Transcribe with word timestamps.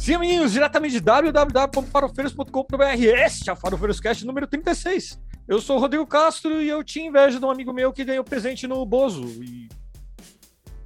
Sim, 0.00 0.16
meninos, 0.16 0.52
diretamente 0.52 0.94
de 0.94 1.00
www.farofeiros.com.br. 1.00 3.04
Este 3.26 3.50
é 3.50 3.52
o 3.52 3.56
Farofeiros 3.56 4.00
Cast 4.00 4.24
número 4.24 4.46
36. 4.46 5.20
Eu 5.46 5.60
sou 5.60 5.76
o 5.76 5.78
Rodrigo 5.78 6.06
Castro 6.06 6.62
e 6.62 6.70
eu 6.70 6.82
tinha 6.82 7.06
inveja 7.06 7.38
de 7.38 7.44
um 7.44 7.50
amigo 7.50 7.70
meu 7.70 7.92
que 7.92 8.02
ganhou 8.02 8.24
presente 8.24 8.66
no 8.66 8.86
Bozo. 8.86 9.26
E... 9.44 9.68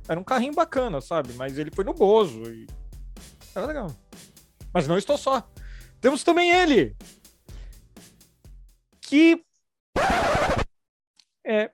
Era 0.09 0.19
um 0.19 0.25
carrinho 0.25 0.53
bacana, 0.53 1.01
sabe? 1.01 1.33
Mas 1.35 1.57
ele 1.57 1.71
foi 1.73 1.85
no 1.85 1.95
Bozo 1.95 2.43
e. 2.53 2.67
Era 3.55 3.67
legal. 3.67 3.89
Mas 4.73 4.89
não 4.89 4.99
estou 4.99 5.17
só. 5.17 5.49
Temos 6.01 6.25
também 6.25 6.51
ele. 6.51 6.97
Que. 9.01 9.45
É, 11.47 11.71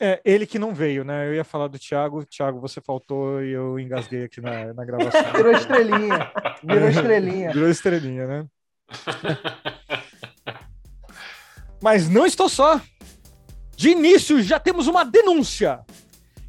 é, 0.00 0.20
ele 0.24 0.46
que 0.46 0.58
não 0.58 0.74
veio, 0.74 1.04
né? 1.04 1.28
Eu 1.28 1.34
ia 1.34 1.44
falar 1.44 1.68
do 1.68 1.78
Thiago. 1.78 2.24
Thiago, 2.24 2.60
você 2.60 2.80
faltou 2.80 3.42
e 3.42 3.52
eu 3.52 3.78
engasguei 3.78 4.24
aqui 4.24 4.40
na, 4.40 4.72
na 4.74 4.84
gravação. 4.84 5.32
Virou 5.32 5.52
estrelinha. 5.52 6.32
Virou 6.62 6.88
estrelinha. 6.88 7.52
Virou 7.52 7.68
estrelinha, 7.68 8.26
né? 8.26 8.46
Mas 11.82 12.08
não 12.08 12.26
estou 12.26 12.48
só. 12.48 12.80
De 13.76 13.90
início, 13.90 14.42
já 14.42 14.58
temos 14.58 14.86
uma 14.86 15.04
denúncia. 15.04 15.84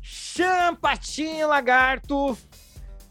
Champatinho 0.01 1.47
Lagarto 1.47 2.37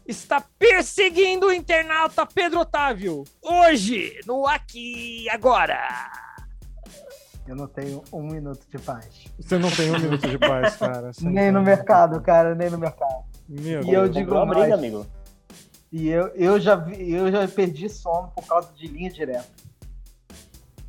está 0.07 0.43
perseguindo 0.59 1.47
o 1.47 1.53
internauta 1.53 2.25
Pedro 2.25 2.59
Otávio. 2.59 3.23
Hoje, 3.41 4.19
no 4.25 4.45
Aqui 4.45 5.29
Agora. 5.29 6.24
Eu 7.47 7.55
não 7.55 7.67
tenho 7.67 8.03
um 8.11 8.23
minuto 8.23 8.65
de 8.69 8.77
paz. 8.79 9.25
Você 9.39 9.57
não 9.59 9.69
tem 9.69 9.91
um 9.91 9.99
minuto 9.99 10.27
de 10.27 10.37
paz, 10.37 10.75
cara. 10.77 11.13
Você 11.13 11.27
nem 11.29 11.51
no 11.51 11.61
mercado, 11.61 12.19
cara, 12.21 12.55
nem 12.55 12.69
no 12.71 12.77
mercado. 12.77 13.23
Meu 13.47 13.83
E 13.83 13.93
eu 13.93 14.03
Deus. 14.03 14.11
digo 14.15 14.35
a 14.35 14.45
briga, 14.45 14.59
mais. 14.61 14.73
amigo. 14.73 15.05
E 15.91 16.07
eu, 16.09 16.27
eu, 16.29 16.59
já 16.59 16.75
vi, 16.75 17.11
eu 17.13 17.31
já 17.31 17.47
perdi 17.47 17.87
sono 17.87 18.29
por 18.35 18.45
causa 18.47 18.71
de 18.73 18.87
linha 18.87 19.09
direta. 19.11 19.45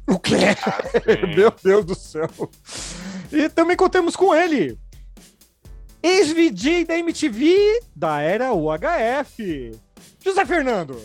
O 0.09 0.19
quê? 0.19 0.35
Meu 1.37 1.53
Deus 1.63 1.85
do 1.85 1.95
céu. 1.95 2.29
E 3.31 3.49
também 3.51 3.77
contamos 3.77 4.17
com 4.17 4.35
ele. 4.35 4.79
Ex-VJ 6.03 6.85
da 6.87 6.99
MTV 6.99 7.81
da 7.95 8.21
era 8.21 8.53
UHF. 8.55 9.79
José 10.25 10.45
Fernando. 10.47 10.99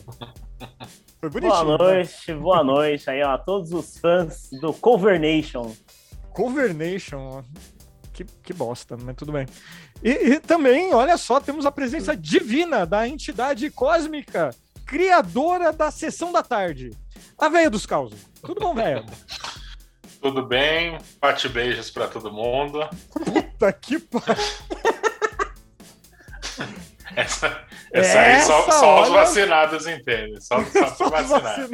Foi 1.22 1.30
bonitinho. 1.30 1.66
Boa 1.66 1.78
né? 1.78 1.94
noite, 1.94 2.34
boa 2.34 2.64
noite 2.66 3.10
aí, 3.10 3.22
ó, 3.22 3.34
a 3.34 3.38
todos 3.38 3.72
os 3.72 4.00
fãs 4.00 4.50
do 4.60 4.74
Cover 4.74 5.20
Nation. 5.20 5.72
Cover 6.34 6.74
Nation. 6.74 7.20
ó. 7.20 7.44
Que, 8.12 8.26
que 8.26 8.52
bosta, 8.54 8.98
mas 8.98 9.16
tudo 9.16 9.32
bem. 9.32 9.46
E, 10.04 10.10
e 10.10 10.40
também, 10.40 10.94
olha 10.94 11.16
só, 11.18 11.40
temos 11.40 11.66
a 11.66 11.72
presença 11.72 12.18
divina 12.18 12.86
da 12.86 13.08
entidade 13.08 13.70
cósmica, 13.70 14.50
criadora 14.86 15.72
da 15.72 15.92
sessão 15.92 16.32
da 16.32 16.42
tarde. 16.42 16.90
A 17.38 17.48
veia 17.48 17.70
dos 17.70 17.86
causos. 17.86 18.20
Tudo 18.42 18.60
bom, 18.60 18.74
velho? 18.74 19.06
Tudo 20.20 20.46
bem? 20.46 21.00
Bate 21.20 21.48
beijos 21.50 21.90
pra 21.90 22.08
todo 22.08 22.32
mundo. 22.32 22.80
Puta 23.12 23.72
que 23.74 23.98
pariu. 23.98 24.36
Essa, 27.16 27.66
essa 27.92 28.20
aí 28.20 28.42
só, 28.42 28.60
Essa, 28.60 28.72
só 28.72 29.04
os 29.04 29.10
vacinados 29.10 29.88
entendem. 29.88 30.40
Só, 30.40 30.64
só 30.64 30.88
Só 30.88 31.06
os 31.06 31.12
vacinados. 31.30 31.70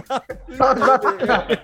Só 0.57 0.73
os 0.73 0.79
vacinados. 0.79 1.57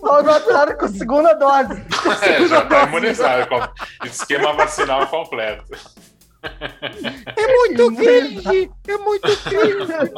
Só 0.00 0.18
os 0.20 0.24
vacinados 0.24 0.74
com 0.74 0.88
segunda 0.88 1.34
dose. 1.34 1.82
É, 2.22 2.46
já 2.46 2.64
tá 2.64 2.84
imunizado. 2.84 3.46
com 3.48 4.06
esquema 4.06 4.52
vacinal 4.54 5.06
completo. 5.08 5.64
É 6.42 7.46
muito 7.56 7.94
cringe! 7.94 8.70
É 8.88 8.96
muito 8.96 9.36
cringe! 9.42 10.12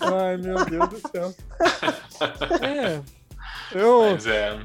Ai, 0.00 0.36
meu 0.38 0.64
Deus 0.64 0.88
do 0.88 1.08
céu. 1.10 1.34
É. 2.62 3.00
Eu, 3.72 4.12
Mas 4.12 4.26
é. 4.26 4.58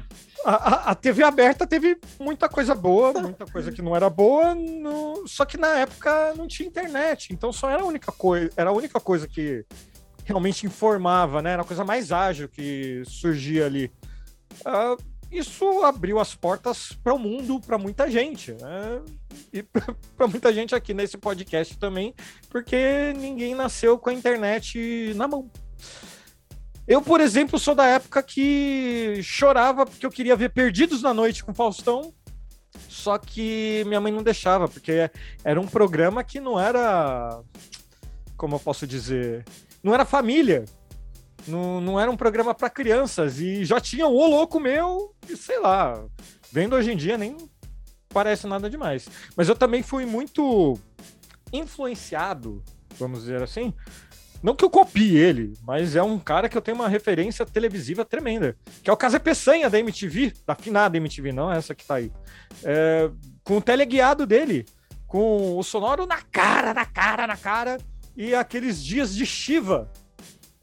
A, 0.44 0.90
a- 0.90 0.94
TV 0.94 1.22
aberta 1.22 1.66
teve 1.66 1.98
muita 2.18 2.48
coisa 2.48 2.74
boa, 2.74 3.12
muita 3.12 3.44
coisa 3.46 3.70
que 3.72 3.82
não 3.82 3.94
era 3.94 4.08
boa, 4.08 4.54
no- 4.54 5.26
só 5.26 5.44
que 5.44 5.56
na 5.56 5.78
época 5.78 6.34
não 6.36 6.46
tinha 6.46 6.68
internet, 6.68 7.32
então 7.32 7.52
só 7.52 7.68
era 7.70 7.82
a 7.82 7.86
única 7.86 8.10
coisa, 8.12 8.50
era 8.56 8.70
a 8.70 8.72
única 8.72 8.98
coisa 9.00 9.26
que 9.28 9.64
realmente 10.24 10.66
informava, 10.66 11.42
né? 11.42 11.52
Era 11.52 11.62
a 11.62 11.64
coisa 11.64 11.84
mais 11.84 12.12
ágil 12.12 12.48
que 12.48 13.02
surgia 13.06 13.66
ali. 13.66 13.90
Ah, 14.64 14.96
isso 15.30 15.84
abriu 15.84 16.18
as 16.18 16.34
portas 16.34 16.92
para 17.04 17.14
o 17.14 17.18
mundo 17.18 17.60
para 17.60 17.78
muita 17.78 18.10
gente, 18.10 18.52
né? 18.52 19.00
E 19.52 19.62
para 20.16 20.26
muita 20.26 20.52
gente 20.52 20.74
aqui 20.74 20.92
nesse 20.94 21.16
podcast 21.18 21.76
também, 21.78 22.14
porque 22.48 23.12
ninguém 23.16 23.54
nasceu 23.54 23.98
com 23.98 24.10
a 24.10 24.12
internet 24.14 25.12
na 25.16 25.26
mão. 25.28 25.50
Eu, 26.86 27.00
por 27.00 27.20
exemplo, 27.20 27.58
sou 27.58 27.74
da 27.74 27.86
época 27.86 28.22
que 28.22 29.20
chorava 29.22 29.86
porque 29.86 30.04
eu 30.04 30.10
queria 30.10 30.34
ver 30.34 30.50
Perdidos 30.50 31.02
na 31.02 31.14
Noite 31.14 31.44
com 31.44 31.54
Faustão, 31.54 32.12
só 32.88 33.16
que 33.18 33.82
minha 33.86 34.00
mãe 34.00 34.12
não 34.12 34.22
deixava, 34.22 34.68
porque 34.68 35.10
era 35.44 35.60
um 35.60 35.66
programa 35.66 36.24
que 36.24 36.40
não 36.40 36.58
era. 36.58 37.40
Como 38.36 38.56
eu 38.56 38.60
posso 38.60 38.86
dizer? 38.86 39.44
Não 39.82 39.94
era 39.94 40.04
família. 40.04 40.64
Não, 41.46 41.80
não 41.80 41.98
era 41.98 42.10
um 42.10 42.16
programa 42.16 42.54
para 42.54 42.68
crianças. 42.68 43.38
E 43.38 43.64
já 43.64 43.80
tinha 43.80 44.06
o 44.06 44.26
Louco 44.26 44.60
Meu, 44.60 45.14
e 45.28 45.36
sei 45.36 45.58
lá. 45.58 46.04
Vendo 46.52 46.74
hoje 46.74 46.92
em 46.92 46.96
dia 46.96 47.16
nem 47.16 47.36
parece 48.08 48.46
nada 48.46 48.68
demais. 48.68 49.08
Mas 49.36 49.48
eu 49.48 49.54
também 49.54 49.82
fui 49.82 50.04
muito 50.04 50.78
influenciado, 51.52 52.62
vamos 52.98 53.20
dizer 53.20 53.42
assim. 53.42 53.72
Não 54.42 54.54
que 54.54 54.64
eu 54.64 54.70
copie 54.70 55.16
ele, 55.16 55.52
mas 55.62 55.94
é 55.96 56.02
um 56.02 56.18
cara 56.18 56.48
que 56.48 56.56
eu 56.56 56.62
tenho 56.62 56.76
uma 56.76 56.88
referência 56.88 57.44
televisiva 57.44 58.04
tremenda. 58.04 58.56
Que 58.82 58.88
é 58.88 58.92
o 58.92 58.96
Casa 58.96 59.20
Peçanha 59.20 59.68
da 59.68 59.78
MTV, 59.78 60.32
da 60.46 60.54
finada 60.54 60.96
MTV, 60.96 61.30
não 61.32 61.52
essa 61.52 61.74
que 61.74 61.84
tá 61.84 61.96
aí. 61.96 62.10
É, 62.64 63.10
com 63.44 63.58
o 63.58 63.60
teleguiado 63.60 64.26
dele, 64.26 64.64
com 65.06 65.58
o 65.58 65.62
sonoro 65.62 66.06
na 66.06 66.22
cara, 66.22 66.72
na 66.72 66.86
cara, 66.86 67.26
na 67.26 67.36
cara, 67.36 67.76
e 68.16 68.34
aqueles 68.34 68.82
dias 68.82 69.14
de 69.14 69.26
Shiva. 69.26 69.90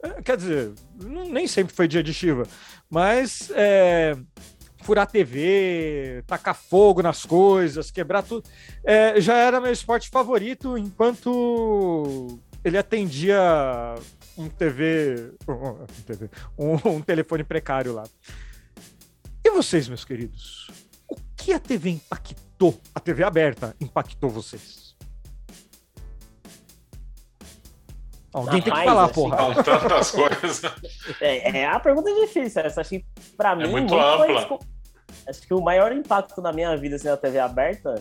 É, 0.02 0.22
quer 0.22 0.36
dizer, 0.36 0.72
não- 1.02 1.28
nem 1.28 1.46
sempre 1.46 1.74
foi 1.74 1.86
dia 1.86 2.02
de 2.02 2.12
Shiva, 2.12 2.44
mas 2.90 3.50
é, 3.54 4.16
furar 4.82 5.06
TV, 5.06 6.22
tacar 6.26 6.54
fogo 6.54 7.02
nas 7.02 7.24
coisas, 7.24 7.90
quebrar 7.90 8.22
tudo, 8.22 8.48
é, 8.84 9.20
já 9.20 9.36
era 9.36 9.60
meu 9.60 9.72
esporte 9.72 10.08
favorito 10.08 10.76
enquanto 10.78 12.40
ele 12.68 12.78
atendia 12.78 13.38
um 14.36 14.48
TV, 14.48 15.32
um, 15.48 15.86
TV, 16.06 16.30
um- 16.56 16.74
um 16.96 17.00
telefone 17.00 17.42
precário 17.44 17.92
lá. 17.94 18.04
E 19.44 19.50
vocês, 19.50 19.88
meus 19.88 20.04
queridos? 20.04 20.68
O 21.08 21.16
que 21.36 21.52
a 21.52 21.58
TV 21.58 21.90
impactou? 21.90 22.78
A 22.94 23.00
TV 23.00 23.24
aberta 23.24 23.74
impactou 23.80 24.30
vocês? 24.30 24.88
Alguém 28.32 28.60
tem 28.60 28.72
que 28.72 28.84
falar, 28.84 29.04
assim, 29.04 29.14
porra. 29.14 29.62
Tantas 29.64 30.10
coisas. 30.10 30.62
É, 31.20 31.60
é 31.60 31.66
a 31.66 31.80
pergunta 31.80 32.10
é 32.10 32.14
difícil, 32.26 32.60
essa. 32.62 32.82
Acho 32.82 32.90
que 32.90 33.04
pra 33.36 33.56
mim. 33.56 33.66
muito 33.68 33.88
foi, 33.88 33.98
ampla. 34.00 34.42
tipo, 34.42 34.58
acho 35.26 35.40
que 35.40 35.54
o 35.54 35.60
maior 35.62 35.90
impacto 35.90 36.40
na 36.42 36.52
minha 36.52 36.76
vida 36.76 36.96
assim, 36.96 37.08
na 37.08 37.16
TV 37.16 37.38
aberta 37.38 37.94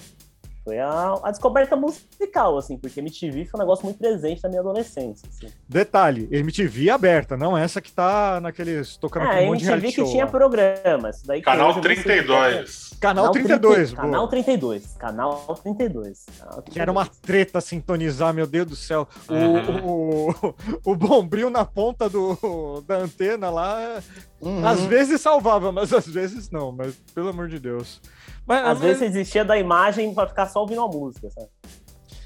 foi 0.68 0.80
a, 0.80 1.18
a 1.24 1.32
descoberta 1.32 1.78
musical, 1.78 2.58
assim, 2.58 2.78
porque 2.78 3.00
MTV 3.00 3.46
foi 3.46 3.58
um 3.58 3.64
negócio 3.64 3.86
muito 3.86 3.98
presente 3.98 4.44
na 4.44 4.50
minha 4.50 4.60
adolescência. 4.60 5.26
Assim. 5.30 5.48
Detalhe, 5.68 6.28
MTV 6.30 6.90
aberta, 6.90 7.38
não 7.38 7.58
essa 7.58 7.80
que 7.80 7.90
tá 7.92 8.42
naqueles 8.42 8.98
tocando 8.98 9.28
Ah, 9.28 9.32
aquele 9.32 9.46
monte 9.48 9.60
de 9.64 9.72
MTV 9.72 9.88
que 9.88 9.94
show 9.96 10.06
tinha 10.12 10.26
lá. 10.26 10.32
programa. 10.32 11.10
Isso 11.10 11.26
daí 11.26 11.42
Canal 11.42 11.70
hoje 11.70 11.80
eu 11.80 11.84
não 11.84 11.96
sei 11.96 12.02
o 12.02 12.04
que 12.04 12.12
é. 12.12 12.14
32. 12.24 12.98
Canal 13.00 13.32
32, 13.32 13.76
30, 13.92 13.96
boa. 13.96 14.06
Canal 14.12 14.28
32. 14.28 14.94
Canal 14.98 15.38
32. 15.64 16.26
Canal 16.38 16.62
Que 16.64 16.80
era 16.82 16.92
uma 16.92 17.06
32. 17.06 17.22
treta 17.22 17.62
sintonizar, 17.62 18.34
meu 18.34 18.46
Deus 18.48 18.68
do 18.68 18.76
céu. 18.76 19.08
O, 19.30 19.34
Uhum. 19.34 19.86
o, 19.86 20.30
o, 20.32 20.92
o 20.92 20.96
bombril 20.98 21.50
na 21.50 21.64
ponta 21.64 22.10
do, 22.10 22.82
da 22.86 22.98
antena 22.98 23.50
lá, 23.50 24.02
Uhum. 24.42 24.68
às 24.68 24.82
vezes 24.82 25.20
salvava, 25.22 25.72
mas 25.72 25.92
às 25.94 26.08
vezes 26.08 26.52
não, 26.52 26.72
mas 26.72 26.94
pelo 27.16 27.30
amor 27.30 27.48
de 27.48 27.58
Deus. 27.58 28.00
Mas, 28.48 28.60
Às 28.60 28.66
mas, 28.66 28.80
vezes 28.80 28.98
você 29.00 29.10
desistia 29.10 29.46
da 29.46 29.58
imagem 29.58 30.14
pra 30.14 30.26
ficar 30.26 30.48
só 30.48 30.62
ouvindo 30.62 30.82
a 30.82 30.88
música, 30.88 31.30
sabe? 31.30 31.50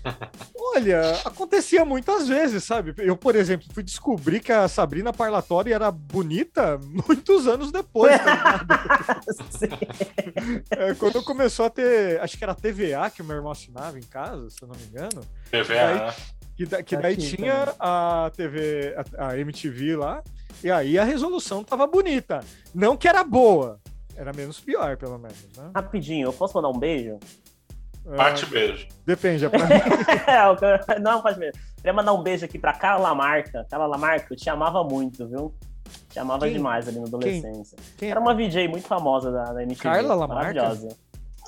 olha, 0.76 1.12
acontecia 1.26 1.86
muitas 1.86 2.28
vezes, 2.28 2.64
sabe? 2.64 2.94
Eu, 2.98 3.16
por 3.16 3.36
exemplo, 3.36 3.68
fui 3.72 3.84
descobrir 3.84 4.40
que 4.40 4.52
a 4.52 4.68
Sabrina 4.68 5.14
Parlatório 5.14 5.72
era 5.74 5.92
bonita 5.92 6.80
muitos 7.08 7.48
anos 7.48 7.72
depois, 7.72 8.18
tá. 8.20 8.66
É, 10.72 10.94
quando 10.96 11.22
começou 11.24 11.66
a 11.66 11.70
ter, 11.70 12.20
acho 12.22 12.38
que 12.38 12.44
era 12.44 12.54
a 12.54 12.56
TVA 12.56 13.10
que 13.14 13.22
o 13.22 13.26
meu 13.26 13.36
irmão 13.36 13.52
assinava 13.52 13.98
em 14.00 14.04
casa, 14.04 14.50
se 14.50 14.58
eu 14.62 14.68
não 14.68 14.76
me 14.76 14.84
engano. 14.86 15.22
TVA? 15.52 16.16
Que, 16.56 16.66
da- 16.66 16.84
que 16.84 16.96
Aqui 16.96 17.04
daí 17.04 17.18
tinha 17.18 17.74
a 17.80 18.32
TV, 18.36 18.96
a, 19.18 19.28
a 19.28 19.38
MTV 19.38 19.96
lá, 19.96 20.24
e 20.64 20.72
aí 20.72 20.98
a 20.98 21.04
resolução 21.04 21.64
tava 21.64 21.86
bonita. 21.88 22.44
Não 22.74 22.96
que 22.98 23.08
era 23.08 23.24
boa, 23.24 23.80
era 24.22 24.32
menos 24.34 24.60
pior, 24.60 24.96
pelo 24.98 25.18
menos, 25.18 25.38
né? 25.58 25.72
Rapidinho, 25.76 26.28
eu 26.28 26.34
posso 26.34 26.56
mandar 26.56 26.70
um 26.70 26.80
beijo? 26.80 27.18
Bate 28.06 28.46
beijo. 28.48 28.88
Depende, 29.06 29.46
é 29.46 29.50
pra 29.50 29.60
É, 30.32 30.48
o 30.48 30.56
que- 30.56 31.00
não, 31.02 31.22
pode 31.22 31.40
ver. 31.40 31.54
Queria 31.78 31.94
mandar 31.94 32.14
um 32.14 32.24
beijo 32.24 32.46
aqui 32.46 32.58
pra 32.58 32.74
Carla 32.74 33.10
Lamarca. 33.10 33.66
Carla 33.70 33.86
Lamarca, 33.88 34.34
eu 34.34 34.38
te 34.38 34.50
amava 34.50 34.84
muito, 34.84 35.28
viu? 35.28 35.54
Te 36.10 36.20
amava 36.20 36.46
Quem? 36.46 36.54
demais 36.54 36.88
ali 36.88 37.00
na 37.00 37.06
adolescência. 37.08 37.78
Quem 37.98 38.10
é? 38.10 38.12
Era 38.12 38.20
uma 38.20 38.34
VJ 38.34 38.68
muito 38.68 38.88
famosa 38.88 39.32
da, 39.32 39.44
da 39.54 39.64
MTV. 39.64 39.84
Carla 39.84 40.16
Lamarca? 40.16 40.54
Maravilhosa. 40.54 40.98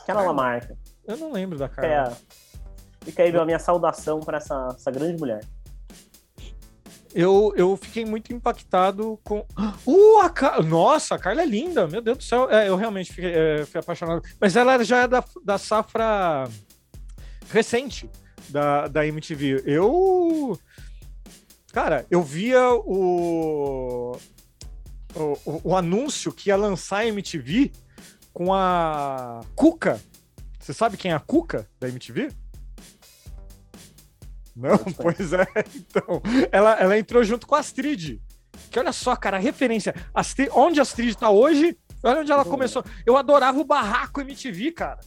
Carla 0.06 0.22
Lamarca. 0.24 0.78
Eu 1.08 1.18
não 1.18 1.32
lembro 1.32 1.58
da 1.58 1.70
Carla. 1.70 2.10
a- 2.10 3.06
fica 3.06 3.24
aí 3.24 3.36
a 3.36 3.46
minha 3.46 3.60
saudação 3.60 4.20
pra 4.20 4.38
essa, 4.38 4.68
essa 4.76 4.92
grande 4.92 5.20
mulher. 5.20 5.42
Eu, 7.14 7.54
eu 7.56 7.78
fiquei 7.78 8.06
muito 8.06 8.34
impactado 8.34 9.20
com. 9.24 9.46
Uh, 9.86 10.20
a 10.22 10.30
Car... 10.30 10.64
Nossa, 10.64 11.16
a 11.16 11.20
Carla 11.20 11.44
é 11.44 11.46
linda, 11.46 11.88
meu 11.88 12.02
Deus 12.02 12.18
do 12.18 12.24
céu. 12.24 12.50
É, 12.50 12.68
eu 12.68 12.76
realmente 12.76 13.12
fiquei, 13.14 13.32
é, 13.32 13.66
fui 13.66 13.80
apaixonado. 13.80 14.22
Mas 14.40 14.56
ela 14.56 14.84
já 14.84 15.04
é 15.04 15.08
da, 15.08 15.24
da 15.44 15.58
safra 15.58 16.50
recente 17.52 18.10
da, 18.50 18.88
da 18.88 19.06
MTV. 19.06 19.64
Eu. 19.66 20.60
Cara, 21.72 22.06
eu 22.10 22.22
via 22.22 22.70
o, 22.72 24.16
o, 25.16 25.62
o- 25.64 25.76
anúncio 25.76 26.32
que 26.32 26.50
ia 26.50 26.56
lançar 26.56 26.98
a 27.00 27.08
MTV 27.08 27.72
com 28.32 28.54
a 28.54 29.42
Cuca. 29.56 30.00
Você 30.60 30.74
sabe 30.74 30.98
quem 30.98 31.12
é 31.12 31.16
a 31.16 31.20
Cuca 31.20 31.68
da 31.80 31.90
MTV? 31.90 32.30
Não, 34.56 34.78
pois 34.78 35.34
é. 35.34 35.46
Então, 35.76 36.22
ela, 36.52 36.74
ela 36.80 36.98
entrou 36.98 37.24
junto 37.24 37.48
com 37.48 37.56
a 37.56 37.60
Astrid. 37.60 38.20
Que 38.70 38.80
olha 38.80 38.92
só, 38.92 39.16
cara, 39.16 39.38
a 39.38 39.40
referência. 39.40 39.94
Astrid, 40.14 40.50
onde 40.54 40.80
a 40.80 40.84
Astrid 40.84 41.16
tá 41.16 41.30
hoje, 41.30 41.78
olha 42.04 42.22
onde 42.22 42.32
ela 42.32 42.46
começou. 42.46 42.84
Eu 43.06 43.18
adorava 43.18 43.60
o 43.60 43.66
Barraco 43.66 44.22
MTV, 44.22 44.72
cara. 44.72 45.00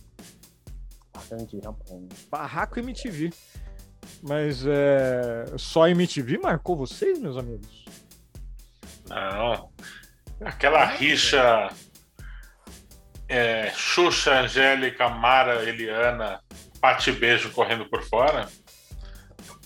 Barraco 2.30 2.78
MTV. 2.78 3.32
Mas 4.22 4.64
é, 4.66 5.44
só 5.56 5.88
MTV 5.88 6.38
marcou 6.38 6.76
vocês, 6.76 7.18
meus 7.18 7.36
amigos? 7.36 7.84
Não. 9.08 9.70
Aquela 10.40 10.84
rixa. 10.84 11.68
É, 13.28 13.72
Xuxa, 13.74 14.40
Angélica, 14.40 15.08
Mara, 15.08 15.68
Eliana, 15.68 16.40
Pati 16.80 17.10
Beijo 17.10 17.50
correndo 17.50 17.86
por 17.86 18.02
fora. 18.04 18.48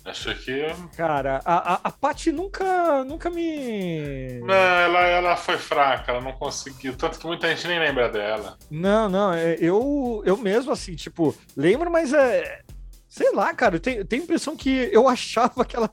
Acho 0.05 0.35
que. 0.35 0.67
Cara, 0.97 1.43
a, 1.45 1.75
a, 1.75 1.81
a 1.85 1.91
Paty 1.91 2.33
nunca, 2.33 3.05
nunca 3.05 3.29
me. 3.29 4.41
Não, 4.41 4.55
ela, 4.55 5.01
ela 5.01 5.37
foi 5.37 5.59
fraca, 5.59 6.13
ela 6.13 6.21
não 6.21 6.33
conseguiu. 6.33 6.97
Tanto 6.97 7.19
que 7.19 7.27
muita 7.27 7.49
gente 7.49 7.69
nem 7.69 7.79
lembra 7.79 8.09
dela. 8.09 8.57
Não, 8.71 9.09
não, 9.09 9.33
é, 9.33 9.57
eu, 9.61 10.23
eu 10.25 10.37
mesmo, 10.37 10.73
assim, 10.73 10.95
tipo, 10.95 11.37
lembro, 11.57 11.91
mas 11.91 12.13
é. 12.13 12.61
Sei 13.09 13.33
lá, 13.33 13.53
cara, 13.53 13.75
eu 13.75 13.81
tenho, 13.81 13.99
eu 13.99 14.05
tenho 14.05 14.23
a 14.23 14.25
impressão 14.25 14.57
que 14.57 14.89
eu 14.93 15.07
achava 15.09 15.65
que 15.65 15.77
ela. 15.77 15.91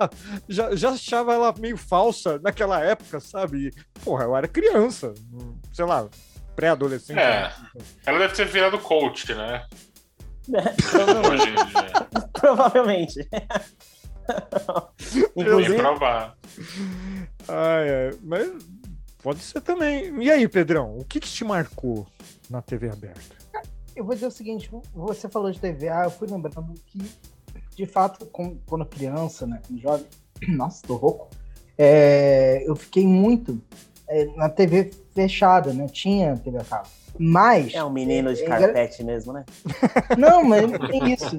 Já, 0.48 0.74
já 0.76 0.90
achava 0.92 1.34
ela 1.34 1.54
meio 1.60 1.76
falsa 1.76 2.40
naquela 2.40 2.80
época, 2.80 3.20
sabe? 3.20 3.68
E, 3.68 4.00
porra, 4.02 4.24
eu 4.24 4.38
era 4.38 4.48
criança, 4.48 5.14
sei 5.74 5.84
lá, 5.84 6.08
pré-adolescente. 6.56 7.20
É. 7.20 7.42
né? 7.42 7.54
Ela 8.06 8.20
deve 8.20 8.36
ter 8.36 8.46
virado 8.46 8.78
coach, 8.80 9.34
né? 9.34 9.66
Provavelmente. 10.92 11.28
Hoje 11.34 11.50
em 11.50 11.66
dia. 11.66 12.08
Provavelmente. 12.34 13.30
Inclusive, 15.36 15.78
provável. 15.78 16.32
Ai, 17.48 17.90
ai, 17.90 18.20
mas 18.24 18.52
pode 19.22 19.40
ser 19.40 19.62
também. 19.62 20.22
E 20.22 20.32
aí, 20.32 20.48
Pedrão, 20.48 20.98
o 20.98 21.06
que, 21.06 21.20
que 21.20 21.28
te 21.28 21.44
marcou 21.44 22.08
na 22.50 22.62
TV 22.62 22.90
aberta? 22.90 23.36
Eu 23.96 24.06
vou 24.06 24.14
dizer 24.14 24.28
o 24.28 24.32
seguinte, 24.32 24.70
você 24.94 25.28
falou 25.28 25.52
de 25.52 25.60
TVA, 25.60 26.04
eu 26.04 26.12
fui 26.12 26.28
lembrando 26.28 26.74
que, 26.86 27.00
de 27.76 27.86
fato, 27.86 28.26
com- 28.28 28.58
quando 28.68 28.86
criança, 28.86 29.48
né, 29.48 29.60
quando 29.68 29.82
jovem, 29.82 30.06
nossa, 30.50 30.86
tô 30.86 30.96
rouco, 30.96 31.30
é, 31.78 32.64
eu 32.66 32.76
fiquei 32.76 33.06
muito 33.08 33.60
é, 34.08 34.26
na 34.36 34.50
TV 34.50 34.92
fechada, 35.14 35.74
né, 35.74 35.88
tinha 35.88 36.38
TV 36.38 36.60
a 36.60 36.64
cabo. 36.64 36.88
Mas... 37.20 37.74
é 37.74 37.84
um 37.84 37.90
menino 37.90 38.34
de 38.34 38.44
é, 38.44 38.46
carpete 38.46 39.04
mesmo, 39.04 39.34
né? 39.34 39.44
Não, 40.16 40.44
mas 40.44 40.72
não 40.72 40.78
tem 40.88 41.14
isso. 41.14 41.36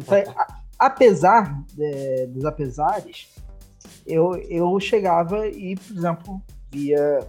Apesar 0.79 1.65
é, 1.79 2.27
dos 2.27 2.45
apesares, 2.45 3.29
eu, 4.07 4.35
eu 4.49 4.79
chegava 4.79 5.47
e, 5.49 5.77
por 5.77 5.97
exemplo, 5.97 6.43
via 6.71 7.21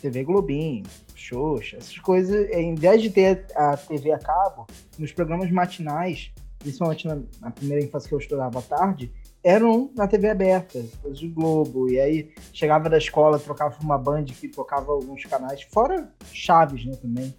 TV 0.00 0.24
Globinho, 0.24 0.84
Xoxa, 1.14 1.76
essas 1.76 1.98
coisas. 1.98 2.50
Em 2.50 2.74
vez 2.74 3.02
de 3.02 3.10
ter 3.10 3.46
a 3.54 3.76
TV 3.76 4.12
a 4.12 4.18
cabo, 4.18 4.66
nos 4.98 5.12
programas 5.12 5.50
matinais, 5.50 6.32
principalmente 6.58 7.06
na, 7.06 7.18
na 7.40 7.50
primeira 7.50 7.84
infância 7.84 8.08
que 8.08 8.14
eu 8.14 8.18
estudava 8.18 8.58
à 8.58 8.62
tarde, 8.62 9.12
eram 9.42 9.90
na 9.94 10.06
TV 10.06 10.28
aberta, 10.30 10.84
coisas 11.00 11.20
do 11.20 11.30
Globo. 11.30 11.88
E 11.88 12.00
aí 12.00 12.34
chegava 12.52 12.88
da 12.90 12.98
escola, 12.98 13.38
trocava 13.38 13.74
por 13.74 13.84
uma 13.84 13.98
band 13.98 14.24
que 14.24 14.48
tocava 14.48 14.92
alguns 14.92 15.24
canais, 15.24 15.62
fora 15.62 16.12
Chaves, 16.32 16.84
né, 16.84 16.96
também. 17.00 17.34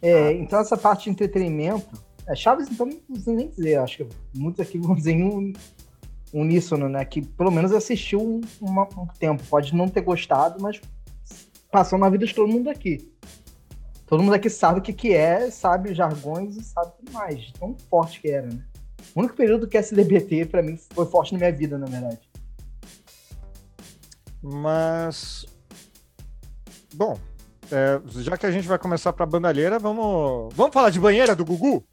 É, 0.00 0.32
então 0.32 0.58
essa 0.58 0.76
parte 0.76 1.04
de 1.04 1.10
entretenimento 1.10 1.96
é, 1.96 2.13
Chaves, 2.34 2.68
então, 2.70 2.86
não 2.86 2.96
preciso 2.96 3.32
nem 3.32 3.48
dizer. 3.48 3.76
Acho 3.76 3.98
que 3.98 4.08
muitos 4.34 4.60
aqui 4.60 4.78
vão 4.78 4.94
dizer 4.94 5.14
um, 5.16 5.52
uníssono, 6.32 6.88
né? 6.88 7.04
Que 7.04 7.20
pelo 7.20 7.50
menos 7.50 7.72
assistiu 7.72 8.20
um, 8.20 8.40
uma- 8.60 8.88
um 8.96 9.06
tempo. 9.18 9.42
Pode 9.50 9.74
não 9.74 9.88
ter 9.88 10.00
gostado, 10.02 10.62
mas 10.62 10.80
passou 11.70 11.98
na 11.98 12.08
vida 12.08 12.24
de 12.26 12.34
todo 12.34 12.50
mundo 12.50 12.70
aqui. 12.70 13.12
Todo 14.06 14.22
mundo 14.22 14.34
aqui 14.34 14.48
sabe 14.50 14.78
o 14.78 14.82
que, 14.82 14.92
que 14.92 15.12
é, 15.12 15.50
sabe 15.50 15.90
os 15.90 15.96
jargões 15.96 16.56
e 16.56 16.62
sabe 16.62 16.92
tudo 16.98 17.12
mais. 17.12 17.50
Tão 17.52 17.74
forte 17.90 18.20
que 18.20 18.28
era, 18.30 18.46
né? 18.46 18.64
O 19.14 19.20
único 19.20 19.34
período 19.36 19.66
que 19.68 19.76
SDBT, 19.76 20.46
pra 20.46 20.62
mim, 20.62 20.78
foi 20.92 21.06
forte 21.06 21.32
na 21.32 21.38
minha 21.38 21.52
vida, 21.52 21.76
na 21.78 21.86
verdade. 21.86 22.20
Mas. 24.42 25.46
Bom, 26.94 27.18
é, 27.72 28.00
já 28.20 28.36
que 28.36 28.46
a 28.46 28.50
gente 28.50 28.68
vai 28.68 28.78
começar 28.78 29.12
pra 29.12 29.26
bandalheira, 29.26 29.78
vamos. 29.78 30.52
Vamos 30.54 30.72
falar 30.72 30.90
de 30.90 31.00
banheira 31.00 31.34
do 31.34 31.44
Gugu? 31.44 31.84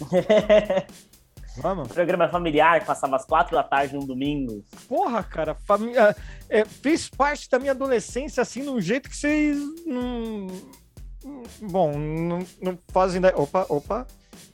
Vamos? 1.56 1.88
Programa 1.88 2.28
familiar 2.28 2.80
que 2.80 2.86
passava 2.86 3.16
às 3.16 3.24
quatro 3.24 3.54
da 3.54 3.62
tarde 3.62 3.94
num 3.94 4.04
domingo. 4.04 4.64
Porra, 4.88 5.22
cara, 5.22 5.54
família, 5.54 6.16
é, 6.48 6.64
fez 6.64 7.08
parte 7.08 7.48
da 7.48 7.58
minha 7.58 7.70
adolescência 7.70 8.42
assim, 8.42 8.62
num 8.62 8.80
jeito 8.80 9.08
que 9.08 9.16
vocês 9.16 9.56
não. 9.86 10.48
Bom, 11.62 11.96
não, 11.96 12.44
não 12.60 12.78
fazem 12.88 13.18
ideia. 13.18 13.36
Opa, 13.36 13.66
opa. 13.68 14.06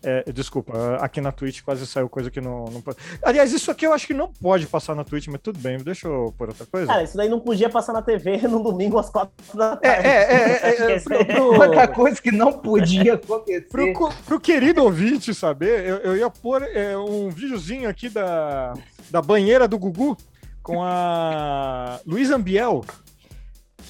É, 0.02 0.24
desculpa, 0.32 0.96
aqui 1.00 1.20
na 1.20 1.30
Twitch 1.30 1.60
quase 1.62 1.86
saiu 1.86 2.08
coisa 2.08 2.30
que 2.30 2.40
não, 2.40 2.64
não 2.66 2.80
pode. 2.80 2.96
Aliás, 3.22 3.52
isso 3.52 3.70
aqui 3.70 3.86
eu 3.86 3.92
acho 3.92 4.06
que 4.06 4.14
não 4.14 4.32
pode 4.32 4.66
passar 4.66 4.94
na 4.94 5.04
Twitch, 5.04 5.26
mas 5.28 5.40
tudo 5.42 5.58
bem, 5.58 5.76
deixa 5.78 6.08
eu 6.08 6.34
pôr 6.38 6.48
outra 6.48 6.64
coisa. 6.64 6.86
Cara, 6.86 7.02
isso 7.02 7.16
daí 7.16 7.28
não 7.28 7.38
podia 7.40 7.68
passar 7.68 7.92
na 7.92 8.00
TV 8.00 8.38
no 8.48 8.62
domingo 8.62 8.98
às 8.98 9.10
quatro 9.10 9.32
da 9.54 9.78
É, 9.82 9.90
tarde. 9.92 10.08
é, 10.08 10.12
é, 10.12 10.92
é, 10.92 10.92
é, 10.96 11.00
pro- 11.04 11.14
é- 11.16 11.24
pro- 11.24 11.44
Outra 11.62 11.88
coisa 11.88 12.22
que 12.22 12.30
não 12.32 12.52
podia 12.52 13.14
acontecer. 13.14 13.68
Pro, 13.68 13.92
pro 14.26 14.40
querido 14.40 14.82
ouvinte 14.82 15.34
saber, 15.34 15.84
eu, 15.86 15.96
eu 15.98 16.16
ia 16.16 16.30
pôr 16.30 16.62
é, 16.62 16.96
um 16.96 17.28
videozinho 17.28 17.88
aqui 17.88 18.08
da, 18.08 18.72
da 19.10 19.20
banheira 19.20 19.68
do 19.68 19.78
Gugu 19.78 20.16
com 20.62 20.82
a 20.82 22.00
Luísa 22.06 22.36
Ambiel, 22.36 22.84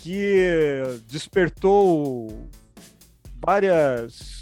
que 0.03 0.83
despertou 1.09 2.49
várias 3.45 4.40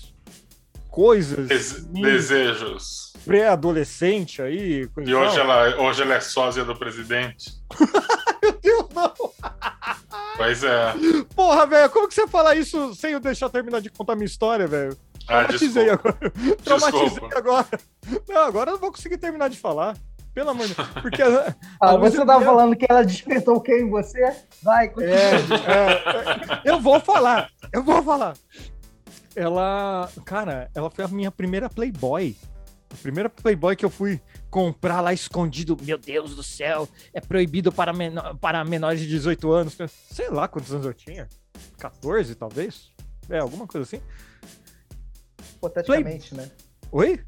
coisas 0.91 1.47
Des- 1.49 1.85
desejos. 1.87 3.13
pré-adolescente 3.25 4.41
aí. 4.43 4.89
E 4.99 5.15
hoje 5.15 5.37
tal. 5.37 5.45
ela, 5.51 5.81
hoje 5.83 6.03
ela 6.03 6.15
é 6.15 6.21
sósia 6.21 6.65
do 6.65 6.75
presidente. 6.77 7.53
Meu 8.43 8.53
Deus, 8.61 8.87
não! 8.95 9.13
Pois 10.37 10.63
é. 10.63 10.95
Porra, 11.35 11.67
velho, 11.67 11.91
como 11.91 12.09
que 12.09 12.15
você 12.15 12.27
fala 12.29 12.55
isso 12.55 12.95
sem 12.95 13.13
eu 13.13 13.21
deixar 13.21 13.49
terminar 13.49 13.81
de 13.81 13.91
contar 13.91 14.15
minha 14.15 14.27
história, 14.27 14.67
velho? 14.67 14.97
Ah, 15.27 15.45
Traumatizei 15.45 15.85
desculpa. 15.85 16.09
agora. 16.09 16.33
Traumatizei 16.65 17.09
Desculpa. 17.09 17.39
agora. 17.39 17.67
Não, 18.29 18.43
agora 18.43 18.71
eu 18.71 18.75
não 18.75 18.81
vou 18.81 18.91
conseguir 18.93 19.19
terminar 19.19 19.49
de 19.51 19.59
falar. 19.59 19.97
Pelo 20.33 20.51
amor 20.51 20.67
de 20.69 20.75
Deus. 20.75 20.89
Porque. 21.03 21.21
a- 21.21 21.55
Ah, 21.83 21.91
a 21.91 21.97
você 21.97 22.17
tava 22.19 22.35
Ambiel- 22.37 22.51
falando 22.51 22.77
que 22.77 22.87
ela 22.89 23.03
despertou 23.05 23.61
quem 23.61 23.83
em 23.83 23.91
você? 23.91 24.21
Vai, 24.63 24.89
continua. 24.89 25.17
É, 25.17 26.63
é, 26.65 26.71
eu 26.71 26.81
vou 26.81 27.01
falar, 27.01 27.51
eu 27.73 27.83
vou 27.83 28.03
falar. 28.03 28.35
Ela, 29.39 30.11
cara, 30.25 30.69
ela 30.75 30.91
foi 30.91 31.05
a 31.05 31.09
minha 31.09 31.31
primeira 31.31 31.71
Playboy. 31.71 32.37
A 32.91 32.97
primeira 32.97 33.31
Playboy 33.31 33.77
que 33.77 33.85
eu 33.85 33.91
fui 33.91 34.21
comprar 34.51 35.01
lá 35.01 35.13
escondido. 35.13 35.77
Meu 35.81 35.97
Deus 35.97 36.35
do 36.35 36.43
céu, 36.43 36.89
é 37.15 37.21
proibido 37.21 37.71
para, 37.71 37.93
menor, 37.93 38.37
para 38.39 38.65
menores 38.65 38.99
de 38.99 39.07
18 39.07 39.53
anos. 39.53 39.79
Sei 40.11 40.29
lá 40.29 40.49
quantos 40.49 40.73
anos 40.73 40.87
eu 40.87 40.93
tinha. 40.93 41.29
14, 41.79 42.35
talvez? 42.35 42.91
É, 43.31 43.39
alguma 43.39 43.65
coisa 43.65 43.87
assim. 43.87 44.03
Hipoteticamente, 45.55 46.35
né? 46.35 46.51
Oi? 46.91 47.21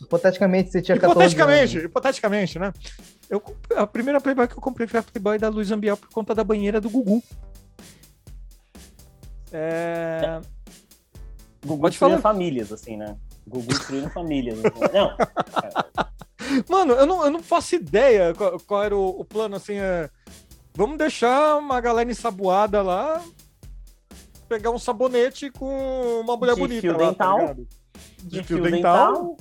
Hipoteticamente 0.00 0.72
você 0.72 0.82
tinha 0.82 0.98
14 0.98 1.12
Hipoteticamente, 1.12 1.76
anos. 1.76 1.88
hipoteticamente, 1.88 2.58
né? 2.58 2.72
Eu, 3.30 3.40
a 3.76 3.86
primeira 3.86 4.20
Playboy 4.20 4.48
que 4.48 4.54
eu 4.54 4.60
comprei 4.60 4.88
foi 4.88 4.98
a 4.98 5.02
Playboy 5.04 5.38
da 5.38 5.48
Luiz 5.48 5.70
Ambiel 5.70 5.96
por 5.96 6.08
conta 6.08 6.34
da 6.34 6.42
banheira 6.42 6.80
do 6.80 6.90
Gugu. 6.90 7.22
É... 9.52 10.40
Gugu 11.64 11.92
falar. 11.92 12.20
famílias, 12.20 12.72
assim, 12.72 12.96
né? 12.96 13.16
Gugu 13.46 13.68
destruindo 13.68 14.10
família. 14.10 14.54
Né? 14.54 14.62
Não, 14.92 15.16
Mano, 16.68 16.94
eu 16.94 17.06
não, 17.06 17.24
eu 17.24 17.30
não 17.30 17.42
faço 17.42 17.76
ideia 17.76 18.34
qual, 18.34 18.58
qual 18.60 18.82
era 18.82 18.96
o, 18.96 19.20
o 19.20 19.24
plano, 19.24 19.56
assim, 19.56 19.74
é... 19.76 20.10
Vamos 20.74 20.98
deixar 20.98 21.56
uma 21.58 21.80
galera 21.80 22.10
ensaboada 22.10 22.82
lá, 22.82 23.22
pegar 24.48 24.70
um 24.70 24.78
sabonete 24.78 25.50
com 25.50 26.20
uma 26.20 26.36
mulher 26.36 26.54
De 26.54 26.60
bonita 26.60 26.80
fio 26.80 26.92
lá, 26.92 26.98
tá 26.98 27.06
dental. 27.06 27.38
ligado? 27.38 27.68
de 28.24 28.42
fio 28.42 28.56
fio 28.56 28.70
dental. 28.70 29.12
dental, 29.12 29.36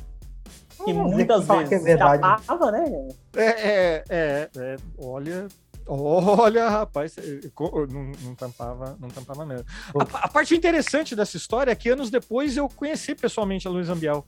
que 0.85 0.93
muitas 0.93 1.47
vezes 1.47 1.69
que 1.69 1.75
é 1.75 1.79
verdade. 1.79 2.25
escapava, 2.25 2.71
né? 2.71 3.07
É, 3.35 3.45
é, 3.45 4.03
é, 4.09 4.49
é, 4.57 4.77
olha... 4.97 5.47
Olha, 5.87 6.69
rapaz, 6.69 7.15
não, 7.89 8.11
não 8.23 8.35
tampava, 8.35 8.95
não 8.99 9.09
tampava 9.09 9.45
mesmo. 9.45 9.65
A, 10.13 10.25
a 10.25 10.27
parte 10.27 10.55
interessante 10.55 11.15
dessa 11.15 11.37
história 11.37 11.71
é 11.71 11.75
que 11.75 11.89
anos 11.89 12.09
depois 12.09 12.55
eu 12.57 12.67
conheci 12.69 13.15
pessoalmente 13.15 13.67
a 13.67 13.71
Luísa 13.71 13.93
Ambiel. 13.93 14.25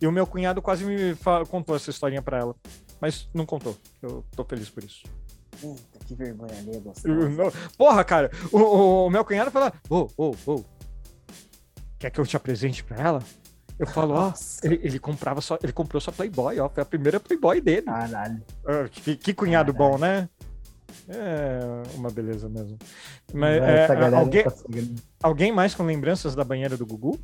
E 0.00 0.06
o 0.06 0.12
meu 0.12 0.26
cunhado 0.26 0.60
quase 0.62 0.84
me 0.84 1.16
contou 1.48 1.74
essa 1.76 1.90
historinha 1.90 2.22
pra 2.22 2.38
ela. 2.38 2.54
Mas 3.00 3.28
não 3.34 3.44
contou. 3.46 3.76
Eu 4.00 4.24
tô 4.34 4.44
feliz 4.44 4.68
por 4.68 4.82
isso. 4.84 5.02
Puta, 5.60 5.98
que 6.06 6.14
vergonha 6.14 6.52
ali, 6.58 6.80
não- 7.36 7.52
Porra, 7.76 8.02
cara, 8.04 8.30
o, 8.50 8.58
o- 8.58 9.06
o 9.06 9.10
meu 9.10 9.24
cunhado 9.24 9.50
fala: 9.50 9.72
Ô, 9.88 10.08
ô, 10.16 10.34
ô, 10.46 10.64
quer 11.98 12.10
que 12.10 12.20
eu 12.20 12.26
te 12.26 12.36
apresente 12.36 12.82
pra 12.82 12.96
ela? 13.00 13.22
Eu 13.78 13.86
falo, 13.86 14.14
ó, 14.14 14.32
ele, 14.62 14.80
ele 14.82 14.98
comprava 14.98 15.40
só, 15.40 15.58
ele 15.62 15.72
comprou 15.72 16.00
sua 16.00 16.12
Playboy, 16.12 16.58
ó. 16.60 16.68
Foi 16.68 16.82
a 16.82 16.86
primeira 16.86 17.18
Playboy 17.18 17.60
dele. 17.60 17.86
Caralho. 17.86 18.42
Ah, 18.66 18.88
que, 18.88 19.16
que 19.16 19.34
cunhado 19.34 19.72
Caralho. 19.72 19.92
bom, 19.92 19.98
né? 19.98 20.28
É 21.08 21.60
uma 21.96 22.10
beleza 22.10 22.48
mesmo. 22.48 22.78
Mas, 23.32 23.62
é, 23.62 23.86
alguém, 24.14 24.44
tá 24.44 24.52
alguém 25.22 25.52
mais 25.52 25.74
com 25.74 25.82
lembranças 25.82 26.34
da 26.34 26.44
banheira 26.44 26.76
do 26.76 26.86
Gugu? 26.86 27.18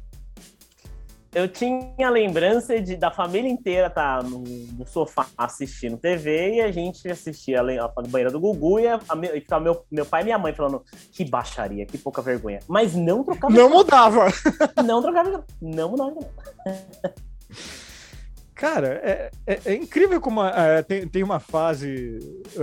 Eu 1.35 1.47
tinha 1.47 2.09
lembrança 2.11 2.81
de, 2.81 2.97
da 2.97 3.11
família 3.11 3.51
inteira 3.51 3.89
estar 3.89 4.25
no, 4.25 4.39
no 4.41 4.87
sofá 4.87 5.27
assistindo 5.37 5.99
TV 5.99 6.55
e 6.55 6.61
a 6.63 6.73
gente 6.73 7.09
assistia 7.09 7.61
a, 7.61 7.85
a 7.85 8.03
banheira 8.03 8.31
do 8.33 8.41
Gugu 8.41 8.81
e, 8.81 8.89
a, 8.89 8.97
a, 8.97 9.17
e 9.37 9.41
ficava 9.41 9.63
meu, 9.63 9.85
meu 9.91 10.07
pai 10.07 10.23
e 10.23 10.25
minha 10.25 10.39
mãe 10.39 10.55
falando 10.55 10.83
que 11.13 11.25
baixaria, 11.25 11.85
que 11.85 11.99
pouca 11.99 12.23
vergonha. 12.23 12.61
Mas 12.67 12.95
não 12.95 13.23
trocava 13.23 13.53
Não 13.53 13.69
mudava. 13.69 14.27
não 14.85 15.03
trocava 15.03 15.45
não 15.61 15.91
mudava 15.91 16.11
não. 16.13 16.29
Cara, 18.59 19.01
é, 19.05 19.31
é, 19.47 19.61
é 19.67 19.75
incrível 19.77 20.21
como 20.21 20.45
é, 20.45 20.83
tem, 20.83 21.07
tem 21.07 21.23
uma 21.23 21.39
fase, 21.39 22.19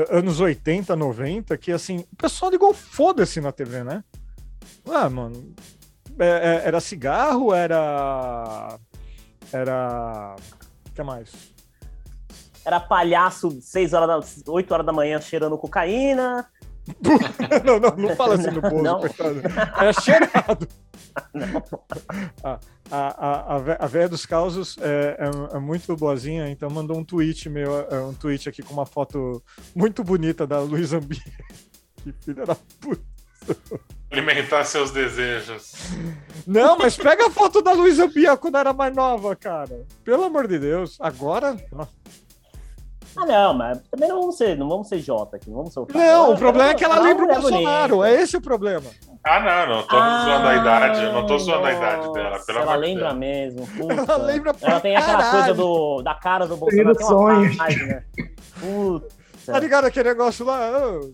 anos 0.09 0.41
80, 0.41 0.93
90, 0.93 1.57
que 1.57 1.71
assim, 1.71 1.99
o 2.11 2.15
pessoal 2.17 2.51
ligou 2.51 2.73
foda-se 2.73 3.39
na 3.39 3.53
TV, 3.53 3.81
né? 3.81 4.03
Ah, 4.85 5.09
mano. 5.09 5.55
é- 6.19 6.25
é- 6.63 6.67
era 6.67 6.81
cigarro, 6.81 7.53
era. 7.53 8.77
Era. 9.53 10.35
O 10.89 10.91
que 10.93 11.01
mais? 11.01 11.31
Era 12.65 12.81
palhaço 12.81 13.61
6 13.61 13.93
horas 13.93 14.41
da 14.43 14.51
8 14.51 14.73
horas 14.73 14.85
da 14.85 14.91
manhã 14.91 15.21
cheirando 15.21 15.57
cocaína. 15.57 16.45
não, 17.63 17.79
não, 17.79 17.95
não 17.95 18.15
fala 18.17 18.35
assim 18.35 18.51
no 18.51 18.61
Não. 18.83 18.99
coitado. 18.99 19.41
Era 19.79 19.93
cheirado. 19.93 20.67
A, 22.43 22.59
a, 22.91 23.27
a, 23.27 23.55
a 23.55 23.59
vé- 23.59 23.77
a 23.79 23.87
véia 23.87 24.07
dos 24.09 24.25
causos 24.25 24.77
é, 24.79 25.17
é- 25.19 25.55
é 25.55 25.59
muito 25.59 25.95
boazinha, 25.95 26.49
então 26.49 26.69
mandou 26.69 26.97
um 26.97 27.03
tweet 27.03 27.49
meu, 27.49 27.79
é, 27.89 27.99
um 28.01 28.13
tweet 28.13 28.47
aqui 28.47 28.61
com 28.61 28.73
uma 28.73 28.85
foto 28.85 29.41
muito 29.75 30.03
bonita 30.03 30.45
da 30.45 30.59
Luísa 30.59 30.97
Ambi. 30.97 31.19
Que 32.03 32.13
filha 32.21 32.45
da 32.45 32.55
puta. 32.79 33.01
Alimentar 34.11 34.63
seus 34.63 34.91
desejos. 34.91 35.73
Não, 36.45 36.77
mas 36.77 36.95
pega 36.95 37.25
a 37.25 37.31
foto 37.31 37.63
da 37.63 37.71
Luísa 37.73 38.07
Bia 38.07 38.37
quando 38.37 38.57
era 38.57 38.71
mais 38.73 38.95
nova, 38.95 39.35
cara. 39.35 39.85
Pelo 40.03 40.23
amor 40.25 40.47
de 40.47 40.59
Deus. 40.59 40.97
Agora. 40.99 41.57
Ah, 43.17 43.25
não, 43.25 43.53
mas 43.53 43.79
também 43.89 44.09
não 44.09 44.19
vamos 44.21 44.37
ser, 44.37 44.57
não 44.57 44.67
vamos 44.67 44.89
ser 44.89 44.99
Jota 44.99 45.37
aqui, 45.37 45.49
não 45.49 45.57
vamos 45.57 45.73
ser 45.73 45.79
o. 45.79 45.87
Não, 45.93 46.33
o 46.33 46.37
problema 46.37 46.71
é 46.71 46.73
que 46.73 46.83
ela 46.83 46.99
lembra 46.99 47.23
o 47.23 47.27
mulher 47.27 47.41
Bolsonaro. 47.41 47.95
bonita. 47.97 48.15
É 48.17 48.21
esse 48.21 48.35
o 48.37 48.41
problema. 48.41 48.89
Ah, 49.23 49.39
não, 49.67 49.75
não 49.77 49.83
tô 49.87 49.95
Ah, 49.97 50.23
zoando 50.25 50.47
a 50.47 50.55
idade. 50.55 51.03
Eu 51.03 51.13
não 51.13 51.25
tô 51.25 51.37
zoando 51.39 51.65
a 51.65 51.73
idade 51.73 52.13
dela, 52.13 52.29
nossa, 52.31 52.45
pelo 52.45 52.59
Ela 52.59 52.75
lembra 52.75 53.05
Deus. 53.07 53.17
mesmo. 53.17 53.67
puta. 53.67 53.93
Ela 53.93 54.17
lembra 54.17 54.53
pra 54.53 54.69
Ela 54.71 54.79
tem 54.81 54.95
aquela 54.95 55.17
caralho. 55.23 55.37
coisa 55.37 55.53
do, 55.53 56.01
da 56.01 56.13
cara 56.15 56.45
do 56.47 56.57
Bolsonaro. 56.57 56.95
Tem 56.95 57.07
uma 57.07 57.57
página. 57.57 58.05
Puta. 58.59 59.07
Tá 59.45 59.59
ligado 59.59 59.85
aquele 59.85 60.09
negócio 60.09 60.45
lá? 60.45 60.71
Ô, 60.77 61.13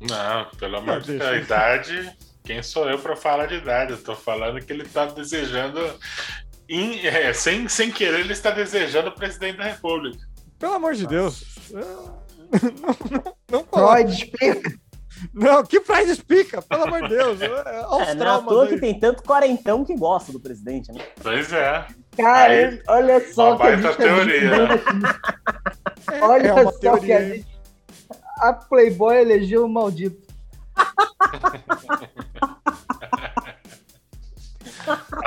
Não, 0.00 0.46
pelo 0.58 0.76
amor 0.78 1.00
de. 1.00 1.12
Deus. 1.18 1.22
A 1.30 1.36
idade, 1.36 2.16
quem 2.44 2.62
sou 2.62 2.88
eu 2.88 2.98
pra 2.98 3.16
falar 3.16 3.46
de 3.46 3.54
idade? 3.56 3.92
Eu 3.92 4.02
tô 4.02 4.14
falando 4.14 4.60
que 4.60 4.72
ele 4.72 4.84
tá 4.84 5.06
desejando. 5.06 5.80
em- 6.68 7.06
é, 7.06 7.32
sem, 7.32 7.66
sem 7.68 7.90
querer, 7.90 8.20
ele 8.20 8.32
está 8.32 8.50
desejando 8.50 9.08
o 9.08 9.14
presidente 9.14 9.56
da 9.58 9.64
República. 9.64 10.18
Pelo 10.58 10.74
amor 10.74 10.94
de 10.94 11.06
Deus. 11.06 11.44
Não, 11.70 11.82
não, 13.10 13.36
não 13.50 13.64
coloca. 13.64 13.92
Freud 13.96 14.12
explica. 14.12 14.72
Não, 15.34 15.64
que 15.64 15.80
Freud 15.80 16.10
explica, 16.10 16.62
pelo 16.62 16.84
amor 16.84 17.02
de 17.02 17.08
Deus. 17.08 17.40
É, 17.40 17.48
olha 17.48 17.52
É, 17.52 17.66
não 17.88 18.00
é 18.00 18.10
à 18.12 18.16
traumas 18.16 18.48
toa 18.48 18.64
aí. 18.64 18.68
que 18.70 18.80
tem 18.80 18.98
tanto 19.00 19.22
quarentão 19.22 19.84
que 19.84 19.96
gosta 19.96 20.30
do 20.32 20.38
presidente, 20.40 20.92
né? 20.92 21.00
Pois 21.20 21.52
é. 21.52 21.86
Cara, 22.16 22.52
Aí, 22.52 22.82
olha 22.88 23.32
só 23.32 23.48
uma 23.50 23.56
que 23.56 23.62
a 23.62 23.66
baita 23.66 23.82
gente 23.82 23.96
tá 23.96 24.02
teoria. 24.02 24.40
descobrindo 24.50 25.06
aqui. 25.06 26.12
É, 26.12 26.24
Olha 26.24 26.48
é 26.48 26.52
uma 26.52 26.64
só 26.72 26.78
teoria 26.78 27.00
que 27.06 27.12
a 27.12 27.28
gente. 27.34 27.58
A 28.40 28.52
Playboy 28.52 29.16
elegeu 29.16 29.64
o 29.64 29.68
maldito. 29.68 30.26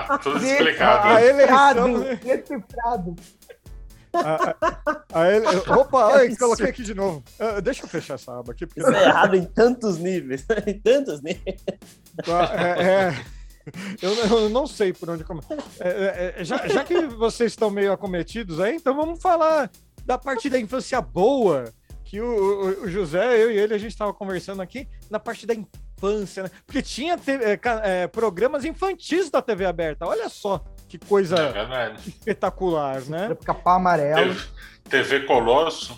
Tá 0.07 0.17
tudo 0.17 0.43
explicado. 0.43 1.07
A 1.09 1.21
eleição. 1.23 1.99
Decifrado, 2.23 3.15
decifrado. 4.11 4.57
A, 4.61 5.01
a, 5.13 5.21
a 5.23 5.31
ele... 5.31 5.45
Opa, 5.79 6.15
ai, 6.17 6.35
coloquei 6.35 6.67
aqui 6.69 6.83
de 6.83 6.93
novo. 6.93 7.23
Ah, 7.39 7.59
deixa 7.61 7.83
eu 7.83 7.87
fechar 7.87 8.15
essa 8.15 8.37
aba 8.39 8.51
aqui, 8.51 8.65
porque. 8.65 8.81
Isso 8.81 8.89
é 8.91 9.03
errado 9.05 9.35
em 9.35 9.45
tantos 9.45 9.97
níveis. 9.97 10.45
em 10.67 10.79
tantos 10.79 11.21
níveis. 11.21 11.61
É, 12.57 12.83
é, 12.83 13.25
eu, 14.01 14.11
eu 14.13 14.49
não 14.49 14.65
sei 14.67 14.91
por 14.93 15.09
onde 15.09 15.23
começar. 15.23 15.55
É, 15.79 16.35
é, 16.39 16.43
já, 16.43 16.67
já 16.67 16.83
que 16.83 17.05
vocês 17.07 17.51
estão 17.51 17.69
meio 17.69 17.91
acometidos 17.93 18.59
aí, 18.59 18.75
então 18.75 18.95
vamos 18.95 19.21
falar 19.21 19.69
da 20.05 20.17
parte 20.17 20.49
da 20.49 20.59
infância 20.59 20.99
boa. 21.01 21.65
Que 22.03 22.19
o, 22.19 22.25
o- 22.25 22.83
o 22.83 22.89
José, 22.89 23.41
eu 23.41 23.49
e 23.51 23.57
ele, 23.57 23.73
a 23.73 23.77
gente 23.77 23.91
estava 23.91 24.13
conversando 24.13 24.61
aqui 24.61 24.85
na 25.09 25.17
parte 25.17 25.45
da 25.45 25.53
infância, 25.53 26.43
né? 26.43 26.51
Porque 26.65 26.81
tinha 26.81 27.17
te- 27.17 27.31
é, 27.31 27.57
é, 27.83 28.07
programas 28.07 28.65
infantis 28.65 29.29
da 29.29 29.41
TV 29.41 29.65
aberta. 29.65 30.05
Olha 30.05 30.27
só 30.27 30.61
que 30.97 31.05
É 31.05 31.07
coisa 31.07 31.35
verdade. 31.51 32.09
espetacular, 32.09 33.01
né? 33.05 33.35
Capá 33.45 33.75
amarelo. 33.75 34.33
TV, 34.35 35.15
TV 35.15 35.19
Colosso. 35.25 35.97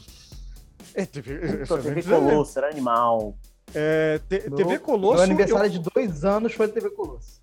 É, 0.93 1.05
TV, 1.05 1.65
Puta, 1.65 1.81
TV 1.81 2.01
né? 2.01 2.15
Colosso, 2.19 2.59
era 2.59 2.69
animal. 2.69 3.35
É, 3.73 4.19
te- 4.29 4.43
Meu- 4.47 4.55
TV 4.57 4.79
Colosso. 4.79 5.15
Meu 5.15 5.23
aniversário 5.23 5.65
eu- 5.65 5.81
de 5.81 5.89
dois 5.93 6.23
anos 6.23 6.53
foi 6.53 6.67
TV 6.67 6.89
Colosso. 6.91 7.41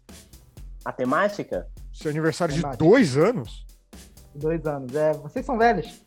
A 0.85 0.92
temática? 0.92 1.66
Seu 1.92 2.11
aniversário 2.11 2.54
de 2.54 2.61
Temática. 2.61 2.85
dois 2.85 3.16
anos? 3.16 3.66
Dois 4.35 4.64
anos. 4.64 4.95
É, 4.95 5.12
vocês 5.14 5.45
são 5.45 5.59
velhos. 5.59 6.00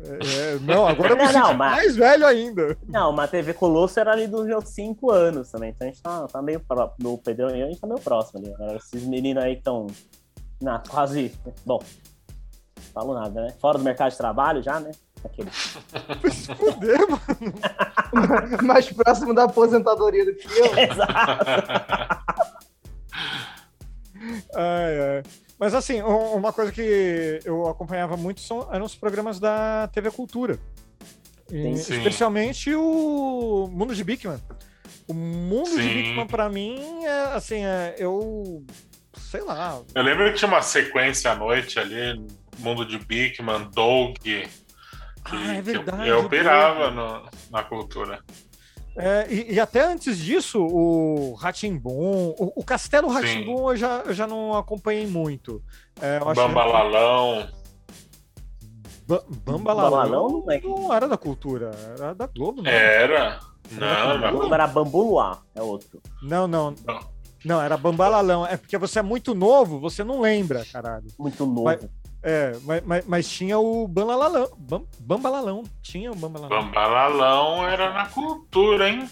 É, 0.00 0.54
é, 0.54 0.58
não, 0.60 0.86
agora 0.86 1.12
eu 1.12 1.16
me 1.16 1.24
Não, 1.24 1.32
não, 1.32 1.54
mas- 1.54 1.72
mais 1.76 1.96
velho 1.96 2.26
ainda. 2.26 2.76
Não, 2.88 3.12
mas 3.12 3.28
a 3.28 3.30
TV 3.30 3.54
Colosso 3.54 3.98
era 4.00 4.12
ali 4.12 4.26
dos 4.26 4.44
meus 4.46 4.68
5 4.68 5.10
anos 5.10 5.50
também. 5.50 5.70
Então 5.70 5.86
a 5.86 5.90
gente 5.90 6.02
tá, 6.02 6.26
tá 6.26 6.42
meio 6.42 6.60
próximo. 6.60 6.96
Do 6.98 7.18
Pedrão 7.18 7.54
e 7.54 7.60
eu, 7.60 7.66
a 7.66 7.70
gente 7.70 7.80
tá 7.80 7.86
meio 7.86 8.00
próximo 8.00 8.40
ali. 8.40 8.52
Agora, 8.52 8.76
esses 8.76 9.04
meninos 9.04 9.42
aí 9.44 9.52
que 9.54 9.60
estão 9.60 9.86
na 10.60 10.78
quase. 10.80 11.32
Bom, 11.64 11.82
falo 12.92 13.14
nada, 13.14 13.42
né? 13.42 13.54
Fora 13.60 13.78
do 13.78 13.84
mercado 13.84 14.10
de 14.10 14.16
trabalho 14.18 14.62
já, 14.62 14.78
né? 14.80 14.90
Aquele. 15.24 15.50
Se 15.50 16.54
fuder, 16.54 16.98
mano. 17.10 17.54
Mais 18.62 18.90
próximo 18.92 19.34
da 19.34 19.44
aposentadoria 19.44 20.24
do 20.24 20.34
que 20.34 20.46
eu. 20.46 20.66
Exato. 20.78 21.44
Ai, 24.54 25.00
ai. 25.16 25.22
Mas 25.58 25.74
assim, 25.74 26.00
um- 26.02 26.34
uma 26.34 26.52
coisa 26.52 26.70
que 26.70 27.40
eu 27.44 27.66
acompanhava 27.68 28.16
muito 28.16 28.40
são, 28.40 28.68
eram 28.72 28.84
os 28.84 28.94
programas 28.94 29.40
da 29.40 29.88
TV 29.92 30.10
Cultura. 30.10 30.58
E, 31.50 31.70
especialmente 31.72 32.74
o 32.74 33.68
Mundo 33.72 33.94
de 33.94 34.04
Bigman. 34.04 34.38
O 35.08 35.14
Mundo 35.14 35.70
de 35.70 35.82
Sim. 35.82 35.94
Bigman, 35.94 36.26
pra 36.26 36.48
mim, 36.48 37.04
é 37.04 37.24
assim, 37.34 37.64
é, 37.64 37.94
eu. 37.98 38.62
Sei 39.14 39.40
lá. 39.42 39.80
Eu 39.94 40.02
lembro 40.02 40.24
que 40.32 40.38
tinha 40.38 40.48
uma 40.48 40.62
sequência 40.62 41.32
à 41.32 41.34
noite 41.36 41.78
ali, 41.78 42.24
Mundo 42.58 42.84
de 42.84 42.98
Bigman, 42.98 43.68
Doug. 43.72 44.16
que- 44.18 44.48
Ah, 45.24 45.54
é 45.54 45.58
eu- 45.58 45.62
verdade, 45.62 46.08
Eu, 46.08 46.20
o 46.24 46.28
pirava 46.28 46.90
no- 46.90 47.28
na 47.50 47.62
cultura. 47.62 48.20
É, 48.96 49.26
e, 49.32 49.52
e 49.54 49.60
até 49.60 49.82
antes 49.84 50.18
disso, 50.18 50.60
o 50.60 51.34
Ratimbum, 51.34 52.34
o, 52.38 52.52
o 52.56 52.64
Castelo 52.64 53.08
Ratimbum 53.08 53.70
eu 53.70 53.76
já, 53.76 54.02
eu 54.06 54.12
já 54.14 54.26
não 54.26 54.56
acompanhei 54.56 55.06
muito. 55.06 55.62
É, 56.00 56.18
eu 56.18 56.34
Bambalalão. 56.34 57.48
Ba- 59.06 59.22
Bambalalão 59.28 59.90
Bambalalão 59.90 60.28
não 60.44 60.50
é- 60.50 60.60
não 60.60 60.92
era 60.94 61.08
da 61.08 61.16
cultura, 61.16 61.70
era 61.96 62.14
da 62.14 62.26
Globo, 62.26 62.62
né? 62.62 62.70
Era. 62.74 63.40
Não, 63.70 63.86
Era 63.86 64.30
Não 64.32 64.54
era 64.54 64.66
Bambu 64.66 65.02
Luar, 65.02 65.42
é 65.54 65.62
outro. 65.62 66.00
Não, 66.22 66.48
não. 66.48 66.74
Não, 66.86 67.00
era 67.44 67.76
Bambalalão. 67.76 68.46
É 68.46 68.56
porque 68.56 68.76
você 68.78 68.98
é 68.98 69.02
muito 69.02 69.34
novo, 69.34 69.78
você 69.80 70.02
não 70.04 70.20
lembra, 70.20 70.64
caralho. 70.72 71.06
Muito 71.18 71.44
novo. 71.46 71.64
Mas- 71.64 71.86
É, 72.20 72.56
mas, 72.64 72.82
mas, 72.84 73.04
mas 73.06 73.28
tinha 73.28 73.58
o 73.60 73.86
Bambalalão. 73.86 74.48
Bam, 74.58 74.82
Bambalalão. 74.98 75.62
Tinha 75.80 76.10
o 76.10 76.16
Bambalalão. 76.16 76.50
Bambalalão 76.64 77.66
era 77.68 77.92
na 77.92 78.06
cultura, 78.06 78.88
hein? 78.88 79.08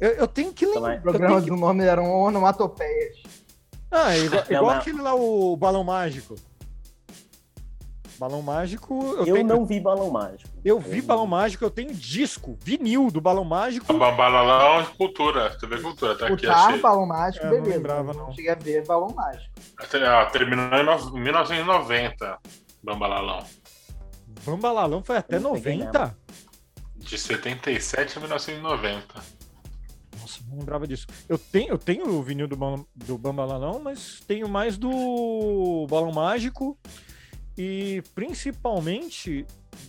Eu, 0.00 0.10
eu 0.10 0.26
tenho 0.28 0.52
que 0.52 0.66
lembrar. 0.66 0.90
O 0.90 0.94
eu 0.96 1.02
programa 1.02 1.34
tenho 1.36 1.44
que- 1.44 1.50
do 1.50 1.56
nome 1.56 1.84
eram 1.84 2.10
onomatopeias. 2.12 3.16
Ah, 3.90 4.12
é 4.14 4.18
igual, 4.24 4.44
Não, 4.50 4.56
igual 4.56 4.70
aquele 4.76 5.00
lá, 5.00 5.14
o 5.14 5.56
Balão 5.56 5.84
Mágico. 5.84 6.34
Balão 8.18 8.42
Mágico. 8.42 8.94
Eu, 9.18 9.26
Eu 9.26 9.34
tenho- 9.36 9.46
não 9.46 9.64
vi 9.64 9.78
balão 9.80 10.10
mágico. 10.10 10.50
Eu 10.64 10.80
vi 10.80 11.00
Balão 11.00 11.26
Mágico, 11.26 11.64
eu 11.64 11.70
tenho 11.70 11.94
disco, 11.94 12.56
vinil 12.60 13.10
do 13.10 13.20
Balão 13.20 13.44
Mágico. 13.44 13.92
Bambalalão 13.92 14.82
de 14.82 14.88
cultura. 14.96 15.56
TV 15.58 15.78
Cultura, 15.80 16.16
tá 16.18 16.26
O 16.26 16.34
aqui, 16.34 16.46
Tar, 16.46 16.68
achei. 16.68 16.80
balão 16.80 17.06
mágico, 17.06 17.46
É, 17.46 17.48
não 17.50 17.56
beleza. 17.58 17.76
lembrava, 17.76 18.12
não. 18.12 18.26
não. 18.26 18.32
cheguei 18.32 18.50
a 18.50 18.54
ver 18.54 18.84
balão 18.86 19.14
mágico. 19.14 19.52
Ó, 19.80 20.24
terminou 20.30 20.64
em 20.74 20.84
no- 20.84 21.12
1990, 21.18 22.38
Bambalalão. 22.82 23.44
Bambalalão 24.44 25.02
foi 25.02 25.16
até 25.18 25.36
Eu 25.36 25.40
não 25.40 25.52
peguei 25.54 25.78
90? 25.78 26.16
De 26.96 27.16
77 27.18 28.16
a 28.18 28.20
1990. 28.20 29.14
Nossa, 30.20 30.40
não 30.50 30.58
lembrava 30.58 30.86
disso. 30.86 31.06
Eu 31.28 31.38
tenho, 31.38 31.68
eu 31.70 31.78
tenho 31.78 32.08
o 32.08 32.22
vinil 32.22 32.48
do, 32.48 32.56
Bam- 32.56 32.84
do 32.94 33.16
Bambalalão, 33.16 33.80
mas 33.82 34.20
tenho 34.26 34.48
mais 34.48 34.76
do 34.76 35.86
Balão 35.88 36.12
Mágico 36.12 36.76
e 37.58 38.00
principalmente 38.14 39.44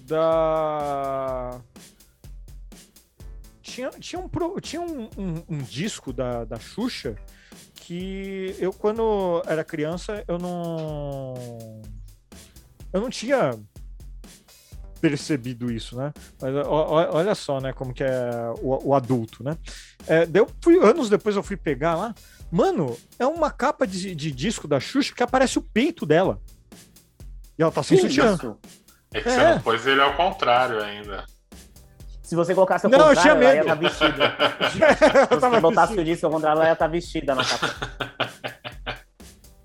da. 0.07 1.61
Tinha, 3.61 3.91
tinha, 3.91 4.19
um, 4.19 4.59
tinha 4.59 4.81
um, 4.81 5.03
um- 5.15 5.43
um 5.47 5.57
disco 5.59 6.11
da, 6.11 6.43
da 6.43 6.59
Xuxa 6.59 7.15
que 7.75 8.55
eu, 8.57 8.73
quando 8.73 9.43
era 9.45 9.63
criança, 9.63 10.23
eu 10.27 10.39
não. 10.39 11.35
Eu 12.91 13.01
não 13.01 13.09
tinha 13.11 13.51
percebido 14.99 15.71
isso, 15.71 15.95
né? 15.95 16.11
Mas 16.41 16.53
olha 16.67 17.35
só, 17.35 17.61
né, 17.61 17.71
como 17.71 17.93
que 17.93 18.03
é 18.03 18.31
o, 18.61 18.89
o 18.89 18.93
adulto, 18.95 19.43
né? 19.43 19.55
É, 20.07 20.27
eu 20.33 20.49
fui, 20.61 20.77
anos 20.83 21.07
depois 21.09 21.35
eu 21.35 21.43
fui 21.43 21.55
pegar 21.55 21.95
lá. 21.95 22.15
Mano, 22.51 22.97
é 23.19 23.25
uma 23.27 23.51
capa 23.51 23.85
de, 23.85 24.13
de 24.15 24.31
disco 24.31 24.67
da 24.67 24.79
Xuxa 24.79 25.13
que 25.15 25.21
aparece 25.23 25.59
o 25.59 25.61
peito 25.61 26.05
dela. 26.05 26.41
E 27.59 27.61
ela 27.61 27.71
tá 27.71 27.83
sem 27.83 27.97
sutiã. 27.97 28.37
É 29.13 29.19
que 29.21 29.27
É. 29.27 29.31
você 29.33 29.43
não 29.49 29.59
pôs 29.59 29.85
ele 29.85 30.01
ao 30.01 30.13
contrário 30.13 30.81
ainda. 30.81 31.25
Se 32.23 32.35
você 32.35 32.55
colocasse 32.55 32.85
ao 32.85 32.91
Não, 32.91 32.99
eu 32.99 33.05
contrário, 33.07 33.21
tinha 33.21 33.33
ela 33.33 33.55
ia 33.55 33.63
medo. 33.63 33.89
estar 33.89 34.07
vestida. 34.07 34.37
eu 35.31 35.39
Se 35.41 35.49
você 35.49 35.59
botasse 35.59 35.93
o 35.99 36.05
disco 36.05 36.25
ao 36.27 36.31
contrário, 36.31 36.59
ela 36.59 36.69
ia 36.69 36.73
estar 36.73 36.87
vestida 36.87 37.35
na 37.35 37.43
capa. 37.43 37.75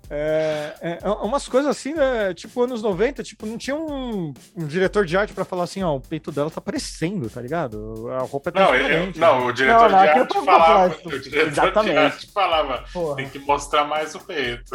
É, 0.07 0.73
é, 0.81 0.99
é 1.01 1.09
umas 1.09 1.47
coisas 1.47 1.69
assim, 1.71 1.93
né, 1.95 2.31
tipo 2.33 2.61
anos 2.61 2.81
90, 2.83 3.23
tipo, 3.23 3.45
não 3.47 3.57
tinha 3.57 3.75
um, 3.75 4.33
um 4.55 4.67
diretor 4.67 5.03
de 5.03 5.17
arte 5.17 5.33
pra 5.33 5.43
falar 5.43 5.63
assim, 5.63 5.81
ó, 5.81 5.95
o 5.95 5.99
peito 6.01 6.31
dela 6.31 6.51
tá 6.51 6.59
aparecendo, 6.59 7.27
tá 7.27 7.41
ligado? 7.41 8.07
A 8.11 8.19
roupa 8.19 8.51
é 8.53 8.59
Não, 8.59 8.75
eu- 8.75 9.11
não, 9.15 9.47
o 9.47 9.51
diretor 9.51 9.89
Não, 9.89 9.97
não, 9.97 10.03
de 10.03 10.09
arte 10.09 10.33
falava. 10.45 10.89
propósito. 10.89 11.07
O 11.09 11.19
diretor 11.19 11.43
de 11.45 11.59
Exatamente. 11.59 11.97
arte 11.97 12.31
falava, 12.31 12.83
Porra. 12.93 13.15
tem 13.15 13.29
que 13.29 13.39
mostrar 13.39 13.85
mais 13.85 14.13
o 14.13 14.19
peito. 14.19 14.71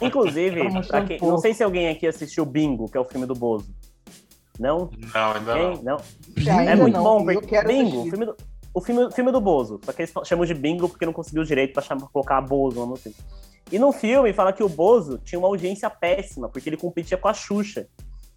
Inclusive, 0.00 0.60
quem- 1.06 1.18
não 1.20 1.38
sei 1.38 1.54
se 1.54 1.62
alguém 1.62 1.88
aqui 1.88 2.06
assistiu 2.06 2.44
Bingo, 2.44 2.88
que 2.88 2.96
é 2.96 3.00
o 3.00 3.04
filme 3.04 3.26
do 3.26 3.34
Bozo. 3.34 3.74
Não? 4.58 4.90
Não, 5.14 5.32
ainda 5.32 5.54
Quem? 5.54 5.82
não. 5.82 5.96
Não. 6.36 6.60
É 6.60 6.76
muito 6.76 6.94
não, 6.94 7.02
bom, 7.02 7.30
eu 7.30 7.40
porque 7.40 7.46
quero 7.48 7.68
Bingo, 7.68 8.02
filme 8.10 8.26
do, 8.26 8.36
o 8.74 8.80
filme, 8.80 9.10
filme 9.12 9.32
do 9.32 9.40
Bozo. 9.40 9.80
Só 9.82 9.92
que 9.92 10.02
eles 10.02 10.12
chamam 10.24 10.44
de 10.44 10.52
Bingo 10.54 10.88
porque 10.88 11.06
não 11.06 11.12
conseguiu 11.12 11.42
o 11.42 11.46
direito 11.46 11.72
pra, 11.72 11.82
chamar, 11.82 12.08
colocar 12.08 12.40
Bozo 12.42 12.84
no 12.84 12.96
filme. 12.96 13.16
E 13.72 13.78
no 13.78 13.90
filme 13.92 14.32
fala 14.32 14.52
que 14.52 14.62
o 14.62 14.68
Bozo 14.68 15.18
tinha 15.18 15.38
uma 15.38 15.48
audiência 15.48 15.88
péssima, 15.88 16.48
porque 16.48 16.68
ele 16.68 16.76
competia 16.76 17.16
com 17.16 17.28
a 17.28 17.32
Xuxa. 17.32 17.86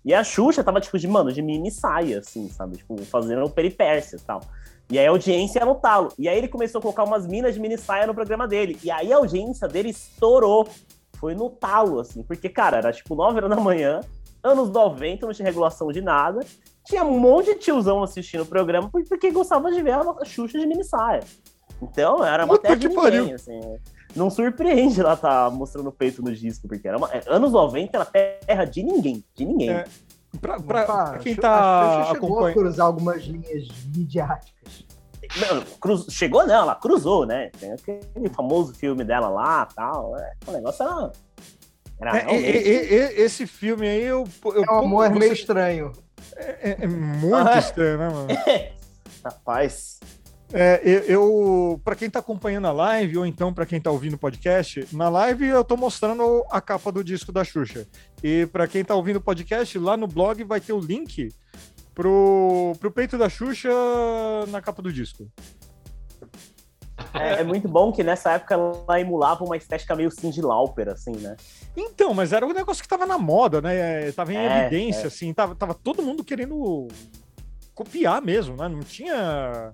E 0.06 0.14
a 0.14 0.24
Xuxa 0.24 0.64
tava, 0.64 0.80
tipo, 0.80 0.98
de, 0.98 1.08
mano, 1.08 1.32
de 1.32 1.42
mini 1.42 1.72
saia, 1.72 2.20
assim, 2.20 2.50
sabe? 2.50 2.78
Tipo, 2.78 2.98
fazendo 3.06 3.50
peripécias 3.50 4.22
e 4.22 4.26
tal. 4.26 4.42
E 4.90 5.00
aí 5.00 5.08
a 5.08 5.10
audiência 5.10 5.60
era 5.60 5.66
no 5.66 5.76
talo. 5.76 6.10
E 6.20 6.28
aí 6.28 6.38
ele 6.38 6.48
começou 6.48 6.80
a 6.80 6.82
colocar 6.82 7.04
umas 7.04 7.26
minas 7.26 7.54
de 7.54 7.60
mini 7.60 7.78
saia 7.78 8.06
no 8.06 8.14
programa 8.14 8.48
dele. 8.48 8.78
E 8.84 8.92
aí 8.92 9.12
a 9.12 9.18
audiência 9.18 9.68
dele 9.68 9.90
estourou. 9.90 10.68
Foi 11.24 11.34
no 11.36 11.50
talo, 11.50 12.02
assim. 12.02 12.22
Porque, 12.22 12.50
cara, 12.50 12.76
era 12.80 12.92
tipo 12.92 13.16
9 13.16 13.38
horas 13.38 13.50
da 13.50 13.56
manhã, 13.56 14.02
anos 14.44 14.70
90, 14.70 15.26
não 15.26 15.32
tinha 15.34 15.46
regulação 15.46 15.90
de 15.90 16.02
nada. 16.02 16.42
Tinha 16.86 17.02
um 17.06 17.18
monte 17.18 17.54
de 17.54 17.60
tiozão 17.60 18.04
assistindo 18.04 18.42
o 18.42 18.46
programa 18.46 18.90
porque 18.92 19.32
gostava 19.32 19.72
de 19.72 19.82
ver 19.82 19.94
a 19.94 20.26
Xuxa 20.26 20.60
de 20.60 20.68
mini 20.68 20.84
saia. 20.84 21.24
Então, 21.82 22.26
era 22.26 22.44
uma 22.44 22.58
terra 22.58 22.76
de 22.76 22.90
pariu. 22.90 23.22
ninguém, 23.22 23.36
assim. 23.36 23.62
Não 24.14 24.30
surpreende 24.30 25.00
ela 25.00 25.16
tá 25.16 25.50
mostrando 25.50 25.88
o 25.88 25.94
peito 25.94 26.22
no 26.22 26.36
disco, 26.36 26.68
porque 26.68 26.86
era 26.90 26.98
uma, 26.98 27.10
é, 27.10 27.24
anos 27.28 27.54
90 27.54 27.96
era 27.98 28.06
terra 28.06 28.66
de 28.66 28.84
ninguém, 28.84 29.24
de 29.34 29.46
ninguém. 29.46 29.70
É, 29.70 29.86
Pra, 30.42 30.60
pra- 30.60 30.84
Opa, 30.84 31.04
pra 31.12 31.20
quem 31.20 31.34
a 31.34 31.38
tá 31.38 32.02
Xuxa 32.02 32.14
chegou 32.16 32.46
a 32.46 32.52
cruzar 32.52 32.86
algumas 32.88 33.24
linhas 33.24 33.68
midiáticas. 33.96 34.86
Não, 35.38 35.62
cruz- 35.80 36.06
chegou 36.10 36.46
não, 36.46 36.56
ela 36.64 36.76
cruzou, 36.76 37.26
né? 37.26 37.50
Tem 37.60 37.72
aquele 37.72 38.30
famoso 38.30 38.74
filme 38.76 39.04
dela 39.04 39.30
lá 39.30 39.66
tal. 39.66 40.18
É, 40.18 40.34
o 40.48 40.52
negócio 40.52 40.84
era. 40.84 41.12
era 42.00 42.18
É, 42.18 42.22
realmente- 42.24 42.58
e- 42.58 43.22
esse 43.22 43.48
filme 43.48 43.88
aí, 43.88 44.04
eu. 44.04 44.28
eu 44.46 44.64
É 44.64 44.72
um 44.72 44.80
amor 44.80 45.10
você- 45.10 45.20
meio 45.20 45.34
estranho. 45.34 45.92
é, 46.36 46.78
é 46.84 46.88
muito 46.88 47.36
Ah. 47.36 47.60
estranho, 47.60 47.98
né, 47.98 48.10
mano? 48.10 48.28
Rapaz. 49.24 50.00
É, 50.56 50.80
eu, 50.84 51.00
eu 51.06 51.82
para 51.84 51.96
quem 51.96 52.08
tá 52.10 52.20
acompanhando 52.20 52.68
a 52.68 52.72
live 52.72 53.18
ou 53.18 53.26
então 53.26 53.52
para 53.52 53.66
quem 53.66 53.82
tá 53.82 53.90
ouvindo 53.90 54.14
o 54.14 54.18
podcast, 54.20 54.88
na 54.94 55.10
live 55.10 55.48
eu 55.48 55.64
tô 55.64 55.76
mostrando 55.76 56.46
a 56.52 56.62
capa 56.62 56.92
do 56.92 57.04
disco 57.04 57.32
da 57.32 57.44
Xuxa. 57.44 57.88
E 58.24 58.46
para 58.48 58.68
quem 58.68 58.84
tá 58.86 58.94
ouvindo 58.94 59.16
o 59.16 59.22
podcast, 59.22 59.80
lá 59.80 59.98
no 59.98 60.06
blog 60.06 60.44
vai 60.44 60.62
ter 60.62 60.74
o 60.74 60.80
link 60.80 61.30
pro, 61.94 62.74
pro 62.80 62.92
peito 62.92 63.18
da 63.18 63.30
Xuxa 63.30 63.70
na 64.50 64.62
capa 64.62 64.82
do 64.82 64.92
disco. 64.92 65.28
É, 67.14 67.42
é 67.42 67.44
muito 67.44 67.68
bom 67.68 67.92
que 67.92 68.04
nessa 68.04 68.34
época 68.34 68.54
ela 68.54 69.00
emulava 69.00 69.44
uma 69.44 69.58
estética 69.58 69.96
meio 69.96 70.12
Cindy 70.12 70.42
Lauper, 70.42 70.90
assim, 70.90 71.12
né? 71.18 71.36
Então, 71.76 72.14
mas 72.14 72.32
era 72.34 72.46
um 72.46 72.54
negócio 72.54 72.82
que 72.82 72.88
tava 72.90 73.06
na 73.06 73.18
moda, 73.18 73.62
né? 73.62 74.12
Tava 74.12 74.34
em 74.34 74.38
É, 74.38 74.62
evidência, 74.62 75.04
é. 75.04 75.08
assim, 75.08 75.34
tava, 75.34 75.56
tava 75.56 75.74
todo 75.74 76.04
mundo 76.04 76.24
querendo 76.24 76.88
copiar 77.74 78.22
mesmo, 78.22 78.56
né? 78.56 78.68
Não 78.68 78.82
tinha 78.82 79.74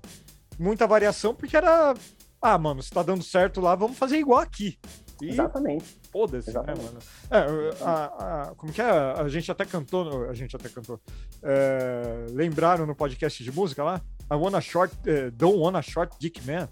muita 0.57 0.87
variação, 0.87 1.33
porque 1.33 1.55
era. 1.55 1.93
Ah, 2.41 2.57
mano, 2.57 2.81
se 2.81 2.89
tá 2.89 3.03
dando 3.03 3.23
certo 3.23 3.59
lá, 3.59 3.75
vamos 3.75 3.97
fazer 3.97 4.17
igual 4.17 4.39
aqui. 4.39 4.77
E 5.21 5.29
Exatamente. 5.29 5.99
foda-se, 6.11 6.51
né, 6.53 6.61
mano? 6.61 6.99
É, 7.29 7.83
a, 7.83 8.05
a- 8.49 8.55
como 8.55 8.71
que 8.71 8.81
é? 8.81 8.85
A 8.89 9.27
gente 9.27 9.51
até 9.51 9.65
cantou, 9.65 10.29
a 10.29 10.33
gente 10.33 10.55
até 10.55 10.69
cantou. 10.69 10.99
é, 11.43 12.25
lembraram 12.31 12.85
no 12.85 12.95
podcast 12.95 13.43
de 13.43 13.51
música 13.51 13.83
lá? 13.83 14.01
I 14.31 14.35
wanna 14.35 14.61
short, 14.61 14.95
eh, 15.05 15.29
don't 15.31 15.57
wanna 15.57 15.81
short 15.81 16.15
dick 16.19 16.39
man. 16.45 16.69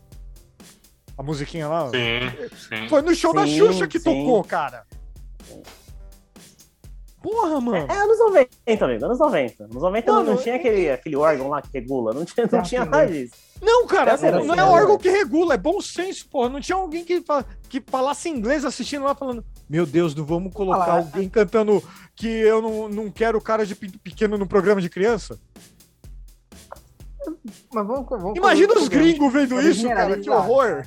A 1.18 1.24
musiquinha 1.24 1.68
lá. 1.68 1.90
Sim, 1.90 2.48
sim. 2.70 2.88
Foi 2.90 3.02
no 3.02 3.14
show 3.16 3.34
da 3.34 3.46
Sim, 3.46 3.58
Xuxa 3.58 3.88
que 3.88 3.98
sim. 4.00 4.04
tocou, 4.04 4.44
cara. 4.44 4.86
Porra, 7.22 7.60
mano. 7.60 7.88
É 7.92 7.98
anos 7.98 8.20
90, 8.20 8.86
amigo, 8.86 9.06
anos 9.06 9.20
90. 9.20 9.64
Anos 9.64 9.76
90 9.76 10.12
não, 10.12 10.18
Mano, 10.20 10.32
não 10.32 10.38
tinha 10.42 10.56
aquele, 10.56 10.90
aquele 10.92 11.16
órgão 11.16 11.50
lá 11.50 11.62
que 11.62 11.70
regula, 11.74 12.14
não 12.14 12.24
tinha, 12.24 12.48
não 12.52 12.62
tinha 12.62 12.86
nada 12.86 13.08
disso. 13.08 13.34
Não, 13.62 13.88
cara, 13.88 14.16
não, 14.16 14.28
era 14.28 14.44
não 14.44 14.54
é 14.54 14.64
órgão 14.64 15.00
que 15.00 15.10
regula, 15.10 15.56
é 15.56 15.58
bom 15.58 15.82
senso, 15.82 16.30
porra. 16.30 16.50
Não 16.50 16.62
tinha 16.62 16.76
alguém 16.76 17.04
que, 17.04 17.24
que 17.70 17.84
falasse 17.88 18.30
inglês 18.30 18.64
assistindo 18.64 19.04
lá 19.04 19.16
falando: 19.16 19.44
Meu 19.68 19.86
Deus, 19.86 20.14
não 20.14 20.24
vamos 20.24 20.54
colocar 20.54 20.86
Falar. 20.86 20.98
alguém 21.00 21.28
cantando 21.28 21.84
que 22.16 22.28
eu 22.28 22.62
não, 22.62 22.88
não 22.88 23.10
quero 23.10 23.42
cara 23.42 23.66
de 23.66 23.74
pequeno 23.74 24.38
no 24.38 24.48
programa 24.48 24.80
de 24.80 24.90
criança? 24.90 25.40
Mas 27.74 27.86
vamos, 27.88 28.08
vamos 28.08 28.38
Imagina 28.38 28.74
os 28.76 28.88
gringos 28.88 29.34
vendo 29.34 29.60
isso, 29.60 29.88
cara, 29.88 30.18
que 30.18 30.30
horror. 30.30 30.84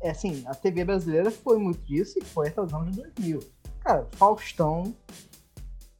É 0.00 0.10
assim, 0.10 0.44
a 0.46 0.54
TV 0.54 0.84
brasileira 0.84 1.28
foi 1.30 1.58
muito 1.58 1.80
disso 1.84 2.18
e 2.20 2.24
foi 2.24 2.48
até 2.48 2.62
os 2.62 2.72
anos 2.72 2.96
2000. 2.96 3.40
Cara, 3.80 4.06
Faustão 4.12 4.94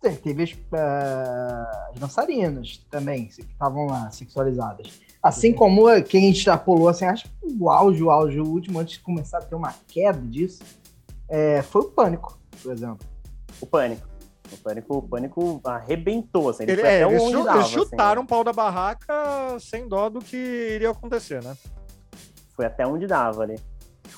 te- 0.03 0.17
teve 0.17 0.43
as, 0.45 0.57
ah, 0.73 1.91
as 1.93 2.01
dançarinas 2.01 2.79
também, 2.91 3.27
que 3.27 3.41
estavam 3.41 3.87
lá, 3.87 4.11
sexualizadas. 4.11 5.01
Assim 5.23 5.53
como 5.53 5.85
quem 6.05 6.31
extrapolou, 6.31 6.89
assim, 6.89 7.05
acho 7.05 7.25
que 7.25 7.57
o 7.59 7.69
auge, 7.71 8.03
o 8.03 8.11
auge, 8.11 8.39
o 8.41 8.47
último, 8.47 8.79
antes 8.79 8.95
de 8.95 9.01
começar 9.01 9.39
a 9.39 9.43
ter 9.43 9.55
uma 9.57 9.75
queda 9.89 10.21
disso, 10.21 10.63
é, 11.29 11.61
foi 11.63 11.83
o 11.83 11.91
Pânico, 11.91 12.39
por 12.63 12.73
exemplo. 12.73 13.07
O 13.61 13.67
pânico. 13.67 14.07
O 14.53 14.57
pânico, 14.57 14.97
o 14.97 15.03
pânico 15.03 15.61
arrebentou, 15.65 16.49
assim. 16.49 16.63
Ele, 16.63 16.73
Ele- 16.73 16.81
foi 16.83 16.91
é, 16.91 17.03
até 17.03 17.13
eles, 17.13 17.23
onde 17.23 17.33
chu- 17.37 17.45
dava, 17.45 17.59
eles 17.59 17.67
assim. 17.67 17.75
chutaram 17.75 18.23
o 18.23 18.27
pau 18.27 18.45
da 18.45 18.53
barraca 18.53 19.15
sem 19.61 19.89
dó 19.89 20.09
do 20.09 20.21
que 20.21 20.37
iria 20.37 20.91
acontecer, 20.91 21.43
né? 21.43 21.55
Foi 22.55 22.65
até 22.65 22.87
onde 22.87 23.07
dava 23.07 23.43
ali. 23.43 23.57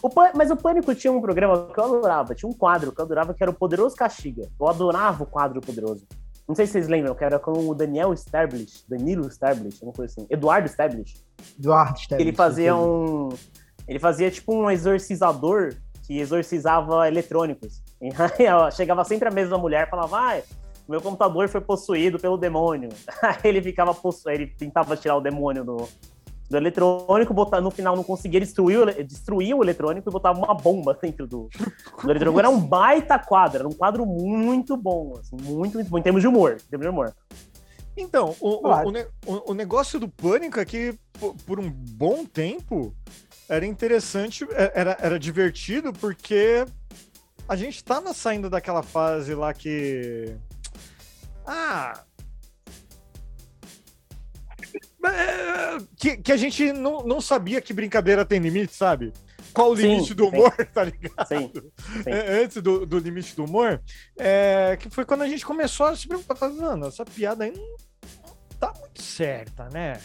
O 0.02 0.10
mas 0.34 0.50
o 0.50 0.56
Pânico 0.56 0.94
tinha 0.94 1.12
um 1.12 1.20
programa 1.20 1.68
que 1.72 1.78
eu 1.78 1.84
adorava, 1.84 2.34
tinha 2.34 2.48
um 2.48 2.54
quadro 2.54 2.92
que 2.92 3.00
eu 3.00 3.04
adorava 3.04 3.34
que 3.34 3.42
era 3.42 3.50
o 3.50 3.54
Poderoso 3.54 3.94
Castiga. 3.94 4.48
Eu 4.58 4.68
adorava 4.68 5.24
o 5.24 5.26
quadro 5.26 5.60
Poderoso. 5.60 6.06
Não 6.48 6.54
sei 6.54 6.66
se 6.66 6.72
vocês 6.72 6.88
lembram, 6.88 7.14
que 7.14 7.22
era 7.22 7.38
com 7.38 7.52
o 7.68 7.74
Daniel 7.74 8.12
Stablish, 8.12 8.84
Danilo 8.88 9.28
Stablish, 9.28 9.76
alguma 9.76 9.92
coisa 9.92 10.12
assim. 10.12 10.26
Eduardo 10.28 10.68
Stablish. 10.68 11.14
Eduardo 11.58 11.98
Esteves. 11.98 12.26
ele 12.26 12.34
fazia 12.34 12.74
um. 12.74 13.28
Ele 13.86 13.98
fazia 13.98 14.30
tipo 14.30 14.54
um 14.54 14.70
exorcizador 14.70 15.74
que 16.06 16.18
exorcizava 16.18 17.06
eletrônicos. 17.06 17.82
E 18.00 18.46
aí, 18.46 18.72
chegava 18.72 19.04
sempre 19.04 19.28
a 19.28 19.30
mesma 19.30 19.58
mulher 19.58 19.86
e 19.86 19.90
falava, 19.90 20.08
vai, 20.08 20.42
meu 20.88 21.00
computador 21.00 21.48
foi 21.48 21.60
possuído 21.60 22.18
pelo 22.18 22.36
demônio. 22.36 22.88
Aí 23.22 23.38
ele 23.44 23.62
ficava 23.62 23.94
possuído, 23.94 24.42
ele 24.42 24.46
tentava 24.48 24.96
tirar 24.96 25.16
o 25.16 25.20
demônio 25.20 25.64
do, 25.64 25.88
do 26.50 26.56
eletrônico, 26.56 27.32
botar, 27.32 27.60
no 27.60 27.70
final 27.70 27.94
não 27.94 28.02
conseguia 28.02 28.40
destruir, 28.40 28.78
o- 28.80 29.04
destruir 29.04 29.54
o 29.54 29.62
eletrônico 29.62 30.10
e 30.10 30.12
botava 30.12 30.36
uma 30.38 30.52
bomba 30.52 30.98
dentro 31.00 31.26
do, 31.26 31.48
do 32.02 32.10
eletrônico. 32.10 32.38
Era 32.40 32.50
um 32.50 32.60
baita 32.60 33.18
quadro, 33.20 33.60
era 33.60 33.68
um 33.68 33.72
quadro 33.72 34.04
muito 34.04 34.76
bom, 34.76 35.14
assim, 35.20 35.36
muito, 35.40 35.74
muito 35.74 35.88
bom, 35.88 35.98
em 35.98 36.02
termos 36.02 36.20
de 36.20 36.26
humor. 36.28 36.56
Em 36.60 36.68
termos 36.70 36.84
de 36.84 36.90
humor. 36.90 37.14
Então, 37.96 38.34
o, 38.40 38.48
o- 38.56 38.60
Claro. 38.62 38.90
o, 39.26 39.32
o- 39.32 39.50
o 39.52 39.54
negócio 39.54 40.00
do 40.00 40.08
pânico 40.08 40.58
é 40.58 40.64
que, 40.64 40.98
po- 41.20 41.34
por 41.46 41.60
um 41.60 41.70
bom 41.70 42.24
tempo, 42.24 42.92
era 43.48 43.64
interessante, 43.64 44.44
é- 44.52 44.72
era, 44.74 44.96
era 45.00 45.18
divertido, 45.20 45.92
porque 45.92 46.64
a 47.48 47.54
gente 47.54 47.82
tava 47.84 48.12
saindo 48.12 48.50
daquela 48.50 48.82
fase 48.82 49.34
lá 49.34 49.54
que. 49.54 50.34
Ah. 51.46 52.00
É, 55.08 55.78
Que, 55.96 56.16
que 56.16 56.32
a 56.32 56.36
gente 56.36 56.72
não, 56.72 57.02
não 57.02 57.20
sabia 57.20 57.60
que 57.60 57.72
brincadeira 57.72 58.24
tem 58.24 58.38
limite, 58.40 58.74
sabe? 58.74 59.12
Qual 59.52 59.72
o 59.72 59.76
Sim, 59.76 59.82
limite 59.82 60.14
do 60.14 60.24
sim. 60.24 60.30
humor, 60.30 60.52
tá 60.72 60.84
ligado? 60.84 61.26
Sim. 61.26 61.50
Sim. 62.02 62.10
É, 62.10 62.42
antes 62.42 62.62
do, 62.62 62.86
do 62.86 62.98
limite 62.98 63.34
do 63.34 63.44
humor, 63.44 63.80
é, 64.18 64.76
que 64.78 64.88
foi 64.90 65.04
quando 65.04 65.22
a 65.22 65.28
gente 65.28 65.44
começou 65.44 65.86
a 65.86 65.96
se 65.96 66.06
preocupar, 66.06 66.36
falando, 66.36 66.60
mano, 66.60 66.86
essa 66.86 67.04
piada 67.04 67.44
aí 67.44 67.52
não 67.52 68.36
tá 68.58 68.72
muito 68.78 69.02
certa, 69.02 69.68
né? 69.72 69.98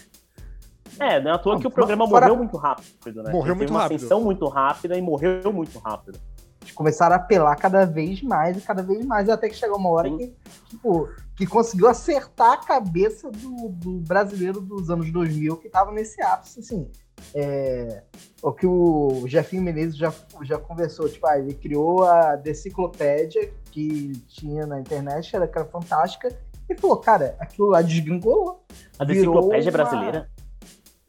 É, 1.00 1.20
não 1.20 1.32
é 1.32 1.34
à 1.34 1.38
toa 1.38 1.56
Não, 1.56 1.62
que 1.62 1.68
o 1.68 1.72
programa 1.72 2.08
morreu 2.08 2.38
muito 2.38 2.56
rápido, 2.58 3.22
né? 3.22 3.32
Morreu 3.32 3.54
Ele 3.54 3.58
muito 3.58 3.60
teve 3.68 3.72
uma 3.72 3.82
rápido. 3.82 3.98
ascensão 3.98 4.22
muito 4.22 4.48
rápida 4.48 4.98
e 4.98 5.02
morreu 5.02 5.52
muito 5.52 5.78
rápido. 5.80 6.20
Eles 6.66 6.72
começaram 6.76 7.14
a 7.14 7.18
apelar 7.18 7.56
cada 7.56 7.86
vez 7.86 8.22
mais 8.24 8.58
e 8.58 8.62
cada 8.62 8.82
vez 8.82 9.06
mais, 9.06 9.30
até 9.30 9.48
que 9.48 9.56
chegou 9.56 9.78
uma 9.78 9.90
hora 9.92 10.10
Sim. 10.10 10.18
que, 10.18 10.34
tipo, 10.70 11.08
que 11.36 11.46
conseguiu 11.46 11.88
acertar 11.88 12.54
a 12.54 12.58
cabeça 12.58 13.30
do, 13.30 13.70
do 13.70 14.00
brasileiro 14.00 14.60
dos 14.60 14.90
anos 14.90 15.12
2000 15.12 15.58
que 15.58 15.70
tava 15.70 15.92
nesse 15.92 16.20
ápice, 16.22 16.60
assim. 16.62 16.90
É, 17.34 18.02
o 18.42 18.52
que 18.52 18.66
o 18.66 19.24
Jefinho 19.28 19.62
Menezes 19.62 19.96
já, 19.96 20.12
já 20.44 20.58
conversou, 20.58 21.08
tipo, 21.08 21.26
ah, 21.28 21.38
ele 21.38 21.54
criou 21.54 22.04
a 22.04 22.36
deciclopédia 22.36 23.52
que 23.72 24.14
tinha 24.28 24.66
na 24.66 24.80
internet, 24.80 25.36
era, 25.36 25.48
que 25.48 25.58
era 25.58 25.68
fantástica, 25.68 26.36
e 26.70 26.76
falou, 26.76 26.98
cara, 26.98 27.36
aquilo 27.40 27.68
lá 27.68 27.82
desgringolou. 27.82 28.66
A 28.98 29.06
Virou 29.06 29.34
enciclopédia 29.36 29.70
uma- 29.72 29.78
brasileira. 29.78 30.30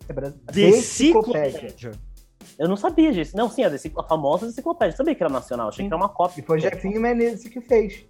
É 0.08 0.12
bra- 0.12 0.32
Deciclopédia. 0.52 1.92
Eu 2.58 2.68
não 2.68 2.76
sabia 2.76 3.12
disso. 3.12 3.36
Não, 3.36 3.48
sim, 3.50 3.62
a, 3.64 3.68
deciclo- 3.68 4.00
a 4.00 4.04
famosa 4.04 4.46
enciclopédia. 4.46 4.92
Eu 4.92 4.96
sabia 4.96 5.14
que 5.14 5.22
era 5.22 5.32
nacional, 5.32 5.68
achei 5.68 5.84
Sim. 5.84 5.88
que 5.88 5.94
era 5.94 6.02
uma 6.02 6.08
cópia. 6.08 6.40
E 6.40 6.44
foi 6.44 6.58
Jefinho 6.60 7.00
Menezes 7.00 7.48
que 7.48 7.60
fez. 7.60 8.04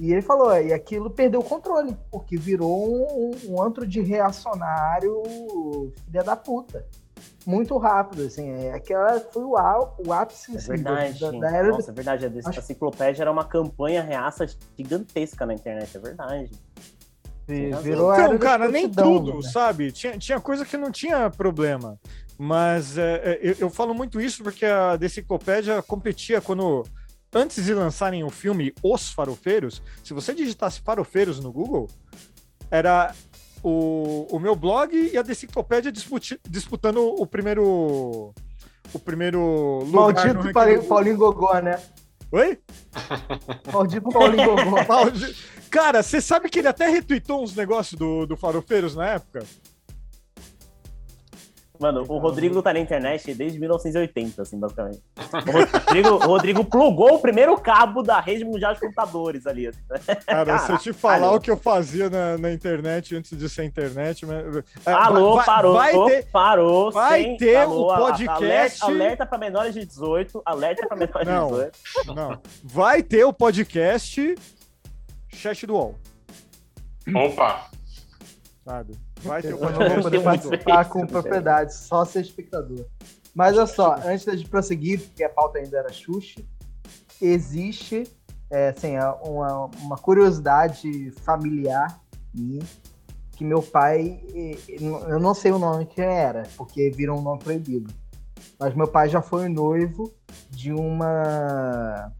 E 0.00 0.12
ele 0.12 0.22
falou, 0.22 0.56
e 0.56 0.72
aquilo 0.72 1.10
perdeu 1.10 1.40
o 1.40 1.44
controle, 1.44 1.96
porque 2.10 2.36
virou 2.36 2.86
um, 2.88 3.32
um 3.48 3.60
antro 3.62 3.84
de 3.86 4.00
reacionário 4.00 5.22
filha 6.06 6.22
da 6.22 6.36
puta. 6.36 6.86
Muito 7.44 7.76
rápido, 7.78 8.22
assim. 8.22 8.48
É, 8.50 8.72
aquela 8.74 9.18
foi 9.18 9.42
o, 9.42 9.56
á- 9.56 9.92
o 10.06 10.12
ápice 10.12 10.52
É 10.54 10.56
assim, 10.58 10.68
verdade. 10.68 11.18
da, 11.20 11.30
da 11.32 11.50
era 11.56 11.68
Nossa, 11.68 11.90
é 11.90 11.94
verdade. 11.94 12.26
A, 12.26 12.48
Acho- 12.48 12.60
a 12.60 12.62
enciclopédia 12.62 13.22
era 13.22 13.32
uma 13.32 13.44
campanha 13.44 14.02
reaça 14.02 14.46
gigantesca 14.76 15.44
na 15.44 15.54
internet, 15.54 15.96
é 15.96 16.00
verdade. 16.00 16.50
Virou 17.48 18.12
Então, 18.14 18.38
cara, 18.38 18.68
nem 18.68 18.88
tudo, 18.88 19.36
né? 19.36 19.42
sabe? 19.42 19.90
Tinha, 19.90 20.18
tinha 20.18 20.40
coisa 20.40 20.64
que 20.64 20.76
não 20.76 20.90
tinha 20.90 21.30
problema. 21.30 21.98
Mas 22.38 22.96
é, 22.96 23.14
é, 23.24 23.40
eu, 23.42 23.56
eu 23.60 23.70
falo 23.70 23.92
muito 23.92 24.20
isso 24.20 24.42
porque 24.44 24.64
a 24.64 24.96
Deciclopédia 24.96 25.82
competia 25.82 26.40
quando. 26.40 26.84
Antes 27.34 27.64
de 27.64 27.74
lançarem 27.74 28.24
o 28.24 28.30
filme 28.30 28.72
Os 28.82 29.10
Farofeiros, 29.10 29.82
se 30.02 30.14
você 30.14 30.32
digitasse 30.34 30.80
Farofeiros 30.80 31.40
no 31.40 31.52
Google, 31.52 31.88
era 32.70 33.12
o, 33.62 34.26
o 34.30 34.38
meu 34.38 34.54
blog 34.56 34.94
e 34.94 35.16
a 35.18 35.20
Deciclopédia 35.22 35.90
disputi- 35.92 36.40
disputando 36.48 36.98
o 36.98 37.26
primeiro. 37.26 38.32
O 38.94 38.98
primeiro 38.98 39.80
lugar. 39.84 40.26
no 40.28 40.42
Maldito 40.42 40.88
Paulinho, 40.88 41.16
Gogó, 41.18 41.58
né? 41.60 41.78
Oi? 42.32 42.58
Maldito 43.72 44.08
Paulinho 44.10 44.44
Gogó. 44.56 44.84
Maldi- 44.88 45.36
Cara, 45.70 46.02
você 46.02 46.20
sabe 46.20 46.48
que 46.48 46.58
ele 46.58 46.68
até 46.68 46.88
retweetou 46.88 47.42
uns 47.42 47.54
negócios 47.54 47.98
do, 47.98 48.26
do 48.26 48.36
Farofeiros 48.36 48.94
na 48.96 49.06
época? 49.06 49.44
Mano, 51.80 52.04
o 52.08 52.18
Rodrigo 52.18 52.60
tá 52.60 52.72
na 52.72 52.80
internet 52.80 53.32
desde 53.34 53.56
1980, 53.60 54.42
assim, 54.42 54.58
basicamente. 54.58 55.00
O 55.46 55.52
Rodrigo, 55.52 56.08
o 56.08 56.18
Rodrigo 56.26 56.64
plugou 56.64 57.14
o 57.14 57.18
primeiro 57.20 57.56
cabo 57.56 58.02
da 58.02 58.18
rede 58.18 58.44
mundial 58.44 58.74
de 58.74 58.80
computadores 58.80 59.46
ali. 59.46 59.68
assim. 59.68 59.78
Cara, 60.26 60.58
se 60.58 60.72
eu 60.72 60.78
te 60.78 60.92
falar 60.92 61.30
o 61.30 61.40
que 61.40 61.48
eu 61.48 61.56
fazia 61.56 62.10
na, 62.10 62.36
na 62.36 62.52
internet 62.52 63.14
antes 63.14 63.38
de 63.38 63.48
ser 63.48 63.62
internet. 63.62 64.26
mas- 64.26 64.56
é, 64.84 64.90
Alô, 64.90 65.36
vai- 65.36 65.46
parou, 65.46 65.72
Vai 65.74 65.92
ter, 66.06 66.26
parou. 66.32 66.90
vai 66.90 67.22
sem- 67.22 67.36
ter 67.36 67.56
alô, 67.58 67.92
o 67.92 67.96
podcast- 67.96 68.28
Alerta, 68.32 68.86
alerta 68.86 69.26
pra 69.26 69.38
menores 69.38 69.72
de 69.74 69.86
18, 69.86 70.42
alerta 70.44 70.84
pra 70.84 70.96
menores 70.96 71.28
Não. 71.28 71.46
de 71.46 71.54
18. 71.70 72.14
não, 72.14 72.40
vai 72.64 73.04
ter 73.04 73.22
o 73.22 73.32
podcast 73.32 74.34
Chat 75.28 75.66
do 75.66 75.74
UOL, 75.74 75.94
Opa! 77.14 77.68
sabe? 78.64 78.94
Vai 79.22 79.42
ter 79.42 79.52
Eu 79.52 79.58
não 79.70 79.88
vou 79.88 80.02
poder 80.02 80.22
participar 80.22 80.84
com 80.88 81.06
propriedade, 81.06 81.74
só 81.74 82.04
ser 82.04 82.20
espectador. 82.22 82.86
Mas 83.34 83.56
olha 83.56 83.66
só, 83.66 83.94
antes 84.04 84.38
de 84.40 84.48
prosseguir, 84.48 85.00
porque 85.00 85.22
a 85.24 85.28
pauta 85.28 85.58
ainda 85.58 85.78
era 85.78 85.92
Xuxa, 85.92 86.40
existe 87.20 88.04
é, 88.50 88.68
assim, 88.70 88.96
a- 88.96 89.14
uma, 89.22 89.66
uma 89.80 89.96
curiosidade 89.96 91.10
familiar 91.22 92.00
minha, 92.34 92.62
que 93.36 93.44
meu 93.44 93.62
pai, 93.62 94.20
eu 95.06 95.20
não 95.20 95.34
sei 95.34 95.52
o 95.52 95.58
nome 95.58 95.86
que 95.86 96.00
era, 96.00 96.44
porque 96.56 96.90
virou 96.90 97.18
um 97.18 97.22
nome 97.22 97.38
proibido. 97.42 97.92
Mas 98.58 98.74
meu 98.74 98.88
pai 98.88 99.08
já 99.08 99.22
foi 99.22 99.48
noivo 99.48 100.12
de 100.50 100.72
uma. 100.72 102.12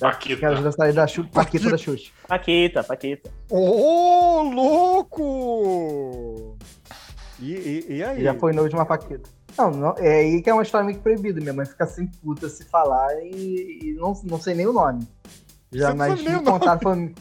Paquita. 0.00 0.46
Aquelas 0.46 0.74
saída 0.74 1.00
da 1.02 1.06
Xuxa, 1.06 1.30
Paquita 1.32 1.70
da 1.70 1.76
Xuxa. 1.78 2.10
Paquita, 2.26 2.82
Paquita. 2.82 3.30
Ô, 3.50 4.42
louco! 4.42 5.78
E, 7.38 7.52
e, 7.52 7.86
e 7.96 8.02
aí? 8.02 8.22
Já 8.22 8.34
foi 8.34 8.52
noivo 8.52 8.68
de 8.68 8.74
uma 8.74 8.86
Paquita. 8.86 9.28
Não, 9.56 9.70
não, 9.70 9.94
é 9.98 10.20
aí 10.20 10.42
que 10.42 10.48
é 10.48 10.54
uma 10.54 10.62
história 10.62 10.86
meio 10.86 10.96
que 10.96 11.02
proibida. 11.02 11.40
Minha 11.40 11.52
mãe 11.52 11.66
fica 11.66 11.86
sem 11.86 12.06
puta 12.06 12.48
se 12.48 12.64
falar 12.64 13.12
e, 13.22 13.80
e 13.82 13.92
não, 13.94 14.18
não 14.24 14.40
sei 14.40 14.54
nem 14.54 14.66
o 14.66 14.72
nome. 14.72 15.06
Já 15.72 15.90
Você 15.90 15.96
mas 15.96 16.22
me 16.22 16.42
contaram, 16.42 16.80
foi, 16.80 17.14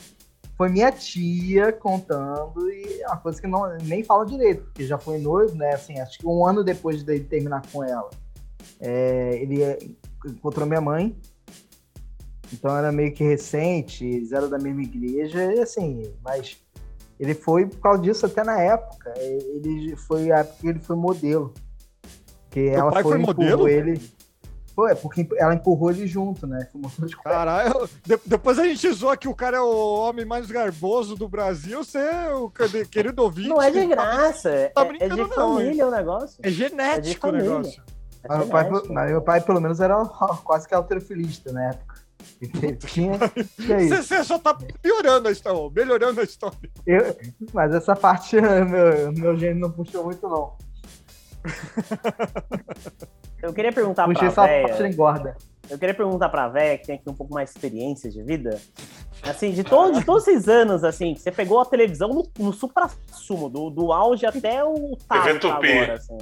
foi 0.57 0.69
minha 0.69 0.91
tia 0.91 1.71
contando 1.73 2.69
e 2.71 3.01
é 3.01 3.07
uma 3.07 3.17
coisa 3.17 3.41
que 3.41 3.47
não, 3.47 3.77
nem 3.83 4.03
fala 4.03 4.25
direito, 4.25 4.63
porque 4.63 4.85
já 4.85 4.97
foi 4.97 5.19
noivo, 5.19 5.55
né? 5.55 5.73
Assim, 5.73 5.99
acho 5.99 6.17
que 6.17 6.25
um 6.25 6.45
ano 6.45 6.63
depois 6.63 7.03
dele 7.03 7.23
terminar 7.23 7.61
com 7.71 7.83
ela, 7.83 8.09
é, 8.79 9.37
ele 9.41 9.61
é, 9.61 9.77
encontrou 10.25 10.65
minha 10.65 10.81
mãe. 10.81 11.15
Então 12.51 12.75
era 12.75 12.91
meio 12.91 13.13
que 13.13 13.23
recente, 13.23 14.05
eles 14.05 14.31
eram 14.31 14.49
da 14.49 14.57
mesma 14.57 14.81
igreja, 14.81 15.53
e 15.53 15.59
assim, 15.59 16.11
mas 16.23 16.57
ele 17.19 17.33
foi 17.33 17.65
por 17.65 17.79
causa 17.79 18.01
disso 18.01 18.25
até 18.25 18.43
na 18.43 18.59
época. 18.59 19.13
Ele 19.17 19.95
foi 19.95 20.31
a 20.31 20.39
época 20.39 20.57
que 20.61 20.67
ele 20.67 20.79
foi 20.79 20.95
modelo. 20.95 21.53
Que 22.49 22.69
ela 22.69 22.91
pai 22.91 23.03
foi, 23.03 23.11
foi 23.13 23.21
empurrou 23.21 23.57
modelo? 23.57 23.67
ele. 23.67 24.19
Foi, 24.75 24.91
é 24.91 24.95
porque 24.95 25.27
ela 25.37 25.53
empurrou 25.53 25.91
ele 25.91 26.07
junto, 26.07 26.47
né? 26.47 26.67
De 26.73 26.81
coisa. 26.97 27.15
Caralho, 27.21 27.89
de- 28.05 28.19
depois 28.25 28.57
a 28.57 28.63
gente 28.63 28.89
zoa 28.93 29.17
que 29.17 29.27
o 29.27 29.35
cara 29.35 29.57
é 29.57 29.61
o 29.61 29.67
homem 29.99 30.23
mais 30.25 30.49
garboso 30.49 31.15
do 31.17 31.27
Brasil, 31.27 31.83
você, 31.83 31.99
o 32.33 32.49
querido- 32.89 33.21
ouvinte. 33.21 33.49
Não 33.49 33.61
é 33.61 33.69
de 33.69 33.85
graça, 33.85 34.49
é, 34.49 34.69
tá 34.69 34.81
é 34.81 34.85
de 34.85 34.89
brincando 34.97 35.27
não, 35.27 35.57
família 35.57 35.85
o 35.87 35.91
negócio. 35.91 36.39
É 36.41 36.49
genético 36.49 37.27
o 37.27 37.31
família. 37.31 37.49
negócio. 37.49 37.83
É 38.23 38.27
Mas 38.29 38.37
meu, 38.39 38.47
pai, 38.47 38.63
genético. 38.65 38.93
mas 38.93 39.11
meu 39.11 39.21
pai, 39.21 39.41
pelo 39.41 39.59
menos, 39.61 39.79
era 39.81 39.95
quase 40.45 40.65
que 40.67 40.73
alterofilista 40.73 41.51
na 41.51 41.71
tinha 42.85 43.15
isso. 43.15 43.53
Você, 43.57 44.01
você 44.03 44.23
só 44.23 44.39
tá 44.39 44.55
piorando 44.81 45.27
a 45.27 45.31
história, 45.31 45.71
melhorando 45.75 46.21
a 46.21 46.23
história. 46.23 46.57
Eu- 46.85 47.15
mas 47.53 47.73
essa 47.73 47.95
parte 47.95 48.35
meu, 48.41 49.11
meu 49.13 49.37
gênio 49.37 49.59
não 49.61 49.71
puxou 49.71 50.03
muito, 50.05 50.27
não. 50.27 50.57
Eu 53.41 53.53
queria 53.53 53.71
perguntar 53.71 54.05
Puxei 54.05 54.19
pra 54.19 54.27
essa 54.27 54.41
parte 54.67 54.77
véia, 54.81 54.91
engorda. 54.93 55.37
Eu 55.69 55.77
queria 55.77 55.93
perguntar 55.93 56.29
pra 56.29 56.47
véia 56.47 56.77
que 56.77 56.87
tem 56.87 56.95
aqui 56.95 57.09
um 57.09 57.13
pouco 57.13 57.33
mais 57.33 57.49
de 57.49 57.57
experiência 57.57 58.09
de 58.09 58.23
vida. 58.23 58.59
Assim, 59.21 59.51
de, 59.51 59.63
todo, 59.63 59.99
de 59.99 60.05
todos 60.05 60.25
esses 60.27 60.47
anos, 60.47 60.83
assim, 60.83 61.13
que 61.13 61.19
você 61.19 61.31
pegou 61.31 61.59
a 61.59 61.65
televisão 61.65 62.09
no, 62.09 62.29
no 62.39 62.53
supra-sumo, 62.53 63.49
do, 63.49 63.69
do 63.69 63.91
auge 63.91 64.25
até 64.25 64.63
o 64.63 64.97
Tupi. 65.39 65.71
agora, 65.71 65.93
assim. 65.95 66.17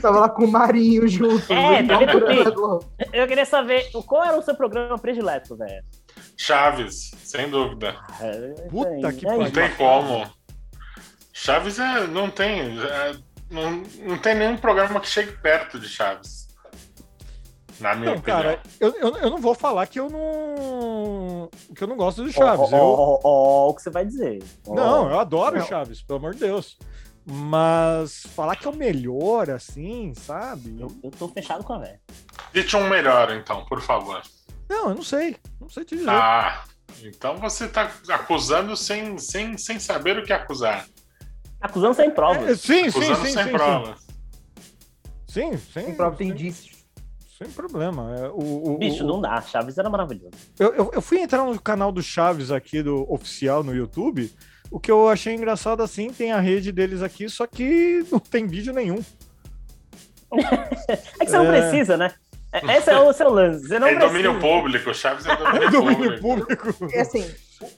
Tava 0.00 0.20
lá 0.20 0.28
com 0.28 0.44
o 0.44 0.50
Marinho 0.50 1.08
junto. 1.08 1.50
É, 1.52 1.82
no 1.82 1.98
TV 1.98 2.52
Tupi. 2.52 2.86
Eu 3.12 3.26
queria 3.26 3.46
saber 3.46 3.90
qual 4.06 4.22
era 4.24 4.38
o 4.38 4.42
seu 4.42 4.54
programa 4.54 4.98
predileto, 4.98 5.56
velho. 5.56 5.82
Chaves, 6.36 7.12
sem 7.24 7.48
dúvida. 7.48 7.96
É, 8.20 8.68
Puta 8.68 9.12
que 9.12 9.24
pariu. 9.24 9.42
Não 9.42 9.50
tem 9.50 9.74
como. 9.76 10.30
Chaves 11.32 11.78
é, 11.78 12.06
não 12.06 12.30
tem. 12.30 12.78
é, 12.78 13.16
não, 13.50 13.82
não 14.02 14.18
tem 14.18 14.34
nenhum 14.34 14.56
programa 14.56 15.00
que 15.00 15.08
chegue 15.08 15.32
perto 15.32 15.78
de 15.80 15.88
Chaves. 15.88 16.43
Na 17.80 17.94
minha 17.94 18.12
Não, 18.12 18.18
opinião. 18.18 18.42
cara, 18.42 18.60
eu, 18.78 18.90
eu, 18.96 19.16
eu 19.16 19.30
não 19.30 19.38
vou 19.38 19.54
falar 19.54 19.86
que 19.86 19.98
eu 19.98 20.08
não. 20.08 21.48
que 21.74 21.82
eu 21.82 21.88
não 21.88 21.96
gosto 21.96 22.22
do 22.22 22.28
Ó, 22.28 22.32
Chaves. 22.32 22.72
ó, 22.72 22.76
eu, 22.76 22.84
ó, 22.84 23.20
ó, 23.24 23.68
o 23.70 23.74
que 23.74 23.82
você 23.82 23.90
vai 23.90 24.04
dizer. 24.06 24.42
Não, 24.66 25.10
eu 25.10 25.18
adoro 25.18 25.58
Não. 25.58 25.66
Chaves, 25.66 26.00
pelo 26.02 26.18
amor 26.18 26.34
de 26.34 26.40
Deus. 26.40 26.78
Mas 27.26 28.22
falar 28.34 28.54
que 28.54 28.66
é 28.66 28.70
o 28.70 28.76
melhor, 28.76 29.50
assim, 29.50 30.12
sabe? 30.14 30.76
Eu, 30.78 30.94
eu 31.02 31.10
tô 31.10 31.26
fechado 31.28 31.64
com 31.64 31.72
a 31.72 31.78
velha. 31.78 32.00
Cite 32.52 32.76
um 32.76 32.86
melhor, 32.88 33.32
então, 33.32 33.64
por 33.64 33.80
favor. 33.80 34.22
Não, 34.68 34.90
eu 34.90 34.94
não 34.94 35.02
sei. 35.02 35.36
Não 35.60 35.68
sei 35.68 35.84
te 35.84 35.96
dizer. 35.96 36.10
Ah, 36.10 36.62
então 37.02 37.36
você 37.38 37.66
tá 37.66 37.90
acusando 38.10 38.76
sem, 38.76 39.16
sem, 39.18 39.56
sem 39.58 39.80
saber 39.80 40.18
o 40.18 40.22
que 40.24 40.32
acusar. 40.32 40.86
Acusando 41.60 41.94
sem 41.94 42.08
É, 42.08 42.10
provas. 42.10 42.60
sim, 42.60 42.90
sim, 42.90 42.98
Acusando 43.00 43.26
sim, 43.26 43.32
sem 43.32 43.44
sim, 43.44 43.52
prova. 43.52 43.96
sim. 43.96 44.04
Sim, 45.26 45.58
sem, 45.72 45.84
Tem 45.86 45.94
prova, 45.96 46.16
tem 46.16 46.28
indícios. 46.28 46.73
Sem 47.44 47.52
problema. 47.54 48.14
É, 48.16 48.28
o, 48.28 48.72
o- 48.74 48.78
Bicho, 48.78 49.04
o- 49.04 49.06
não 49.06 49.20
dá. 49.20 49.40
Chaves 49.42 49.76
era 49.78 49.88
maravilhoso. 49.90 50.32
Eu, 50.58 50.74
eu, 50.74 50.90
eu 50.94 51.02
fui 51.02 51.18
entrar 51.20 51.44
no 51.44 51.60
canal 51.60 51.90
do 51.92 52.02
Chaves 52.02 52.50
aqui, 52.50 52.82
do 52.82 53.04
oficial 53.12 53.62
no 53.62 53.74
YouTube. 53.74 54.32
O 54.70 54.80
que 54.80 54.90
eu 54.90 55.08
achei 55.08 55.34
engraçado 55.34 55.82
assim, 55.82 56.10
tem 56.10 56.32
a 56.32 56.40
rede 56.40 56.72
deles 56.72 57.02
aqui, 57.02 57.28
só 57.28 57.46
que 57.46 58.04
não 58.10 58.18
tem 58.18 58.46
vídeo 58.46 58.72
nenhum. 58.72 58.98
É 61.20 61.24
que 61.24 61.30
você 61.30 61.38
não 61.38 61.52
É. 61.52 61.60
precisa, 61.60 61.96
né? 61.96 62.12
É- 62.52 62.76
Esse 62.78 62.90
é 62.90 62.98
o 63.00 63.12
seu 63.12 63.30
lance. 63.30 63.66
Você 63.68 63.78
não 63.78 63.86
é 63.86 63.94
precisa. 63.94 64.12
domínio 64.12 64.40
público, 64.40 64.94
Chaves 64.94 65.26
é 65.26 65.34
domínio, 65.36 65.62
É 65.66 65.70
domínio 65.70 66.20
público. 66.20 66.72
público. 66.72 66.88
É 66.96 67.00
assim, 67.00 67.24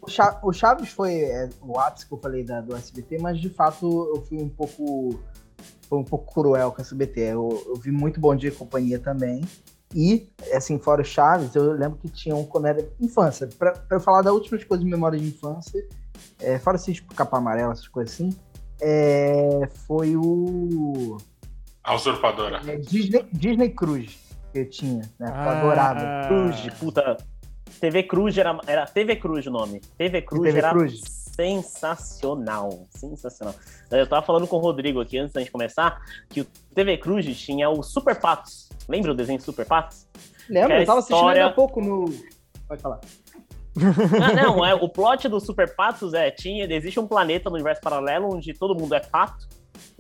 o 0.03 0.49
o 0.49 0.53
Chaves 0.53 0.91
foi 0.91 1.15
é, 1.21 1.49
o 1.63 1.79
ápice 1.79 2.07
que 2.07 2.13
eu 2.15 2.19
falei 2.19 2.45
da, 2.45 2.61
do 2.61 2.75
SBT, 2.75 3.19
mas 3.21 3.39
de 3.41 3.49
fato 3.51 3.87
eu 4.15 4.23
fui 4.23 4.39
um 4.39 4.49
pouco 4.49 5.19
foi 5.89 5.99
um 5.99 6.05
pouco 6.05 6.33
cruel 6.33 6.71
com 6.73 6.79
o 6.79 6.81
SBT. 6.83 7.21
Eu, 7.21 7.63
eu 7.67 7.77
vi 7.77 7.91
muito 7.91 8.21
Bom 8.21 8.35
Dia 8.35 8.51
e 8.51 8.53
Companhia 8.53 8.99
também. 8.99 9.43
E, 9.95 10.29
assim, 10.53 10.79
fora 10.79 11.01
o 11.01 11.05
Chaves, 11.05 11.55
eu 11.55 11.73
lembro 11.73 11.97
que 11.99 12.09
tinha 12.09 12.35
um 12.35 12.45
quando 12.45 12.67
era 12.67 12.87
infância. 13.01 13.49
Pra, 13.59 13.73
pra 13.73 13.97
eu 13.97 14.01
falar 14.01 14.23
das 14.23 14.33
últimas 14.33 14.65
coisas 14.65 14.85
de 14.85 14.91
memória 14.91 15.19
de 15.19 15.27
infância, 15.27 15.87
é, 16.41 16.59
fora 16.59 16.77
esses 16.77 16.97
tipo, 16.97 17.15
capa 17.15 17.39
amarela, 17.39 17.73
essas 17.73 17.87
coisas 17.89 18.13
assim, 18.15 18.31
é, 18.81 19.69
foi 19.87 20.17
o 20.17 21.17
A 21.85 21.95
usurpadora. 21.95 22.61
é, 22.67 22.77
Disney, 22.77 23.27
Disney 23.33 23.71
Cruise 23.71 24.19
que 24.53 24.59
eu 24.61 24.69
tinha, 24.71 25.03
né? 25.19 25.29
Eu 25.29 25.35
Ah. 25.35 25.53
adorava. 25.59 26.27
Cruz, 26.29 26.67
puta. 26.81 27.17
TV 27.81 28.03
Cruz 28.05 28.37
era, 28.39 28.59
era 28.67 28.87
TV 28.87 29.17
Cruz 29.17 29.47
o 29.47 29.51
nome. 29.51 29.81
TV 29.97 30.23
Cruz 30.23 30.43
TV 30.43 30.59
era 30.59 30.71
Cruz. 30.71 31.26
Sensacional. 31.37 32.87
Sensacional. 32.91 33.55
Eu 33.91 34.07
tava 34.07 34.25
falando 34.25 34.47
com 34.47 34.57
o 34.57 34.61
Rodrigo 34.61 35.01
aqui 35.01 35.19
antes 35.19 35.33
da 35.33 35.41
gente 35.41 35.53
começar 35.53 36.01
que 36.29 36.41
o 36.41 36.47
TV 36.75 36.97
Cruz 36.99 37.25
tinha 37.39 37.69
o 37.71 37.83
Super 37.83 38.19
Patos. 38.19 38.69
Lembra 38.89 39.13
o 39.13 39.15
desenho 39.15 39.41
Super 39.41 39.67
Patos? 39.67 40.07
Lembra? 40.49 40.69
Que 40.69 40.75
a 40.75 40.81
Eu 40.81 40.87
tava 40.87 40.99
assistindo 41.01 41.17
história- 41.19 41.43
ainda 41.43 41.53
há 41.53 41.55
pouco 41.55 41.81
no. 41.81 42.07
Pode 42.67 42.83
falar. 42.83 43.01
Ah, 44.23 44.33
não, 44.33 44.65
é, 44.65 44.75
o 44.75 44.89
plot 44.89 45.29
do 45.29 45.39
Super 45.39 45.75
Patos 45.77 46.15
é: 46.15 46.31
tinha, 46.31 46.65
existe 46.73 46.99
um 46.99 47.07
planeta 47.07 47.51
no 47.51 47.57
universo 47.57 47.81
paralelo 47.83 48.35
onde 48.35 48.55
todo 48.55 48.75
mundo 48.79 48.95
é 48.95 49.01
pato. 49.01 49.47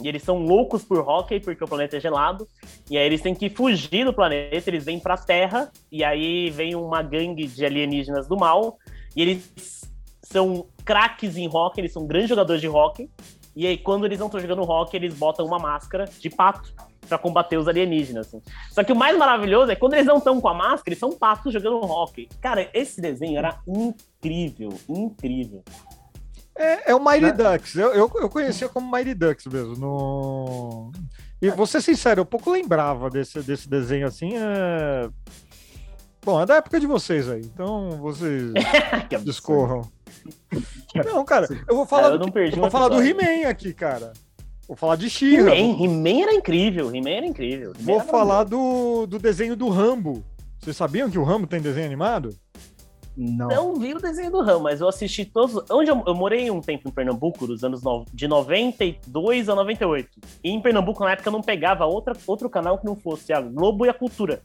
E 0.02 0.08
eles 0.08 0.22
são 0.22 0.38
loucos 0.38 0.82
por 0.82 0.98
hockey 1.06 1.38
porque 1.40 1.62
o 1.62 1.68
planeta 1.68 1.96
é 1.98 2.00
gelado. 2.00 2.48
E 2.90 2.96
aí 2.96 3.04
eles 3.04 3.20
têm 3.20 3.34
que 3.34 3.50
fugir 3.50 4.04
do 4.06 4.12
planeta, 4.14 4.70
eles 4.70 4.84
vêm 4.84 4.98
pra 4.98 5.16
Terra. 5.18 5.70
E 5.92 6.02
aí 6.02 6.48
vem 6.50 6.74
uma 6.74 7.02
gangue 7.02 7.46
de 7.46 7.64
alienígenas 7.64 8.26
do 8.26 8.36
mal. 8.36 8.78
E 9.14 9.20
eles 9.22 9.82
são 10.22 10.66
craques 10.86 11.36
em 11.36 11.48
hockey, 11.52 11.80
eles 11.80 11.92
são 11.92 12.06
grandes 12.06 12.30
jogadores 12.30 12.62
de 12.62 12.68
hockey. 12.68 13.10
E 13.54 13.66
aí, 13.66 13.76
quando 13.76 14.04
eles 14.06 14.18
não 14.18 14.26
estão 14.26 14.40
jogando 14.40 14.62
hockey, 14.62 14.96
eles 14.96 15.14
botam 15.14 15.44
uma 15.44 15.58
máscara 15.58 16.04
de 16.04 16.30
pato 16.30 16.72
pra 17.08 17.18
combater 17.18 17.56
os 17.56 17.66
alienígenas. 17.66 18.28
assim. 18.28 18.40
Só 18.70 18.84
que 18.84 18.92
o 18.92 18.96
mais 18.96 19.16
maravilhoso 19.18 19.72
é 19.72 19.74
que 19.74 19.80
quando 19.80 19.94
eles 19.94 20.06
não 20.06 20.18
estão 20.18 20.40
com 20.40 20.48
a 20.48 20.54
máscara, 20.54 20.88
eles 20.88 20.98
são 20.98 21.10
patos 21.12 21.52
jogando 21.52 21.78
hockey. 21.80 22.28
Cara, 22.40 22.70
esse 22.72 23.00
desenho 23.00 23.38
era 23.38 23.58
incrível, 23.66 24.72
incrível. 24.88 25.64
É, 26.54 26.92
é 26.92 26.94
o 26.94 27.04
Mighty 27.04 27.20
Né? 27.20 27.32
Ducks. 27.32 27.74
Eu, 27.76 27.92
eu, 27.92 28.10
eu 28.16 28.28
conhecia 28.28 28.68
como 28.68 28.90
Mighty 28.94 29.14
Ducks 29.14 29.46
mesmo. 29.46 29.76
No... 29.76 30.92
E 31.40 31.50
vou 31.50 31.66
ser 31.66 31.82
sincero, 31.82 32.20
eu 32.20 32.26
pouco 32.26 32.50
lembrava 32.50 33.10
desse, 33.10 33.40
desse 33.42 33.68
desenho 33.68 34.06
assim. 34.06 34.30
É... 34.34 35.08
Bom, 36.24 36.40
é 36.40 36.46
da 36.46 36.56
época 36.56 36.80
de 36.80 36.86
vocês 36.86 37.28
aí. 37.28 37.40
Então 37.40 37.90
vocês 38.00 38.52
discorram. 39.24 39.82
Não, 41.04 41.24
cara, 41.24 41.46
eu 41.68 41.76
vou 41.76 41.86
falar, 41.86 42.02
Cara, 42.04 42.14
eu 42.14 42.18
do, 42.18 42.24
não 42.26 42.32
perdi 42.32 42.56
eu 42.56 42.60
vou 42.60 42.70
falar 42.70 42.88
do. 42.88 43.02
He-Man 43.02 43.48
aqui, 43.48 43.72
cara. 43.74 44.12
Vou 44.66 44.76
falar 44.76 44.96
de 44.96 45.08
She-Ra. 45.08 45.54
He-Man, 45.54 45.84
He-Man 45.84 46.22
era 46.22 46.34
incrível, 46.34 46.94
He-Man 46.94 47.10
era 47.10 47.26
incrível. 47.26 47.72
He-Man 47.72 47.84
Vou 47.84 47.96
era 48.00 48.04
falar 48.04 48.44
do, 48.44 49.06
do 49.06 49.18
desenho 49.18 49.54
do 49.54 49.68
Rambo. 49.68 50.24
Vocês 50.58 50.76
sabiam 50.76 51.08
que 51.10 51.18
o 51.18 51.22
Rambo 51.22 51.46
tem 51.46 51.60
desenho 51.60 51.86
animado? 51.86 52.34
Não. 53.16 53.48
Não 53.48 53.74
vi 53.76 53.94
o 53.94 53.98
desenho 54.00 54.30
do 54.30 54.42
Ram, 54.42 54.58
mas 54.60 54.80
eu 54.80 54.88
assisti 54.88 55.24
todos. 55.24 55.64
Onde 55.70 55.90
eu, 55.90 56.02
eu 56.06 56.14
morei 56.14 56.50
um 56.50 56.60
tempo 56.60 56.86
em 56.88 56.92
Pernambuco, 56.92 57.46
dos 57.46 57.64
anos 57.64 57.82
no- 57.82 58.04
de 58.12 58.28
92 58.28 59.48
a 59.48 59.54
98. 59.54 60.08
E 60.44 60.50
em 60.50 60.60
Pernambuco, 60.60 61.02
na 61.02 61.12
época, 61.12 61.28
eu 61.28 61.32
não 61.32 61.40
pegava 61.40 61.86
outra, 61.86 62.14
outro 62.26 62.50
canal 62.50 62.76
que 62.78 62.84
não 62.84 62.94
fosse 62.94 63.32
a 63.32 63.40
Globo 63.40 63.86
e 63.86 63.88
a 63.88 63.94
Cultura. 63.94 64.42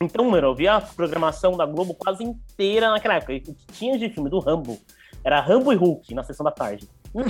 Então, 0.00 0.30
mano, 0.30 0.46
eu 0.46 0.54
via 0.54 0.74
a 0.76 0.80
programação 0.80 1.56
da 1.56 1.66
Globo 1.66 1.92
quase 1.92 2.22
inteira 2.22 2.88
naquela 2.90 3.14
época. 3.14 3.32
E 3.32 3.38
o 3.38 3.42
que 3.42 3.56
tinha 3.72 3.98
de 3.98 4.08
filme 4.10 4.30
do 4.30 4.38
Rambo 4.38 4.78
era 5.28 5.40
Rambo 5.42 5.72
e 5.72 5.76
Hulk 5.76 6.14
na 6.14 6.24
sessão 6.24 6.42
da 6.42 6.50
tarde. 6.50 6.88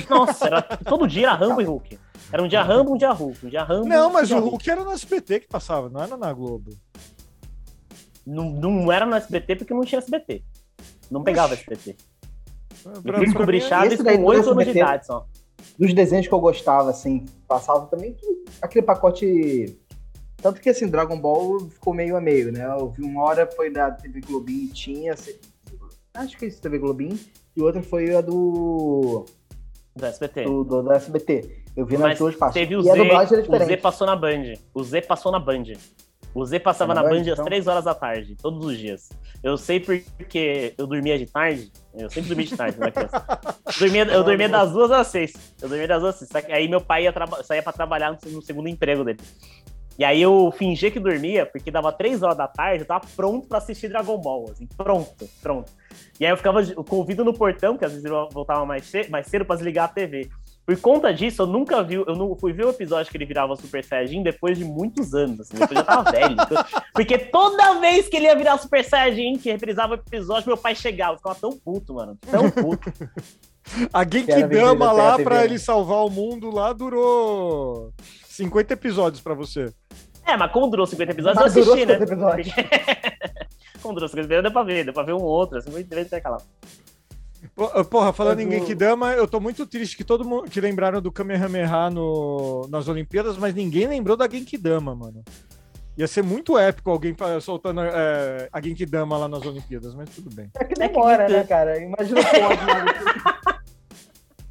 Nossa, 0.09 0.47
era, 0.47 0.63
todo 0.63 1.07
dia 1.07 1.27
era 1.29 1.35
Rambo 1.37 1.61
e 1.61 1.65
Hulk. 1.65 1.99
Era 2.33 2.43
um 2.43 2.49
dia 2.49 2.63
Rambo, 2.63 2.95
um 2.95 2.97
dia 2.97 3.11
Hulk. 3.13 3.47
Um 3.47 3.49
dia 3.49 3.65
Rambo, 3.65 3.89
Não, 3.89 4.13
mas 4.13 4.31
o 4.31 4.39
Hulk 4.39 4.71
era 4.71 4.85
no 4.85 4.93
SBT 4.93 5.41
que 5.41 5.49
passava, 5.49 5.89
não 5.89 6.03
era 6.03 6.17
na 6.17 6.33
Globo. 6.33 6.71
Não, 8.27 8.51
não 8.51 8.93
era 8.93 9.05
no 9.07 9.15
SBT 9.17 9.57
porque 9.57 9.75
não 9.75 9.85
tinha 9.85 9.99
SBT. 9.99 10.43
Não 11.11 11.23
pegava 11.25 11.55
SBT. 11.55 11.97
Eu 12.85 13.03
fui 13.03 13.25
descobrir 13.27 13.61
Chaves 13.63 14.01
com 14.03 14.25
8 14.25 14.51
anos 14.51 14.65
de 14.65 14.71
idade 14.71 15.07
só. 15.07 15.27
Dos 15.79 15.95
desenhos 15.95 16.27
que 16.29 16.35
eu 16.35 16.41
gostava, 16.41 16.91
assim, 16.91 17.25
passava 17.47 17.87
também 17.87 18.17
aquele 18.63 18.85
pacote. 18.85 19.77
Tanto 20.41 20.61
que 20.61 20.69
assim, 20.71 20.87
Dragon 20.87 21.19
Ball 21.21 21.59
ficou 21.69 21.93
meio 21.95 22.17
a 22.17 22.21
meio, 22.21 22.53
né? 22.53 22.65
Eu 22.65 22.91
vi 22.91 23.03
uma 23.03 23.23
hora 23.25 23.49
foi 23.57 23.71
da 23.71 23.91
TV 23.91 24.21
Globinho, 24.21 24.69
tinha. 24.73 25.17
se- 25.17 25.41
Acho 26.15 26.37
que 26.37 26.45
é 26.45 26.49
isso, 26.49 26.61
TV 26.61 26.79
Globinho, 26.79 27.19
e 27.59 27.63
outra 27.63 27.83
foi 27.83 28.15
a 28.15 28.21
do. 28.21 29.27
Do 29.97 30.07
SBT. 30.07 30.45
do, 30.45 30.63
do, 30.63 30.83
do 30.83 30.93
SBT. 30.93 31.65
Eu 31.77 31.85
vi 31.85 31.95
nas 31.95 32.11
Mas 32.11 32.19
duas 32.19 32.37
partes. 32.37 32.55
teve 32.55 32.77
o 32.77 32.81
e 32.81 32.83
Z, 32.85 33.49
o 33.49 33.59
Z 33.65 33.77
passou 33.79 34.07
na 34.07 34.15
Band. 34.15 34.43
O 34.73 34.85
Z 34.85 35.03
passou 35.03 35.33
na 35.33 35.41
Band. 35.41 35.65
O 36.35 36.45
Z 36.45 36.61
passava 36.61 36.95
Na 36.95 37.03
na 37.03 37.09
Band, 37.09 37.17
Band 37.17 37.33
às 37.33 37.39
então? 37.39 37.45
3 37.47 37.67
horas 37.67 37.85
da 37.85 37.95
tarde, 37.95 38.37
todos 38.41 38.65
os 38.65 38.79
dias. 38.79 39.09
Eu 39.43 39.57
sei 39.57 39.81
porque 39.81 40.73
eu 40.79 40.87
dormia 40.87 41.19
de 41.19 41.27
tarde. 41.27 41.73
Eu 41.95 42.09
sempre 42.11 42.29
dormi 42.29 42.45
de 42.45 42.57
tarde. 42.57 42.77
Eu 42.79 42.85
dormia, 43.81 44.05
eu 44.05 44.23
dormia 44.23 44.49
das 44.49 44.71
duas 44.71 44.91
às 44.93 45.09
seis. 45.09 45.33
Eu 45.61 45.69
dormia 45.69 45.89
das 45.89 46.01
duas 46.01 46.23
às 46.23 46.29
seis. 46.29 46.45
Aí 46.51 46.69
meu 46.69 46.81
pai 46.81 47.05
ia 47.05 47.15
saía 47.43 47.63
pra 47.63 47.73
trabalhar 47.73 48.17
no 48.27 48.43
segundo 48.43 48.69
emprego 48.69 49.03
dele. 49.03 49.19
E 49.99 50.05
aí 50.05 50.23
eu 50.23 50.53
fingia 50.57 50.91
que 50.93 51.01
dormia, 51.01 51.45
porque 51.45 51.71
dava 51.73 51.91
três 51.93 52.23
horas 52.23 52.37
da 52.37 52.47
tarde, 52.47 52.83
eu 52.83 52.87
tava 52.87 53.05
pronto 53.17 53.49
pra 53.49 53.59
assistir 53.59 53.89
Dragon 53.89 54.17
Ball, 54.19 54.51
assim, 54.53 54.67
pronto, 54.77 55.29
pronto. 55.43 55.73
E 56.21 56.25
aí 56.25 56.31
eu 56.31 56.37
ficava 56.37 56.65
com 56.65 56.95
o 56.97 56.99
ouvido 57.01 57.25
no 57.25 57.35
portão, 57.35 57.77
que 57.77 57.85
às 57.85 57.91
vezes 57.93 58.05
eu 58.05 58.29
voltava 58.33 58.65
mais, 58.65 58.85
ce- 58.85 59.09
mais 59.11 59.27
cedo 59.27 59.45
pra 59.45 59.57
desligar 59.57 59.87
a 59.87 59.89
TV. 59.89 60.29
Por 60.65 60.79
conta 60.81 61.13
disso, 61.15 61.43
eu 61.43 61.47
nunca 61.47 61.83
vi, 61.83 61.95
eu 61.95 62.15
não 62.15 62.37
fui 62.37 62.53
ver 62.53 62.67
o 62.67 62.71
episódio 62.71 63.11
que 63.11 63.17
ele 63.17 63.25
virava 63.25 63.57
Super 63.57 63.83
Saiyajin 63.83 64.23
depois 64.23 64.57
de 64.59 64.65
muitos 64.67 65.15
anos, 65.15 65.41
assim, 65.41 65.55
depois 65.57 65.71
eu 65.71 65.77
já 65.79 65.83
tava 65.85 66.11
velho. 66.13 66.37
Porque 66.93 67.17
toda 67.19 67.81
vez 67.81 68.07
que 68.07 68.17
ele 68.19 68.27
ia 68.27 68.37
virar 68.37 68.59
Super 68.59 68.85
Saiyajin, 68.85 69.39
que 69.39 69.51
reprisava 69.51 69.95
o 69.95 69.97
episódio, 69.97 70.47
meu 70.47 70.57
pai 70.59 70.75
chegava, 70.77 71.15
eu 71.15 71.17
ficava 71.17 71.35
tão 71.41 71.51
puto, 71.59 71.95
mano, 71.95 72.17
tão 72.31 72.49
puto. 72.53 72.93
A 73.93 74.05
Genkidama 74.05 74.93
lá 74.93 75.19
pra 75.25 75.45
ele 75.45 75.59
salvar 75.59 76.05
o 76.05 76.11
mundo 76.11 76.51
lá 76.55 76.73
durou 76.73 77.93
50 78.39 78.73
episódios 78.75 79.21
pra 79.21 79.35
você. 79.35 79.73
É, 80.25 80.37
mas 80.37 80.53
como 80.53 80.69
durou 80.69 80.87
50 80.87 81.13
episódios, 81.13 81.43
Mas 81.43 81.57
eu 81.57 81.63
durou 81.65 81.75
assisti, 81.75 81.93
né? 81.93 81.99
50 81.99 82.13
episódios. 82.15 82.49
como 83.83 83.95
durou 83.95 84.09
50 84.09 84.27
episódios, 84.27 84.43
deu 84.45 84.53
pra 84.53 84.63
ver, 84.63 84.85
deu 84.85 84.95
pra 84.95 85.03
ver 85.03 85.13
um 85.15 85.23
outro, 85.23 85.59
assim, 85.59 85.71
muito 85.71 85.89
vezes 85.89 86.13
aquela. 86.13 86.39
Po- 87.55 87.85
Porra, 87.87 88.13
falando 88.13 88.41
em 88.41 88.51
Genkidama, 88.51 89.13
eu 89.13 89.27
tô 89.27 89.41
muito 89.41 89.67
triste 89.67 89.97
que 89.97 90.05
todo 90.05 90.25
mundo 90.25 90.51
que 90.51 90.61
lembraram 90.61 91.01
do 91.01 91.11
Kamehameha 91.11 91.91
no, 91.91 92.67
nas 92.69 92.87
Olimpíadas, 92.89 93.37
mas 93.37 93.55
ninguém 93.55 93.87
lembrou 93.87 94.17
da 94.17 94.29
Genkidama, 94.29 94.95
mano. 94.95 95.25
Ia 95.97 96.07
ser 96.07 96.23
muito 96.23 96.57
épico 96.57 96.91
alguém 96.91 97.17
soltando 97.41 97.81
é, 97.81 98.49
a 98.53 98.61
Genkidama 98.61 99.19
lá 99.19 99.27
nas 99.29 99.45
Olimpíadas, 99.45 99.95
mas 99.97 100.09
tudo 100.11 100.33
bem. 100.33 100.49
É 100.55 100.65
que 100.65 100.75
É 100.75 100.75
que 100.75 100.75
demora, 100.75 101.29
né, 101.29 101.43
cara? 101.45 101.77
Imagina 101.83 102.21
o 102.21 102.25
pódio. 102.25 103.35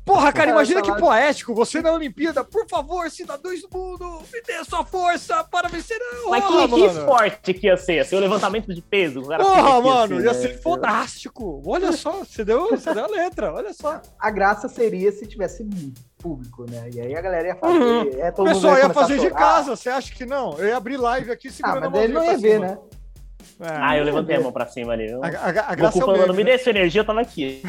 né? 0.08 0.14
Porra, 0.14 0.32
cara, 0.34 0.50
imagina 0.52 0.82
que 0.82 0.96
poético. 0.98 1.54
Você 1.54 1.82
na 1.82 1.92
Olimpíada, 1.92 2.44
por 2.44 2.68
favor, 2.68 3.10
cidadãos 3.12 3.62
do 3.62 3.70
mundo, 3.72 4.22
me 4.34 4.42
dê 4.42 4.54
a 4.54 4.64
sua 4.64 4.86
força 4.86 5.44
para 5.44 5.68
vencer 5.68 5.98
a 6.02 6.30
Mas 6.30 6.46
que, 6.46 6.68
que 6.68 6.86
esporte 6.86 7.54
que 7.54 7.68
ia 7.68 7.78
ser? 7.78 7.96
Ia 7.96 8.06
ser 8.06 8.16
o 8.16 8.20
levantamento 8.20 8.74
de 8.74 8.82
peso? 8.82 9.22
O 9.22 9.28
cara 9.28 9.44
Porra, 9.44 9.58
fica 9.58 9.78
aqui 9.78 9.88
mano, 9.88 10.16
assim, 10.16 10.26
ia 10.26 10.34
né? 10.34 10.40
ser 10.40 10.62
fantástico. 10.62 11.62
Olha 11.66 11.92
só, 11.92 12.12
você 12.24 12.44
deu, 12.44 12.70
você 12.70 12.94
deu 12.94 13.06
a 13.06 13.08
letra, 13.08 13.54
olha 13.54 13.74
só. 13.74 14.02
A 14.20 14.32
graça 14.32 14.68
seria 14.68 15.12
se 15.12 15.26
tivesse 15.28 15.68
público, 16.18 16.66
né? 16.70 16.90
E 16.94 17.00
aí 17.00 17.16
a 17.16 17.22
galera 17.22 17.48
ia 17.50 17.56
fazer. 17.56 17.78
Uhum. 17.80 18.10
É, 18.20 18.30
O 18.30 18.34
todo 18.34 18.46
mundo 18.48 18.56
pessoal 18.56 18.78
ia 18.78 18.90
fazer 18.90 19.20
de 19.20 19.30
casa, 19.32 19.76
você 19.76 19.90
acha 19.90 20.14
que 20.14 20.26
não? 20.26 20.58
Eu 20.58 20.68
ia 20.68 20.78
abrir 20.78 20.98
live 20.98 21.32
aqui 21.32 21.48
Ah, 21.48 21.52
segurando 21.52 21.92
mas 21.92 22.00
a 22.02 22.04
ele 22.04 22.14
não 22.14 22.24
ia 22.24 22.38
ver, 22.38 22.54
cima. 22.54 22.68
né? 22.68 22.78
É, 23.60 23.68
Ah, 23.70 23.98
eu 23.98 24.04
levantei 24.04 24.36
a 24.36 24.40
mão 24.42 24.52
pra 24.52 24.68
cima 24.68 24.94
ali. 24.94 25.12
A, 25.14 25.18
a, 25.18 25.48
a 25.72 25.76
graça 25.76 26.00
Goku 26.00 26.12
é 26.12 26.14
o 26.14 26.18
falando, 26.18 26.34
meme, 26.34 26.38
me 26.38 26.44
né? 26.44 26.58
dê 26.58 26.64
sua 26.64 26.70
energia, 26.70 27.02
eu 27.02 27.06
tava 27.06 27.22
aqui. 27.22 27.62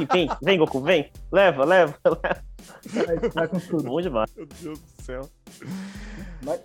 Então, 0.00 0.06
vem, 0.12 0.28
vem, 0.42 0.58
Goku, 0.58 0.80
vem. 0.80 1.10
Leva, 1.32 1.64
leva, 1.64 1.94
leva. 2.04 2.42
Vai, 3.06 3.30
vai 3.30 3.48
com 3.48 3.58
tudo. 3.58 3.84
Bom 3.84 4.00
demais. 4.00 4.30
Meu 4.36 4.46
Deus 4.46 4.78
do 4.80 5.02
céu. 5.02 5.22
Mas, 6.42 6.60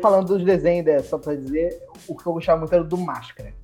falando 0.00 0.26
dos 0.28 0.44
desenhos, 0.44 0.84
né, 0.84 1.02
só 1.02 1.16
pra 1.18 1.34
dizer, 1.34 1.82
o 2.06 2.14
que 2.16 2.26
eu 2.26 2.32
gostava 2.34 2.58
muito 2.60 2.72
era 2.74 2.84
do 2.84 2.96
Máscara. 2.98 3.54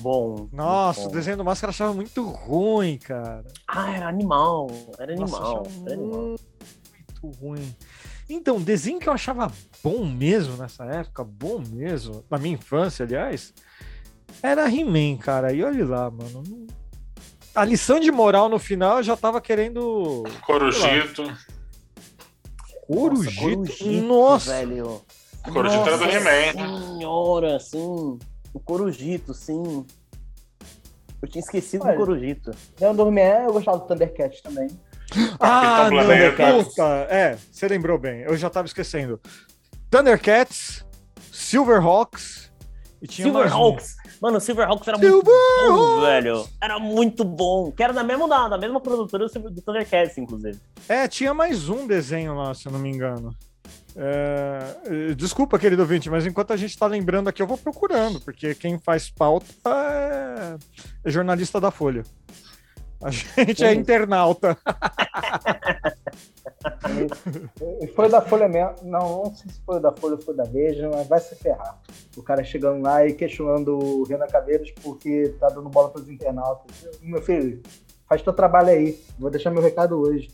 Bom. 0.00 0.48
Nossa, 0.52 1.00
muito 1.00 1.10
o 1.10 1.12
bom. 1.12 1.18
desenho 1.18 1.36
do 1.36 1.44
Máscara 1.44 1.70
eu 1.70 1.74
achava 1.74 1.92
muito 1.92 2.22
ruim, 2.24 2.96
cara. 2.98 3.44
Ah, 3.66 3.90
era 3.96 4.08
animal. 4.08 4.68
Era 4.98 5.16
Nossa, 5.16 5.34
eu 5.34 5.38
animal. 5.44 5.62
achava 5.66 5.86
Era 5.90 5.94
animal. 6.00 6.20
muito 6.20 7.40
ruim. 7.40 7.76
Então, 8.28 8.60
desenho 8.60 8.98
que 8.98 9.08
eu 9.08 9.12
achava 9.12 9.50
bom 9.82 10.04
mesmo 10.04 10.56
nessa 10.56 10.84
época, 10.84 11.24
bom 11.24 11.62
mesmo, 11.70 12.24
na 12.30 12.36
minha 12.38 12.54
infância, 12.54 13.04
aliás, 13.04 13.54
era 14.42 14.68
He-Man, 14.70 15.16
cara. 15.18 15.52
E 15.52 15.62
olha 15.62 15.84
lá, 15.86 16.10
mano. 16.10 16.42
não- 16.46 16.66
A 17.54 17.64
lição 17.64 17.98
de 17.98 18.10
moral 18.12 18.48
no 18.48 18.58
final 18.58 18.98
eu 18.98 19.02
já 19.02 19.16
tava 19.16 19.40
querendo. 19.40 20.24
Corujito. 20.46 21.22
Corujito. 22.86 23.40
Corujito, 23.40 24.06
Nossa, 24.06 24.50
velho. 24.52 25.02
Corujito 25.52 25.88
era 25.88 25.96
do 25.98 26.04
Nossa 26.04 26.16
He-Man. 26.16 26.96
Senhora, 26.98 27.60
sim. 27.60 28.18
O 28.54 28.60
Corujito, 28.60 29.34
sim. 29.34 29.84
Eu 31.20 31.28
tinha 31.28 31.40
esquecido 31.40 31.84
Olha. 31.84 31.92
do 31.94 31.98
Corujito. 31.98 32.50
Dentro 32.78 32.96
do 32.96 33.08
He-Man, 33.08 33.44
eu 33.46 33.52
gostava 33.52 33.78
do 33.78 33.86
Thundercats 33.86 34.40
também. 34.40 34.68
Ah, 35.40 35.88
não, 35.90 36.64
puta. 36.64 36.82
É, 37.08 37.38
você 37.50 37.66
lembrou 37.68 37.98
bem. 37.98 38.20
Eu 38.22 38.36
já 38.36 38.50
tava 38.50 38.66
esquecendo. 38.66 39.20
Thundercats, 39.90 40.84
Silverhawks 41.32 42.50
e 43.00 43.06
tinha 43.06 43.28
um. 43.28 43.32
Silverhawks. 43.32 43.96
Mano, 44.20 44.38
o 44.38 44.40
Silverhawks 44.40 44.86
era 44.88 44.98
muito 44.98 45.14
Silverhawks! 45.16 45.68
bom, 45.68 46.00
velho. 46.00 46.48
Era 46.60 46.78
muito 46.78 47.24
bom. 47.24 47.70
Que 47.70 47.82
era 47.82 47.92
da 47.92 48.02
mesma, 48.02 48.28
da, 48.28 48.48
da 48.48 48.58
mesma 48.58 48.80
produtora 48.80 49.24
do, 49.24 49.30
Silver- 49.30 49.52
Thundercats, 49.64 50.18
inclusive. 50.18 50.58
É, 50.88 51.06
tinha 51.06 51.32
mais 51.32 51.68
um 51.68 51.86
desenho 51.86 52.34
lá, 52.34 52.52
se 52.54 52.66
eu 52.66 52.72
não 52.72 52.78
me 52.80 52.90
engano. 52.90 53.34
É, 53.96 55.14
desculpa, 55.16 55.58
querido 55.58 55.82
ouvinte, 55.82 56.08
mas 56.10 56.26
enquanto 56.26 56.52
a 56.52 56.56
gente 56.56 56.76
tá 56.78 56.86
lembrando 56.86 57.28
aqui, 57.28 57.42
eu 57.42 57.46
vou 57.46 57.58
procurando, 57.58 58.20
porque 58.20 58.54
quem 58.54 58.78
faz 58.78 59.10
pauta 59.10 59.46
é, 59.66 60.56
é 61.04 61.10
jornalista 61.10 61.60
da 61.60 61.70
Folha. 61.70 62.02
A 63.00 63.10
gente 63.10 63.64
é 63.64 63.72
internauta. 63.74 64.56
E 67.80 67.86
foi 67.88 68.08
da 68.08 68.20
Folha 68.20 68.48
mesmo. 68.48 68.74
Não, 68.82 69.24
não 69.24 69.34
sei 69.34 69.50
se 69.50 69.60
foi 69.64 69.80
da 69.80 69.92
Folha 69.92 70.14
ou 70.16 70.20
foi 70.20 70.34
da 70.34 70.44
Veja, 70.44 70.88
mas 70.90 71.06
vai 71.06 71.20
se 71.20 71.34
ferrar. 71.36 71.78
O 72.16 72.22
cara 72.22 72.42
chegando 72.42 72.82
lá 72.82 73.06
e 73.06 73.12
questionando 73.12 73.78
o 73.78 74.04
Renan 74.04 74.26
Caveiros 74.26 74.70
porque 74.82 75.34
tá 75.38 75.48
dando 75.48 75.68
bola 75.68 75.90
pros 75.90 76.08
internautas. 76.08 76.88
Meu 77.00 77.22
filho, 77.22 77.62
faz 78.08 78.22
teu 78.22 78.32
trabalho 78.32 78.68
aí. 78.70 78.98
Vou 79.18 79.30
deixar 79.30 79.50
meu 79.50 79.62
recado 79.62 79.98
hoje. 80.00 80.30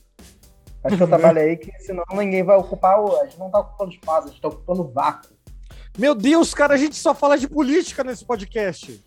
Faz 0.82 0.96
teu 0.98 1.06
trabalho 1.06 1.38
aí, 1.40 1.56
que 1.56 1.70
senão 1.80 2.04
ninguém 2.12 2.42
vai 2.42 2.56
ocupar. 2.56 3.00
o- 3.00 3.20
A 3.20 3.24
gente 3.24 3.38
não 3.38 3.50
tá 3.50 3.60
ocupando 3.60 3.92
espaço, 3.92 4.28
a 4.28 4.30
gente 4.30 4.40
tá 4.40 4.48
ocupando 4.48 4.84
vácuo. 4.90 5.30
Meu 5.98 6.14
Deus, 6.14 6.52
cara, 6.52 6.74
a 6.74 6.78
gente 6.78 6.96
só 6.96 7.14
fala 7.14 7.38
de 7.38 7.48
política 7.48 8.02
nesse 8.02 8.24
podcast. 8.24 9.02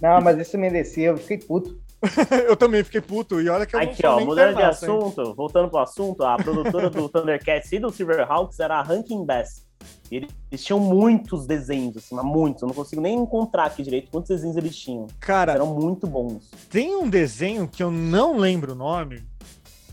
Não, 0.00 0.20
mas 0.20 0.38
isso 0.38 0.58
merecia, 0.58 1.08
eu 1.08 1.16
fiquei 1.16 1.38
puto. 1.38 1.80
Eu 2.48 2.56
também 2.56 2.82
fiquei 2.84 3.00
puto, 3.00 3.40
e 3.40 3.48
olha 3.48 3.66
que 3.66 3.74
eu 3.76 3.80
não 3.80 3.88
Aqui, 3.88 4.02
sou 4.02 4.10
ó, 4.10 4.20
mudando 4.20 4.54
de 4.56 4.62
internauta, 4.62 4.86
hein? 4.86 4.92
assunto, 4.92 5.34
voltando 5.34 5.68
pro 5.68 5.78
assunto, 5.78 6.22
a 6.24 6.36
produtora 6.36 6.90
do 6.90 7.08
Thundercats 7.10 7.72
e 7.72 7.78
do 7.78 7.90
Silverhawks 7.90 8.58
era 8.60 8.76
a 8.78 8.82
Rankin 8.82 9.24
Bass. 9.24 9.64
E 10.10 10.16
Eles 10.50 10.64
tinham 10.64 10.80
muitos 10.80 11.46
desenhos, 11.46 11.96
assim, 11.96 12.14
mas 12.14 12.24
muitos. 12.24 12.62
Eu 12.62 12.68
não 12.68 12.74
consigo 12.74 13.00
nem 13.02 13.16
encontrar 13.16 13.64
aqui 13.66 13.82
direito 13.82 14.10
quantos 14.10 14.28
desenhos 14.28 14.56
eles 14.56 14.76
tinham. 14.76 15.06
Cara, 15.20 15.52
eram 15.52 15.66
muito 15.74 16.06
bons. 16.06 16.50
tem 16.70 16.96
um 16.96 17.08
desenho 17.08 17.68
que 17.68 17.82
eu 17.82 17.90
não 17.90 18.36
lembro 18.36 18.72
o 18.72 18.76
nome, 18.76 19.22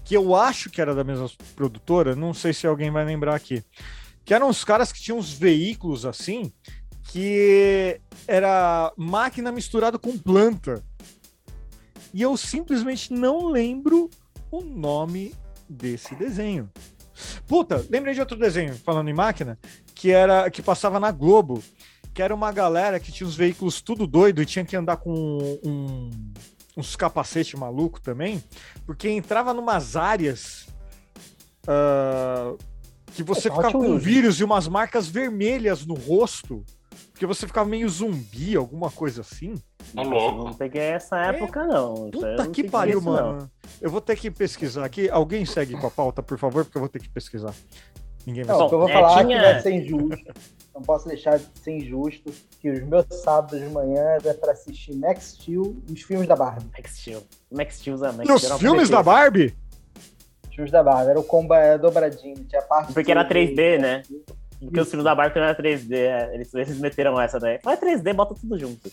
que 0.05 0.15
eu 0.15 0.35
acho 0.35 0.69
que 0.69 0.81
era 0.81 0.95
da 0.95 1.03
mesma 1.03 1.29
produtora, 1.55 2.15
não 2.15 2.33
sei 2.33 2.53
se 2.53 2.65
alguém 2.67 2.91
vai 2.91 3.05
lembrar 3.05 3.35
aqui. 3.35 3.63
Que 4.25 4.33
eram 4.33 4.49
os 4.49 4.63
caras 4.63 4.91
que 4.91 5.01
tinham 5.01 5.17
uns 5.17 5.33
veículos 5.33 6.05
assim, 6.05 6.51
que 7.11 7.99
era 8.27 8.91
máquina 8.97 9.51
misturada 9.51 9.99
com 9.99 10.17
planta. 10.17 10.81
E 12.13 12.21
eu 12.21 12.37
simplesmente 12.37 13.11
não 13.11 13.47
lembro 13.47 14.09
o 14.51 14.61
nome 14.61 15.33
desse 15.67 16.15
desenho. 16.15 16.69
Puta, 17.47 17.85
lembrei 17.89 18.13
de 18.13 18.19
outro 18.19 18.37
desenho, 18.37 18.75
falando 18.75 19.09
em 19.09 19.13
máquina, 19.13 19.57
que 19.95 20.11
era 20.11 20.49
que 20.49 20.61
passava 20.61 20.99
na 20.99 21.11
Globo, 21.11 21.63
que 22.13 22.21
era 22.21 22.33
uma 22.33 22.51
galera 22.51 22.99
que 22.99 23.11
tinha 23.11 23.27
os 23.27 23.35
veículos 23.35 23.81
tudo 23.81 24.05
doido 24.05 24.41
e 24.41 24.45
tinha 24.45 24.65
que 24.65 24.75
andar 24.75 24.97
com 24.97 25.13
um, 25.63 26.09
uns 26.77 26.95
capacete 26.95 27.57
maluco 27.57 27.99
também, 28.01 28.43
porque 28.85 29.09
entrava 29.09 29.53
numas 29.53 29.95
áreas 29.95 30.67
ah, 31.67 32.53
que 33.13 33.23
você 33.23 33.47
É, 33.47 33.51
ficava 33.51 33.67
Hot 33.67 33.73
com 33.73 33.79
Wheels. 33.81 34.03
vírus 34.03 34.39
e 34.39 34.43
umas 34.43 34.67
marcas 34.67 35.07
vermelhas 35.07 35.85
no 35.85 35.93
rosto, 35.95 36.63
porque 37.23 37.35
você 37.39 37.47
ficava 37.47 37.69
meio 37.69 37.87
zumbi, 37.87 38.55
alguma 38.55 38.91
coisa 38.91 39.21
assim. 39.21 39.53
Ô, 39.95 40.01
Eu 40.01 40.09
louco. 40.09 40.43
não 40.45 40.53
peguei 40.53 40.81
essa 40.81 41.17
época, 41.17 41.65
não. 41.65 41.93
Aí 41.95 42.01
eu 42.05 42.11
Puta 42.11 42.43
não 42.43 42.51
que 42.51 42.63
pariu, 42.69 42.99
isso, 42.99 43.05
não. 43.09 43.13
mano. 43.13 43.51
Eu 43.79 43.89
vou 43.89 44.01
ter 44.01 44.17
que 44.17 44.29
pesquisar 44.29 44.83
aqui. 44.83 45.09
Alguém 45.09 45.45
segue 45.45 45.73
com 45.79 45.87
a 45.87 45.91
pauta, 45.91 46.21
por 46.21 46.37
favor, 46.37 46.65
porque 46.65 46.77
eu 46.77 46.81
vou 46.81 46.89
ter 46.89 46.99
que 46.99 47.09
pesquisar. 47.09 47.53
Ninguém 48.25 48.43
vai 48.43 48.57
Não, 48.57 48.67
que 48.67 48.75
eu 48.75 48.79
vou 48.79 48.89
é, 48.89 48.93
falar 48.93 49.23
tinha- 49.25 49.37
que 49.39 49.45
vai 49.45 49.61
ser 49.61 49.71
injusto. 49.71 50.33
Não 50.75 50.81
posso 50.81 51.07
deixar 51.07 51.37
de 51.37 51.45
ser 51.61 51.71
injusto 51.77 52.31
que 52.59 52.69
os 52.69 52.81
meus 52.83 53.05
sábados 53.21 53.59
de 53.59 53.67
manhã 53.69 54.17
é 54.23 54.33
pra 54.33 54.51
assistir 54.53 54.95
Max 54.95 55.35
Steel 55.39 55.75
e 55.87 55.93
os 55.93 56.01
filmes 56.01 56.27
da 56.27 56.35
Barbie. 56.35 56.65
Max 56.75 56.97
Steel. 56.97 57.23
Max 57.51 57.75
Steel, 57.77 57.97
Max 57.97 58.27
E 58.27 58.31
os 58.31 58.43
era 58.43 58.57
filmes 58.57 58.89
da. 58.89 59.03
Barbie? 59.03 59.55
Os 60.49 60.55
filmes 60.55 60.71
da 60.71 60.81
Barbie. 60.83 61.11
Era 61.11 61.19
o 61.19 61.23
combo 61.23 61.53
é, 61.53 61.77
dobradinho. 61.77 62.35
Tinha 62.49 62.61
parte 62.63 62.91
Porque 62.93 63.11
era 63.11 63.23
de- 63.23 63.29
3D, 63.29 63.77
né? 63.79 64.01
Porque 64.63 64.79
os 64.79 64.89
filmes 64.89 65.03
da 65.03 65.15
Barbie 65.15 65.39
não 65.39 65.45
era 65.47 65.57
3D. 65.57 65.93
é, 65.93 66.33
Eles, 66.33 66.53
eles 66.53 66.77
meteram 66.79 67.19
essa 67.19 67.39
daí. 67.39 67.59
Mas 67.63 67.81
é 67.81 67.85
3D, 67.85 68.13
bota 68.13 68.35
tudo 68.35 68.57
junto. 68.57 68.91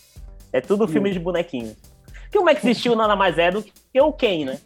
É 0.53 0.59
tudo 0.61 0.87
filme 0.87 1.11
de 1.11 1.19
bonequinho. 1.19 1.75
Porque 2.23 2.37
o 2.37 2.43
Max 2.43 2.61
Steel 2.77 2.95
nada 2.95 3.15
mais 3.15 3.37
é 3.37 3.51
do 3.51 3.61
que 3.63 4.01
o 4.01 4.13
Ken, 4.13 4.45
né? 4.45 4.59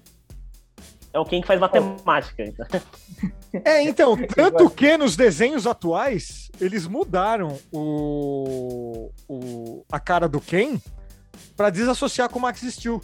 É 1.13 1.19
o 1.19 1.25
Ken 1.25 1.41
que 1.41 1.47
faz 1.47 1.59
matemática. 1.59 2.43
então. 2.43 2.65
É, 3.63 3.81
então, 3.83 4.17
tanto 4.35 4.69
que 4.69 4.97
nos 4.97 5.15
desenhos 5.15 5.65
atuais, 5.65 6.51
eles 6.59 6.85
mudaram 6.87 7.57
o, 7.71 9.11
o, 9.27 9.85
a 9.91 9.99
cara 9.99 10.27
do 10.27 10.41
Ken 10.41 10.77
pra 11.55 11.69
desassociar 11.69 12.29
com 12.29 12.39
o 12.39 12.41
Max 12.41 12.61
Steel. 12.61 13.01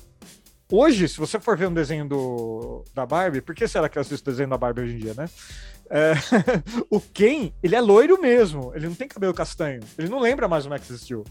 Hoje, 0.72 1.10
se 1.10 1.18
você 1.18 1.38
for 1.38 1.58
ver 1.58 1.68
um 1.68 1.74
desenho 1.74 2.08
do, 2.08 2.86
da 2.96 3.06
Barbie, 3.06 3.42
por 3.42 3.54
que 3.54 3.68
será 3.68 3.90
que 3.90 3.98
eu 3.98 4.02
assisto 4.02 4.30
desenho 4.30 4.50
da 4.50 4.58
Barbie 4.58 4.82
hoje 4.84 4.96
em 4.96 5.00
dia, 5.00 5.14
né? 5.14 5.30
É, 5.90 6.14
o 6.90 7.02
Ken, 7.02 7.52
ele 7.62 7.76
é 7.76 7.82
loiro 7.82 8.20
mesmo, 8.22 8.72
ele 8.74 8.88
não 8.88 8.96
tem 8.96 9.06
cabelo 9.06 9.34
castanho, 9.34 9.82
ele 9.98 10.08
não 10.08 10.20
lembra 10.20 10.48
mais 10.48 10.66
o 10.66 10.70
Max 10.70 10.88
Steel. 10.88 11.26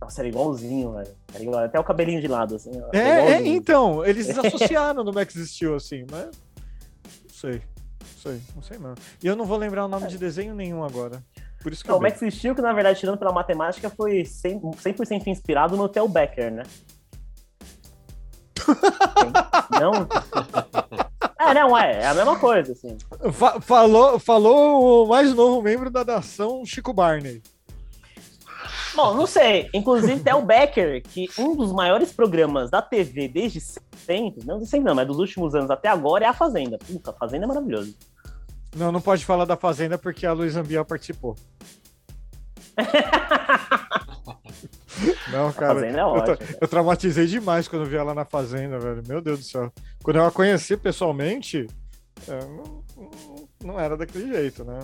Nossa, 0.00 0.20
era 0.20 0.28
igualzinho, 0.28 0.94
velho. 0.94 1.14
Era 1.32 1.42
igual, 1.44 1.64
até 1.64 1.78
o 1.78 1.84
cabelinho 1.84 2.20
de 2.20 2.26
lado, 2.26 2.56
assim. 2.56 2.72
É, 2.92 3.34
é, 3.34 3.46
então, 3.46 4.04
eles 4.04 4.26
desassociaram 4.28 5.04
no 5.04 5.12
Max 5.12 5.34
Steel, 5.34 5.76
assim, 5.76 6.04
mas. 6.10 6.26
Não 6.26 7.30
sei. 7.30 7.62
Não 8.00 8.32
sei, 8.32 8.40
não 8.56 8.62
sei 8.62 8.78
não. 8.78 8.94
E 9.22 9.26
eu 9.28 9.36
não 9.36 9.44
vou 9.44 9.56
lembrar 9.56 9.84
o 9.84 9.88
nome 9.88 10.08
de 10.08 10.18
desenho 10.18 10.54
nenhum 10.54 10.82
agora. 10.82 11.22
Por 11.62 11.72
isso 11.72 11.84
que 11.84 11.90
eu 11.90 11.96
o 11.96 12.02
Max 12.02 12.18
Steel, 12.34 12.54
que 12.54 12.60
na 12.60 12.72
verdade, 12.72 12.98
tirando 12.98 13.16
pela 13.16 13.32
matemática, 13.32 13.88
foi 13.88 14.22
100%, 14.22 15.04
100 15.04 15.22
inspirado 15.26 15.76
no 15.76 15.88
Theo 15.88 16.08
Becker, 16.08 16.52
né? 16.52 16.64
não? 19.80 20.06
É, 21.38 21.54
não, 21.54 21.76
é. 21.76 22.02
É 22.02 22.06
a 22.06 22.14
mesma 22.14 22.38
coisa, 22.38 22.72
assim. 22.72 22.96
Fa- 23.32 23.60
falou, 23.60 24.18
falou 24.18 25.04
o 25.04 25.08
mais 25.08 25.34
novo 25.34 25.62
membro 25.62 25.90
da 25.90 26.04
nação, 26.04 26.64
Chico 26.64 26.92
Barney. 26.92 27.42
Bom, 28.94 29.14
não 29.14 29.26
sei. 29.26 29.68
Inclusive, 29.74 30.20
Theo 30.20 30.40
Becker, 30.42 31.02
que 31.02 31.28
um 31.38 31.56
dos 31.56 31.72
maiores 31.72 32.12
programas 32.12 32.70
da 32.70 32.80
TV 32.80 33.26
desde 33.28 33.60
sempre, 33.60 34.44
não 34.46 34.58
de 34.60 34.66
sempre 34.66 34.86
não, 34.86 34.94
mas 34.94 35.06
dos 35.06 35.18
últimos 35.18 35.54
anos 35.54 35.70
até 35.70 35.88
agora, 35.88 36.24
é 36.24 36.28
A 36.28 36.32
Fazenda. 36.32 36.78
Puta, 36.78 37.10
A 37.10 37.14
Fazenda 37.14 37.44
é 37.44 37.48
maravilhoso. 37.48 37.94
Não, 38.76 38.90
não 38.92 39.00
pode 39.00 39.24
falar 39.24 39.44
da 39.44 39.56
Fazenda 39.56 39.98
porque 39.98 40.26
a 40.26 40.32
Luísa 40.32 40.60
Ambiel 40.60 40.84
participou. 40.84 41.36
Não, 45.30 45.52
cara. 45.52 45.74
Fazenda 45.74 45.98
é 45.98 46.02
eu, 46.02 46.06
ótimo. 46.06 46.36
tra- 46.36 46.58
eu 46.60 46.68
traumatizei 46.68 47.26
demais 47.26 47.66
quando 47.68 47.84
vi 47.86 47.96
ela 47.96 48.14
na 48.14 48.24
fazenda, 48.24 48.78
velho. 48.78 49.02
Meu 49.06 49.20
Deus 49.20 49.38
do 49.40 49.44
céu. 49.44 49.72
Quando 50.02 50.16
eu 50.16 50.24
a 50.26 50.30
conheci 50.30 50.76
pessoalmente, 50.76 51.66
é, 52.28 52.44
não, 52.46 52.84
não- 53.64 53.80
era 53.80 53.96
daquele 53.96 54.32
jeito, 54.32 54.64
né? 54.64 54.78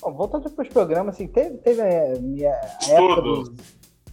Bom, 0.00 0.12
voltando 0.12 0.50
para 0.50 0.62
os 0.62 0.68
programas, 0.68 1.14
assim, 1.14 1.26
teve, 1.26 1.56
teve 1.58 1.80
a, 1.80 2.18
minha, 2.20 2.50
época 2.88 3.22
do, 3.22 3.54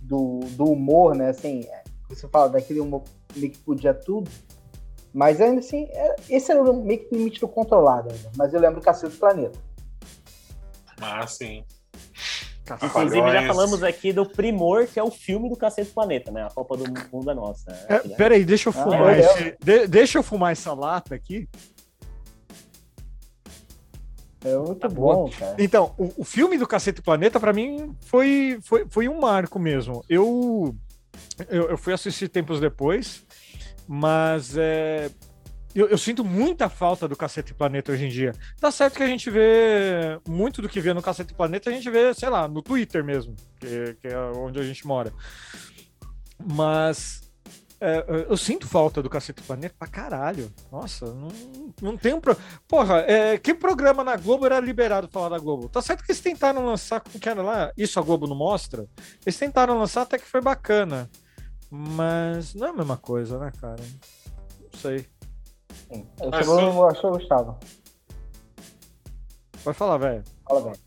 do, 0.02 0.40
do 0.52 0.64
humor, 0.66 1.16
né? 1.16 1.30
Assim, 1.30 1.62
é, 1.66 1.84
você 2.10 2.28
fala 2.28 2.50
daquele 2.50 2.80
humor 2.80 3.04
meio 3.36 3.52
que 3.52 3.60
podia 3.60 3.94
tudo. 3.94 4.30
Mas 5.14 5.42
ainda 5.42 5.60
assim, 5.60 5.88
é- 5.92 6.16
esse 6.30 6.52
era 6.52 6.62
o 6.62 6.74
meio 6.84 7.00
que 7.00 7.14
o 7.14 7.18
limite 7.18 7.40
do 7.42 7.48
controlado 7.48 8.10
ainda. 8.12 8.32
Mas 8.38 8.54
eu 8.54 8.60
lembro 8.62 8.80
do 8.80 8.84
Cacete 8.84 9.14
do 9.14 9.20
Planeta. 9.20 9.60
Ah, 11.02 11.26
sim. 11.28 11.66
Inclusive, 12.84 13.32
já 13.32 13.48
falamos 13.48 13.84
aqui 13.84 14.14
do 14.14 14.26
Primor, 14.26 14.88
que 14.88 15.00
é 15.00 15.04
o 15.04 15.12
filme 15.12 15.50
do 15.50 15.56
Cacete 15.58 15.90
do 15.90 15.94
Planeta, 15.94 16.32
né? 16.32 16.44
A 16.44 16.50
Copa 16.50 16.78
do 16.78 16.84
Mundo 17.12 17.32
é 17.32 17.34
nossa. 17.34 17.72
É, 17.90 18.08
né? 18.08 18.16
peraí, 18.16 18.46
deixa 18.46 18.70
eu 18.70 18.74
Ah, 18.78 18.84
fumar 18.84 19.14
é. 19.14 19.20
esse. 19.20 19.58
de- 19.60 19.88
deixa 19.88 20.18
eu 20.20 20.24
fumar 20.24 20.52
essa 20.52 20.74
lata 20.74 21.16
aqui. 21.16 21.50
É 24.44 24.56
muito 24.58 24.76
Tá 24.80 24.90
bom, 24.90 25.30
cara. 25.38 25.56
Então, 25.60 25.94
o, 25.98 26.22
o 26.22 26.24
filme 26.24 26.58
do 26.58 26.66
Cacete 26.68 27.02
Planeta, 27.02 27.40
pra 27.40 27.54
mim, 27.54 27.96
foi, 28.02 28.58
foi, 28.64 28.86
foi 28.90 29.08
um 29.08 29.20
marco 29.20 29.60
mesmo. 29.60 30.04
Eu, 30.10 30.76
eu, 31.50 31.70
eu 31.70 31.78
fui 31.78 31.94
assistir 31.94 32.28
tempos 32.28 32.60
depois, 32.60 33.24
mas 33.88 34.58
é, 34.58 35.12
eu, 35.74 35.88
eu 35.88 35.98
sinto 35.98 36.24
muita 36.24 36.70
falta 36.70 37.08
do 37.08 37.16
Cacete 37.16 37.54
Planeta 37.54 37.92
hoje 37.92 38.06
em 38.06 38.10
dia. 38.10 38.34
Tá 38.60 38.72
certo 38.72 38.98
que 38.98 39.04
a 39.04 39.08
gente 39.08 39.30
vê 39.30 40.20
muito 40.28 40.62
do 40.62 40.70
que 40.70 40.82
vê 40.82 40.94
no 40.94 41.02
Cacete 41.02 41.34
Planeta, 41.34 41.70
a 41.70 41.74
gente 41.74 41.90
vê, 41.90 42.14
sei 42.14 42.30
lá, 42.30 42.48
no 42.48 42.62
Twitter 42.62 43.04
mesmo, 43.04 43.36
que, 43.60 43.96
que 44.02 44.08
é 44.08 44.18
onde 44.18 44.60
a 44.60 44.64
gente 44.64 44.86
mora. 44.86 45.14
Mas 46.44 47.22
é, 47.84 48.06
eu 48.30 48.38
sinto 48.38 48.68
falta 48.68 49.02
do 49.02 49.10
Cacete 49.10 49.42
Planeta 49.42 49.74
pra 49.78 49.88
caralho. 49.88 50.54
Nossa, 50.72 51.06
não, 51.16 51.30
não 51.82 51.98
tem 51.98 52.14
um. 52.14 52.22
Pro... 52.22 52.38
Porra, 52.68 53.00
é, 53.08 53.40
que 53.40 53.56
programa 53.56 54.04
na 54.04 54.16
Globo 54.16 54.46
era 54.46 54.60
liberado 54.60 55.08
falar 55.08 55.30
da 55.30 55.40
Globo? 55.40 55.68
Tá 55.68 55.82
certo 55.82 56.04
que 56.04 56.12
eles 56.12 56.22
tentaram 56.22 56.64
lançar, 56.64 57.02
como 57.02 57.20
que 57.20 57.28
era 57.28 57.42
lá? 57.42 57.72
Isso 57.76 58.00
a 58.00 58.04
Globo 58.04 58.28
não 58.28 58.36
mostra? 58.36 58.88
Eles 59.26 59.38
tentaram 59.38 59.80
lançar 59.80 60.04
até 60.04 60.20
que 60.20 60.28
foi 60.28 60.42
bacana. 60.42 61.10
Mas 61.72 62.54
não 62.54 62.68
é 62.68 62.70
a 62.70 62.74
mesma 62.74 62.98
coisa, 62.98 63.40
né, 63.40 63.52
cara? 63.60 63.82
Não 63.82 64.80
sei. 64.80 65.08
Sim. 65.92 66.08
Eu 66.20 66.30
Mas 66.30 66.40
chegou, 66.46 66.60
sim. 66.60 66.66
eu 66.78 66.88
acho 66.88 67.00
que 67.02 67.06
eu 67.08 67.12
gostava. 67.12 67.60
Vai 69.64 69.74
falar, 69.74 69.98
velho. 69.98 70.24
Fala, 70.48 70.62
velho. 70.62 70.80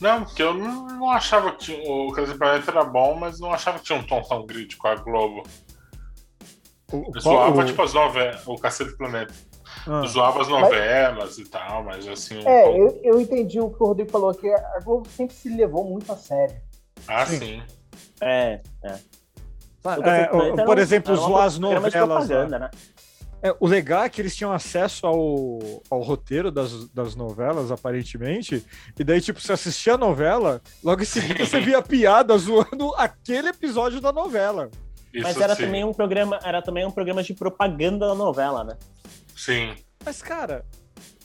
Não, 0.00 0.24
porque 0.24 0.42
eu 0.42 0.54
não, 0.54 0.86
não 0.86 1.10
achava 1.10 1.52
que 1.52 1.58
tinha- 1.58 1.90
o 1.90 2.12
Crazy 2.12 2.36
Planeta 2.36 2.70
era 2.70 2.84
bom, 2.84 3.14
mas 3.14 3.38
não 3.40 3.52
achava 3.52 3.78
que 3.78 3.84
tinha 3.84 3.98
um 3.98 4.02
tom 4.06 4.22
tão 4.22 4.46
crítico 4.46 4.82
com 4.82 4.88
a 4.88 4.94
Globo. 4.96 5.42
O, 6.92 7.10
Eu 7.14 7.20
zoava, 7.20 7.60
o- 7.60 7.64
tipo, 7.64 7.82
as 7.82 7.92
novelas, 7.94 8.46
o 8.46 8.56
Cacete 8.56 8.90
do 8.90 8.96
Planeta. 8.96 9.32
ah, 9.86 10.00
Eu 10.02 10.06
zoava 10.08 10.40
as 10.42 10.48
novelas 10.48 11.38
e 11.38 11.44
tal, 11.44 11.84
mas 11.84 12.06
assim. 12.08 12.38
É, 12.46 12.64
tom- 12.64 12.76
eu, 12.76 13.00
eu 13.04 13.20
entendi 13.20 13.60
o 13.60 13.70
que 13.70 13.82
o 13.82 13.86
Rodrigo 13.86 14.10
falou, 14.10 14.34
que 14.34 14.48
a 14.48 14.80
Globo 14.80 15.08
sempre 15.08 15.34
se 15.34 15.48
levou 15.48 15.84
muito 15.84 16.10
a 16.12 16.16
sério. 16.16 16.56
Ah, 17.06 17.24
sim. 17.26 17.38
sim. 17.38 17.62
É, 18.20 18.60
é. 18.82 18.98
é, 19.84 20.64
por 20.64 20.78
exemplo, 20.78 21.14
zoar 21.16 21.44
as 21.44 21.58
novelas. 21.58 22.28
né? 22.50 22.70
É, 23.44 23.54
o 23.60 23.66
legal 23.66 24.04
é 24.04 24.08
que 24.08 24.22
eles 24.22 24.34
tinham 24.34 24.50
acesso 24.54 25.06
ao, 25.06 25.58
ao 25.90 26.00
roteiro 26.00 26.50
das, 26.50 26.88
das 26.88 27.14
novelas, 27.14 27.70
aparentemente, 27.70 28.64
e 28.98 29.04
daí, 29.04 29.20
tipo, 29.20 29.38
você 29.38 29.52
assistia 29.52 29.94
a 29.94 29.98
novela, 29.98 30.62
logo 30.82 31.02
em 31.02 31.04
seguida 31.04 31.44
você 31.44 31.60
via 31.60 31.76
a 31.76 31.82
piada 31.82 32.38
zoando 32.38 32.94
aquele 32.96 33.48
episódio 33.48 34.00
da 34.00 34.10
novela. 34.10 34.70
Isso 35.12 35.24
Mas 35.24 35.38
era 35.38 35.54
sim. 35.54 35.66
também 35.66 35.84
um 35.84 35.92
programa, 35.92 36.40
era 36.42 36.62
também 36.62 36.86
um 36.86 36.90
programa 36.90 37.22
de 37.22 37.34
propaganda 37.34 38.08
da 38.08 38.14
novela, 38.14 38.64
né? 38.64 38.78
Sim. 39.36 39.74
Mas, 40.02 40.22
cara, 40.22 40.64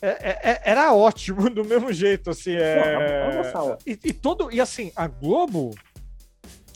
é- 0.01 0.09
é- 0.09 0.51
é- 0.51 0.61
era 0.65 0.93
ótimo 0.93 1.47
do 1.49 1.63
mesmo 1.63 1.93
jeito, 1.93 2.31
assim. 2.31 2.53
É... 2.53 3.41
E, 3.87 3.97
e 4.03 4.11
todo. 4.11 4.51
E 4.51 4.59
assim, 4.59 4.91
a 4.93 5.07
Globo. 5.07 5.73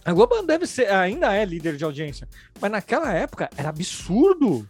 A 0.06 0.14
Globo 0.14 0.42
deve 0.42 0.66
ser, 0.66 0.90
ainda 0.90 1.36
é 1.36 1.44
líder 1.44 1.76
de 1.76 1.84
audiência, 1.84 2.28
mas 2.62 2.72
naquela 2.72 3.14
época 3.14 3.50
era 3.58 3.68
absurdo. 3.68 4.66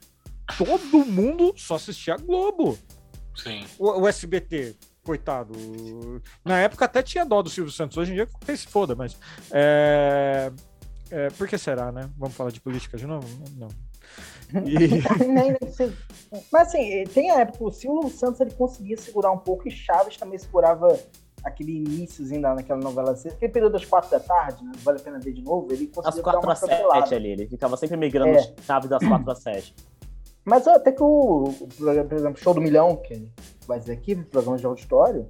Todo 0.58 1.06
mundo 1.06 1.54
só 1.56 1.76
assistia 1.76 2.16
a 2.16 2.18
Globo. 2.18 2.78
Sim. 3.36 3.66
O, 3.80 4.02
o 4.02 4.08
SBT, 4.08 4.76
coitado. 5.04 5.54
Na 6.46 6.60
época 6.60 6.86
até 6.86 7.02
tinha 7.02 7.26
dó 7.26 7.42
do 7.42 7.50
Silvio 7.50 7.72
Santos, 7.72 7.98
hoje 7.98 8.12
em 8.12 8.16
dia 8.16 8.28
quem 8.46 8.56
se 8.56 8.68
foda, 8.68 8.96
mas. 8.96 9.18
É, 9.52 10.52
é, 11.10 11.30
por 11.32 11.48
que 11.48 11.58
será, 11.58 11.92
né? 11.92 12.10
Vamos 12.18 12.36
falar 12.36 12.52
de 12.52 12.62
política 12.62 12.98
de 12.98 13.08
novo? 13.08 13.28
Não. 13.58 13.70
E- 14.68 15.02
nem, 15.26 15.56
nem 15.60 15.72
sei. 15.72 15.92
Mas 16.52 16.68
assim, 16.68 17.04
tem 17.06 17.32
a 17.32 17.40
época, 17.40 17.64
o 17.64 17.72
Silvio 17.72 18.10
Santos 18.10 18.40
ele 18.42 18.52
conseguia 18.52 18.98
segurar 18.98 19.32
um 19.32 19.38
pouco 19.40 19.68
e 19.68 19.72
Chaves 19.72 20.18
também 20.18 20.38
segurava 20.38 21.00
aquele 21.44 21.78
iníciozinho 21.80 22.42
naquela 22.42 22.80
novela. 22.80 23.12
assim, 23.12 23.30
Aquele 23.30 23.52
período 23.52 23.74
das 23.74 23.84
quatro 23.84 24.10
da 24.12 24.20
tarde, 24.20 24.64
né? 24.64 24.72
Vale 24.84 25.00
a 25.00 25.02
pena 25.02 25.20
ver 25.20 25.34
de 25.34 25.42
novo. 25.42 25.72
Ele 25.74 25.88
conseguia 25.88 26.22
4 26.24 26.40
uma 26.42 26.54
às 26.54 26.60
7 26.60 26.72
atropelada. 26.72 27.16
ali, 27.16 27.30
ele 27.32 27.48
ficava 27.48 27.76
sempre 27.76 27.98
migrando 27.98 28.38
É. 28.38 28.42
de 28.42 28.62
chave 28.64 28.88
das 28.88 29.04
4 29.06 29.32
às 29.32 29.40
7. 29.42 29.76
Mas 30.46 30.68
até 30.68 30.92
que 30.92 31.02
o, 31.02 31.54
programa, 31.78 32.08
por 32.08 32.18
exemplo, 32.18 32.42
Show 32.42 32.54
do 32.54 32.62
Milhão, 32.62 32.98
que 32.98 33.28
vai 33.66 33.80
dizer 33.80 33.94
aqui, 33.94 34.16
programa 34.16 34.58
de 34.58 34.66
auditório, 34.66 35.26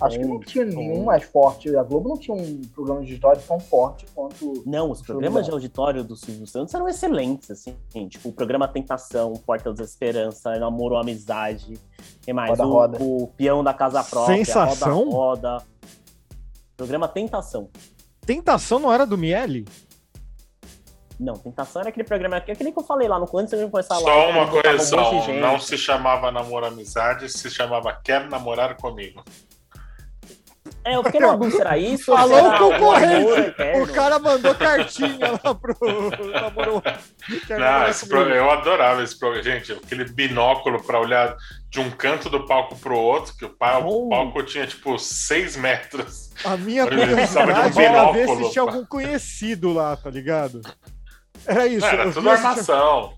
acho 0.00 0.18
que 0.18 0.24
não 0.24 0.40
tinha 0.40 0.64
nenhum 0.64 1.04
mais 1.04 1.24
forte. 1.24 1.76
A 1.76 1.82
Globo 1.82 2.08
não 2.08 2.16
tinha 2.16 2.36
um 2.36 2.62
programa 2.74 3.02
de 3.02 3.12
auditório 3.12 3.42
tão 3.46 3.60
forte 3.60 4.06
quanto. 4.14 4.62
Não, 4.66 4.90
os 4.90 5.02
programas 5.02 5.44
de 5.44 5.52
auditório 5.52 6.02
do 6.02 6.16
Silvio 6.16 6.46
Santos 6.46 6.74
eram 6.74 6.88
excelentes, 6.88 7.50
assim. 7.50 7.76
Tipo, 8.08 8.30
o 8.30 8.32
programa 8.32 8.66
Tentação, 8.66 9.34
Porta 9.34 9.72
da 9.72 9.84
Esperança, 9.84 10.58
Namoro 10.58 10.96
Amizade. 10.96 11.78
Tem 12.24 12.34
mais? 12.34 12.58
Roda, 12.58 12.66
o, 12.66 12.72
roda. 12.72 12.98
o 13.02 13.26
Peão 13.36 13.62
da 13.62 13.74
Casa 13.74 14.02
Própria, 14.02 14.36
Sensação? 14.36 15.10
Roda 15.10 15.50
Roda. 15.50 15.64
Programa 16.76 17.06
Tentação. 17.06 17.68
Tentação 18.24 18.78
não 18.78 18.92
era 18.92 19.06
do 19.06 19.18
Miele? 19.18 19.66
Não, 21.18 21.34
Tentação 21.34 21.80
era 21.80 21.90
aquele 21.90 22.06
programa, 22.06 22.36
aquele 22.36 22.72
que 22.72 22.78
eu 22.78 22.84
falei 22.84 23.06
lá 23.08 23.18
no 23.18 23.28
antes 23.38 23.58
de 23.58 23.68
começar 23.68 23.94
lá. 23.94 24.00
Só 24.00 24.30
uma 24.30 24.48
que 24.50 24.58
um 24.58 24.62
correção. 24.62 25.22
gente. 25.22 25.38
não 25.40 25.60
se 25.60 25.78
chamava 25.78 26.32
Namoro 26.32 26.66
Amizade, 26.66 27.28
se 27.28 27.48
chamava 27.50 27.92
Quer 28.02 28.28
Namorar 28.28 28.76
Comigo. 28.76 29.22
É, 30.86 30.96
eu 30.96 31.04
fiquei 31.04 31.18
na 31.18 31.34
dúvida, 31.34 31.56
será 31.56 31.78
isso? 31.78 32.10
ou 32.10 32.16
Falou 32.18 32.36
será 32.36 32.58
com 32.58 32.64
o 32.64 32.68
um 32.68 32.74
amor 32.74 32.94
concorrente. 33.00 33.80
O 33.82 33.92
cara 33.94 34.18
mandou 34.18 34.54
cartinha 34.54 35.32
lá 35.42 35.54
pro. 35.54 35.74
namoro- 36.30 36.82
Não, 37.48 37.88
esse 37.88 38.06
pro- 38.06 38.28
eu 38.28 38.50
adorava 38.50 39.02
esse 39.02 39.18
programa. 39.18 39.42
Gente, 39.42 39.72
aquele 39.72 40.04
binóculo 40.04 40.82
pra 40.82 41.00
olhar 41.00 41.36
de 41.70 41.80
um 41.80 41.90
canto 41.90 42.28
do 42.28 42.46
palco 42.46 42.76
pro 42.76 42.98
outro, 42.98 43.34
que 43.36 43.46
o 43.46 43.50
palco, 43.50 43.88
o 43.88 44.08
palco 44.10 44.42
tinha 44.42 44.66
tipo 44.66 44.98
6 44.98 45.56
metros. 45.56 46.30
A 46.44 46.56
minha 46.56 46.82
Ele 46.84 47.14
precisava 47.14 47.52
de 47.52 47.60
um 47.60 47.62
curiosidade 47.72 47.80
era 47.96 48.12
ver 48.12 48.28
se 48.28 48.52
tinha 48.52 48.62
algum 48.62 48.84
conhecido 48.84 49.72
lá, 49.72 49.96
tá 49.96 50.10
ligado? 50.10 50.60
Era 51.46 51.66
isso. 51.66 51.80
Não, 51.86 51.88
era 51.92 52.02
tudo 52.04 52.14
se 52.14 52.20
tinha- 52.20 52.32
armação. 52.32 53.14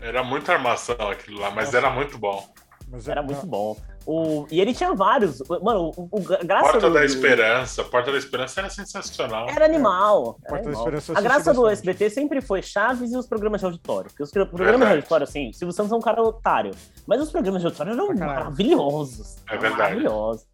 Era 0.00 0.24
muita 0.24 0.52
armação 0.52 0.96
aquilo 1.10 1.40
lá, 1.40 1.50
mas 1.50 1.72
era 1.74 1.88
muito 1.90 2.18
bom. 2.18 2.44
Mas 2.90 3.08
Era 3.08 3.22
muito 3.22 3.46
bom. 3.46 3.74
O... 4.04 4.46
E 4.50 4.60
ele 4.60 4.74
tinha 4.74 4.92
vários. 4.92 5.40
Mano, 5.62 5.92
o, 5.96 6.08
o, 6.10 6.20
graça 6.20 6.72
Porta 6.72 6.88
do, 6.88 6.92
da 6.94 7.04
Esperança. 7.06 7.82
Porta 7.84 8.12
da 8.12 8.18
Esperança 8.18 8.60
era 8.60 8.68
sensacional. 8.68 9.48
Era 9.48 9.64
animal. 9.64 10.38
era 10.44 10.48
Porta 10.50 10.64
da 10.64 10.68
animal. 10.68 10.82
Esperança 10.82 11.12
eu 11.12 11.16
A 11.16 11.20
graça 11.22 11.54
do. 11.54 11.66
SBT 11.68 12.10
sempre 12.10 12.42
foi 12.42 12.60
Chaves 12.60 13.12
e 13.12 13.16
os 13.16 13.26
programas 13.26 13.60
de 13.62 13.64
auditório. 13.64 14.10
Porque 14.10 14.22
os 14.24 14.30
programas 14.30 14.60
de 14.66 14.70
Verdade. 14.72 14.92
auditório, 14.96 15.24
assim, 15.24 15.48
o 15.48 15.54
Silvio 15.54 15.72
Santos 15.72 15.90
é 15.92 15.94
um 15.94 16.00
cara 16.00 16.20
otário. 16.22 16.72
Mas 17.06 17.22
os 17.22 17.30
programas 17.30 17.62
de 17.62 17.66
auditório 17.68 17.92
eram 17.94 18.08
caralho. 18.08 18.26
maravilhosos. 18.40 19.36
É 19.48 19.56
verdade. 19.56 19.78
Maravilhosos. 19.78 20.46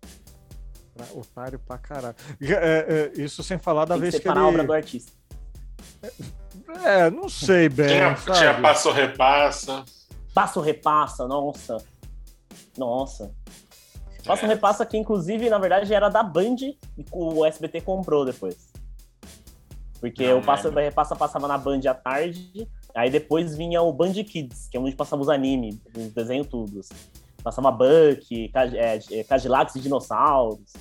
Pra- 0.94 1.06
Otário 1.16 1.59
pra 1.59 1.78
caralho. 1.78 2.14
É, 2.40 3.11
é, 3.16 3.20
isso 3.20 3.42
sem 3.42 3.59
falar 3.59 3.84
da 3.84 3.94
Tem 3.94 3.96
que 3.96 4.00
vez 4.02 4.14
que 4.14 4.20
separar 4.22 4.40
a 4.42 4.46
obra 4.46 4.62
do 4.62 4.72
ele. 4.74 4.76
artista. 4.82 5.11
É, 6.84 7.10
não 7.10 7.28
sei 7.28 7.68
bem. 7.68 7.88
Tinha, 7.88 8.14
tinha 8.14 8.60
passo 8.60 8.90
repassa. 8.90 9.84
Passa 10.34 10.58
ou 10.58 10.64
repassa, 10.64 11.26
nossa. 11.26 11.78
Nossa. 12.76 13.30
Passa 14.24 14.44
ou 14.44 14.50
É. 14.50 14.54
repassa 14.54 14.84
que, 14.86 14.96
inclusive, 14.96 15.48
na 15.48 15.58
verdade, 15.58 15.92
era 15.92 16.08
da 16.08 16.22
Band 16.22 16.56
e 16.60 16.76
o 17.12 17.44
SBT 17.44 17.80
comprou 17.80 18.24
depois. 18.24 18.68
Porque 20.00 20.26
Não 20.28 20.38
o 20.38 20.42
Passa 20.44 20.68
lembro. 20.68 20.80
ou 20.80 20.84
repassa 20.86 21.16
passava 21.16 21.48
na 21.48 21.58
Band 21.58 21.80
à 21.88 21.94
tarde, 21.94 22.68
aí 22.94 23.10
depois 23.10 23.56
vinha 23.56 23.82
o 23.82 23.92
Band 23.92 24.12
Kids, 24.12 24.68
que 24.70 24.76
é 24.76 24.80
onde 24.80 24.94
passava 24.94 25.22
os 25.22 25.28
animes, 25.28 25.78
os 25.96 26.12
desenhos 26.12 26.46
tudo. 26.46 26.80
assim. 26.80 26.94
Passava 27.42 27.70
Buck, 27.70 28.50
é, 28.74 29.00
é, 29.10 29.24
Cadillacs 29.24 29.74
e 29.76 29.80
Dinossauros. 29.80 30.72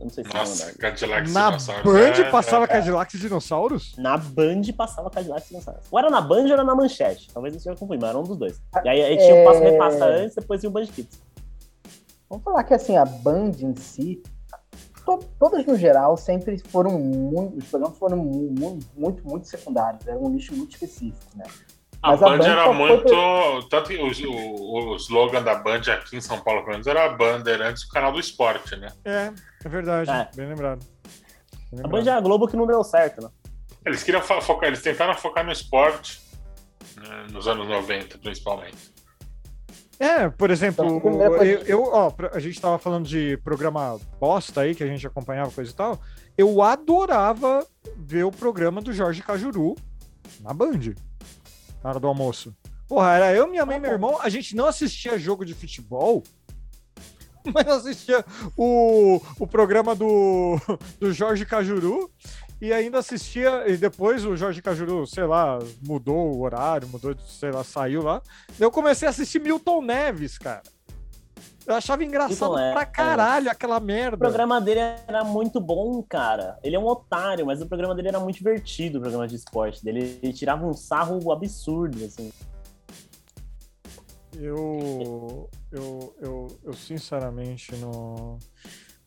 Eu 0.00 0.04
não 0.06 0.10
sei 0.10 0.24
se 0.24 0.32
Nossa, 0.34 0.64
você. 0.66 0.78
Cadillac 0.78 1.30
Na 1.30 1.46
Dinossauro. 1.50 1.84
Band 1.84 1.98
É, 1.98 2.30
passava 2.30 2.64
é. 2.64 2.68
Cadillacs 2.68 3.14
e 3.14 3.18
dinossauros? 3.18 3.94
Na 3.98 4.16
Band 4.16 4.62
passava 4.76 5.10
Cadillacs 5.10 5.44
e 5.46 5.48
Dinossauros. 5.50 5.82
Ou 5.90 5.98
era 5.98 6.08
na 6.10 6.20
Band 6.22 6.44
ou 6.44 6.52
era 6.52 6.64
na 6.64 6.74
Manchete. 6.74 7.28
Talvez 7.32 7.52
não 7.54 7.60
seja 7.60 7.76
confundido, 7.76 8.00
mas 8.06 8.10
era 8.10 8.18
um 8.18 8.22
dos 8.22 8.36
dois. 8.38 8.60
E 8.82 8.88
aí, 8.88 9.02
aí 9.02 9.16
tinha 9.18 9.34
o 9.34 9.44
Passa 9.44 9.60
ou 9.60 9.66
É. 9.66 9.70
repassa 9.70 10.04
antes, 10.06 10.34
depois 10.34 10.60
vinha 10.62 10.70
o 10.70 10.72
Band 10.72 10.86
Kids. 10.86 11.20
Vamos 12.30 12.42
falar 12.44 12.64
que 12.64 12.72
assim, 12.72 12.96
a 12.96 13.04
Band 13.04 13.52
em 13.60 13.76
si, 13.76 14.22
to- 15.04 15.18
todas 15.38 15.66
no 15.66 15.76
geral 15.76 16.16
sempre 16.16 16.58
foram 16.58 16.98
muito, 16.98 17.58
os 17.58 17.64
programas 17.66 17.98
foram 17.98 18.16
mu- 18.16 18.54
mu- 18.58 18.78
muito, 18.96 19.26
muito, 19.28 19.46
secundários, 19.48 20.06
era 20.06 20.16
um 20.18 20.30
nicho 20.30 20.54
muito 20.54 20.72
específico, 20.72 21.26
né? 21.36 21.44
A 22.02 22.12
Mas 22.12 22.22
a 22.22 22.26
Band 22.26 22.38
Band 22.38 22.44
era 22.46 22.64
só 22.64 22.74
foi 22.74 22.88
muito. 22.88 23.68
Tanto 23.68 23.88
que 23.90 23.96
o, 23.98 24.30
o, 24.32 24.92
o 24.92 24.96
slogan 24.96 25.42
da 25.42 25.54
Band 25.56 25.82
aqui 25.92 26.16
em 26.16 26.20
São 26.20 26.40
Paulo, 26.40 26.60
pelo 26.60 26.72
menos, 26.72 26.86
era 26.86 27.04
a 27.04 27.08
Bandeirantes, 27.10 27.82
o 27.84 27.88
canal 27.90 28.12
do 28.12 28.18
esporte, 28.20 28.74
né? 28.76 28.90
É, 29.04 29.30
é 29.64 29.68
verdade. 29.68 30.10
É. 30.10 30.28
Bem 30.34 30.48
lembrado. 30.48 30.80
Bem 30.82 31.80
A 31.80 31.82
lembrado. 31.82 31.90
Band 32.04 32.10
é 32.10 32.14
a 32.14 32.20
Globo 32.20 32.48
que 32.48 32.56
não 32.56 32.66
deu 32.66 32.82
certo, 32.82 33.22
né? 33.22 33.28
Eles 33.84 34.02
queriam 34.02 34.22
fo- 34.22 34.40
focar, 34.40 34.68
eles 34.68 34.82
tentaram 34.82 35.14
focar 35.14 35.44
no 35.44 35.52
esporte, 35.52 36.20
né, 36.96 37.26
nos 37.32 37.46
anos 37.48 37.66
90, 37.68 38.18
principalmente. 38.18 38.90
É, 39.98 40.30
por 40.30 40.50
exemplo, 40.50 40.86
Então, 40.96 41.20
a 41.38 41.44
eu, 41.44 41.60
eu- 41.64 41.82
ó, 41.92 42.10
a 42.32 42.38
gente 42.40 42.58
tava 42.60 42.78
falando 42.78 43.06
de 43.06 43.36
programa 43.44 43.98
bosta 44.18 44.62
aí, 44.62 44.74
que 44.74 44.82
a 44.82 44.86
gente 44.86 45.06
acompanhava, 45.06 45.50
coisa 45.50 45.70
e 45.70 45.74
tal. 45.74 45.98
Eu 46.38 46.62
adorava 46.62 47.66
ver 47.96 48.24
o 48.24 48.30
programa 48.30 48.80
do 48.80 48.92
Jorge 48.92 49.22
Cajuru 49.22 49.74
na 50.40 50.54
Band, 50.54 50.94
na 51.82 51.90
hora 51.90 52.00
do 52.00 52.06
almoço. 52.06 52.54
Porra, 52.88 53.14
era 53.14 53.34
eu, 53.34 53.46
minha 53.48 53.64
mãe 53.64 53.76
e 53.76 53.80
meu 53.80 53.92
irmão, 53.92 54.20
a 54.20 54.28
gente 54.28 54.56
não 54.56 54.66
assistia 54.66 55.18
jogo 55.18 55.44
de 55.44 55.54
futebol, 55.54 56.24
mas 57.54 57.68
assistia 57.68 58.24
o, 58.56 59.20
o 59.38 59.46
programa 59.46 59.94
do, 59.94 60.58
do 60.98 61.12
Jorge 61.12 61.46
Cajuru 61.46 62.10
e 62.60 62.72
ainda 62.72 62.98
assistia, 62.98 63.64
e 63.68 63.76
depois 63.76 64.24
o 64.24 64.36
Jorge 64.36 64.60
Cajuru, 64.60 65.06
sei 65.06 65.24
lá, 65.24 65.58
mudou 65.82 66.36
o 66.36 66.42
horário, 66.42 66.86
mudou, 66.88 67.16
sei 67.26 67.50
lá, 67.50 67.64
saiu 67.64 68.02
lá. 68.02 68.20
Eu 68.58 68.70
comecei 68.70 69.08
a 69.08 69.10
assistir 69.10 69.40
Milton 69.40 69.80
Neves, 69.80 70.36
cara. 70.36 70.62
Eu 71.66 71.74
achava 71.74 72.02
engraçado 72.02 72.50
Milton 72.50 72.54
pra 72.72 72.80
Neves. 72.80 72.92
caralho 72.92 73.50
aquela 73.50 73.78
O 73.78 73.80
merda. 73.80 74.16
programa 74.16 74.60
dele 74.60 74.80
era 75.06 75.22
muito 75.24 75.60
bom, 75.60 76.02
cara. 76.02 76.58
Ele 76.62 76.74
é 76.74 76.78
um 76.78 76.86
otário, 76.86 77.46
mas 77.46 77.60
o 77.60 77.66
programa 77.66 77.94
dele 77.94 78.08
era 78.08 78.18
muito 78.18 78.36
divertido, 78.36 78.98
o 78.98 79.00
programa 79.00 79.28
de 79.28 79.36
esporte 79.36 79.84
dele. 79.84 80.18
Ele 80.22 80.32
tirava 80.32 80.66
um 80.66 80.72
sarro 80.72 81.30
absurdo, 81.30 82.04
assim. 82.04 82.32
Eu, 84.38 85.50
eu, 85.70 86.14
eu, 86.20 86.58
eu 86.64 86.72
sinceramente 86.72 87.74
não, 87.76 88.38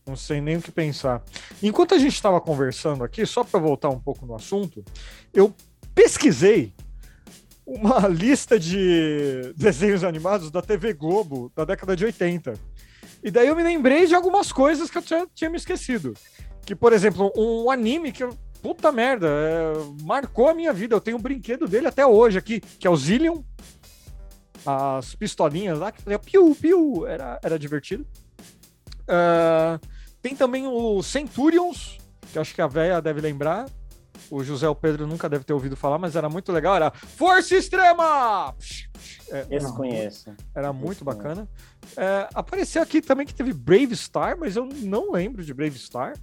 não 0.06 0.14
sei 0.14 0.40
nem 0.40 0.56
o 0.56 0.62
que 0.62 0.70
pensar. 0.70 1.22
Enquanto 1.62 1.94
a 1.94 1.98
gente 1.98 2.14
estava 2.14 2.40
conversando 2.40 3.02
aqui, 3.02 3.24
só 3.26 3.42
para 3.42 3.58
voltar 3.58 3.88
um 3.88 3.98
pouco 3.98 4.24
no 4.26 4.34
assunto, 4.34 4.84
eu 5.32 5.52
pesquisei 5.94 6.72
uma 7.66 8.06
lista 8.08 8.58
de 8.58 9.52
desenhos 9.56 10.04
animados 10.04 10.50
da 10.50 10.60
TV 10.60 10.92
Globo 10.92 11.50
da 11.54 11.64
década 11.64 11.96
de 11.96 12.04
80. 12.04 12.54
E 13.22 13.30
daí 13.30 13.48
eu 13.48 13.56
me 13.56 13.62
lembrei 13.62 14.06
de 14.06 14.14
algumas 14.14 14.52
coisas 14.52 14.90
que 14.90 14.98
eu 14.98 15.02
tinha, 15.02 15.26
tinha 15.34 15.50
me 15.50 15.56
esquecido. 15.56 16.14
Que, 16.64 16.74
por 16.74 16.92
exemplo, 16.92 17.32
um 17.36 17.70
anime 17.70 18.12
que. 18.12 18.26
Puta 18.62 18.90
merda, 18.90 19.26
é, 19.28 19.72
marcou 20.04 20.48
a 20.48 20.54
minha 20.54 20.72
vida. 20.72 20.94
Eu 20.94 21.00
tenho 21.00 21.18
um 21.18 21.20
brinquedo 21.20 21.68
dele 21.68 21.86
até 21.86 22.06
hoje 22.06 22.38
aqui, 22.38 22.60
que 22.60 22.86
é 22.86 22.90
o 22.90 22.96
Zillion 22.96 23.42
as 24.66 25.14
pistolinhas 25.14 25.78
lá, 25.78 25.92
que 25.92 26.02
fazia 26.02 26.18
piu, 26.18 26.54
piu, 26.54 27.06
era, 27.06 27.38
era 27.42 27.58
divertido. 27.58 28.06
Ah, 29.06 29.78
tem 30.22 30.34
também 30.34 30.66
o 30.66 31.02
Centurions, 31.02 31.98
que 32.32 32.38
acho 32.38 32.54
que 32.54 32.62
a 32.62 32.66
véia 32.66 33.02
deve 33.02 33.20
lembrar. 33.20 33.66
O 34.30 34.42
José 34.42 34.66
Pedro 34.74 35.06
nunca 35.06 35.28
deve 35.28 35.44
ter 35.44 35.52
ouvido 35.52 35.76
falar, 35.76 35.98
mas 35.98 36.16
era 36.16 36.28
muito 36.28 36.50
legal. 36.52 36.76
Era 36.76 36.90
Força 36.90 37.54
Extrema! 37.56 38.54
É, 39.28 39.46
Esse 39.50 39.66
Não. 39.66 39.76
conheço. 39.76 40.32
era 40.54 40.72
muito 40.72 40.98
Esse 40.98 41.04
bacana. 41.04 41.48
É, 41.96 42.28
apareceu 42.34 42.82
aqui 42.82 43.00
também 43.02 43.26
que 43.26 43.34
teve 43.34 43.52
Brave 43.52 43.94
Star, 43.96 44.36
mas 44.38 44.56
eu 44.56 44.66
não 44.66 45.12
lembro 45.12 45.44
de 45.44 45.52
Brave 45.52 45.78
Star. 45.78 46.14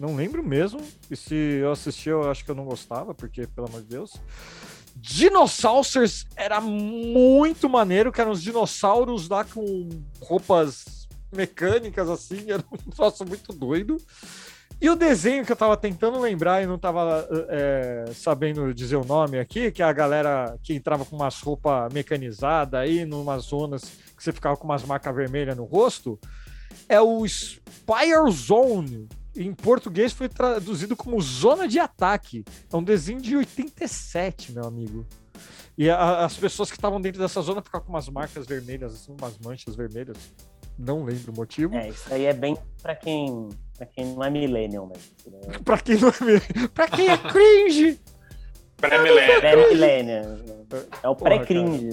Não 0.00 0.16
lembro 0.16 0.42
mesmo. 0.42 0.80
E 1.10 1.16
se 1.16 1.34
eu 1.34 1.70
assisti, 1.72 2.08
eu 2.08 2.30
acho 2.30 2.44
que 2.44 2.50
eu 2.50 2.54
não 2.54 2.64
gostava, 2.64 3.14
porque, 3.14 3.46
pelo 3.46 3.68
amor 3.68 3.82
de 3.82 3.88
Deus. 3.88 4.12
Dinossauros 4.96 6.24
era 6.36 6.60
muito 6.60 7.68
maneiro, 7.68 8.10
que 8.12 8.20
eram 8.20 8.30
os 8.30 8.42
dinossauros 8.42 9.28
lá 9.28 9.44
com 9.44 9.88
roupas 10.20 11.06
mecânicas, 11.32 12.08
assim, 12.08 12.46
era 12.50 12.64
um 12.72 12.90
troço 12.90 13.24
muito 13.24 13.52
doido. 13.52 13.96
E 14.80 14.90
o 14.90 14.96
desenho 14.96 15.44
que 15.46 15.52
eu 15.52 15.56
tava 15.56 15.76
tentando 15.76 16.18
lembrar 16.20 16.62
e 16.62 16.66
não 16.66 16.78
tava 16.78 17.26
é, 17.48 18.04
sabendo 18.14 18.74
dizer 18.74 18.96
o 18.96 19.04
nome 19.04 19.38
aqui, 19.38 19.70
que 19.70 19.82
é 19.82 19.84
a 19.86 19.92
galera 19.92 20.58
que 20.62 20.74
entrava 20.74 21.04
com 21.04 21.16
umas 21.16 21.40
roupas 21.40 21.90
mecanizadas 21.92 22.78
aí, 22.80 23.04
numas 23.06 23.44
zonas 23.44 23.82
que 24.16 24.22
você 24.22 24.32
ficava 24.32 24.56
com 24.56 24.64
umas 24.64 24.84
marcas 24.84 25.14
vermelhas 25.14 25.56
no 25.56 25.64
rosto, 25.64 26.18
é 26.88 27.00
o 27.00 27.26
Spire 27.26 28.30
Zone. 28.30 29.08
Em 29.36 29.52
português 29.54 30.12
foi 30.12 30.28
traduzido 30.28 30.94
como 30.94 31.20
Zona 31.20 31.66
de 31.66 31.78
Ataque. 31.80 32.44
É 32.72 32.76
um 32.76 32.82
desenho 32.82 33.20
de 33.20 33.36
87, 33.36 34.52
meu 34.52 34.64
amigo. 34.64 35.06
E 35.78 35.88
a- 35.90 36.24
as 36.24 36.36
pessoas 36.36 36.70
que 36.70 36.76
estavam 36.76 37.00
dentro 37.00 37.20
dessa 37.20 37.40
zona 37.40 37.60
ficavam 37.62 37.86
com 37.86 37.92
umas 37.92 38.08
marcas 38.08 38.46
vermelhas, 38.46 38.94
assim, 38.94 39.16
umas 39.18 39.36
manchas 39.38 39.74
vermelhas. 39.74 40.16
Não 40.78 41.04
lembro 41.04 41.32
o 41.32 41.36
motivo. 41.36 41.74
É, 41.74 41.88
isso 41.88 42.12
aí 42.12 42.26
é 42.26 42.32
bem 42.32 42.56
pra 42.80 42.94
quem, 42.94 43.48
pra 43.76 43.86
quem 43.86 44.06
não 44.06 44.24
é 44.24 44.30
millennial, 44.30 44.86
né? 44.86 44.94
Pra 45.64 45.78
quem 45.78 45.96
não 45.98 46.08
é 46.08 46.68
pra 46.74 46.88
quem 46.88 47.08
é 47.08 47.16
cringe, 47.18 48.00
Pré-milênio. 48.76 49.40
Pré-millennial. 49.40 50.36
É 51.02 51.08
o 51.08 51.16
pré-cringe. 51.16 51.88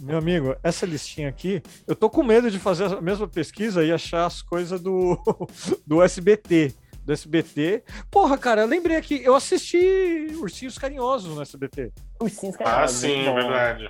meu 0.00 0.18
amigo, 0.18 0.56
essa 0.62 0.84
listinha 0.86 1.28
aqui, 1.28 1.62
eu 1.86 1.94
tô 1.94 2.08
com 2.10 2.22
medo 2.22 2.50
de 2.50 2.58
fazer 2.58 2.84
a 2.86 3.00
mesma 3.00 3.28
pesquisa 3.28 3.84
e 3.84 3.92
achar 3.92 4.26
as 4.26 4.42
coisas 4.42 4.80
do, 4.80 5.18
do 5.86 6.02
SBT. 6.02 6.74
Do 7.04 7.12
SBT. 7.12 7.84
Porra, 8.10 8.38
cara, 8.38 8.62
eu 8.62 8.66
lembrei 8.66 8.96
aqui, 8.96 9.22
eu 9.22 9.34
assisti 9.34 10.26
Ursinhos 10.40 10.78
Carinhosos 10.78 11.34
no 11.36 11.42
SBT. 11.42 11.92
Ursinhos 12.18 12.54
Ah, 12.60 12.64
carinhosos. 12.64 12.96
sim, 12.96 13.14
muito 13.16 13.26
bom. 13.26 13.34
verdade. 13.34 13.88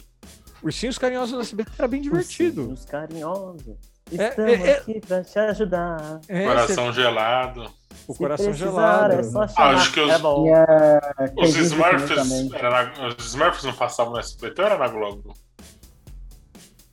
Ursinhos 0.63 0.99
Carinhosos 0.99 1.33
no 1.35 1.41
SBT 1.43 1.71
era 1.79 1.87
bem 1.87 2.01
divertido. 2.03 2.63
Ursinhos 2.63 2.85
carinhosos. 2.87 3.77
É, 4.13 4.29
Estamos 4.29 4.53
é, 4.53 4.55
é. 4.71 4.73
aqui 4.77 5.01
pra 5.01 5.25
te 5.25 5.39
ajudar. 5.39 6.21
É, 6.29 6.45
Coração 6.47 6.93
gelado. 6.93 7.71
o 8.07 8.13
Se 8.13 8.19
coração 8.19 8.47
precisar, 8.47 8.71
gelado. 8.71 9.15
É 9.15 9.23
só 9.23 9.43
Ah, 9.43 9.49
chamar. 9.49 9.75
acho 9.75 9.93
que 9.93 10.01
os- 10.01 10.11
É 10.13 10.19
bom. 10.19 10.45
Os 11.43 11.57
Smurfs, 11.57 12.17
na- 12.63 13.07
os 13.09 13.25
Smurfs 13.27 13.65
não 13.65 13.73
passavam 13.73 14.13
no 14.13 14.19
SBT 14.19 14.61
ou 14.61 14.67
era 14.67 14.79
na 14.79 14.89
Globo? 14.89 15.35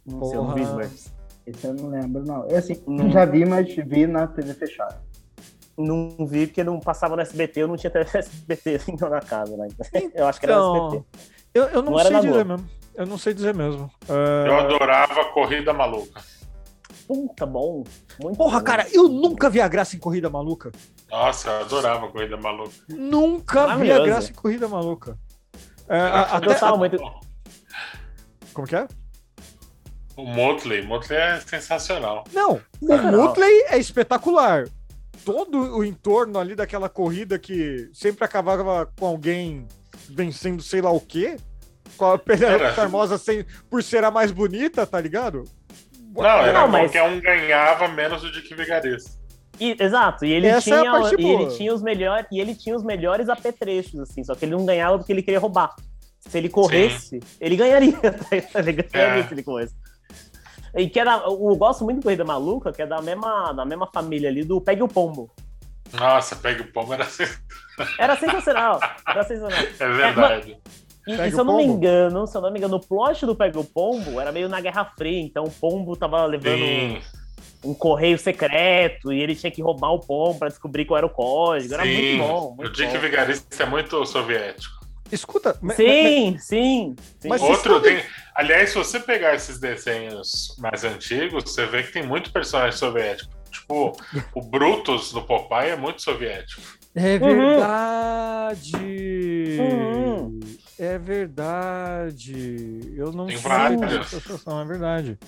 Não 0.06 0.24
sei, 0.26 0.38
eu 0.38 0.44
não 0.44 0.54
vi. 0.56 0.62
Smurfs. 0.62 1.12
Esse 1.46 1.66
eu 1.68 1.74
não 1.74 1.90
lembro, 1.90 2.24
não. 2.24 2.48
Eu, 2.48 2.58
assim, 2.58 2.82
Não. 2.88 3.10
já 3.12 3.26
vi, 3.26 3.46
mas 3.46 3.68
vi 3.76 4.08
na 4.08 4.28
TV 4.28 4.54
fechada. 4.54 5.02
Não 5.78 6.16
vi 6.28 6.48
porque 6.48 6.64
não 6.64 6.80
passava 6.80 7.16
no 7.16 7.22
SBT, 7.22 7.62
eu 7.64 7.68
não 7.68 7.76
tinha 7.76 7.90
TV 7.92 8.06
SBT 8.20 8.80
ainda 8.88 9.10
na 9.10 9.20
casa, 9.20 9.58
né? 9.58 9.68
Eu 10.14 10.28
acho 10.28 10.40
que 10.40 10.46
era 10.46 10.54
Então, 10.56 10.86
SBT. 10.88 11.06
eu, 11.56 11.64
eu 11.66 11.82
não, 11.82 11.92
Não 11.92 12.00
sei 12.00 12.16
dizer 12.16 12.28
Globo. 12.46 12.46
mesmo. 12.50 12.70
Eu 12.94 13.06
não 13.06 13.18
sei 13.18 13.34
dizer 13.34 13.54
mesmo. 13.56 13.92
É, 14.08 14.48
Eu 14.48 14.60
adorava 14.60 15.26
Corrida 15.34 15.74
Maluca. 15.74 16.22
Puta 17.14 17.46
bom. 17.46 17.84
Muito 18.22 18.38
Porra, 18.38 18.60
bom. 18.60 18.64
cara, 18.66 18.88
eu 18.94 19.10
nunca 19.10 19.50
vi 19.50 19.60
a 19.60 19.68
graça 19.68 19.98
em 19.98 20.00
Corrida 20.00 20.30
Maluca. 20.30 20.72
Nossa, 21.10 21.50
eu 21.50 21.62
adorava 21.62 22.08
Corrida 22.08 22.38
Maluca. 22.38 22.72
Nunca 22.88 23.76
vi 23.76 23.92
a 23.92 24.00
graça 24.00 24.32
em 24.32 24.34
Corrida 24.34 24.66
Maluca. 24.70 25.18
É, 25.90 26.00
a- 26.00 26.40
Eu 26.42 26.52
até, 26.54 26.78
muito. 26.78 26.98
como 28.54 28.66
que 28.66 28.78
é? 28.78 28.88
O 30.16 30.24
Motley, 30.24 30.86
Motley 30.86 31.20
é 31.20 31.40
sensacional. 31.42 32.24
Não, 32.32 32.62
o 32.80 32.88
Sensacional. 32.88 33.22
Mutley 33.28 33.64
é 33.68 33.78
espetacular. 33.78 34.70
Todo 35.26 35.58
o 35.78 35.84
entorno 35.84 36.40
ali 36.40 36.56
daquela 36.56 36.88
corrida 36.88 37.38
que 37.38 37.90
sempre 37.94 38.24
acabava 38.24 38.90
com 38.98 39.06
alguém 39.06 39.68
vencendo 40.10 40.64
sei 40.64 40.82
lá 40.82 40.92
o 40.92 41.02
quê. 41.02 41.36
Com 41.98 42.06
a 42.06 42.18
Penélope. 42.18 42.74
Charmosa 42.74 43.18
sem, 43.18 43.46
por 43.70 43.84
ser 43.84 44.04
a 44.06 44.10
mais 44.10 44.32
bonita, 44.32 44.88
tá 44.88 45.00
ligado? 45.00 45.44
Não, 46.14 46.24
era 46.26 46.54
Não, 46.54 46.68
mas- 46.68 46.92
qualquer 46.92 47.04
um 47.04 47.20
ganhava 47.22 47.88
menos 47.88 48.24
o 48.24 48.32
Dick 48.32 48.54
Vigarista. 48.54 49.12
E- 49.60 49.76
exato, 49.80 50.26
e 50.26 50.32
ele 50.32 50.48
Essa 50.48 50.70
é 50.76 50.80
tinha, 50.80 50.92
parte 50.92 51.16
e 51.22 51.26
ele 51.30 51.48
tinha 51.56 51.74
os 51.74 51.82
melhores, 51.84 52.26
e 52.32 52.40
ele 52.40 52.56
tinha 52.56 52.76
os 52.76 52.84
melhores 52.84 53.30
apetrechos 53.30 54.00
assim, 54.00 54.24
só 54.24 54.34
que 54.34 54.46
ele 54.46 54.54
não 54.56 54.66
ganhava 54.66 54.98
porque 54.98 55.12
ele 55.12 55.22
queria 55.22 55.40
roubar. 55.40 55.76
Se 56.20 56.38
ele 56.38 56.50
corresse, 56.50 57.20
ele 57.40 57.56
ganharia, 57.56 57.94
tá 58.52 58.60
ele 58.60 58.72
ganharia 58.74 59.24
É. 59.24 59.28
se 59.28 59.34
ele 59.34 59.44
corresse. 59.44 59.76
E 60.76 60.90
que 60.90 61.00
era, 61.00 61.18
eu 61.26 61.56
gosto 61.58 61.84
muito 61.84 61.98
de 62.00 62.04
Corrida 62.04 62.24
Maluca, 62.24 62.72
que 62.72 62.82
é 62.82 62.86
da 62.88 63.02
mesma, 63.02 63.52
da 63.52 63.66
mesma 63.66 63.88
família 63.92 64.30
ali 64.30 64.44
do 64.44 64.62
Pegue 64.62 64.82
o 64.84 64.88
Pombo. 64.88 65.30
Nossa, 65.94 66.38
pega 66.38 66.64
o 66.64 66.68
pombo 66.72 66.94
era 66.94 67.04
sen- 67.04 67.28
Era 68.00 68.16
sensacional, 68.16 68.80
era 69.06 69.24
sensacional. 69.26 69.68
É 69.78 69.90
verdade. 69.90 70.58
E, 71.08 71.14
e 71.14 71.30
se 71.32 71.36
o 71.36 71.40
eu 71.40 71.44
não 71.44 71.58
me 71.58 71.64
engano, 71.64 72.28
se 72.28 72.38
eu 72.38 72.42
não 72.42 72.52
me 72.52 72.60
engano, 72.60 72.76
o 72.76 72.80
plot 72.80 73.26
do 73.26 73.36
Pega 73.36 73.60
o 73.60 73.64
Pombo 73.66 74.20
era 74.20 74.32
meio 74.32 74.48
na 74.48 74.62
Guerra 74.62 74.86
Fria, 74.98 75.22
então 75.22 75.44
o 75.46 75.52
pombo 75.52 75.96
tava 75.96 76.24
levando 76.26 76.60
Sim, 76.60 77.02
um 77.64 77.74
correio 77.74 78.18
secreto 78.18 79.12
e 79.12 79.20
ele 79.22 79.36
tinha 79.36 79.52
que 79.52 79.62
roubar 79.62 79.92
o 79.94 80.00
pombo 80.00 80.40
pra 80.40 80.48
descobrir 80.48 80.86
qual 80.86 80.98
era 80.98 81.06
o 81.06 81.10
código. 81.10 81.74
Era 81.74 81.84
sim. 81.84 82.18
muito 82.18 82.28
bom. 82.28 82.48
o 82.52 82.56
Muito 82.56 82.72
Dick 82.74 82.94
bom. 82.94 83.00
Vigarista 83.00 83.64
é 83.64 83.66
muito 83.66 84.06
soviético. 84.06 84.82
Escuta, 85.12 85.58
me- 85.62 85.70
me- 85.70 85.76
Sim, 85.76 86.38
sim. 86.40 86.96
sim. 87.20 87.28
Mas- 87.30 87.42
Outro 87.42 87.82
tem. 87.82 88.02
Aliás, 88.34 88.70
se 88.70 88.76
você 88.78 89.00
pegar 89.00 89.36
esses 89.36 89.60
desenhos 89.60 90.56
mais 90.58 90.84
antigos, 90.86 91.44
você 91.44 91.66
vê 91.66 91.84
que 91.84 91.92
tem 91.92 92.04
muito 92.04 92.32
personagem 92.32 92.78
soviético. 92.78 93.30
Tipo, 93.52 93.92
o 94.34 94.42
Brutus 94.42 95.12
do 95.12 95.22
Popeye 95.22 95.72
é 95.72 95.76
muito 95.76 96.02
soviético. 96.02 96.62
É 96.96 97.16
Uhum. 97.16 97.20
verdade! 97.20 98.72
Uhum. 99.60 100.40
É 100.82 100.98
verdade! 100.98 102.92
Eu 102.98 103.12
não 103.12 103.28
Tem 103.28 103.36
essa 103.36 104.20
sensação, 104.20 104.60
é 104.60 104.66
verdade. 104.66 105.20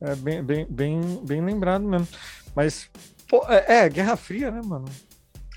É 0.00 0.14
bem, 0.14 0.44
bem, 0.44 0.64
bem, 0.70 1.00
bem 1.24 1.44
lembrado 1.44 1.82
mesmo. 1.82 2.06
Mas, 2.54 2.88
pô, 3.28 3.44
é, 3.48 3.78
é, 3.78 3.88
Guerra 3.88 4.14
Fria, 4.14 4.48
né, 4.52 4.60
mano? 4.64 4.84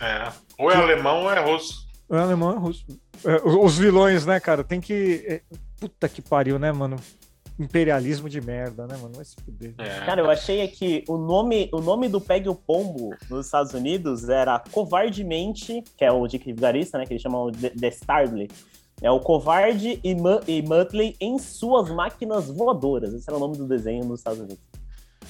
É. 0.01 0.32
Ou 0.57 0.72
é 0.72 0.76
alemão 0.76 1.26
ou 1.26 1.32
é 1.32 1.39
russo. 1.39 1.88
O 2.09 2.16
alemão 2.16 2.53
é 2.53 2.57
russo. 2.57 2.88
É, 3.24 3.36
os 3.47 3.78
vilões, 3.78 4.26
né, 4.26 4.39
cara? 4.39 4.64
Tem 4.64 4.82
que. 4.82 5.24
é, 5.28 5.41
puta 5.80 6.09
que 6.09 6.20
pariu, 6.20 6.57
né, 6.57 6.72
mano? 6.72 6.95
Imperialismo 7.59 8.28
de 8.28 8.41
merda, 8.41 8.88
né, 8.88 8.97
mano? 8.97 9.14
Vai 9.14 9.26
se 9.26 9.36
fuder. 9.45 9.76
É. 9.78 10.05
Cara, 10.07 10.22
eu 10.22 10.30
achei 10.32 10.64
aqui 10.64 11.03
o 11.07 11.20
nome, 11.20 11.70
o 11.72 11.80
nome 11.80 12.09
do 12.09 12.20
Pegue 12.20 12.49
o 12.49 12.55
Pombo 12.55 13.16
nos 13.30 13.45
Estados 13.45 13.76
Unidos 13.76 14.28
era 14.28 14.57
Covardemente, 14.72 15.84
que 15.95 16.03
é 16.03 16.11
o 16.11 16.28
Dick 16.28 16.51
Vigarista, 16.51 16.97
né? 16.97 17.05
Que 17.05 17.14
eles 17.14 17.22
chamam 17.22 17.51
de 17.51 17.70
The 17.70 17.89
Starly. 17.89 18.49
É 19.04 19.12
o 19.12 19.20
Covarde 19.20 19.99
e, 20.04 20.16
Mu- 20.16 20.39
e 20.47 20.62
Muttley 20.62 21.16
em 21.20 21.38
suas 21.38 21.89
máquinas 21.89 22.47
voadoras. 22.49 23.14
Esse 23.14 23.30
era 23.30 23.36
o 23.38 23.39
nome 23.39 23.58
do 23.58 23.68
desenho 23.68 24.06
nos 24.06 24.22
Estados 24.22 24.39
Unidos. 24.39 24.64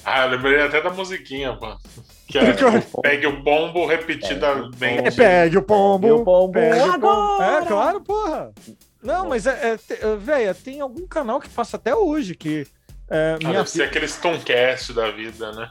Ah, 0.04 0.24
eu 0.26 0.30
lembrei 0.30 0.60
até 0.62 0.80
da 0.80 0.90
musiquinha, 0.90 1.54
pô. 1.56 1.76
Que 2.28 2.38
é 2.38 2.44
pegue 3.02 3.26
o 3.26 3.42
pombo 3.42 3.84
repetida 3.86 4.70
bem. 4.76 4.98
É, 4.98 5.10
pegue 5.10 5.58
o 5.58 5.62
pombo. 5.62 6.00
Pegue 6.06 6.12
o 6.20 6.24
pombo 6.24 6.52
pegue 6.52 6.80
o 6.80 6.92
pombo. 6.92 7.06
agora! 7.06 7.64
É, 7.64 7.66
claro, 7.66 8.00
porra. 8.00 8.52
Não, 9.02 9.28
mas 9.28 9.46
é, 9.46 9.72
é, 9.72 9.78
é, 10.06 10.16
véia, 10.16 10.54
tem 10.54 10.80
algum 10.80 11.06
canal 11.06 11.40
que 11.40 11.48
passa 11.48 11.76
até 11.76 11.94
hoje 11.94 12.34
que. 12.34 12.66
É, 13.10 13.34
Ah, 13.34 13.38
minha 13.38 13.52
deve 13.58 13.70
ser 13.70 13.82
aquele 13.82 14.06
Stonecast 14.08 14.92
da 14.92 15.10
vida, 15.10 15.52
né? 15.52 15.70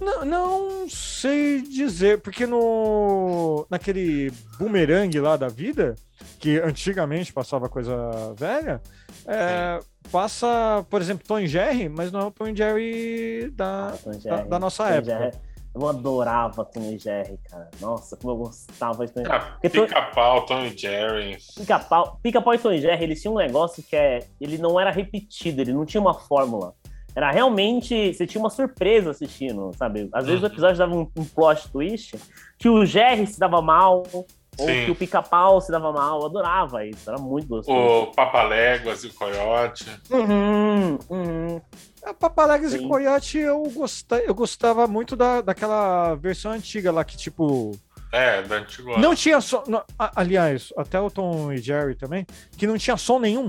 Não, 0.00 0.24
não 0.24 0.88
sei 0.88 1.62
dizer, 1.62 2.20
porque 2.20 2.46
no 2.46 3.66
naquele 3.70 4.30
boomerang 4.58 5.18
lá 5.20 5.36
da 5.36 5.48
vida, 5.48 5.94
que 6.38 6.58
antigamente 6.60 7.32
passava 7.32 7.68
coisa 7.68 7.94
velha, 8.36 8.80
é, 9.26 9.80
passa, 10.10 10.84
por 10.88 11.00
exemplo, 11.00 11.26
Tom 11.26 11.40
e 11.40 11.46
Jerry, 11.46 11.88
mas 11.88 12.12
não 12.12 12.20
é 12.20 12.24
o 12.24 12.30
Tom 12.30 12.48
e 12.48 12.56
Jerry 12.56 13.50
da, 13.50 13.94
Tom 14.02 14.12
e 14.12 14.18
da, 14.18 14.36
Jerry. 14.36 14.48
da 14.48 14.58
nossa 14.58 14.84
Tom 14.84 14.90
época. 14.90 15.18
Jerry. 15.18 15.48
Eu 15.74 15.86
adorava 15.86 16.64
Tom 16.64 16.80
e 16.90 16.98
Jerry, 16.98 17.38
cara. 17.48 17.70
Nossa, 17.80 18.16
como 18.16 18.32
eu 18.32 18.36
gostava 18.38 19.06
de 19.06 19.12
Tom 19.12 19.20
e 19.20 19.24
Jerry. 19.24 19.36
Ah, 19.36 19.58
Pica-pau, 19.60 20.46
Tom 20.46 20.64
e 20.64 20.76
Jerry. 20.76 21.38
Pica-pau 21.56 22.18
Pica-pau 22.22 22.54
e 22.54 22.58
Tom 22.58 22.72
e 22.72 22.80
Jerry, 22.80 23.04
eles 23.04 23.20
tinham 23.20 23.34
um 23.34 23.38
negócio 23.38 23.82
que 23.82 23.94
é. 23.94 24.26
Ele 24.40 24.58
não 24.58 24.80
era 24.80 24.90
repetido, 24.90 25.60
ele 25.60 25.72
não 25.72 25.84
tinha 25.84 26.00
uma 26.00 26.14
fórmula. 26.14 26.74
Era 27.18 27.32
realmente. 27.32 28.14
Você 28.14 28.28
tinha 28.28 28.40
uma 28.40 28.48
surpresa 28.48 29.10
assistindo, 29.10 29.72
sabe? 29.76 30.08
Às 30.12 30.24
vezes 30.26 30.40
o 30.40 30.46
Uhum. 30.46 30.52
episódio 30.52 30.78
dava 30.78 30.94
um, 30.94 31.10
um 31.16 31.24
plot 31.24 31.68
twist 31.72 32.14
que 32.56 32.68
o 32.68 32.86
Jerry 32.86 33.26
se 33.26 33.40
dava 33.40 33.60
mal, 33.60 34.04
ou 34.12 34.24
Sim. 34.56 34.84
que 34.84 34.90
o 34.92 34.94
pica-pau 34.94 35.60
se 35.60 35.72
dava 35.72 35.90
mal. 35.92 36.20
Eu 36.20 36.26
adorava 36.26 36.86
isso, 36.86 37.10
era 37.10 37.18
muito 37.18 37.48
gostoso. 37.48 37.76
O 37.76 38.06
Papaléguas 38.14 39.02
e 39.02 39.08
o 39.08 39.12
Coyote. 39.14 39.84
Uhum, 40.10 40.98
uhum. 41.10 41.60
A 42.04 42.14
Papaléguas 42.14 42.72
e 42.72 42.78
Sim. 42.78 42.86
Coyote 42.88 43.38
eu 43.38 43.64
gostava, 43.74 44.22
eu 44.22 44.34
gostava 44.34 44.86
muito 44.86 45.16
da, 45.16 45.40
daquela 45.40 46.14
versão 46.14 46.52
antiga 46.52 46.92
lá 46.92 47.02
que, 47.04 47.16
tipo. 47.16 47.72
É, 48.12 48.42
da 48.42 48.58
antiga. 48.58 48.96
Não 48.96 49.12
tinha 49.14 49.40
som. 49.40 49.64
não, 49.66 49.82
aliás, 49.98 50.72
até 50.76 51.00
o 51.00 51.10
Tom 51.10 51.52
e 51.52 51.58
Jerry 51.58 51.96
também, 51.96 52.24
que 52.56 52.64
não 52.64 52.78
tinha 52.78 52.96
som 52.96 53.18
nenhum. 53.18 53.48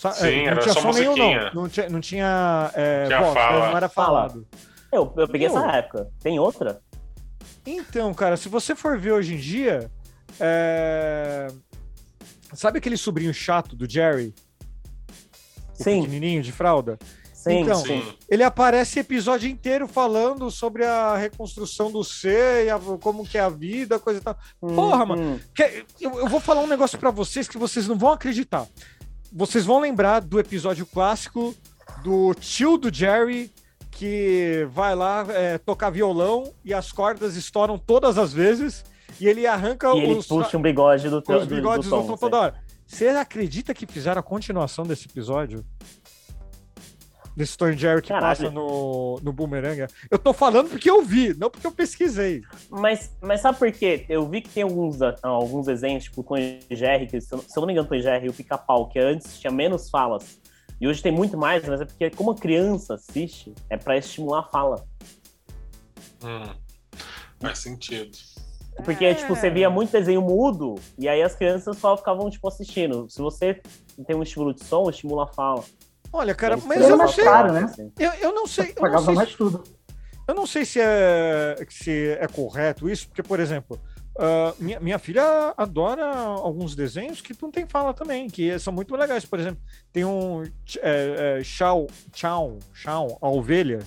Sa- 0.00 0.12
Sim, 0.12 0.26
é, 0.28 0.36
não 0.44 0.50
era 0.52 0.60
tinha 0.62 0.72
só 0.74 0.80
som 0.80 0.92
nenhum, 0.92 1.10
musiquinha. 1.10 1.50
não. 1.52 1.62
Não 1.62 1.68
tinha, 1.68 1.88
não 1.90 2.00
tinha, 2.00 2.70
é, 2.74 3.04
Tinha 3.06 3.20
voz, 3.20 3.34
fala. 3.34 3.68
não 3.70 3.76
era 3.76 3.88
Fala. 3.88 4.06
falado. 4.28 4.46
Eu, 4.90 5.12
eu 5.16 5.28
peguei 5.28 5.48
Meu. 5.48 5.58
essa 5.58 5.70
época. 5.76 6.08
Tem 6.22 6.38
outra? 6.38 6.80
Então, 7.66 8.12
cara, 8.14 8.36
se 8.38 8.48
você 8.48 8.74
for 8.74 8.98
ver 8.98 9.12
hoje 9.12 9.34
em 9.34 9.38
dia. 9.38 9.90
é, 10.40 11.48
Sabe 12.54 12.78
aquele 12.78 12.96
sobrinho 12.96 13.32
chato 13.34 13.76
do 13.76 13.88
Jerry? 13.88 14.34
O 15.78 15.82
Sim, 15.84 16.00
pequenininho 16.02 16.42
de 16.42 16.50
fralda? 16.50 16.98
sim, 17.32 17.60
Então, 17.60 17.76
sim. 17.76 18.02
Ele 18.28 18.42
aparece 18.42 18.98
episódio 19.00 19.48
inteiro 19.48 19.86
falando 19.86 20.50
sobre 20.50 20.84
a 20.84 21.16
reconstrução 21.16 21.92
do 21.92 22.02
ser 22.02 22.66
e 22.66 22.70
a- 22.70 22.80
como 23.00 23.24
que 23.26 23.38
é 23.38 23.40
a 23.40 23.48
vida, 23.48 23.98
coisa 24.00 24.18
e 24.18 24.22
tal. 24.22 24.36
Porra, 24.60 25.06
mano. 25.06 25.22
Uhum. 25.22 25.40
Que- 25.54 25.84
Eu, 26.00 26.18
eu 26.20 26.26
vou 26.26 26.40
falar 26.40 26.62
um 26.62 26.66
negócio 26.66 26.98
pra 26.98 27.10
vocês 27.10 27.46
que 27.48 27.56
vocês 27.58 27.86
não 27.86 27.96
vão 27.96 28.10
acreditar. 28.12 28.66
Vocês 29.32 29.64
vão 29.64 29.78
lembrar 29.80 30.20
do 30.20 30.38
episódio 30.40 30.84
clássico 30.86 31.54
do 32.02 32.34
tio 32.34 32.76
do 32.76 32.92
Jerry 32.92 33.52
que 33.90 34.66
vai 34.72 34.94
lá 34.94 35.26
é, 35.30 35.58
tocar 35.58 35.90
violão 35.90 36.52
e 36.64 36.72
as 36.72 36.90
cordas 36.92 37.36
estouram 37.36 37.78
todas 37.78 38.16
as 38.18 38.32
vezes 38.32 38.84
e 39.20 39.26
ele 39.28 39.46
arranca 39.46 39.88
E 39.94 39.98
ele 40.00 40.14
os, 40.14 40.26
puxa 40.26 40.56
um 40.56 40.62
bigode 40.62 41.08
do, 41.08 41.18
os 41.18 41.46
do- 41.46 41.54
bigodes 41.54 41.88
do 41.88 41.96
do 41.96 42.02
Tom, 42.02 42.06
Tom 42.06 42.14
sim. 42.14 42.20
toda 42.20 42.38
hora. 42.40 42.54
Você 42.86 43.08
acredita 43.08 43.72
que 43.74 43.86
fizeram 43.86 44.18
a 44.18 44.22
continuação 44.22 44.84
desse 44.84 45.06
episódio? 45.06 45.64
Desse 47.40 47.56
Tom 47.56 47.72
Jerry 47.72 48.02
que 48.02 48.08
Caralho. 48.08 48.36
passa 48.36 48.50
no, 48.50 49.18
no 49.22 49.32
Boomerang? 49.32 49.86
Eu 50.10 50.18
tô 50.18 50.34
falando 50.34 50.68
porque 50.68 50.90
eu 50.90 51.02
vi, 51.02 51.32
não 51.32 51.48
porque 51.48 51.66
eu 51.66 51.72
pesquisei. 51.72 52.42
Mas, 52.68 53.16
mas 53.18 53.40
sabe 53.40 53.58
por 53.58 53.72
quê? 53.72 54.04
Eu 54.10 54.28
vi 54.28 54.42
que 54.42 54.50
tem 54.50 54.62
alguns, 54.62 55.00
ah, 55.00 55.16
alguns 55.22 55.64
desenhos, 55.64 56.04
tipo 56.04 56.20
o 56.20 56.24
Tom 56.24 56.36
Jerry, 56.70 57.06
que 57.06 57.18
se 57.18 57.32
eu, 57.34 57.42
não 57.56 57.66
me 57.66 57.72
engano, 57.72 57.88
Tom 57.88 57.94
e 57.94 58.02
Jerry 58.02 58.26
e 58.26 58.28
o 58.28 58.34
Pica-Pau, 58.34 58.90
que 58.90 58.98
antes 58.98 59.40
tinha 59.40 59.50
menos 59.50 59.88
falas. 59.88 60.38
E 60.78 60.86
hoje 60.86 61.02
tem 61.02 61.10
muito 61.10 61.34
mais, 61.38 61.66
mas 61.66 61.80
é 61.80 61.86
porque 61.86 62.10
como 62.10 62.32
a 62.32 62.36
criança 62.36 62.92
assiste, 62.92 63.54
é 63.70 63.78
pra 63.78 63.96
estimular 63.96 64.40
a 64.40 64.42
fala. 64.42 64.84
Hum, 66.22 66.54
faz 67.40 67.58
sentido. 67.60 68.18
Porque, 68.84 69.04
É. 69.06 69.14
tipo, 69.14 69.34
você 69.34 69.48
via 69.48 69.70
muito 69.70 69.92
desenho 69.92 70.20
mudo, 70.20 70.74
e 70.98 71.08
aí 71.08 71.22
as 71.22 71.34
crianças 71.34 71.78
só 71.78 71.96
ficavam, 71.96 72.28
tipo, 72.28 72.46
assistindo. 72.48 73.08
Se 73.08 73.18
você 73.22 73.62
tem 74.06 74.14
um 74.14 74.22
estímulo 74.22 74.52
de 74.52 74.62
som, 74.62 74.88
estimula 74.90 75.24
a 75.24 75.26
fala. 75.26 75.64
Olha, 76.12 76.34
cara, 76.34 76.56
mas 76.66 76.78
Era 76.82 76.90
eu 76.92 76.96
não 76.96 77.08
sei. 77.08 77.24
caro, 77.24 77.52
né? 77.52 77.72
Eu, 77.98 78.12
eu 78.14 78.34
não 78.34 78.46
sei. 78.46 78.64
Eu 78.66 78.68
não 78.68 78.74
Pagava 78.82 79.04
sei, 79.04 79.14
mais 79.14 79.34
tudo. 79.34 79.62
eu 80.26 80.34
não 80.34 80.46
sei 80.46 80.64
se 80.64 80.80
é, 80.80 81.56
se 81.68 82.16
é 82.18 82.26
correto 82.26 82.88
isso, 82.88 83.06
porque, 83.08 83.22
por 83.22 83.38
exemplo, 83.38 83.80
ah, 84.18 84.52
minha, 84.58 84.80
minha 84.80 84.98
filha 84.98 85.54
adora 85.56 86.04
alguns 86.06 86.74
desenhos 86.74 87.20
que 87.20 87.34
não 87.40 87.50
tem 87.50 87.64
fala 87.66 87.94
também, 87.94 88.28
que 88.28 88.58
são 88.58 88.72
muito 88.72 88.94
legais. 88.96 89.24
Por 89.24 89.38
exemplo, 89.38 89.60
tem 89.92 90.04
um 90.04 90.42
é, 90.78 91.38
é, 91.38 91.44
Chow, 91.44 91.86
Chow, 92.12 92.58
Chow, 92.74 93.16
a 93.20 93.28
ovelha, 93.28 93.78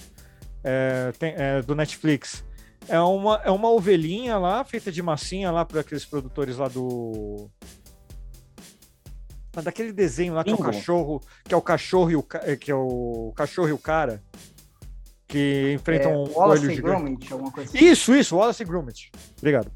é, 0.64 1.12
tem- 1.20 1.34
é, 1.38 1.62
do 1.62 1.76
Netflix. 1.76 2.44
É 2.88 3.00
uma, 3.00 3.42
é 3.46 3.52
uma 3.52 3.70
ovelhinha 3.70 4.38
lá, 4.38 4.64
feita 4.64 4.92
de 4.92 5.02
massinha 5.02 5.52
lá 5.52 5.64
para 5.64 5.82
aqueles 5.82 6.06
produtores 6.06 6.58
lá 6.58 6.68
do. 6.68 7.50
Ah, 9.56 9.62
Daquele 9.62 9.92
desenho 9.92 10.34
lá 10.34 10.44
que 10.44 10.50
é 10.50 10.54
o 10.54 10.58
cachorro, 10.58 11.22
que 11.44 11.54
é 11.54 11.58
o 11.58 11.62
cachorro 11.62 12.12
e 12.12 12.16
o, 12.16 12.26
é, 12.42 12.56
que 12.56 12.72
é 12.72 12.76
o 12.76 13.32
cachorro 13.36 13.70
e 13.70 13.74
o 13.74 13.78
cara 13.78 14.22
que 15.28 15.74
enfrentam 15.74 16.12
É, 16.12 16.16
um 16.16 16.32
Wallace 16.34 16.72
e. 16.72 16.82
Gromit, 16.82 17.32
alguma 17.32 17.52
coisa 17.52 17.70
assim. 17.70 17.86
Isso, 17.86 18.16
isso, 18.16 18.36
Wallace 18.36 18.64
e 18.64 18.66
Gromit. 18.66 19.12
Obrigado. 19.38 19.72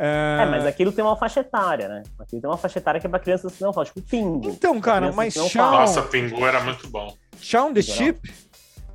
É, 0.00 0.46
mas 0.48 0.64
aquilo 0.64 0.92
tem 0.92 1.04
uma 1.04 1.16
faixa 1.16 1.40
etária, 1.40 1.88
né? 1.88 2.02
Aquilo 2.18 2.40
tem 2.40 2.48
uma 2.48 2.56
faixa 2.56 2.78
etária 2.78 3.00
que 3.00 3.06
é 3.06 3.10
pra 3.10 3.18
crianças 3.18 3.52
que 3.52 3.62
não 3.62 3.72
falam, 3.72 3.86
tipo 3.86 4.00
Pingo. 4.02 4.48
Então, 4.48 4.80
cara, 4.80 5.10
mas 5.12 5.34
Shaun, 5.34 5.70
Nossa, 5.72 6.02
Pingu 6.02 6.46
era 6.46 6.60
muito 6.62 6.88
bom. 6.88 7.12
Shaun 7.40 7.74
the. 7.74 7.82
Sheep, 7.82 8.20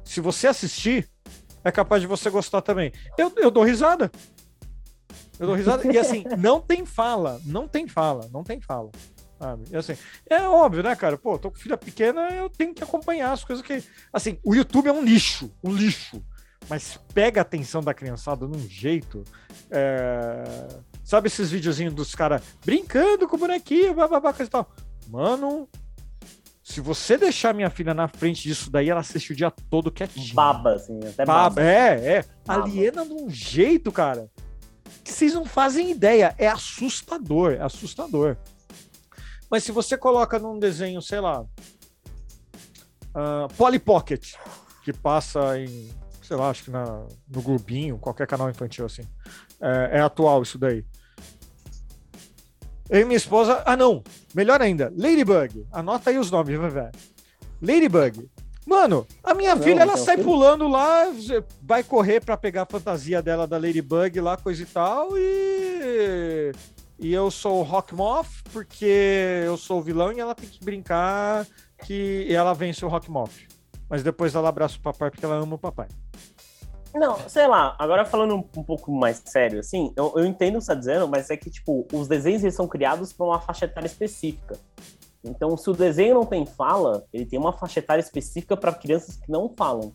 se 0.06 0.22
você 0.22 0.48
assistir, 0.48 1.10
é 1.64 1.72
capaz 1.72 2.02
de 2.02 2.08
você 2.08 2.30
gostar 2.30 2.62
também. 2.62 2.92
Eu, 3.18 3.34
eu 3.36 3.52
dou 3.52 3.64
risada. 3.64 4.10
Eu 5.38 5.48
dou 5.48 5.56
risada. 5.56 5.86
E 5.92 5.98
assim, 5.98 6.24
não 6.40 6.62
tem 6.62 6.86
fala, 6.86 7.42
não 7.46 7.68
tem 7.68 7.86
fala, 7.86 8.30
não 8.32 8.44
tem 8.44 8.62
fala. 8.62 8.90
Sabe? 9.44 9.66
E 9.70 9.76
assim, 9.76 9.98
é 10.30 10.42
óbvio, 10.44 10.82
né, 10.82 10.96
cara? 10.96 11.18
Pô, 11.18 11.38
tô 11.38 11.52
com 11.52 11.58
filha 11.58 11.76
pequena, 11.76 12.30
eu 12.30 12.50
tenho 12.50 12.74
que 12.74 12.82
acompanhar 12.82 13.34
as 13.34 13.44
coisas 13.44 13.66
que. 13.66 13.84
Assim, 14.14 14.40
o 14.42 14.56
YouTube 14.56 14.88
é 14.88 14.94
um 14.94 15.04
lixo, 15.04 15.52
um 15.62 15.74
lixo. 15.74 16.24
Mas 16.70 16.98
pega 17.14 17.42
a 17.42 17.44
atenção 17.44 17.82
da 17.84 17.94
criançada 17.94 18.48
num 18.48 18.70
jeito. 18.70 19.22
é, 19.70 20.46
Sabe 21.04 21.28
esses 21.28 21.52
videozinhos 21.52 21.94
dos 21.94 22.16
caras 22.16 22.42
brincando 22.66 23.28
com 23.28 23.36
o 23.36 23.40
bonequinho, 23.40 23.94
bababá, 23.94 24.32
coisa 24.32 24.48
e 24.48 24.52
tal. 24.52 24.74
Mano, 25.10 25.68
se 26.64 26.80
você 26.80 27.18
deixar 27.18 27.54
minha 27.54 27.70
filha 27.70 27.94
na 27.94 28.08
frente 28.08 28.44
disso 28.44 28.72
daí, 28.72 28.90
ela 28.90 29.02
assiste 29.02 29.34
o 29.34 29.36
dia 29.36 29.52
todo 29.70 29.92
quietinha. 29.92 30.34
Baba, 30.34 30.76
assim, 30.76 30.98
até 31.00 31.26
Baba, 31.26 31.50
baba. 31.50 31.62
é, 31.62 32.14
é. 32.20 32.26
Baba. 32.46 32.64
Aliena 32.64 33.06
de 33.06 33.12
um 33.12 33.30
jeito, 33.30 33.92
cara, 33.92 34.32
que 35.04 35.12
vocês 35.12 35.34
não 35.34 35.44
fazem 35.44 35.92
ideia. 35.92 36.34
É 36.38 36.48
assustador, 36.48 37.52
é 37.52 37.62
assustador. 37.62 38.38
Mas 39.54 39.64
se 39.64 39.72
você 39.72 39.96
coloca 39.96 40.40
num 40.40 40.58
desenho, 40.58 41.00
sei 41.00 41.20
lá, 41.20 41.46
ah, 43.14 43.48
Polly 43.56 43.78
Pocket, 43.78 44.34
que 44.84 44.92
passa 44.92 45.60
em, 45.60 45.92
sei 46.24 46.36
lá, 46.36 46.50
acho 46.50 46.64
que 46.64 46.72
na, 46.72 47.06
no 47.30 47.40
Globinho, 47.40 48.00
qualquer 48.00 48.26
canal 48.26 48.50
infantil 48.50 48.84
assim. 48.84 49.04
É, 49.62 50.00
é 50.00 50.02
atual 50.02 50.42
isso 50.42 50.58
daí. 50.58 50.84
Eu 52.90 53.02
e 53.02 53.06
minha 53.06 53.16
esposa. 53.16 53.62
Ah, 53.64 53.78
não! 53.78 54.04
Melhor 54.34 54.60
ainda, 54.60 54.92
Ladybug. 54.98 55.68
Anota 55.72 56.10
aí 56.10 56.18
os 56.18 56.32
nomes, 56.32 56.58
vai 56.58 56.72
ver. 56.72 56.92
Ladybug. 57.62 58.28
Mano, 58.66 59.06
a 59.24 59.36
minha 59.36 59.54
Não, 59.54 59.62
filha, 59.62 59.82
ela 59.82 59.98
sai 59.98 60.16
filho. 60.16 60.30
pulando 60.30 60.68
lá, 60.68 61.06
vai 61.62 61.84
correr 61.84 62.22
pra 62.22 62.36
pegar 62.36 62.64
a 62.64 62.66
fantasia 62.66 63.22
dela 63.22 63.46
da 63.46 63.60
Ladybug 63.60 64.20
lá, 64.20 64.36
coisa 64.36 64.64
e 64.64 64.66
tal, 64.66 65.10
e. 65.16 66.52
E 67.00 67.14
eu 67.14 67.30
sou 67.32 67.60
o 67.60 67.64
Rockmoth, 67.64 68.28
porque 68.52 69.44
eu 69.46 69.58
sou 69.58 69.80
o 69.80 69.82
vilão 69.82 70.12
e 70.12 70.20
ela 70.20 70.36
tem 70.36 70.48
que 70.48 70.64
brincar 70.64 71.46
que 71.86 72.28
ela 72.34 72.54
vence 72.54 72.86
o 72.86 72.88
Rockmoth. 72.88 73.32
Mas 73.90 74.04
depois 74.04 74.36
ela 74.36 74.50
abraça 74.50 74.78
o 74.78 74.82
papai 74.82 75.10
porque 75.10 75.26
ela 75.26 75.36
ama 75.36 75.56
o 75.56 75.60
papai. 75.60 75.88
Não, 76.94 77.18
sei 77.28 77.48
lá, 77.48 77.76
agora 77.80 78.06
falando 78.06 78.36
um, 78.36 78.64
pouco 78.64 78.92
mais 78.92 79.22
sério, 79.26 79.60
assim, 79.60 79.92
eu, 79.96 80.14
eu 80.16 80.26
entendo 80.26 80.56
o 80.56 80.60
que 80.60 80.66
você 80.66 80.74
tá 80.74 80.80
dizendo, 80.80 81.08
mas 81.08 81.32
é 81.32 81.36
que, 81.36 81.50
tipo, 81.50 81.88
os 81.92 82.08
desenhos 82.08 82.44
eles 82.44 82.54
são 82.54 82.68
criados 82.68 83.12
para 83.12 83.26
uma 83.26 83.40
faixa 83.42 83.66
etária 83.66 83.88
específica. 83.88 84.60
Então, 85.24 85.58
se 85.58 85.68
o 85.70 85.74
desenho 85.74 86.14
não 86.14 86.26
tem 86.26 86.46
fala, 86.46 87.04
ele 87.12 87.26
tem 87.26 87.40
uma 87.40 87.52
faixa 87.52 87.80
etária 87.80 88.02
específica 88.02 88.56
para 88.56 88.72
crianças 88.74 89.16
que 89.16 89.32
não 89.32 89.50
falam. 89.50 89.92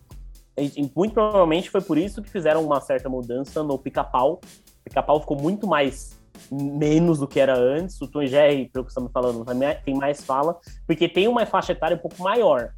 E, 0.57 0.91
muito 0.97 1.15
provavelmente 1.15 1.71
foi 1.71 1.81
por 1.81 1.97
isso 1.97 2.21
que 2.21 2.29
fizeram 2.29 2.65
uma 2.65 2.81
certa 2.81 3.09
mudança 3.09 3.63
no 3.63 3.79
pica-pau. 3.79 4.41
Pica-pau 4.83 5.21
ficou 5.21 5.41
muito 5.41 5.69
mais 5.69 6.18
menos 6.51 7.19
do 7.19 7.27
que 7.29 7.41
era 7.41 7.57
antes. 7.57 8.01
O 8.01 8.09
Tom 8.09 8.23
e 8.23 8.27
Jerry, 8.27 8.69
pelo 8.69 8.85
que 8.85 9.01
me 9.01 9.09
falando, 9.11 9.45
tem 9.85 9.95
mais- 9.95 10.23
fala, 10.23 10.59
porque 10.87 11.09
tem 11.09 11.29
uma 11.29 11.45
faixa 11.47 11.73
etária 11.73 11.97
um 11.97 12.01
pouco 12.01 12.23
maior. 12.23 12.73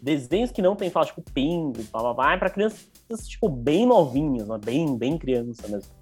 Desenhos 0.00 0.50
que 0.50 0.62
não 0.62 0.76
tem 0.76 0.90
fala, 0.90 1.06
tipo 1.06 1.22
Pingo, 1.32 1.82
blá, 1.92 2.14
blá, 2.14 2.32
é 2.34 2.36
para 2.36 2.50
crianças 2.50 2.88
tipo 3.26 3.48
bem 3.48 3.86
novinhas, 3.86 4.48
né? 4.48 4.58
bem 4.62 4.96
bem 4.96 5.18
criança 5.18 5.66
mesmo. 5.68 5.92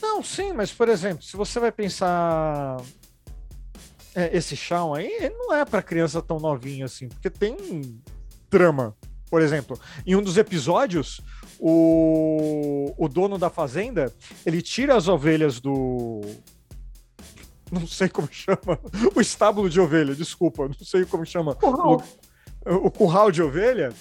Não, 0.00 0.22
sim, 0.22 0.52
mas 0.52 0.72
por 0.72 0.88
exemplo, 0.88 1.22
se 1.22 1.36
você 1.36 1.58
vai 1.60 1.72
pensar 1.72 2.76
é, 4.14 4.36
esse 4.36 4.56
Shawn 4.56 4.94
aí, 4.94 5.06
ele 5.06 5.34
não 5.34 5.54
é 5.54 5.64
pra 5.64 5.82
criança 5.82 6.22
tão 6.22 6.38
novinha 6.38 6.84
assim, 6.84 7.08
porque 7.08 7.28
tem 7.30 7.56
drama. 8.50 8.96
Por 9.30 9.42
exemplo, 9.42 9.78
em 10.06 10.14
um 10.14 10.22
dos 10.22 10.36
episódios, 10.36 11.20
o, 11.58 12.94
o 12.96 13.08
dono 13.08 13.38
da 13.38 13.50
fazenda, 13.50 14.12
ele 14.44 14.60
tira 14.60 14.96
as 14.96 15.08
ovelhas 15.08 15.60
do 15.60 16.20
não 17.72 17.86
sei 17.86 18.08
como 18.08 18.28
chama, 18.30 18.78
o 19.14 19.20
estábulo 19.20 19.68
de 19.68 19.80
ovelha, 19.80 20.14
desculpa, 20.14 20.68
não 20.68 20.74
sei 20.74 21.04
como 21.04 21.26
chama, 21.26 21.54
Curral. 21.54 22.02
o 22.66 22.90
curral 22.90 23.32
de 23.32 23.42
ovelha, 23.42 23.92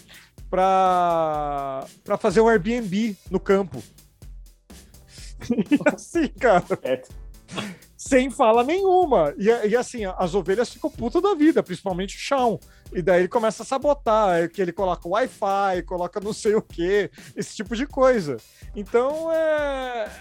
pra, 0.50 1.86
pra 2.04 2.18
fazer 2.18 2.42
um 2.42 2.48
Airbnb 2.48 3.18
no 3.32 3.40
campo. 3.40 3.82
assim, 5.94 6.28
cara 6.28 6.64
Certo? 6.82 7.23
Sem 8.08 8.30
fala 8.30 8.64
nenhuma. 8.64 9.34
E, 9.38 9.48
e 9.70 9.76
assim, 9.76 10.02
as 10.18 10.36
ovelhas 10.36 10.70
ficam 10.70 10.90
putas 10.90 11.22
da 11.22 11.34
vida, 11.34 11.64
principalmente 11.64 12.18
o 12.18 12.20
chão. 12.20 12.60
E 12.92 13.02
daí 13.02 13.22
ele 13.22 13.28
começa 13.30 13.64
a 13.64 13.66
sabotar, 13.66 14.44
é 14.44 14.48
que 14.48 14.62
ele 14.62 14.74
coloca 14.74 15.08
Wi-Fi, 15.08 15.84
coloca 15.86 16.20
não 16.20 16.34
sei 16.34 16.54
o 16.56 16.62
que, 16.62 17.10
esse 17.36 17.56
tipo 17.56 17.76
de 17.76 17.88
coisa. 17.88 18.38
Então, 18.76 19.32
é... 19.32 20.12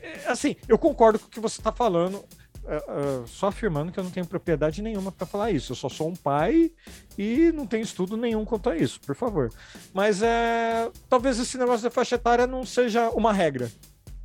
é, 0.00 0.28
Assim, 0.28 0.56
eu 0.68 0.78
concordo 0.78 1.18
com 1.18 1.26
o 1.26 1.30
que 1.30 1.40
você 1.40 1.58
está 1.58 1.72
falando, 1.72 2.22
é, 2.66 2.76
é, 2.76 3.26
só 3.26 3.46
afirmando 3.46 3.90
que 3.90 3.98
eu 3.98 4.04
não 4.04 4.10
tenho 4.10 4.26
propriedade 4.26 4.82
nenhuma 4.82 5.10
para 5.10 5.26
falar 5.26 5.50
isso. 5.50 5.72
Eu 5.72 5.76
só 5.76 5.88
sou 5.88 6.08
um 6.08 6.16
pai 6.16 6.70
e 7.16 7.50
não 7.52 7.66
tenho 7.66 7.82
estudo 7.82 8.16
nenhum 8.16 8.44
quanto 8.44 8.68
a 8.68 8.76
isso, 8.76 9.00
por 9.00 9.16
favor. 9.16 9.50
Mas 9.94 10.20
é... 10.20 10.90
talvez 11.08 11.38
esse 11.38 11.56
negócio 11.56 11.84
da 11.84 11.90
faixa 11.90 12.16
etária 12.16 12.46
não 12.46 12.66
seja 12.66 13.08
uma 13.10 13.32
regra, 13.32 13.70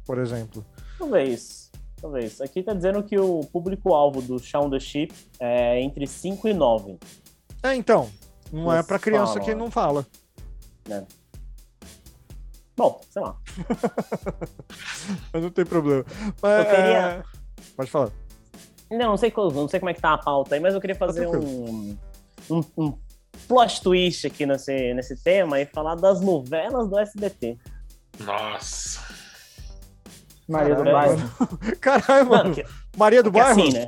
por 0.05 0.17
exemplo. 0.19 0.65
Talvez. 0.97 1.60
Talvez. 2.01 2.41
Aqui 2.41 2.63
tá 2.63 2.73
dizendo 2.73 3.03
que 3.03 3.17
o 3.19 3.41
público-alvo 3.53 4.21
do 4.21 4.39
Shaun 4.39 4.69
the 4.69 4.79
Sheep 4.79 5.13
é 5.39 5.79
entre 5.81 6.07
5 6.07 6.47
e 6.47 6.53
9. 6.53 6.97
É, 7.63 7.75
então. 7.75 8.09
Não 8.51 8.71
é 8.73 8.77
Não 8.77 8.83
para 8.83 8.99
criança 8.99 9.33
fala. 9.33 9.45
que 9.45 9.55
não 9.55 9.69
fala. 9.71 10.05
Bom, 12.75 12.99
sei 13.09 13.21
lá. 13.21 13.37
Mas 15.31 15.43
não 15.43 15.51
tem 15.51 15.65
problema. 15.65 16.03
Mas, 16.41 16.59
Eu 16.59 16.65
queria- 16.65 16.97
é, 16.97 17.23
Pode 17.75 17.91
falar. 17.91 18.09
Não, 18.89 19.09
não 19.11 19.17
sei, 19.17 19.31
não 19.35 19.67
sei 19.69 19.79
como 19.79 19.89
é 19.89 19.93
que 19.93 20.01
tá 20.01 20.13
a 20.13 20.17
pauta 20.17 20.55
aí, 20.55 20.59
mas 20.59 20.73
eu 20.73 20.81
queria 20.81 20.95
fazer 20.97 21.29
Tá 21.29 21.37
um, 21.37 21.97
um, 22.49 22.61
um 22.77 22.93
plot 23.47 23.81
twist 23.81 24.27
aqui 24.27 24.45
nesse, 24.45 24.93
nesse 24.93 25.15
tema 25.23 25.61
e 25.61 25.65
falar 25.65 25.95
das 25.95 26.19
novelas 26.19 26.89
do 26.89 26.99
SBT. 26.99 27.57
Nossa. 28.19 28.99
Maria 30.47 30.75
do. 30.75 30.83
Bairro. 30.83 31.31
Caralho, 31.79 32.29
mano. 32.29 32.43
Mano, 32.43 32.55
que, 32.55 32.65
Maria 32.97 33.23
do 33.23 33.31
que 33.31 33.39
Bairro? 33.39 33.61
assim, 33.61 33.73
né? 33.73 33.87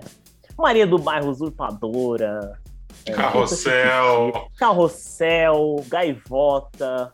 Maria 0.58 0.88
do 0.88 0.98
Bairro 0.98 1.30
Usurpadora. 1.30 2.60
é, 3.06 3.12
Carrossel, 3.12 4.48
Carrossel, 4.58 5.84
Gaivota. 5.88 7.14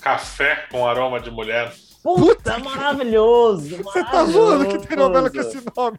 café 0.00 0.66
com 0.70 0.86
aroma 0.86 1.20
de 1.20 1.30
mulher. 1.30 1.72
Puta, 2.02 2.58
maravilhoso! 2.58 3.76
Você 3.82 4.04
tá 4.04 4.24
zoando 4.24 4.66
que 4.66 4.86
tem 4.86 4.96
novela 4.96 5.30
com 5.30 5.40
esse 5.40 5.62
nome? 5.76 5.98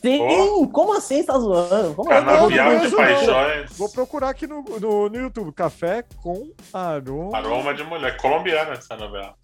Tem! 0.00 0.68
Como 0.68 0.96
assim 0.96 1.16
você 1.16 1.24
tá 1.24 1.38
zoando? 1.38 1.94
Como 1.94 2.12
assim? 2.12 2.24
Canavial 2.24 2.78
de 2.78 2.90
paixões. 2.94 3.76
Vou 3.76 3.88
procurar 3.90 4.28
aqui 4.30 4.46
no, 4.46 4.62
no, 4.62 5.08
no 5.08 5.16
YouTube. 5.16 5.52
Café 5.52 6.04
com 6.22 6.52
aroma. 6.72 7.36
Aroma 7.36 7.74
de 7.74 7.82
mulher. 7.82 8.16
Colombiana 8.16 8.74
essa 8.74 8.96
novela. 8.96 9.34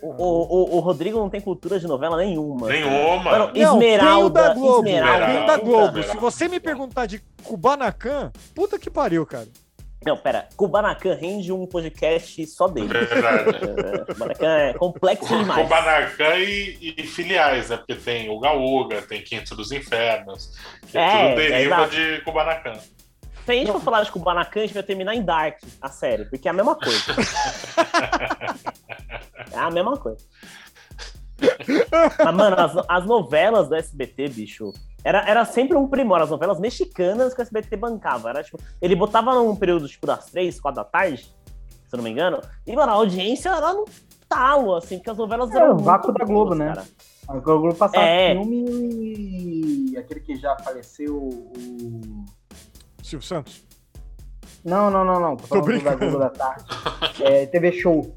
O, 0.00 0.08
o, 0.08 0.76
o 0.76 0.80
Rodrigo 0.80 1.18
não 1.18 1.28
tem 1.28 1.40
cultura 1.40 1.80
de 1.80 1.86
novela 1.86 2.16
nenhuma. 2.18 2.68
Nenhuma. 2.68 3.22
Mano, 3.22 3.46
Não, 3.46 3.52
tem 3.52 3.66
o 3.66 3.72
Esmeralda, 3.72 4.42
da 4.42 4.54
Globo. 4.54 4.88
Esmeralda. 4.88 5.26
Tem 5.26 5.42
o 5.42 5.46
da 5.46 5.56
Globo. 5.58 6.02
Se 6.02 6.16
você 6.16 6.48
me 6.48 6.60
perguntar 6.60 7.06
de 7.06 7.20
Kubanacan, 7.42 8.30
puta 8.54 8.78
que 8.78 8.88
pariu, 8.88 9.26
cara. 9.26 9.48
Não, 10.04 10.16
pera. 10.16 10.48
Kubanacan 10.56 11.14
rende 11.14 11.50
um 11.52 11.66
podcast 11.66 12.46
só 12.46 12.68
dele. 12.68 12.86
Verdade. 12.86 13.50
É, 13.50 14.04
Kubanacan 14.14 14.56
é 14.58 14.72
complexo 14.74 15.36
demais. 15.36 15.62
Kubanacan 15.62 16.36
e, 16.36 16.94
e 16.96 17.02
filiais, 17.02 17.70
né? 17.70 17.76
Porque 17.76 17.96
tem 17.96 18.30
o 18.30 18.38
Gaúga, 18.38 19.02
tem 19.02 19.20
Quinto 19.20 19.56
dos 19.56 19.72
Infernos, 19.72 20.52
que 20.86 20.96
É, 20.96 21.30
tudo 21.30 21.40
é, 21.40 21.48
deriva 21.48 21.74
exato. 21.74 21.90
de 21.90 22.20
Kubanacan. 22.20 22.74
Se 22.74 23.52
a 23.52 23.54
gente 23.54 23.72
for 23.72 23.80
falar 23.80 24.02
de 24.02 24.12
Kubanacan, 24.12 24.60
a 24.60 24.62
gente 24.62 24.74
vai 24.74 24.82
terminar 24.82 25.14
em 25.14 25.22
Dark, 25.22 25.58
a 25.80 25.88
série, 25.88 26.24
porque 26.24 26.46
é 26.46 26.50
a 26.50 26.54
mesma 26.54 26.74
coisa. 26.76 27.14
é 29.52 29.58
a 29.58 29.70
mesma 29.70 29.96
coisa. 29.96 30.24
Mas, 32.24 32.34
mano, 32.34 32.56
as, 32.58 32.72
as 32.88 33.06
novelas 33.06 33.68
do 33.68 33.74
SBT, 33.74 34.28
bicho, 34.28 34.72
era, 35.04 35.28
era 35.28 35.44
sempre 35.44 35.76
um 35.76 35.86
primor. 35.86 36.20
As 36.20 36.30
novelas 36.30 36.58
mexicanas 36.58 37.34
que 37.34 37.40
o 37.40 37.42
SBT 37.42 37.76
bancava. 37.76 38.30
Era, 38.30 38.42
tipo, 38.42 38.58
ele 38.80 38.96
botava 38.96 39.34
num 39.34 39.54
período, 39.54 39.88
tipo, 39.88 40.06
das 40.06 40.26
três, 40.30 40.58
quatro 40.60 40.82
da 40.82 40.88
tarde, 40.88 41.24
se 41.24 41.94
eu 41.94 41.96
não 41.98 42.04
me 42.04 42.10
engano, 42.10 42.40
e, 42.66 42.74
mano, 42.74 42.90
a 42.92 42.94
audiência 42.94 43.50
era 43.50 43.72
no 43.72 43.84
talo, 44.28 44.74
assim, 44.74 44.96
porque 44.98 45.10
as 45.10 45.18
novelas 45.18 45.50
É, 45.52 45.56
eram. 45.58 45.76
o 45.76 45.78
vácuo 45.78 46.12
da 46.12 46.24
Globo, 46.24 46.46
boas, 46.46 46.58
né? 46.58 46.66
cara. 46.74 46.84
A 47.28 47.36
Globo 47.38 47.74
passava 47.74 48.04
É. 48.04 48.32
filme 48.34 49.90
e 49.92 49.96
aquele 49.98 50.20
que 50.20 50.36
já 50.36 50.56
faleceu, 50.58 51.16
o... 51.16 52.24
Silvio 53.02 53.26
Santos. 53.26 53.64
Não, 54.64 54.90
não, 54.90 55.04
não, 55.04 55.20
não. 55.20 55.36
Tô 55.36 55.54
da 55.56 55.60
brincando. 55.60 55.98
Globo 55.98 56.18
da 56.18 56.30
tarde. 56.30 56.64
É, 57.22 57.46
TV 57.46 57.70
Show. 57.72 58.16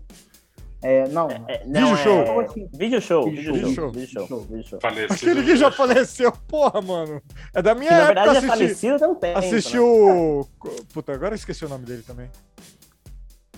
É, 0.82 1.08
não. 1.10 1.28
É, 1.48 1.64
não, 1.66 1.82
Vídeo 1.90 1.98
show. 1.98 2.26
Como 2.26 2.42
É... 2.42 2.46
assim? 2.46 2.70
Vídeo 2.74 3.02
show, 3.02 3.24
Vídeo 3.26 3.54
vídeo 3.54 3.66
show. 3.68 3.74
show, 3.76 3.92
vídeo 3.92 4.08
show, 4.08 4.28
Show. 4.28 4.40
vídeo 4.42 4.68
show. 4.68 4.80
Aquele 4.82 5.44
que 5.44 5.58
já 5.58 5.72
faleceu, 5.72 6.32
porra, 6.48 6.82
mano. 6.82 7.22
É 7.54 7.62
da 7.62 7.76
minha 7.76 7.90
Que, 7.90 7.96
na 7.96 8.02
época 8.04 8.14
verdade, 8.16 8.30
é 8.30 8.32
assistir. 8.40 8.48
falecido 8.50 9.00
tem 9.00 9.08
um 9.10 9.16
tempo. 9.16 9.40
Assistiu. 9.40 9.84
né? 9.84 10.12
o- 10.14 10.48
Puta, 10.94 11.14
agora 11.14 11.34
eu 11.34 11.36
esqueci 11.36 11.66
o 11.66 11.70
nome 11.70 11.86
dele 11.86 12.04
também. 12.04 12.30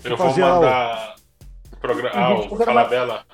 Eu 0.02 0.16
vou 0.16 0.26
Fazia 0.28 0.46
mandar. 0.46 1.14
Progra... 1.80 2.10
Ah, 2.14 2.34
Uhum. 2.34 2.52
o 2.52 2.56
Falabella. 2.56 3.24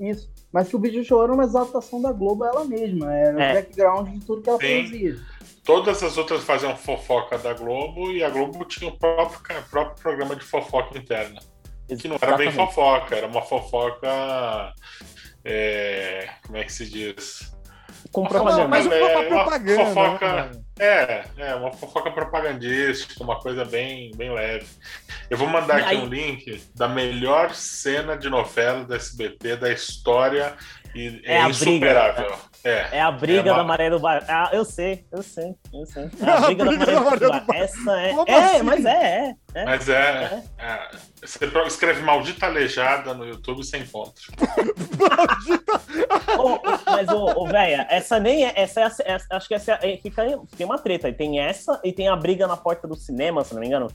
Isso. 0.00 0.28
Mas 0.52 0.68
que 0.68 0.76
o 0.76 0.80
Vídeo 0.80 1.04
Show 1.04 1.22
era 1.22 1.32
uma 1.32 1.44
exaltação 1.44 2.00
da 2.00 2.12
Globo 2.12 2.44
ela 2.44 2.64
mesma. 2.64 3.12
Era 3.14 3.42
É. 3.42 3.50
o 3.50 3.54
background 3.54 4.08
de 4.08 4.20
tudo 4.24 4.42
que 4.42 4.48
ela 4.50 4.58
Sim. 4.58 4.82
fazia. 4.84 5.16
Todas 5.64 6.02
as 6.02 6.16
outras 6.16 6.42
faziam 6.44 6.76
fofoca 6.76 7.36
da 7.38 7.52
Globo 7.52 8.10
e 8.12 8.22
a 8.22 8.30
Globo 8.30 8.64
tinha 8.64 8.88
o 8.90 8.96
próprio, 8.98 9.40
ca- 9.40 9.62
próprio 9.70 10.00
programa 10.02 10.34
de 10.36 10.44
fofoca 10.44 10.96
interna. 10.96 11.40
Que 11.88 12.08
não 12.08 12.18
era 12.20 12.36
bem 12.36 12.50
fofoca, 12.50 13.14
era 13.16 13.26
uma 13.26 13.42
fofoca. 13.42 14.08
é, 15.44 16.28
como 16.44 16.58
é 16.58 16.64
que 16.64 16.72
se 16.72 16.88
diz? 16.90 17.54
Com 18.12 18.22
Não, 18.22 18.28
propaganda. 18.28 18.68
mas 18.68 18.86
é 18.86 19.02
uma 19.02 19.20
uma 19.20 19.28
propaganda. 19.44 19.84
fofoca- 19.86 20.32
né? 20.46 20.50
É, 20.78 21.24
é, 21.38 21.54
uma 21.54 21.72
fofoca 21.72 22.10
propagandística, 22.10 23.22
uma 23.22 23.40
coisa 23.40 23.64
bem, 23.64 24.10
bem 24.16 24.32
leve. 24.32 24.66
Eu 25.30 25.36
vou 25.38 25.48
mandar 25.48 25.78
aqui 25.78 25.88
aí- 25.90 25.98
um 25.98 26.06
link 26.06 26.62
da 26.74 26.88
melhor 26.88 27.54
cena 27.54 28.16
de 28.16 28.28
novela 28.28 28.84
do 28.84 28.94
SBT 28.94 29.56
da 29.56 29.72
história 29.72 30.56
e 30.94 31.20
É 31.24 31.34
é, 31.36 31.40
a 31.42 31.48
briga. 31.48 32.38
É. 32.68 32.98
É 32.98 33.00
a 33.00 33.10
briga 33.12 33.50
É 33.50 33.52
uma- 33.52 33.58
da 33.58 33.64
Maré 33.64 33.90
do 33.90 34.00
Bairro. 34.00 34.24
Ah, 34.28 34.50
eu 34.52 34.64
sei, 34.64 35.04
eu 35.12 35.22
sei, 35.22 35.54
eu 35.72 35.86
sei. 35.86 36.10
É 36.20 36.30
A 36.30 36.36
a 36.36 36.40
briga, 36.40 36.64
briga 36.64 36.86
da 36.86 37.00
Maré 37.00 37.16
do 37.18 37.28
Maré 37.28 37.40
do 37.40 37.46
Bairro. 37.46 37.64
Essa 37.64 38.00
é. 38.00 38.08
Como 38.14 38.30
é, 38.30 38.34
assim? 38.56 38.62
mas 38.62 38.84
é, 38.84 38.90
é. 38.90 39.34
É, 39.54 39.64
Mas 39.64 39.88
é, 39.88 40.42
é, 40.58 40.88
Você 41.22 41.38
escreve 41.66 42.02
maldita 42.02 42.46
aleijada 42.46 43.14
no 43.14 43.24
YouTube 43.24 43.64
sem 43.64 43.82
encontra. 43.82 44.22
Ô, 46.38 46.60
mas, 46.84 47.08
ô, 47.08 47.42
ô 47.42 47.46
véia, 47.46 47.86
essa 47.90 48.18
nem 48.20 48.44
é. 48.44 48.52
Essa 48.54 48.80
é, 48.80 48.84
a- 48.84 48.86
essa- 49.06 49.26
acho 49.30 49.48
que 49.48 49.54
essa 49.54 49.72
é, 49.82 49.94
é- 49.94 49.96
fica, 49.96 50.22
tem 50.56 50.66
uma 50.66 50.78
treta. 50.78 51.12
Tem 51.12 51.40
essa 51.40 51.80
e 51.84 51.92
tem 51.92 52.08
a 52.08 52.16
briga 52.16 52.46
na 52.46 52.56
porta 52.56 52.86
do 52.86 52.94
cinema, 52.96 53.42
se 53.44 53.54
não 53.54 53.60
me 53.60 53.66
engano. 53.66 53.86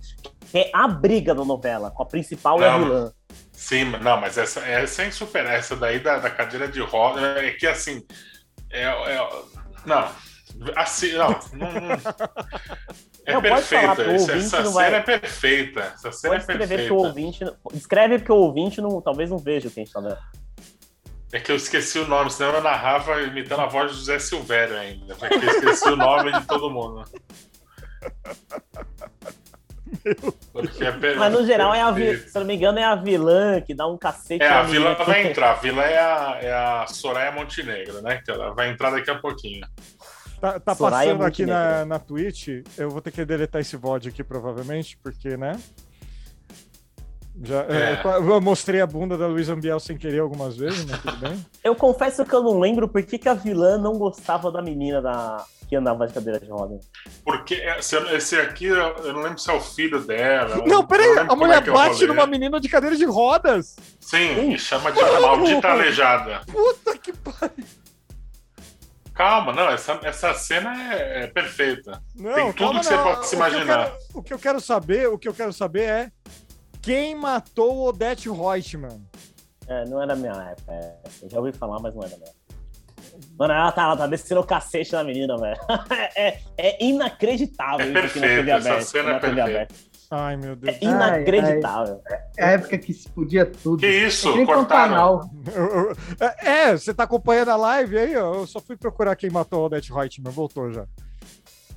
Que 0.51 0.57
é 0.59 0.71
a 0.73 0.87
briga 0.87 1.33
da 1.35 1.45
novela, 1.45 1.91
com 1.91 2.03
a 2.03 2.05
principal 2.05 2.59
e 2.61 2.65
a 2.65 2.71
Não. 2.77 2.83
vilã. 2.85 3.13
Sim, 3.51 3.85
não, 4.01 4.19
mas 4.19 4.37
essa, 4.37 4.59
essa 4.61 5.03
é 5.03 5.07
insuperável. 5.07 5.59
Essa 5.59 5.75
daí 5.75 5.99
da, 5.99 6.17
da 6.17 6.29
cadeira 6.31 6.67
de 6.67 6.81
roda 6.81 7.21
é 7.45 7.51
que 7.51 7.67
assim. 7.67 8.01
É, 8.71 8.83
é- 8.83 9.29
não. 9.85 10.09
Assim, 10.75 11.13
não. 11.13 11.29
não, 11.53 11.71
não- 11.71 11.91
é 13.25 13.33
Não, 13.33 13.41
falar 13.41 13.95
perfeita. 13.95 13.95
pro 13.95 14.11
Essa, 14.11 14.39
cena 14.41 14.69
vai- 14.69 14.93
é 14.93 14.99
perfeita. 15.01 15.79
Essa 15.79 16.11
cena 16.11 16.33
Pode 16.39 16.43
é 16.51 16.57
perfeita. 16.57 16.83
que 16.85 16.91
o 16.91 16.95
ouvinte. 16.97 17.43
Escreve 17.73 18.19
porque 18.19 18.31
o 18.31 18.35
ouvinte 18.35 18.81
não, 18.81 19.01
talvez 19.01 19.29
não 19.29 19.37
veja 19.37 19.67
o 19.67 19.71
que 19.71 19.79
a 19.79 19.83
gente 19.83 19.93
tá 19.93 20.01
vendo. 20.01 20.17
É 21.33 21.39
que 21.39 21.51
eu 21.51 21.55
esqueci 21.55 21.97
o 21.99 22.07
nome, 22.07 22.29
senão 22.29 22.53
eu 22.55 22.61
narrava 22.61 23.21
imitando 23.21 23.61
a 23.61 23.65
voz 23.65 23.91
do 23.91 23.97
José 23.97 24.19
Silvério 24.19 24.77
ainda. 24.77 25.15
Porque 25.15 25.33
eu 25.35 25.49
esqueci 25.49 25.87
o 25.87 25.95
nome 25.95 26.31
de 26.37 26.45
todo 26.45 26.69
mundo. 26.69 27.03
Mas 31.17 31.33
no 31.33 31.45
geral 31.45 31.73
é 31.73 31.81
a 31.81 31.91
vilã, 31.91 32.17
se 32.17 32.37
eu 32.37 32.39
não 32.41 32.47
me 32.47 32.55
engano, 32.55 32.79
é 32.79 32.83
a 32.83 32.95
vilã 32.95 33.61
que 33.61 33.73
dá 33.73 33.87
um 33.87 33.97
cacete 33.97 34.43
É, 34.43 34.47
a 34.49 34.63
vilã 34.63 34.89
menina. 34.89 35.05
vai 35.05 35.27
entrar. 35.27 35.51
A 35.51 35.55
vilã 35.55 35.81
é 35.83 35.99
a, 35.99 36.39
é 36.41 36.53
a 36.53 36.85
Soraya 36.87 37.31
Montenegro, 37.31 38.01
né? 38.01 38.21
Que 38.23 38.31
ela 38.31 38.53
vai 38.53 38.69
entrar 38.69 38.91
daqui 38.91 39.09
a 39.11 39.15
pouquinho. 39.15 39.65
Tá, 40.39 40.59
tá 40.59 40.75
passando 40.75 41.23
aqui 41.23 41.45
na, 41.45 41.85
na 41.85 41.99
Twitch. 41.99 42.47
Eu 42.77 42.89
vou 42.89 43.01
ter 43.01 43.11
que 43.11 43.23
deletar 43.23 43.61
esse 43.61 43.75
VOD 43.77 44.09
aqui, 44.09 44.23
provavelmente, 44.23 44.97
porque, 45.03 45.37
né? 45.37 45.59
Já, 47.43 47.61
É. 47.63 48.01
eu, 48.03 48.29
eu 48.29 48.41
mostrei 48.41 48.81
a 48.81 48.85
bunda 48.87 49.17
da 49.17 49.25
Luísa 49.27 49.53
Ambiel 49.53 49.79
sem 49.79 49.97
querer 49.97 50.19
algumas 50.19 50.57
vezes, 50.57 50.85
mas 50.85 50.99
tudo 51.01 51.17
bem. 51.17 51.45
Eu 51.63 51.75
confesso 51.75 52.25
que 52.25 52.33
eu 52.35 52.41
não 52.43 52.59
lembro 52.59 52.87
por 52.89 53.01
que, 53.03 53.17
que 53.17 53.29
a 53.29 53.33
vilã 53.33 53.77
não 53.77 53.97
gostava 53.97 54.51
da 54.51 54.61
menina 54.61 55.01
da... 55.01 55.45
que 55.69 55.75
andava 55.75 56.05
de 56.07 56.13
cadeira 56.13 56.39
de 56.39 56.49
roda. 56.49 56.79
Porque 57.23 57.53
esse, 57.55 57.95
esse 58.13 58.35
aqui, 58.35 58.65
eu 58.65 59.13
não 59.13 59.21
lembro 59.21 59.37
se 59.39 59.49
é 59.49 59.53
o 59.53 59.61
filho 59.61 60.01
dela. 60.01 60.57
Não, 60.67 60.85
peraí, 60.85 61.17
a 61.19 61.25
como 61.25 61.43
mulher 61.45 61.63
é 61.65 61.69
é 61.69 61.71
bate 61.71 62.05
numa 62.07 62.25
menina 62.27 62.59
de 62.59 62.67
cadeira 62.67 62.95
de 62.97 63.05
rodas. 63.05 63.75
Sim, 63.99 64.51
e 64.53 64.59
chama 64.59 64.91
de 64.91 64.99
maldita 65.01 65.69
aleijada. 65.71 66.41
Puta 66.47 66.97
que 66.97 67.13
pariu. 67.13 67.65
Calma, 69.13 69.53
não, 69.53 69.69
essa, 69.69 69.99
essa 70.03 70.33
cena 70.33 70.73
é, 70.93 71.23
é 71.23 71.27
perfeita. 71.27 72.01
Não, 72.15 72.33
Tem 72.33 72.45
tudo 72.53 72.57
calma, 72.65 72.79
que 72.79 72.85
você 72.87 72.95
não. 72.95 73.03
pode 73.03 73.27
se 73.27 73.27
O 73.27 73.29
que 73.29 73.35
imaginar. 73.35 73.85
quero- 73.85 73.97
O 74.15 74.23
que 74.23 74.33
eu 74.33 74.39
quero 74.39 74.59
saber, 74.59 75.07
o 75.09 75.17
que 75.19 75.27
eu 75.27 75.33
quero 75.33 75.53
saber 75.53 75.81
é 75.83 76.11
quem 76.81 77.15
matou 77.15 77.87
Odete 77.87 78.29
Reutemann. 78.29 79.01
É, 79.67 79.85
não 79.85 80.01
é 80.01 80.07
da 80.07 80.15
minha 80.15 80.31
época. 80.33 80.71
É, 80.73 80.95
eu 81.21 81.29
já 81.29 81.39
ouvi 81.39 81.51
falar, 81.53 81.79
mas 81.79 81.93
não 81.95 82.01
é 82.03 82.07
da 82.09 82.17
minha 82.17 82.27
época. 82.29 82.41
Mano, 83.37 83.53
ela 83.53 83.71
tá, 83.71 83.83
ela 83.83 83.97
tá 83.97 84.07
descendo 84.07 84.41
o 84.41 84.45
cacete 84.45 84.93
na 84.93 85.03
menina, 85.03 85.37
velho. 85.37 85.59
É, 86.15 86.39
é 86.57 86.83
inacreditável 86.83 87.85
É 87.85 88.05
isso 88.05 88.17
aqui 88.17 88.19
na 88.19 88.27
perfeito, 88.27 88.45
TV 88.45 88.51
essa 88.51 88.69
aberta. 88.69 88.85
cena 88.85 89.03
na 89.19 89.27
é 89.27 89.41
aberta. 89.41 89.75
Ai, 90.13 90.35
meu 90.37 90.55
Deus. 90.57 90.75
É 90.75 90.85
inacreditável. 90.85 92.01
É 92.37 92.45
a 92.45 92.49
época 92.51 92.77
que 92.77 92.93
se 92.93 93.07
podia 93.09 93.45
tudo. 93.45 93.79
Que 93.79 93.87
isso? 93.87 94.29
Um 94.33 94.45
Cortaram. 94.45 95.21
eu- 95.55 95.93
É, 96.43 96.73
você 96.75 96.93
tá 96.93 97.03
acompanhando 97.03 97.49
a 97.49 97.55
live 97.55 97.97
aí, 97.97 98.17
ó. 98.17 98.35
Eu 98.35 98.47
só 98.47 98.59
fui 98.59 98.75
procurar 98.75 99.15
quem 99.15 99.29
matou 99.29 99.61
a 99.61 99.65
Odete 99.67 99.93
Reutemann, 99.93 100.31
voltou 100.33 100.71
já. 100.73 100.85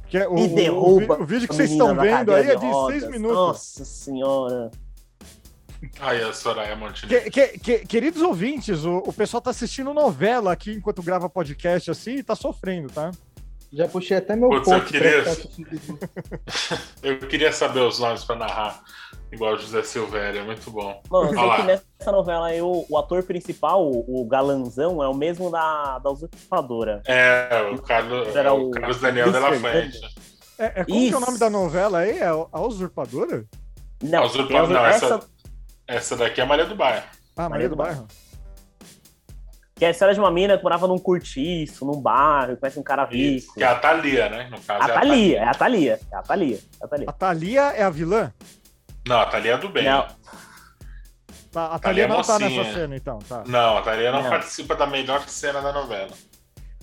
Que 0.08 0.18
é 0.18 0.28
o, 0.28 0.36
E 0.36 0.46
o- 0.46 0.54
derruba 0.54 1.18
O, 1.18 1.22
o 1.22 1.26
vídeo 1.26 1.48
que 1.48 1.54
vocês 1.54 1.70
estão 1.70 1.94
vendo 1.94 2.34
aí 2.34 2.50
é 2.50 2.56
de 2.56 2.66
rodas. 2.66 3.00
seis 3.00 3.10
minutos. 3.10 3.36
Nossa 3.36 3.84
senhora. 3.84 4.70
Aí 6.00 6.22
a 6.22 6.32
Soraya 6.32 6.74
Montenegro. 6.76 7.30
Que- 7.30 7.48
que- 7.48 7.58
que- 7.58 7.86
queridos 7.86 8.22
ouvintes, 8.22 8.84
o, 8.84 8.98
o 8.98 9.12
pessoal 9.12 9.40
tá 9.40 9.50
assistindo 9.50 9.92
novela 9.94 10.52
aqui 10.52 10.72
enquanto 10.72 11.02
grava 11.02 11.28
podcast 11.28 11.90
assim 11.90 12.16
e 12.16 12.22
tá 12.22 12.34
sofrendo, 12.34 12.88
tá? 12.90 13.10
Já 13.72 13.88
puxei 13.88 14.16
até 14.18 14.36
meu 14.36 14.48
Putz, 14.50 14.68
eu 14.70 14.84
queria-. 14.84 15.24
Eu 17.02 17.18
queria 17.20 17.52
saber 17.52 17.80
os 17.80 17.98
nomes 17.98 18.24
pra 18.24 18.36
narrar, 18.36 18.82
igual 19.32 19.54
o 19.54 19.58
José 19.58 19.82
Silvério, 19.82 20.40
é 20.40 20.44
muito 20.44 20.70
bom. 20.70 21.02
Mano, 21.10 21.30
eu 21.32 21.38
sei 21.38 21.56
que 21.56 21.62
nessa 21.64 22.12
novela 22.12 22.46
aí, 22.48 22.62
o, 22.62 22.86
o 22.88 22.98
ator 22.98 23.22
principal, 23.24 23.84
o, 23.84 24.20
o 24.22 24.24
galanzão, 24.26 25.02
é 25.02 25.08
o 25.08 25.14
mesmo 25.14 25.50
da, 25.50 25.98
da 25.98 26.10
usurpadora. 26.10 27.02
É, 27.06 27.68
o 27.74 27.82
Carlos, 27.82 28.34
Era 28.34 28.52
o 28.52 28.68
o 28.68 28.70
Carlos 28.70 29.00
Daniel 29.00 29.26
Luiz 29.26 29.36
de 29.36 29.42
la 29.42 29.50
Fernando. 29.50 29.72
Fuente. 29.92 30.00
É, 30.58 30.64
é 30.66 30.84
como 30.84 30.98
que 31.00 31.12
é 31.12 31.16
o 31.16 31.20
nome 31.20 31.32
Isso. 31.32 31.40
da 31.40 31.50
novela 31.50 31.98
aí? 31.98 32.18
É 32.18 32.26
a 32.28 32.60
Usurpadora? 32.60 33.44
Não, 34.02 34.22
A 34.22 34.26
usurpadora, 34.26 34.72
não, 34.72 34.86
essa- 34.86 35.06
essa, 35.06 35.20
Essa 35.86 36.16
daqui 36.16 36.40
é 36.40 36.44
a 36.44 36.46
Maria 36.46 36.64
do 36.66 36.74
Bairro. 36.74 37.04
Ah, 37.36 37.48
Maria 37.48 37.50
Maria 37.50 37.68
do 37.68 37.74
do 37.74 37.76
Bairro. 37.76 38.06
que 39.76 39.84
é 39.84 39.88
a 39.88 39.90
história 39.90 40.14
de 40.14 40.20
uma 40.20 40.30
mina 40.30 40.56
que 40.56 40.62
morava 40.62 40.86
num 40.86 40.98
cortiço, 40.98 41.84
num 41.84 42.00
bairro, 42.00 42.56
conhece 42.56 42.78
um 42.78 42.82
cara 42.82 43.04
rico. 43.04 43.54
Que 43.54 43.62
é 43.64 43.66
a 43.66 43.74
Thalia, 43.74 44.28
né? 44.28 44.48
No 44.50 44.60
caso, 44.60 44.84
A 44.84 44.88
é 44.88 44.90
a 44.90 45.00
Thalia, 45.00 45.38
é 45.40 45.44
a 45.48 45.54
Thalia, 45.54 46.00
é 46.12 46.16
a 46.16 46.22
Thalia, 46.22 46.60
é 46.80 46.84
a 46.84 46.88
Thalia. 46.88 47.06
A 47.08 47.12
Thalia 47.12 47.62
é 47.62 47.82
a 47.82 47.90
vilã? 47.90 48.32
Não, 49.06 49.20
a 49.20 49.26
Thalia 49.26 49.52
é 49.54 49.58
do 49.58 49.68
bem. 49.68 49.84
Não, 49.84 50.06
Tá, 51.52 51.66
a 51.66 51.78
Thalia 51.78 51.80
Thalia 51.80 52.04
é 52.04 52.08
não 52.08 52.22
tá 52.22 52.32
mocinha. 52.38 52.62
nessa 52.64 52.74
cena, 52.80 52.96
então, 52.96 53.18
tá. 53.20 53.44
Não, 53.46 53.78
a 53.78 53.82
Thalia 53.82 54.10
não, 54.10 54.22
Não. 54.24 54.30
participa 54.30 54.74
da 54.74 54.86
melhor 54.88 55.28
cena 55.28 55.60
da 55.60 55.72
novela. 55.72 56.10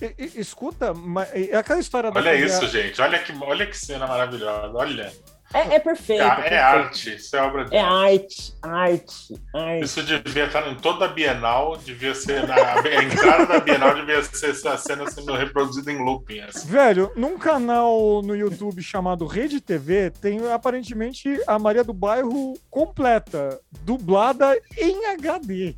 E- 0.00 0.14
e- 0.18 0.40
escuta, 0.40 0.94
mas 0.94 1.28
é 1.34 1.54
aquela 1.56 1.78
história 1.78 2.10
da 2.10 2.18
Olha 2.18 2.30
Thalia- 2.30 2.46
isso, 2.46 2.66
gente. 2.68 3.00
Olha 3.02 3.18
que, 3.18 3.32
olha 3.42 3.66
que 3.66 3.76
cena 3.76 4.06
maravilhosa. 4.06 4.72
Olha. 4.74 5.12
É, 5.54 5.74
é 5.74 5.78
perfeito. 5.78 6.22
É, 6.22 6.26
é 6.26 6.34
perfeito. 6.34 6.54
arte. 6.62 7.14
Isso 7.16 7.36
é 7.36 7.42
obra 7.42 7.64
de 7.66 7.76
É 7.76 7.80
arte. 7.80 8.54
arte, 8.62 9.02
arte, 9.32 9.42
arte. 9.54 9.84
Isso 9.84 10.02
devia 10.02 10.46
estar 10.46 10.66
em 10.68 10.74
toda 10.76 11.04
a 11.04 11.08
Bienal, 11.08 11.76
devia 11.76 12.14
ser 12.14 12.46
na 12.46 12.54
a 12.54 13.02
entrada 13.04 13.46
da 13.46 13.60
Bienal 13.60 13.94
devia 13.94 14.22
ser 14.22 14.50
essa 14.50 14.76
cena 14.78 15.10
sendo 15.10 15.32
reproduzida 15.34 15.92
em 15.92 15.98
looping. 16.04 16.40
assim. 16.40 16.68
Velho, 16.68 17.10
num 17.16 17.38
canal 17.38 18.22
no 18.22 18.34
YouTube 18.34 18.82
chamado 18.82 19.26
Rede 19.26 19.60
TV, 19.60 20.10
tem 20.10 20.50
aparentemente 20.52 21.40
a 21.46 21.58
Maria 21.58 21.84
do 21.84 21.92
Bairro 21.92 22.54
completa, 22.70 23.60
dublada 23.82 24.58
em 24.78 25.06
HD. 25.06 25.74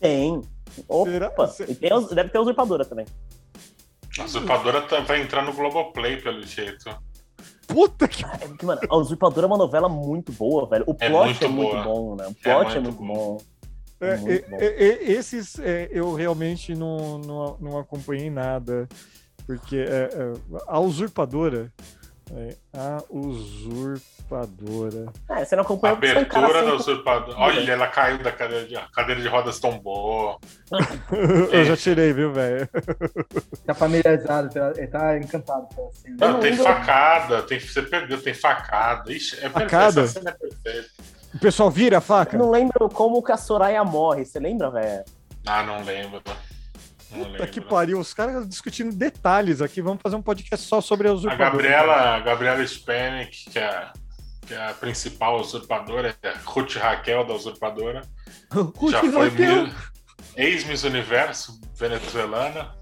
Tem. 0.00 0.40
Opa, 0.86 1.46
Será? 1.48 1.70
e 1.70 1.74
tem, 1.74 1.90
deve 2.14 2.28
ter 2.28 2.38
usurpadora 2.38 2.84
também. 2.84 3.06
A 4.18 4.24
usurpadora 4.24 4.82
tá- 4.82 5.00
vai 5.00 5.20
entrar 5.22 5.42
no 5.42 5.52
Globoplay, 5.52 6.16
pelo 6.20 6.42
jeito. 6.42 6.90
Puta 7.68 8.08
que. 8.08 8.24
É 8.24 8.48
porque, 8.48 8.66
mano, 8.66 8.80
a 8.88 8.96
usurpadora 8.96 9.46
é 9.46 9.48
uma 9.48 9.56
novela 9.58 9.88
muito 9.88 10.32
boa, 10.32 10.66
velho. 10.68 10.84
O 10.86 10.96
É 10.98 11.08
plot 11.08 11.26
muito 11.26 11.44
é 11.44 11.48
muito 11.48 11.82
bom, 11.84 12.16
né? 12.16 12.26
O 12.26 12.30
É 12.48 12.54
plot 12.54 12.76
é 12.76 12.80
muito 12.80 13.02
muito, 13.02 13.14
bom. 13.14 13.36
bom. 13.36 13.40
É, 14.00 14.14
é, 14.14 14.44
é, 14.52 14.88
é, 14.88 15.10
esses 15.12 15.58
é, 15.58 15.88
eu 15.90 16.14
realmente 16.14 16.74
não, 16.74 17.18
não, 17.18 17.56
não 17.60 17.78
acompanhei 17.78 18.30
nada, 18.30 18.88
porque 19.46 19.76
é, 19.76 20.08
é, 20.12 20.32
a 20.66 20.78
usurpadora. 20.80 21.72
é, 22.32 22.56
a 22.72 23.02
usurpadora. 23.10 24.00
É, 25.30 25.44
você 25.44 25.56
não 25.56 25.62
acompanha 25.62 25.94
é 25.94 25.96
Abertura 25.96 26.62
da 26.64 26.74
usurpadora. 26.74 27.38
Olha, 27.38 27.70
ela 27.72 27.86
caiu 27.88 28.18
da 28.18 28.30
cadeira 28.32 28.66
de, 28.66 28.74
cadeira 28.92 29.20
de 29.20 29.28
rodas 29.28 29.58
tombou. 29.58 30.38
Eu 31.52 31.64
já 31.64 31.76
tirei, 31.76 32.12
viu, 32.12 32.32
velho? 32.32 32.68
Tá 33.66 33.74
familiarizado, 33.74 34.50
pela- 34.52 34.72
ele 34.76 34.86
tá 34.88 35.16
encantado 35.18 35.66
pela 35.74 35.92
cena. 35.92 36.16
Eu 36.20 36.26
Não, 36.26 36.32
não 36.34 36.40
tem 36.40 36.56
facada, 36.56 37.42
tem, 37.42 37.58
você 37.60 37.82
perdeu, 37.82 38.20
tem 38.20 38.34
facada. 38.34 39.12
Ixi, 39.12 39.36
é 39.36 39.48
perfeito. 39.48 39.70
Facada? 39.70 40.00
Essa 40.02 40.12
cena 40.18 40.30
é 40.30 40.34
perfeita. 40.34 40.88
O 41.34 41.38
pessoal 41.38 41.70
vira 41.70 41.98
a 41.98 42.00
faca? 42.00 42.36
Eu 42.36 42.40
não 42.40 42.50
lembro 42.50 42.88
como 42.88 43.22
que 43.22 43.30
a 43.32 43.36
Soraya 43.36 43.84
morre. 43.84 44.24
Você 44.24 44.38
lembra, 44.38 44.70
velho? 44.70 45.04
Ah, 45.46 45.62
não 45.62 45.82
lembro. 45.84 46.22
Não 47.10 47.18
Puta 47.20 47.30
lembro. 47.30 47.46
que 47.48 47.60
pariu, 47.60 47.98
os 47.98 48.12
caras 48.12 48.46
discutindo 48.48 48.94
detalhes 48.94 49.60
aqui. 49.62 49.80
Vamos 49.80 50.00
fazer 50.02 50.16
um 50.16 50.22
podcast 50.22 50.66
só 50.66 50.80
sobre 50.80 51.08
a 51.08 51.10
A 51.10 51.14
usurpadora. 51.14 51.50
Gabriela, 51.50 51.94
a 52.16 52.20
Gabriela 52.20 52.66
Spanik, 52.66 53.50
que 53.50 53.58
é, 53.58 53.88
que 54.48 54.54
é 54.54 54.66
a 54.70 54.72
principal 54.74 55.40
usurpadora, 55.40 56.16
é 56.22 56.32
Ruth 56.44 56.74
Raquel 56.76 57.24
da 57.26 57.34
usurpadora. 57.34 58.02
Ruth 58.50 58.90
já 58.90 59.00
foi 59.00 59.28
Raquel. 59.28 59.66
mi- 59.66 59.74
ex-Miss 60.36 60.82
Universo 60.84 61.60
venezuelana. 61.76 62.74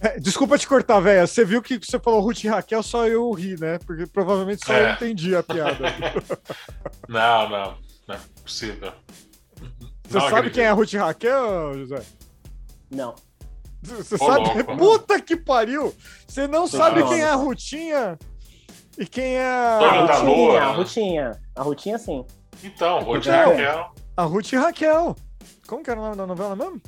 É, 0.00 0.18
Desculpa 0.18 0.58
te 0.58 0.66
cortar, 0.66 0.98
velho. 1.00 1.26
Você 1.28 1.44
viu 1.44 1.62
que 1.62 1.78
você 1.78 1.98
falou 2.00 2.20
Ruth 2.20 2.42
e 2.44 2.48
Raquel, 2.48 2.82
só 2.82 3.06
eu 3.06 3.30
ri, 3.32 3.58
né? 3.60 3.78
Porque 3.86 4.06
provavelmente 4.06 4.64
só 4.66 4.72
É. 4.72 4.90
eu 4.90 4.94
entendi 4.94 5.36
a 5.36 5.42
piada. 5.42 5.78
Não, 7.08 7.48
não, 7.48 7.78
não 8.08 8.14
é 8.14 8.18
possível. 8.42 8.92
Você 10.04 10.14
Não 10.14 10.20
sabe 10.22 10.34
acredito. 10.34 10.54
quem 10.54 10.64
é 10.64 10.68
a 10.68 10.72
Ruth 10.72 10.92
e 10.92 10.96
Raquel, 10.96 11.74
José? 11.78 12.02
Não. 12.90 13.14
Você 13.82 14.14
Ô, 14.14 14.18
sabe? 14.18 14.40
louco. 14.62 14.76
Puta 14.76 15.20
que 15.20 15.36
pariu! 15.36 15.94
Você 16.26 16.46
não 16.46 16.66
sabe 16.66 17.00
não. 17.00 17.08
quem 17.08 17.20
é 17.20 17.24
a 17.30 17.34
Rutinha 17.34 18.18
e 19.00 19.06
quem 19.06 19.36
é 19.36 19.46
a, 19.48 20.20
Lua. 20.22 20.60
a 20.60 20.72
Rutinha. 20.72 21.40
A 21.56 21.62
Rutinha, 21.62 21.98
sim. 21.98 22.24
Então, 22.62 23.00
Ruth 23.00 23.26
Então. 23.26 23.50
Raquel, 23.50 23.90
a 24.16 24.22
Ruth 24.24 24.52
e 24.52 24.56
Raquel. 24.56 25.16
Como 25.66 25.82
que 25.82 25.90
era 25.90 25.98
o 25.98 26.02
nome 26.04 26.16
da 26.16 26.26
novela 26.26 26.54
mesmo? 26.54 26.80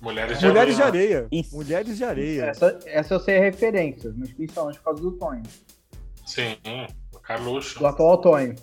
Mulheres 0.00 0.38
de 0.38 0.46
Mulheres 0.46 0.76
de 0.76 0.82
Areia. 0.82 1.16
Areia. 1.18 1.28
Isso. 1.32 1.56
Mulheres 1.56 1.96
de 1.96 2.04
Areia. 2.04 2.44
Essa, 2.46 2.78
essa 2.86 3.14
eu 3.14 3.20
sei 3.20 3.38
referências, 3.38 4.14
mas 4.16 4.32
principalmente 4.32 4.78
por 4.78 4.84
causa 4.84 5.02
do 5.02 5.12
Tonho. 5.12 5.42
Sim, 6.24 6.56
o 7.14 7.18
Carluxo. 7.20 7.78
Do 7.78 7.86
atual 7.86 8.18
Tonho. 8.20 8.54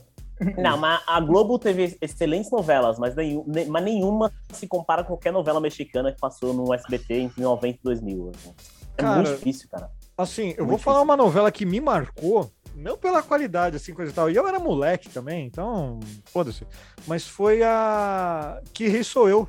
Não, 0.58 0.78
mas 0.78 1.02
a 1.08 1.20
Globo 1.20 1.58
teve 1.60 1.96
excelentes 2.02 2.52
novelas, 2.52 2.98
mas, 3.00 3.16
nenhum, 3.16 3.44
ne- 3.48 3.66
mas 3.66 3.84
nenhuma 3.84 4.32
se 4.52 4.68
compara 4.68 5.04
com 5.04 5.10
qualquer 5.10 5.32
novela 5.32 5.62
mexicana 5.62 6.12
que 6.12 6.20
passou 6.20 6.54
no 6.54 6.74
SBT 6.74 7.14
entre 7.22 7.42
90 7.42 7.78
e 7.78 7.80
2000. 7.84 8.32
assim. 8.36 8.54
É 8.98 9.02
Cara, 9.02 9.16
muito 9.22 9.32
difícil, 9.36 9.70
cara. 9.70 9.90
Assim, 10.18 10.50
eu 10.52 10.66
Muito 10.66 10.70
vou 10.70 10.78
falar 10.78 10.98
difícil. 10.98 11.04
uma 11.16 11.18
novela 11.18 11.52
que 11.52 11.66
me 11.66 11.80
marcou, 11.80 12.52
não 12.76 12.98
pela 12.98 13.22
qualidade, 13.22 13.76
assim, 13.78 13.94
coisa 13.94 14.12
e 14.12 14.16
tal. 14.16 14.30
E 14.30 14.36
eu 14.36 14.48
era 14.48 14.60
moleque 14.60 15.10
também, 15.10 15.46
então, 15.46 16.00
foda-se. 16.26 16.66
Mas 17.08 17.28
foi 17.28 17.62
a 17.64 18.62
Que 18.74 18.88
Rei 18.88 19.04
Sou 19.04 19.28
Eu. 19.30 19.48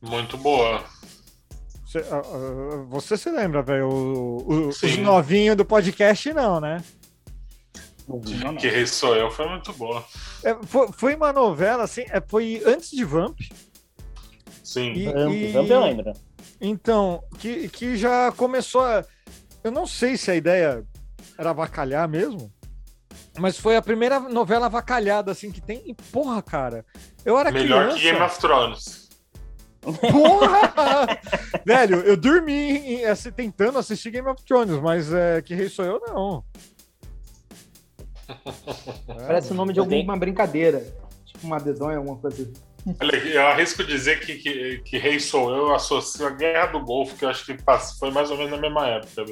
Muito 0.00 0.36
boa. 0.36 0.84
Você, 1.86 2.02
você 2.88 3.16
se 3.16 3.30
lembra, 3.30 3.62
velho? 3.62 3.88
o- 3.88 4.38
o- 4.38 4.68
Os 4.68 4.96
novinhos 4.98 5.56
do 5.56 5.64
podcast, 5.64 6.32
não, 6.32 6.60
né? 6.60 6.82
Não, 8.08 8.18
não. 8.18 8.56
Que 8.56 8.68
Rei 8.68 8.86
Sou 8.86 9.14
Eu 9.14 9.30
foi 9.30 9.48
muito 9.48 9.72
boa. 9.74 10.04
É, 10.42 10.54
foi, 10.64 10.88
foi 10.92 11.14
uma 11.14 11.32
novela, 11.32 11.84
assim, 11.84 12.02
é, 12.08 12.20
foi 12.26 12.62
antes 12.66 12.90
de 12.90 13.04
Vamp. 13.04 13.38
Sim. 14.64 14.92
E- 14.94 15.12
Vamp, 15.12 15.32
e- 15.32 15.52
Vamp 15.52 15.70
eu 15.70 15.80
lembro. 15.80 16.12
Então, 16.60 17.22
que, 17.38 17.68
que 17.68 17.96
já 17.96 18.32
começou 18.32 18.80
a. 18.82 19.04
Eu 19.62 19.70
não 19.70 19.86
sei 19.86 20.16
se 20.16 20.30
a 20.30 20.34
ideia 20.34 20.84
era 21.38 21.50
avacalhar 21.50 22.08
mesmo, 22.08 22.52
mas 23.38 23.58
foi 23.58 23.76
a 23.76 23.82
primeira 23.82 24.20
novela 24.20 24.66
avacalhada, 24.66 25.32
assim, 25.32 25.50
que 25.50 25.60
tem. 25.60 25.82
E, 25.86 25.94
porra, 25.94 26.42
cara, 26.42 26.84
eu 27.24 27.38
era 27.38 27.50
Melhor 27.50 27.82
criança. 27.82 27.96
que 27.98 28.02
Game 28.04 28.20
of 28.20 28.38
Thrones. 28.40 29.02
Porra! 29.82 31.08
Velho, 31.66 31.96
eu 32.00 32.16
dormi 32.16 32.52
em- 32.52 33.04
assim, 33.04 33.32
tentando 33.32 33.78
assistir 33.78 34.10
Game 34.10 34.28
of 34.28 34.42
Thrones, 34.44 34.80
mas 34.80 35.12
é, 35.12 35.42
que 35.42 35.54
rei 35.54 35.68
sou 35.68 35.84
eu, 35.84 36.00
não. 36.06 36.44
Parece 39.06 39.52
o 39.52 39.54
nome 39.54 39.72
de 39.72 39.80
alguma 39.80 40.16
brincadeira. 40.16 40.80
Tipo 41.26 41.46
uma 41.46 41.58
dedonha, 41.58 41.98
alguma 41.98 42.16
coisa 42.16 42.42
assim. 42.42 42.52
Olha, 43.00 43.16
eu 43.16 43.46
arrisco 43.46 43.84
dizer 43.84 44.20
que, 44.20 44.36
que, 44.36 44.78
que 44.78 44.98
Rei 44.98 45.20
Sou 45.20 45.50
Eu 45.50 45.68
eu 45.68 45.74
associo 45.74 46.26
a 46.26 46.30
Guerra 46.30 46.66
do 46.66 46.80
Golfo, 46.80 47.16
que 47.16 47.24
eu 47.24 47.28
acho 47.28 47.44
que 47.46 47.56
foi 47.98 48.10
mais 48.10 48.28
ou 48.30 48.36
menos 48.36 48.52
na 48.52 48.58
mesma 48.58 48.88
época. 48.88 49.24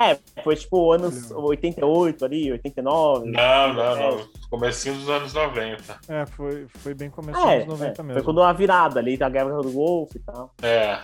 É, 0.00 0.18
foi 0.42 0.56
tipo 0.56 0.92
anos 0.92 1.30
88 1.30 2.24
ali, 2.24 2.52
89. 2.52 3.30
Não, 3.30 3.74
não, 3.74 3.96
não. 4.16 4.28
Comecinho 4.48 4.94
dos 4.94 5.08
anos 5.10 5.34
90. 5.34 6.00
É, 6.08 6.24
foi, 6.26 6.66
foi 6.78 6.94
bem 6.94 7.10
começo 7.10 7.38
É, 7.46 7.58
dos 7.60 7.66
90 7.68 7.90
é, 7.90 7.94
foi 7.94 8.04
mesmo. 8.04 8.24
quando 8.24 8.38
uma 8.38 8.52
virada 8.54 8.98
ali, 8.98 9.16
da 9.16 9.28
Guerra 9.28 9.60
do 9.62 9.70
Golfo 9.70 10.16
e 10.16 10.20
tal. 10.20 10.54
É. 10.62 10.98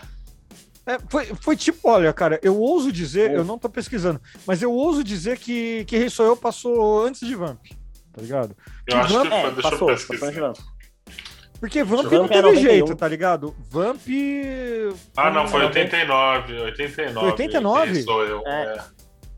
É, 0.87 0.99
foi, 1.11 1.27
foi 1.43 1.57
tipo, 1.57 1.91
olha, 1.91 2.13
cara, 2.13 2.39
eu 2.43 2.57
ouso 2.59 2.93
dizer, 2.93 3.31
Ouso. 3.31 3.41
eu 3.43 3.45
não 3.45 3.59
tô 3.59 3.69
pesquisando, 3.69 4.21
mas 4.47 4.63
eu 4.63 4.73
ouso 4.73 5.03
dizer 5.03 5.37
que, 5.37 5.85
que 5.85 5.99
Rei 5.99 6.09
Sou 6.09 6.25
Eu 6.25 6.37
passou 6.37 7.05
antes 7.05 7.27
de 7.27 7.35
Vamp, 7.35 7.59
tá 8.13 8.23
ligado? 8.23 8.57
Eu 8.87 8.97
acho 8.99 9.21
que 9.21 9.27
É, 9.27 9.41
foi. 9.43 9.51
Deixa 9.53 9.71
passou, 9.71 9.91
eu 9.91 9.95
passou 9.97 10.09
pesquisar. 10.17 10.31
de 10.31 10.41
Vamp. 10.41 10.57
Porque 11.59 11.83
Vamp 11.83 12.11
não 12.13 12.25
é 12.25 12.29
teve 12.29 12.43
91. 12.43 12.61
jeito, 12.61 12.97
tá 12.97 13.09
ligado? 13.09 13.55
Vamp. 13.71 14.01
Ah, 15.17 15.31
não, 15.31 15.49
foi 15.49 15.61
Não, 15.61 15.67
89. 15.69 16.61
89. 16.61 17.21
Foi 17.21 17.31
89? 17.31 17.93
Quem 17.93 18.03
sou 18.03 18.25
eu. 18.25 18.43
É. 18.47 18.77
É. 18.77 18.85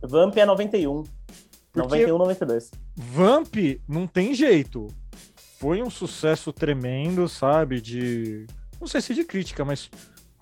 Vamp 0.07 0.37
é 0.37 0.45
91. 0.45 1.03
Porque 1.73 2.05
91, 2.05 2.19
92. 2.19 2.71
Vamp 2.97 3.55
não 3.89 4.07
tem 4.07 4.35
jeito. 4.35 4.89
Foi 5.61 5.83
um 5.83 5.91
sucesso 5.91 6.53
tremendo, 6.53 7.29
sabe? 7.29 7.81
De. 7.81 8.47
Não 8.81 8.87
sei 8.87 9.01
se 9.01 9.14
de 9.14 9.25
crítica, 9.25 9.64
mas. 9.64 9.91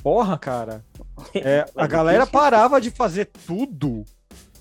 Porra, 0.03 0.39
cara. 0.39 0.85
É, 1.35 1.64
a 1.74 1.87
galera 1.87 2.27
parava 2.27 2.79
de 2.79 2.91
fazer 2.91 3.24
tudo 3.47 4.05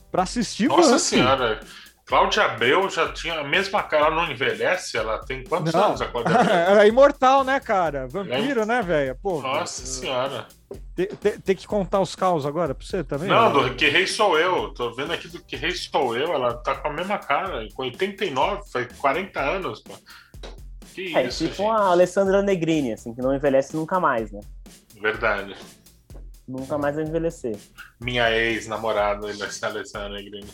pra 0.09 0.23
assistir 0.23 0.67
Nossa 0.69 0.91
Vamp. 0.91 0.99
senhora. 0.99 1.59
Cláudia 2.05 2.43
Abreu 2.43 2.87
já 2.87 3.11
tinha 3.11 3.39
a 3.39 3.43
mesma 3.43 3.81
cara, 3.81 4.05
ela 4.07 4.15
não 4.15 4.31
envelhece? 4.31 4.95
Ela 4.95 5.17
tem 5.25 5.43
quantos 5.43 5.73
Não. 5.73 5.85
anos 5.85 6.01
a 6.01 6.05
Cláudia 6.07 6.35
Abreu? 6.39 6.53
Era 6.55 6.87
imortal, 6.87 7.43
né, 7.43 7.59
cara? 7.59 8.07
Vampiro, 8.07 8.63
né, 8.63 8.81
velho? 8.83 9.17
Nossa 9.23 9.83
senhora. 9.85 10.47
Tem, 10.95 11.07
tem- 11.07 11.39
tem 11.39 11.55
que 11.55 11.65
contar 11.65 11.99
os 12.01 12.15
caos 12.15 12.45
agora 12.45 12.75
pra 12.75 12.85
você 12.85 13.03
também? 13.03 13.27
Não, 13.27 13.51
né? 13.63 13.69
do 13.69 13.75
Que 13.75 13.89
Rei 13.89 14.05
Sou 14.05 14.37
Eu. 14.37 14.71
Tô 14.73 14.93
vendo 14.93 15.13
aqui 15.13 15.27
do 15.27 15.41
Que 15.43 15.55
Rei 15.55 15.71
Sou 15.71 16.15
Eu. 16.15 16.31
Ela 16.31 16.53
tá 16.57 16.75
com 16.75 16.89
a 16.89 16.93
mesma 16.93 17.17
cara. 17.17 17.67
Com 17.73 17.81
89, 17.83 18.61
faz 18.71 18.87
40 18.99 19.39
anos, 19.41 19.81
pô. 19.81 19.93
Que 20.93 21.17
É, 21.17 21.23
isso, 21.25 21.43
tipo 21.47 21.63
gente. 21.63 21.71
a 21.71 21.87
Alessandra 21.87 22.41
Negrini, 22.43 22.93
assim, 22.93 23.13
que 23.15 23.21
não 23.21 23.33
envelhece 23.35 23.75
nunca 23.75 23.99
mais, 23.99 24.31
né? 24.31 24.39
Verdade. 25.01 25.55
Nunca 26.47 26.77
mais 26.77 26.95
vai 26.95 27.03
envelhecer. 27.03 27.57
Minha 27.99 28.29
ex-namorada, 28.31 29.25
Alessandra 29.27 30.09
Negrini. 30.09 30.47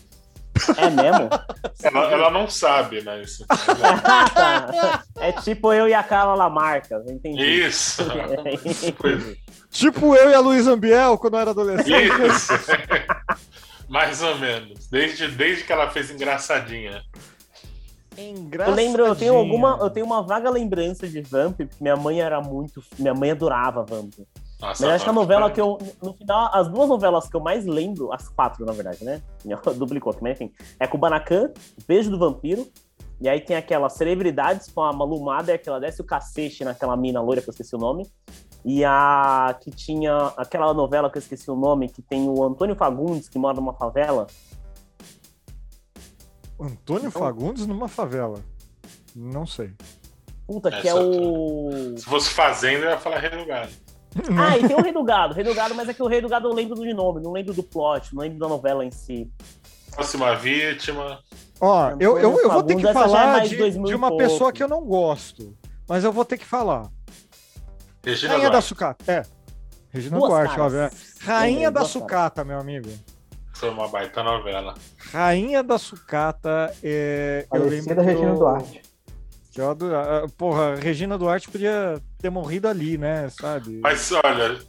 É 0.78 0.89
mesmo? 0.89 1.30
Ela, 1.84 2.12
ela 2.12 2.30
não 2.30 2.47
sabe, 2.47 3.01
mas. 3.01 3.39
Tá. 3.47 5.03
é 5.20 5.32
tipo 5.32 5.74
eu 5.74 5.88
e 5.89 5.93
a 5.95 6.03
Carla 6.03 6.36
Lamarca, 6.36 7.03
entendi. 7.07 7.41
Isso. 7.43 8.03
Pois- 8.99 9.38
Tipo 9.72 10.16
eu 10.16 10.30
e 10.30 10.34
a 10.34 10.39
Luísa 10.39 10.74
Ambiel 10.74 11.18
quando 11.18 11.36
eu 11.36 11.39
era 11.39 11.51
adolescente. 11.51 11.89
Isso. 12.28 12.53
Mais 13.89 14.22
ou 14.22 14.38
menos. 14.38 14.88
Desde, 14.89 15.28
desde 15.30 15.64
que 15.64 15.72
ela 15.74 15.89
fez 15.89 16.12
engraçadinha. 16.12 17.01
Eu 18.18 18.72
lembro, 18.76 19.05
eu 19.05 19.16
tenho 19.16 19.34
alguma, 19.36 19.78
eu 19.82 19.89
tenho 19.89 20.05
uma 20.05 20.22
vaga 20.22 20.49
lembrança 20.49 21.07
de 21.07 21.22
Vamp, 21.22 21.55
porque 21.57 21.76
minha 21.80 21.95
mãe 21.95 22.22
era 22.22 22.41
muito, 22.41 22.84
minha 22.99 23.14
mãe 23.14 23.32
adorava 23.32 23.84
Vamp. 23.84 24.14
Nossa, 24.62 24.86
Mas 24.86 24.95
acho 24.95 25.03
que 25.05 25.09
a 25.09 25.14
novela 25.14 25.47
né? 25.47 25.53
que 25.55 25.59
eu, 25.59 25.78
no 26.01 26.14
final, 26.14 26.49
as 26.53 26.68
duas 26.70 26.88
novelas 26.88 27.28
que 27.28 27.36
eu 27.36 27.39
mais 27.41 27.66
lembro, 27.66 28.14
as 28.14 28.30
quatro 28.30 28.64
na 28.66 28.72
verdade, 28.72 29.03
né? 29.03 29.22
Duplicou 29.76 30.12
aqui, 30.12 30.22
mas 30.22 30.39
enfim, 30.39 30.53
é 30.80 30.86
Kubanacan, 30.88 31.51
Beijo 31.88 32.12
do 32.12 32.20
Vampiro, 32.20 32.68
e 33.20 33.28
aí 33.28 33.41
tem 33.41 33.55
aquela 33.55 33.89
Celebridades 33.89 34.70
com 34.72 34.82
a 34.82 34.93
Malu 34.93 35.20
Mader, 35.24 35.62
que 35.62 35.68
ela 35.68 35.80
desce 35.80 36.01
o 36.01 36.03
cacete 36.05 36.64
naquela 36.64 36.95
mina 36.95 37.22
loira 37.22 37.41
que 37.41 37.49
eu 37.49 37.51
esqueci 37.51 37.76
o 37.76 37.80
nome, 37.80 38.07
e 38.64 38.86
a 38.86 39.57
que 39.59 39.72
tinha 39.72 40.16
aquela 40.38 40.72
novela 40.76 41.09
que 41.09 41.18
eu 41.18 41.22
esqueci 41.22 41.49
o 41.49 41.55
nome, 41.55 41.89
que 41.89 42.01
tem 42.03 42.30
o 42.30 42.43
Antônio 42.43 42.76
Fagundes, 42.76 43.28
que 43.28 43.39
mora 43.39 43.55
numa 43.55 43.74
favela. 43.74 44.28
Antônio 46.59 47.07
Então- 47.07 47.22
Fagundes 47.22 47.66
numa 47.66 47.88
favela. 47.88 48.39
Não 49.16 49.45
sei. 49.47 49.74
Puta, 50.45 50.70
que 50.70 50.88
é 50.88 50.91
Essa- 50.91 51.01
o. 51.01 51.97
Se 51.97 52.05
fosse 52.05 52.30
Fazenda, 52.30 52.86
eu 52.86 52.89
ia 52.91 52.97
falar 52.99 53.18
Rei 53.20 53.30
do 53.32 53.45
Gado. 53.45 53.72
Ah, 54.38 54.57
e 54.57 54.68
tem 54.68 54.76
o 54.76 54.82
Rei 54.82 54.91
do 54.91 55.03
Gado. 55.03 55.34
Rei 55.34 55.43
do 55.43 55.53
Gado, 55.53 55.74
mas 55.74 55.88
é 55.88 55.93
que 55.93 56.03
o 56.03 56.07
Rei 56.07 56.22
do 56.22 56.28
Gado 56.28 56.49
eu 56.49 56.53
lembro 56.53 56.76
de 56.76 56.93
nome, 56.93 57.22
não 57.22 57.32
lembro 57.32 57.53
do 57.53 57.64
plot, 57.64 58.14
não 58.14 58.22
lembro 58.22 58.39
da 58.39 58.47
novela 58.47 58.84
em 58.84 58.91
si. 58.91 59.32
Próxima 59.91 60.36
vítima. 60.36 61.20
Ó, 61.59 61.91
eu, 61.99 62.18
eu, 62.18 62.39
eu 62.39 62.51
vou 62.51 62.64
ter 62.64 62.76
que 62.76 62.88
é 62.88 62.93
falar 62.93 63.39
de, 63.47 63.55
2000 63.55 63.84
de 63.84 63.95
uma 63.95 64.18
pessoa 64.18 64.51
que 64.51 64.64
eu 64.64 64.68
não 64.68 64.84
gosto. 64.84 65.55
Mas 65.88 66.03
eu 66.03 66.12
vou 66.12 66.26
ter 66.26 66.38
que 66.38 66.45
falar. 66.45 66.89
Regina 68.03 68.34
Rainha 68.34 68.49
da 68.49 68.62
sucata. 68.62 69.12
É. 69.12 69.24
Regina 69.89 70.18
Duas 70.18 70.30
Duarte, 70.30 70.55
caras. 70.55 70.74
óbvio. 70.74 70.82
é. 70.82 70.91
Rainha 71.26 71.70
da 71.70 71.86
sucata, 71.86 72.43
meu 72.43 72.59
amigo. 72.59 72.89
Foi 73.53 73.70
uma 73.70 73.88
baita 73.88 74.24
novela. 74.24 74.74
Rainha 75.12 75.62
da 75.62 75.78
sucata. 75.78 76.74
É, 76.82 77.45
eu 77.53 77.66
lembro 77.66 78.01
Regina 78.01 78.34
Duarte. 78.34 78.82
Eu 79.60 79.70
adorava. 79.72 80.28
Porra, 80.38 80.76
Regina 80.76 81.18
Duarte 81.18 81.49
podia 81.49 82.02
ter 82.20 82.30
morrido 82.30 82.68
ali, 82.68 82.97
né? 82.97 83.28
Sabe? 83.30 83.80
Mas 83.82 84.12
olha, 84.12 84.60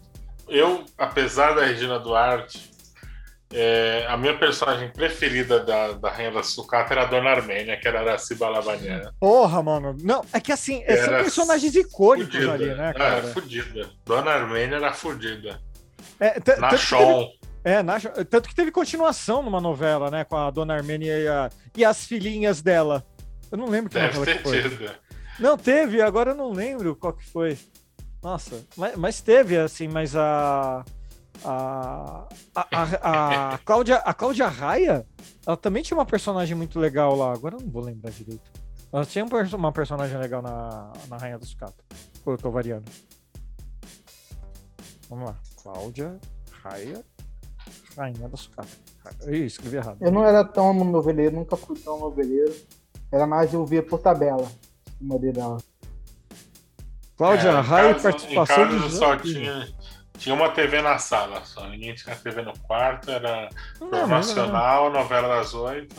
eu, 0.49 0.85
apesar 0.99 1.55
da 1.55 1.65
Regina 1.65 1.99
Duarte, 1.99 2.71
é, 3.55 4.07
a 4.09 4.17
minha 4.17 4.37
personagem 4.39 4.89
preferida 4.91 5.61
da, 5.61 5.93
da 5.93 6.11
Rainha 6.11 6.33
da 6.33 6.43
Sucata 6.43 6.95
era 6.95 7.03
a 7.03 7.07
Dona 7.07 7.31
Armênia, 7.31 7.79
que 7.79 7.87
era 7.87 7.99
a 7.99 8.03
Araciba 8.03 8.49
Lavaniera. 8.49 9.13
Porra, 9.21 9.63
mano. 9.63 9.95
Não, 10.03 10.25
é 10.33 10.41
que 10.41 10.51
assim, 10.51 10.83
é, 10.87 10.97
são 10.97 11.05
Era 11.15 11.23
personagens 11.23 11.75
icônicos 11.75 12.33
Fudida. 12.35 12.53
ali, 12.55 12.75
né, 12.75 12.89
Ah, 12.91 12.95
cara? 12.95 13.23
fudida. 13.25 13.91
Dona 14.07 14.31
Armênia 14.31 14.77
era 14.77 14.93
fudida. 14.95 15.61
É, 16.19 16.35
Chon. 16.79 17.29
É, 17.65 17.81
na- 17.83 18.01
tanto 18.01 18.49
que 18.49 18.55
teve 18.55 18.73
continuação 18.73 19.43
numa 19.43 19.61
novela, 19.61 20.11
né? 20.11 20.25
Com 20.25 20.37
a 20.37 20.51
Dona 20.51 20.75
Armênia 20.75 21.17
e, 21.19 21.29
a- 21.29 21.51
e 21.77 21.85
as 21.85 22.05
filhinhas 22.07 22.61
dela. 22.63 23.05
Eu 23.53 23.59
não 23.59 23.69
lembro 23.69 23.91
que 23.91 23.99
Deve 23.99 24.19
novela 24.19 24.25
ter 24.25 24.43
que 24.43 24.49
foi. 24.49 24.63
tido. 24.63 24.91
Não, 25.39 25.59
teve, 25.59 26.01
agora 26.01 26.31
eu 26.31 26.35
não 26.35 26.51
lembro 26.51 26.97
qual 26.97 27.13
que 27.13 27.29
foi. 27.29 27.59
Nossa, 28.23 28.67
mas, 28.77 28.97
mas 28.97 29.21
teve, 29.21 29.59
assim, 29.59 29.89
mas 29.89 30.17
a. 30.17 30.83
A, 31.45 32.29
a, 32.55 32.67
a, 32.73 33.55
a, 33.55 33.59
Cláudia, 33.65 33.97
a 33.97 34.15
Cláudia 34.15 34.47
Raia, 34.47 35.05
ela 35.47 35.57
também 35.57 35.83
tinha 35.83 35.97
uma 35.97 36.07
personagem 36.07 36.57
muito 36.57 36.79
legal 36.79 37.15
lá. 37.15 37.33
Agora 37.33 37.57
eu 37.57 37.61
não 37.61 37.69
vou 37.69 37.83
lembrar 37.83 38.11
direito. 38.11 38.51
Ela 38.93 39.05
tinha 39.05 39.25
um 39.25 39.57
uma 39.57 39.73
personagem 39.73 40.17
legal 40.19 40.41
na, 40.41 40.93
na 41.09 41.17
Rainha 41.17 41.39
do 41.39 41.45
Sucata. 41.45 41.85
Ou 42.25 42.35
eu 42.35 42.39
tô 42.39 42.51
variando? 42.51 42.85
Vamos 45.09 45.31
lá. 45.31 45.37
Cláudia 45.63 46.19
Raia, 46.63 47.05
Rainha 47.97 48.29
da 48.29 48.37
Sucata. 48.37 48.69
Ih, 49.27 49.45
escrevi 49.45 49.77
errado. 49.77 49.99
Eu 50.01 50.13
não 50.13 50.25
era 50.25 50.45
tão 50.45 50.73
noveleiro, 50.73 51.37
nunca 51.37 51.57
fui 51.57 51.79
tão 51.79 51.99
noveleiro. 51.99 52.55
Era 53.13 53.27
mais 53.27 53.53
eu 53.53 53.65
via 53.67 53.83
por 53.83 53.99
tabela. 54.01 54.51
Uma 55.01 55.19
dela. 55.19 55.59
Cláudia 57.17 57.51
É, 57.51 57.53
casa- 57.63 58.03
participação 58.03 58.65
Em 58.65 58.69
casa 58.79 58.89
de 58.89 58.95
só 58.95 59.17
tinha, 59.17 59.69
tinha 60.19 60.35
uma 60.35 60.49
TV 60.51 60.81
na 60.81 60.99
sala 60.99 61.45
só. 61.45 61.69
Ninguém 61.69 61.95
tinha 61.95 62.17
TV 62.17 62.43
no 62.43 62.57
quarto, 62.61 63.11
era 63.11 63.49
Nacional, 64.09 64.91
novela 64.91 65.29
das 65.29 65.53
oito. 65.55 65.95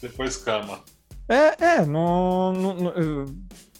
depois 0.00 0.36
cama. 0.36 0.80
É, 1.28 1.64
é, 1.64 1.86
não, 1.86 2.52
não- 2.52 2.74
não- 2.74 2.90
eu- 2.92 3.26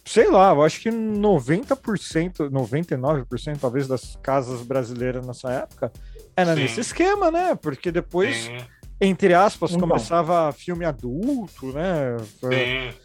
sei 0.05 0.31
lá, 0.31 0.51
eu 0.53 0.63
acho 0.63 0.81
que 0.81 0.91
90%, 0.91 2.49
99% 2.49 3.59
talvez 3.61 3.89
das 3.89 4.17
casas 4.23 4.63
brasileiras 4.63 5.27
nessa 5.27 5.51
época 5.51 5.93
era 6.37 6.55
Sim. 6.55 6.63
nesse 6.63 6.81
esquema, 6.81 7.31
né? 7.33 7.55
Porque 7.57 7.91
depois, 7.91 8.37
Sim, 8.37 8.57
entre 9.03 9.35
aspas, 9.35 9.73
Então. 9.73 9.87
começava 9.89 10.53
filme 10.53 10.85
adulto, 10.85 11.67
né? 11.73 12.17
sim. 12.41 12.97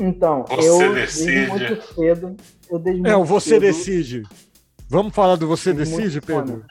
Então, 0.00 0.44
Você 0.48 0.68
eu 0.68 0.94
decide. 0.94 1.24
desde 1.32 1.50
muito 1.50 1.94
cedo. 1.94 2.36
Eu 2.70 2.78
desde 2.78 3.08
É, 3.08 3.16
o 3.16 3.24
Você 3.24 3.48
cedo- 3.50 3.60
Decide. 3.62 4.22
Vamos 4.88 5.14
falar 5.14 5.36
do 5.36 5.46
Você 5.48 5.72
Decide. 5.72 6.20
Pedro? 6.20 6.64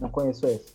Não 0.00 0.08
conheço 0.08 0.44
esse. 0.46 0.74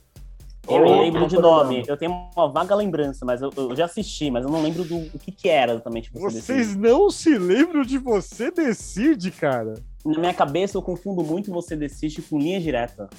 Eu 0.70 0.78
louco. 0.78 1.02
lembro 1.02 1.28
de 1.28 1.36
nome. 1.38 1.84
Eu 1.88 1.98
tenho 1.98 2.12
uma 2.36 2.48
vaga 2.52 2.74
lembrança, 2.76 3.26
mas 3.26 3.42
eu, 3.42 3.50
eu 3.58 3.76
já 3.76 3.86
assisti, 3.86 4.30
mas 4.32 4.46
eu 4.46 4.50
não 4.52 4.62
lembro 4.62 4.84
do, 4.86 5.10
do 5.10 5.20
que, 5.20 5.32
que 5.32 5.50
era 5.50 5.74
exatamente. 5.74 6.10
Você 6.14 6.40
Vocês 6.40 6.68
Decide. 6.68 6.78
não 6.80 7.10
se 7.10 7.38
lembram 7.38 7.84
de 7.84 7.98
Você 7.98 8.50
Decide, 8.52 9.32
cara? 9.32 9.74
Na 10.06 10.20
minha 10.20 10.34
cabeça, 10.34 10.78
eu 10.78 10.82
confundo 10.82 11.24
muito 11.24 11.52
Você 11.52 11.76
Decide 11.76 12.22
com 12.22 12.38
linha 12.40 12.62
direta. 12.62 13.10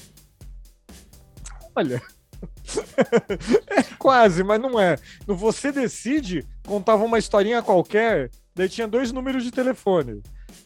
Olha. 1.77 2.01
é 3.68 3.82
quase, 3.99 4.43
mas 4.43 4.61
não 4.61 4.78
é. 4.78 4.97
No 5.26 5.34
Você 5.36 5.72
Decide, 5.72 6.47
contava 6.66 7.05
uma 7.05 7.18
historinha 7.18 7.62
qualquer, 7.62 8.30
daí 8.55 8.68
tinha 8.68 8.86
dois 8.88 9.12
números 9.12 9.43
de 9.45 9.51
telefone. 9.51 10.22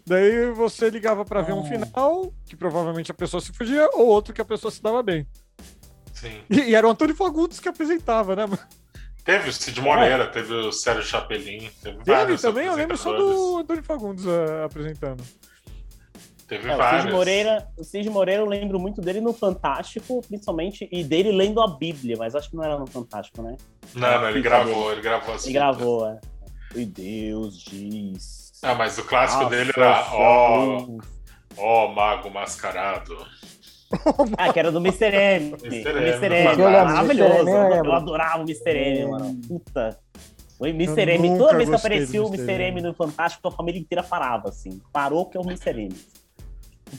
Daí 0.07 0.51
você 0.53 0.89
ligava 0.91 1.25
pra 1.25 1.43
ver 1.43 1.53
um 1.53 1.61
Ah. 1.61 1.65
final, 1.65 2.33
que 2.45 2.57
provavelmente 2.57 3.11
a 3.11 3.15
pessoa 3.15 3.41
se 3.41 3.53
fugia, 3.53 3.89
ou 3.93 4.07
outro 4.07 4.33
que 4.35 4.41
a 4.41 4.45
pessoa 4.45 4.71
se 4.71 4.83
dava 4.83 5.03
bem. 5.03 5.27
sim. 6.13 6.41
E, 6.51 6.61
e 6.61 6.75
era 6.75 6.87
o 6.87 6.91
Antônio 6.91 7.15
Fagundes 7.15 7.61
que 7.61 7.69
apresentava, 7.69 8.35
né? 8.37 8.47
Teve 9.25 9.51
o 9.51 9.53
Cid 9.53 9.81
Moreira, 9.81 10.29
teve 10.29 10.53
o 10.55 10.71
Sérgio 10.73 11.03
Chapelin, 11.03 11.69
teve, 11.83 11.99
Teve 12.05 12.39
também, 12.39 12.67
eu 12.67 12.75
lembro 12.77 12.97
só 12.97 13.13
do. 13.13 13.59
Antônio 13.59 13.83
Fagundes 13.83 14.25
ah, 14.27 14.65
apresentando. 14.65 15.23
Teve 16.47 16.71
É, 16.71 16.77
o. 16.77 17.01
Cid 17.03 17.13
Moreira, 17.13 17.69
o 17.77 17.85
Cid 17.85 18.09
Moreira, 18.11 18.43
eu 18.43 18.47
lembro 18.47 18.79
muito 18.79 19.01
dele 19.01 19.21
no 19.21 19.33
Fantástico, 19.33 20.23
principalmente, 20.29 20.89
e 20.93 21.03
dele 21.03 21.33
lendo 21.33 21.61
a 21.61 21.67
Bíblia, 21.67 22.17
mas 22.19 22.35
acho 22.35 22.51
que 22.51 22.57
não 22.57 22.63
era 22.65 22.79
no 22.79 22.87
Fantástico, 22.87 23.43
né? 23.43 23.57
Não, 23.95 24.21
não, 24.21 24.29
ele 24.29 24.39
Fica 24.39 24.51
gravou, 24.51 24.93
ele 24.93 25.01
gravou 25.01 25.35
assim. 25.35 25.47
Ele 25.49 25.55
gravou, 25.55 26.07
é. 26.07 26.21
E 26.75 26.85
Deus 26.85 27.59
diz. 27.59 28.53
Ah, 28.63 28.75
mas 28.75 28.97
o 28.99 29.05
clássico 29.05 29.45
"Ah, 29.45 29.49
dele 29.49 29.73
era 29.77 30.07
Ó, 30.13 30.65
luz." 30.65 31.05
ó, 31.59 31.89
Mago 31.89 32.31
Mascarado. 32.31 33.17
Ah, 34.37 34.53
que 34.53 34.59
era 34.59 34.71
do 34.73 34.79
Mr. 34.79 35.15
M. 35.15 35.57
Mr. 35.63 35.89
M, 35.91 36.09
Mr. 36.09 36.65
maravilhoso. 36.65 37.49
Eu 37.49 37.93
adorava 37.93 38.39
o 38.39 38.43
Mr. 38.43 38.71
M, 38.71 39.07
mano. 39.11 39.41
Puta. 39.49 39.99
O 40.59 40.67
Mr. 40.67 41.03
Eu 41.03 41.09
M, 41.09 41.39
toda 41.39 41.57
vez 41.57 41.69
que 41.69 41.75
aparecia 41.75 42.23
o 42.23 42.27
Mr. 42.29 42.43
Mr. 42.43 42.63
M 42.65 42.81
M. 42.81 42.83
no 42.83 42.95
Fantástico, 42.95 43.47
a 43.47 43.51
família 43.51 43.81
inteira 43.81 44.03
parava, 44.03 44.49
assim. 44.49 44.81
Parou 44.93 45.27
que 45.27 45.37
é 45.37 45.41
o 45.41 45.45
Mr. 45.45 45.71
M. 45.83 45.95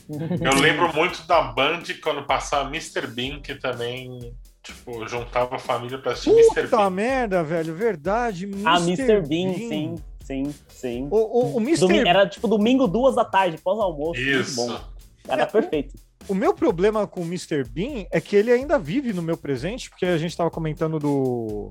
Eu 0.08 0.60
lembro 0.60 0.94
muito 0.94 1.26
da 1.26 1.42
Band 1.42 1.82
quando 2.02 2.24
passava 2.26 2.68
Mr. 2.68 3.06
Bean, 3.06 3.40
que 3.40 3.54
também, 3.54 4.34
tipo, 4.62 5.06
juntava 5.08 5.56
a 5.56 5.58
família 5.58 5.98
pra 5.98 6.12
assistir 6.12 6.30
Mr. 6.30 6.62
Puta 6.64 6.76
Bean. 6.76 6.90
merda, 6.90 7.42
velho, 7.42 7.74
verdade. 7.74 8.48
Ah, 8.64 8.78
Mr. 8.80 9.20
Bean, 9.22 9.54
sim, 9.54 9.94
sim, 10.22 10.54
sim. 10.68 11.08
O, 11.10 11.16
o, 11.16 11.56
o 11.56 11.60
Mr. 11.60 11.80
Domi- 11.80 11.98
Era 12.08 12.28
tipo 12.28 12.46
domingo, 12.46 12.86
duas 12.86 13.14
da 13.16 13.24
tarde, 13.24 13.58
pós-almoço. 13.58 14.20
Muito 14.20 14.40
Isso. 14.40 14.56
bom. 14.66 14.78
Era 15.26 15.42
É, 15.42 15.46
perfeito. 15.46 15.94
O 16.28 16.34
meu 16.34 16.52
problema 16.52 17.06
com 17.06 17.20
o 17.22 17.24
Mr. 17.24 17.64
Bean 17.64 18.04
é 18.12 18.20
que 18.20 18.36
ele 18.36 18.50
ainda 18.52 18.78
vive 18.78 19.12
no 19.14 19.22
meu 19.22 19.36
presente, 19.36 19.88
porque 19.88 20.04
a 20.04 20.18
gente 20.18 20.36
tava 20.36 20.50
comentando 20.50 20.98
do. 20.98 21.70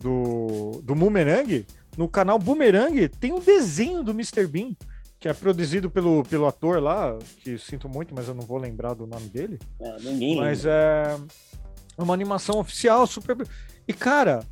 do. 0.00 0.80
do 0.82 0.94
Boomerang. 0.94 1.66
No 1.96 2.08
canal 2.08 2.38
Boomerang 2.38 3.08
tem 3.08 3.32
um 3.32 3.38
desenho 3.40 4.02
do 4.02 4.10
Mr. 4.12 4.46
Bean, 4.46 4.72
que 5.24 5.28
é 5.28 5.32
produzido 5.32 5.90
pelo, 5.90 6.22
pelo 6.24 6.46
ator 6.46 6.82
lá, 6.82 7.18
que 7.38 7.56
sinto 7.56 7.88
muito, 7.88 8.14
mas 8.14 8.28
eu 8.28 8.34
não 8.34 8.42
vou 8.42 8.58
lembrar 8.58 8.92
do 8.92 9.06
nome 9.06 9.26
dele. 9.30 9.58
É, 9.80 9.96
ninguém. 10.00 10.36
Mas 10.36 10.66
é 10.66 11.16
uma 11.96 12.12
animação 12.12 12.58
oficial, 12.58 13.06
super. 13.06 13.34
E, 13.88 13.92
cara, 13.94 14.44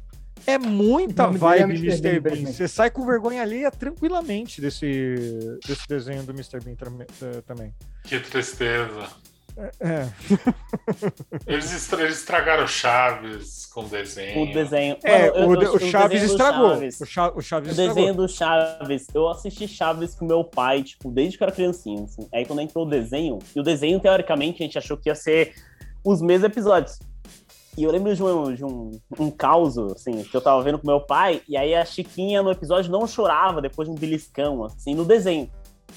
é 0.46 0.56
muita 0.56 1.24
é 1.24 1.30
vibe 1.30 1.76
Mr. 1.76 2.08
Mr. 2.08 2.20
Bean. 2.20 2.46
Você 2.50 2.66
sai 2.66 2.90
com 2.90 3.04
vergonha 3.04 3.42
alheia 3.42 3.70
tranquilamente 3.70 4.62
desse, 4.62 5.14
desse 5.66 5.86
desenho 5.86 6.22
do 6.22 6.32
Mr. 6.32 6.58
Bean 6.64 6.74
eh, 6.74 7.42
também. 7.42 7.74
Que 8.04 8.18
tristeza. 8.18 9.10
É. 9.80 10.08
Eles, 11.46 11.72
estra- 11.72 12.02
eles 12.02 12.18
estragaram 12.18 12.66
Chaves 12.66 13.66
com 13.66 13.84
desenho. 13.84 14.42
O 14.42 14.52
desenho. 14.52 14.96
É, 15.02 15.30
Mano, 15.30 15.48
o, 15.58 15.62
eu- 15.62 15.72
o 15.72 15.76
o 15.76 15.80
Chaves 15.80 16.22
estragou. 16.22 16.70
Chaves. 16.70 17.00
O, 17.00 17.06
Cha- 17.06 17.32
o 17.34 17.40
Chaves 17.40 17.68
O 17.68 17.70
estragou. 17.72 17.94
desenho 17.94 18.14
do 18.14 18.28
Chaves, 18.28 19.06
eu 19.14 19.28
assisti 19.28 19.68
Chaves 19.68 20.14
com 20.14 20.24
meu 20.24 20.42
pai, 20.44 20.82
tipo, 20.82 21.10
desde 21.10 21.36
que 21.36 21.42
eu 21.42 21.46
era 21.46 21.54
criancinha, 21.54 22.04
assim. 22.04 22.28
Aí 22.32 22.44
quando 22.46 22.60
entrou 22.62 22.86
o 22.86 22.88
desenho, 22.88 23.38
e 23.54 23.60
o 23.60 23.62
desenho, 23.62 24.00
teoricamente, 24.00 24.62
a 24.62 24.66
gente 24.66 24.78
achou 24.78 24.96
que 24.96 25.08
ia 25.08 25.14
ser 25.14 25.54
os 26.04 26.20
mesmos 26.22 26.44
episódios. 26.50 26.98
E 27.76 27.82
eu 27.84 27.90
lembro 27.90 28.14
de 28.14 28.22
um, 28.22 28.54
de 28.54 28.64
um, 28.64 28.90
um 29.18 29.30
caos, 29.30 29.78
assim, 29.78 30.22
que 30.24 30.36
eu 30.36 30.40
tava 30.42 30.62
vendo 30.62 30.78
com 30.78 30.86
meu 30.86 31.00
pai, 31.00 31.40
e 31.48 31.56
aí 31.56 31.74
a 31.74 31.84
Chiquinha 31.84 32.42
no 32.42 32.50
episódio 32.50 32.90
não 32.92 33.06
chorava 33.06 33.62
depois 33.62 33.88
de 33.88 33.94
um 33.94 33.98
beliscão, 33.98 34.64
assim, 34.64 34.94
no 34.94 35.04
desenho. 35.04 35.50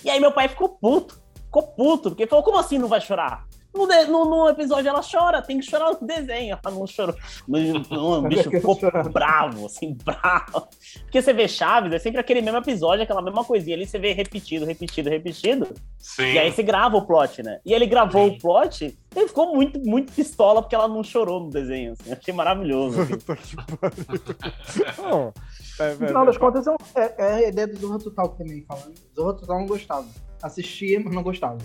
E 0.04 0.10
aí 0.10 0.20
meu 0.20 0.32
pai 0.32 0.48
ficou 0.48 0.70
puto, 0.70 1.20
ficou 1.46 1.64
puto, 1.64 2.10
porque 2.12 2.28
falou, 2.28 2.44
como 2.46 2.58
assim 2.58 2.78
não 2.78 2.88
vai 2.88 3.02
chorar? 3.02 3.45
No, 3.76 3.88
de- 3.88 4.06
no, 4.06 4.26
no 4.26 4.50
episódio 4.50 4.88
ela 4.90 5.02
chora, 5.02 5.42
tem 5.42 5.60
que 5.60 5.66
chorar 5.66 5.92
no 6.00 6.08
desenho. 6.08 6.58
Ela 6.64 6.74
não 6.76 6.88
chorou. 6.88 7.16
Mas, 7.48 7.90
não, 7.90 8.20
o 8.20 8.22
bicho 8.24 8.50
ficou 8.52 8.78
bravo, 9.12 9.66
assim, 9.66 9.98
bravo. 10.04 10.68
Porque 11.02 11.22
você 11.22 11.34
vê 11.34 11.48
Chaves, 11.48 11.92
é 11.94 12.00
sempre 12.00 12.20
aquele 12.22 12.42
mesmo 12.42 12.58
episódio, 12.60 13.04
aquela 13.04 13.22
mesma 13.22 13.44
coisinha 13.44 13.76
ali, 13.76 13.86
você 13.86 14.00
vê 14.00 14.14
repetido, 14.14 14.66
repetido, 14.66 15.10
repetido. 15.10 15.68
Sim. 16.00 16.34
E 16.34 16.40
aí 16.40 16.52
você 16.52 16.64
grava 16.64 16.96
o 16.98 17.06
plot, 17.06 17.44
né? 17.44 17.60
E 17.66 17.74
ele 17.74 17.86
gravou 17.86 18.30
Sim. 18.30 18.36
o 18.36 18.40
plot, 18.40 18.98
ele 19.16 19.28
ficou 19.28 19.54
muito, 19.56 19.80
muito 19.80 20.12
pistola 20.14 20.62
porque 20.62 20.76
ela 20.76 20.88
não 20.88 21.04
chorou 21.04 21.40
no 21.42 21.50
desenho, 21.50 21.94
assim. 21.94 22.14
Achei 22.14 22.34
maravilhoso. 22.34 23.02
assim. 23.02 23.14
Não, 25.02 25.34
é, 25.80 25.94
No 25.96 26.04
é, 26.04 26.08
final 26.08 26.24
é, 26.24 26.26
das 26.28 26.38
contas, 26.38 26.66
é, 26.68 26.72
é- 26.96 27.16
é 27.18 27.34
a 27.46 27.50
ideia 27.50 27.68
do 27.68 27.78
Zorra 27.78 28.00
Total 28.00 28.30
também 28.30 28.64
falando. 28.68 28.94
Zorra 29.16 29.34
Total 29.34 29.56
eu 29.56 29.60
não 29.62 29.68
gostava. 29.68 30.08
Assistia, 30.42 31.00
mas 31.04 31.14
não 31.14 31.24
gostava. 31.24 31.58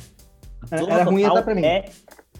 É- 0.70 0.78
Zorra 0.78 0.92
Era 0.92 1.04
ruim 1.04 1.24
até 1.24 1.42
pra 1.42 1.54
mim. 1.54 1.64
É... 1.64 1.90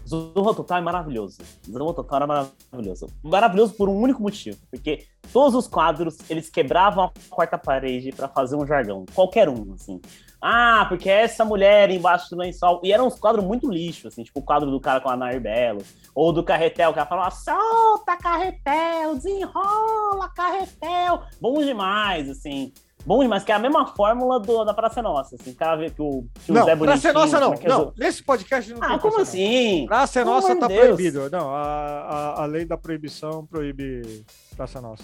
Zorra 0.07 0.53
Total 0.53 0.77
é 0.79 0.81
maravilhoso. 0.81 1.37
Zorra 1.69 1.93
Total 1.93 2.17
era 2.17 2.27
maravilhoso. 2.27 3.07
Maravilhoso 3.23 3.73
por 3.73 3.87
um 3.87 3.97
único 3.97 4.21
motivo. 4.21 4.57
Porque 4.69 5.05
todos 5.31 5.55
os 5.55 5.67
quadros, 5.67 6.17
eles 6.29 6.49
quebravam 6.49 7.05
a 7.05 7.11
quarta 7.29 7.57
parede 7.57 8.11
pra 8.11 8.27
fazer 8.27 8.55
um 8.55 8.65
jargão. 8.65 9.05
Qualquer 9.13 9.47
um, 9.47 9.73
assim. 9.73 10.01
Ah, 10.41 10.85
porque 10.89 11.07
essa 11.07 11.45
mulher 11.45 11.91
embaixo 11.91 12.29
do 12.31 12.37
lençol. 12.37 12.81
E 12.83 12.91
eram 12.91 13.07
uns 13.07 13.19
quadros 13.19 13.45
muito 13.45 13.69
lixo, 13.69 14.07
assim. 14.07 14.23
Tipo 14.23 14.39
o 14.39 14.43
quadro 14.43 14.69
do 14.71 14.81
cara 14.81 14.99
com 14.99 15.09
a 15.09 15.15
Nair 15.15 15.39
Belo. 15.39 15.83
Ou 16.15 16.33
do 16.33 16.43
Carretel, 16.43 16.91
que 16.91 16.99
ela 16.99 17.07
falava, 17.07 17.31
solta 17.31 18.17
Carretel, 18.17 19.15
desenrola 19.15 20.29
Carretel. 20.35 21.21
Bom 21.39 21.63
demais, 21.63 22.27
assim. 22.27 22.73
Bom 23.05 23.21
demais, 23.23 23.43
que 23.43 23.51
é 23.51 23.55
a 23.55 23.59
mesma 23.59 23.87
fórmula 23.87 24.39
do, 24.39 24.63
da 24.63 24.73
Praça 24.73 24.99
é 24.99 25.03
Nossa, 25.03 25.35
assim. 25.35 25.51
O 25.51 25.55
cara 25.55 25.75
vê 25.75 25.89
que 25.89 26.01
o, 26.01 26.23
que 26.45 26.51
o 26.51 26.55
Não, 26.55 26.65
Zé 26.65 26.75
Praça 26.75 27.09
é 27.09 27.13
Bonitinho, 27.13 27.13
Nossa 27.13 27.39
não. 27.39 27.51
como 27.53 27.61
é 27.61 27.65
é 27.65 27.69
Não, 27.69 27.93
nesse 27.97 28.23
podcast 28.23 28.73
não 28.73 28.79
tem 28.79 28.89
Ah, 28.89 28.99
como 28.99 29.15
Praça 29.15 29.19
é 29.37 29.41
assim? 29.43 29.75
Nossa. 29.81 29.87
Praça 29.87 30.19
é 30.19 30.23
Nossa 30.23 30.55
tá 30.55 30.67
de 30.67 30.73
Deus. 30.73 30.85
proibido. 30.87 31.29
Não, 31.31 31.49
a, 31.49 31.61
a, 31.63 32.43
a 32.43 32.45
lei 32.45 32.63
da 32.65 32.77
proibição 32.77 33.45
proíbe 33.45 34.23
Praça 34.55 34.79
Nossa. 34.79 35.03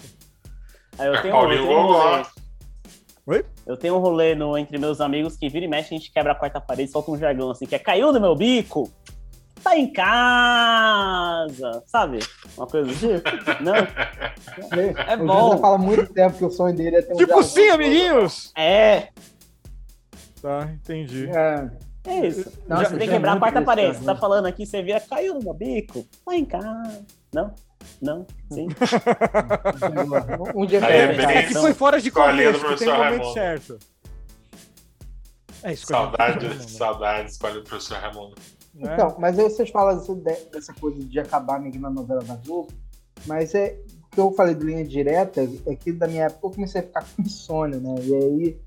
Aí 0.98 1.08
eu 1.08 1.14
É 1.14 1.22
tenho, 1.22 1.34
eu 1.34 1.38
Paulinho 1.40 1.66
tenho 1.66 1.78
um 1.78 1.86
rolê. 1.86 2.22
Oi? 3.26 3.44
Eu 3.66 3.76
tenho 3.76 3.94
um 3.96 3.98
rolê 3.98 4.34
no, 4.34 4.56
entre 4.56 4.78
meus 4.78 5.00
amigos 5.00 5.36
que 5.36 5.48
vira 5.48 5.64
e 5.64 5.68
mexe, 5.68 5.94
a 5.94 5.98
gente 5.98 6.10
quebra 6.12 6.32
a 6.32 6.34
quarta 6.34 6.60
parede, 6.60 6.90
solta 6.90 7.10
um 7.10 7.18
jargão 7.18 7.50
assim, 7.50 7.66
que 7.66 7.74
é 7.74 7.78
caiu 7.78 8.12
do 8.12 8.20
meu 8.20 8.34
bico, 8.34 8.90
tá 9.62 9.76
em 9.76 9.92
casa, 9.92 11.82
sabe? 11.86 12.18
Uma 12.56 12.66
coisa 12.66 12.88
do 12.88 12.94
tipo. 12.94 13.62
Não, 13.62 13.74
É 15.06 15.16
o 15.16 15.26
bom. 15.26 15.50
José 15.50 15.60
fala 15.60 15.78
muito 15.78 16.12
tempo 16.12 16.38
que 16.38 16.44
o 16.44 16.50
sonho 16.50 16.74
dele 16.74 16.96
é 16.96 17.02
ter 17.02 17.14
um 17.14 17.16
Tipo 17.16 17.42
sim, 17.42 17.68
amiguinhos! 17.70 18.52
é, 18.56 19.08
Tá, 20.40 20.68
entendi. 20.72 21.28
É, 21.30 21.68
é 22.06 22.26
isso. 22.28 22.52
Nossa, 22.68 22.90
você 22.90 22.96
tem 22.96 22.98
que 23.00 23.06
já 23.06 23.12
é 23.12 23.16
quebrar 23.16 23.32
a 23.32 23.38
quarta 23.40 23.56
desse 23.58 23.66
parede. 23.66 23.96
Você 23.98 24.04
tá 24.04 24.14
falando 24.14 24.46
aqui, 24.46 24.64
você 24.64 24.80
vira, 24.82 25.00
caiu 25.00 25.34
do 25.34 25.42
meu 25.44 25.52
bico, 25.54 26.06
tá 26.24 26.34
em 26.36 26.44
casa. 26.44 27.04
Não? 27.34 27.52
Não? 28.00 28.26
Sim? 28.52 28.68
um 30.54 30.64
dia 30.64 30.84
Aí 30.86 30.96
é 30.96 31.08
que- 31.08 31.16
bem- 31.16 31.36
É 31.36 31.42
que 31.42 31.54
foi 31.54 31.74
fora 31.74 32.00
de 32.00 32.08
o 32.08 32.12
contexto, 32.12 32.36
que 32.36 32.44
tem 32.44 32.54
o 32.56 32.60
professor 32.60 32.96
momento 32.96 33.08
Raimundo. 33.18 33.32
certo. 33.34 33.78
É 35.64 35.74
Saudades, 35.74 36.70
saudades, 36.70 37.32
escolhe 37.32 37.58
o 37.58 37.64
professor 37.64 37.98
Raimundo. 37.98 38.36
Né? 38.78 38.94
Então, 38.94 39.16
mas 39.18 39.38
aí 39.38 39.44
vocês 39.50 39.70
falam 39.70 39.96
dessa, 39.98 40.14
de- 40.14 40.50
dessa 40.50 40.72
coisa 40.74 40.98
de 41.00 41.18
acabar 41.20 41.60
meio 41.60 41.78
na 41.80 41.90
novela 41.90 42.22
da 42.22 42.36
Globo, 42.36 42.68
mas 43.26 43.54
é 43.54 43.78
o 44.04 44.08
que 44.10 44.20
eu 44.20 44.32
falei 44.32 44.54
de 44.54 44.64
linha 44.64 44.84
direta 44.84 45.46
é 45.66 45.74
que 45.76 45.92
da 45.92 46.06
minha 46.08 46.24
época 46.24 46.46
eu 46.46 46.50
comecei 46.50 46.80
a 46.80 46.84
ficar 46.84 47.04
com 47.04 47.22
insônia, 47.22 47.78
né? 47.78 47.94
E 48.02 48.14
aí 48.14 48.58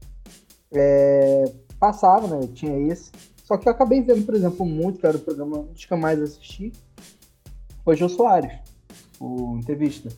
é, 0.74 1.52
passava, 1.80 2.28
né? 2.28 2.48
Tinha 2.54 2.78
esse. 2.92 3.12
Só 3.44 3.58
que 3.58 3.68
eu 3.68 3.72
acabei 3.74 4.02
vendo, 4.02 4.26
por 4.26 4.36
exemplo, 4.36 4.66
muito, 4.66 5.00
que 5.00 5.06
era 5.06 5.18
o 5.18 5.20
programa 5.20 5.60
um 5.60 5.64
dos 5.74 5.84
que 5.84 5.92
eu 5.92 5.98
mais 5.98 6.22
assisti, 6.22 6.72
foi 7.84 7.96
Jô 7.98 8.08
Soares, 8.08 8.52
o 9.20 9.58
entrevista. 9.58 10.10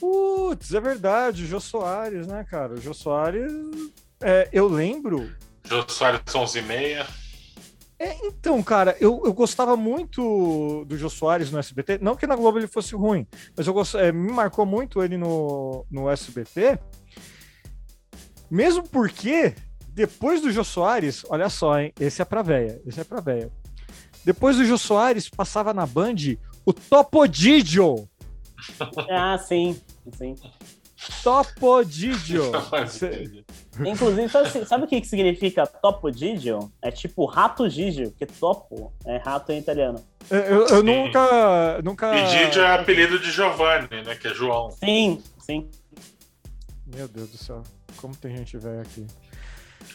Putz, 0.00 0.72
é 0.74 0.80
verdade, 0.80 1.44
o 1.44 1.46
Jô 1.46 1.60
Soares, 1.60 2.26
né, 2.26 2.44
cara? 2.48 2.74
O 2.74 2.80
Jô 2.80 2.94
Soares, 2.94 3.52
é, 4.20 4.48
eu 4.52 4.66
lembro. 4.66 5.30
Jô 5.64 5.84
Soares 5.88 6.20
11 6.34 6.58
e 6.58 6.62
meia. 6.62 7.06
É, 8.00 8.14
então, 8.24 8.62
cara, 8.62 8.96
eu, 9.00 9.22
eu 9.24 9.32
gostava 9.32 9.76
muito 9.76 10.84
do 10.86 10.96
Jô 10.96 11.10
Soares 11.10 11.50
no 11.50 11.58
SBT. 11.58 11.98
Não 12.00 12.14
que 12.14 12.26
na 12.26 12.36
Globo 12.36 12.58
ele 12.58 12.68
fosse 12.68 12.94
ruim, 12.94 13.26
mas 13.56 13.66
eu 13.66 13.74
gost... 13.74 13.96
É, 13.96 14.12
me 14.12 14.30
marcou 14.30 14.64
muito 14.64 15.02
ele 15.02 15.16
no, 15.16 15.84
no 15.90 16.08
SBT. 16.08 16.78
Mesmo 18.48 18.84
porque, 18.88 19.54
depois 19.88 20.40
do 20.40 20.52
Jô 20.52 20.62
Soares, 20.62 21.24
olha 21.28 21.48
só, 21.48 21.78
hein? 21.80 21.92
Esse 21.98 22.22
é 22.22 22.24
pra 22.24 22.40
véia. 22.40 22.80
Esse 22.86 23.00
é 23.00 23.04
pra 23.04 23.20
véia. 23.20 23.50
Depois 24.24 24.56
do 24.56 24.64
Jô 24.64 24.78
Soares, 24.78 25.28
passava 25.28 25.74
na 25.74 25.84
Band 25.84 26.36
o 26.64 26.72
Topodidio. 26.72 28.08
Ah, 29.10 29.38
sim. 29.38 29.80
sim. 30.16 30.34
Topodidio. 31.22 32.50
Inclusive, 33.86 34.28
sabe, 34.28 34.66
sabe, 34.66 34.84
o 34.84 34.86
que, 34.88 35.00
que 35.00 35.06
significa 35.06 35.66
topodidio? 35.66 36.72
É 36.82 36.90
tipo 36.90 37.24
rato 37.24 37.68
gigio, 37.68 38.10
porque 38.10 38.26
topo 38.26 38.92
é 39.06 39.18
rato 39.18 39.52
em 39.52 39.58
italiano. 39.58 40.04
Eu, 40.28 40.66
eu 40.66 40.82
nunca, 40.82 41.80
nunca. 41.82 42.16
E 42.16 42.26
Didio 42.26 42.62
é 42.62 42.74
apelido 42.74 43.18
de 43.18 43.30
Giovanni, 43.30 44.02
né? 44.04 44.16
Que 44.16 44.28
é 44.28 44.34
João. 44.34 44.70
Sim, 44.72 45.22
sim. 45.38 45.70
Meu 46.84 47.06
Deus 47.06 47.30
do 47.30 47.38
céu, 47.38 47.62
como 47.96 48.16
tem 48.16 48.36
gente 48.36 48.58
velha 48.58 48.82
aqui. 48.82 49.06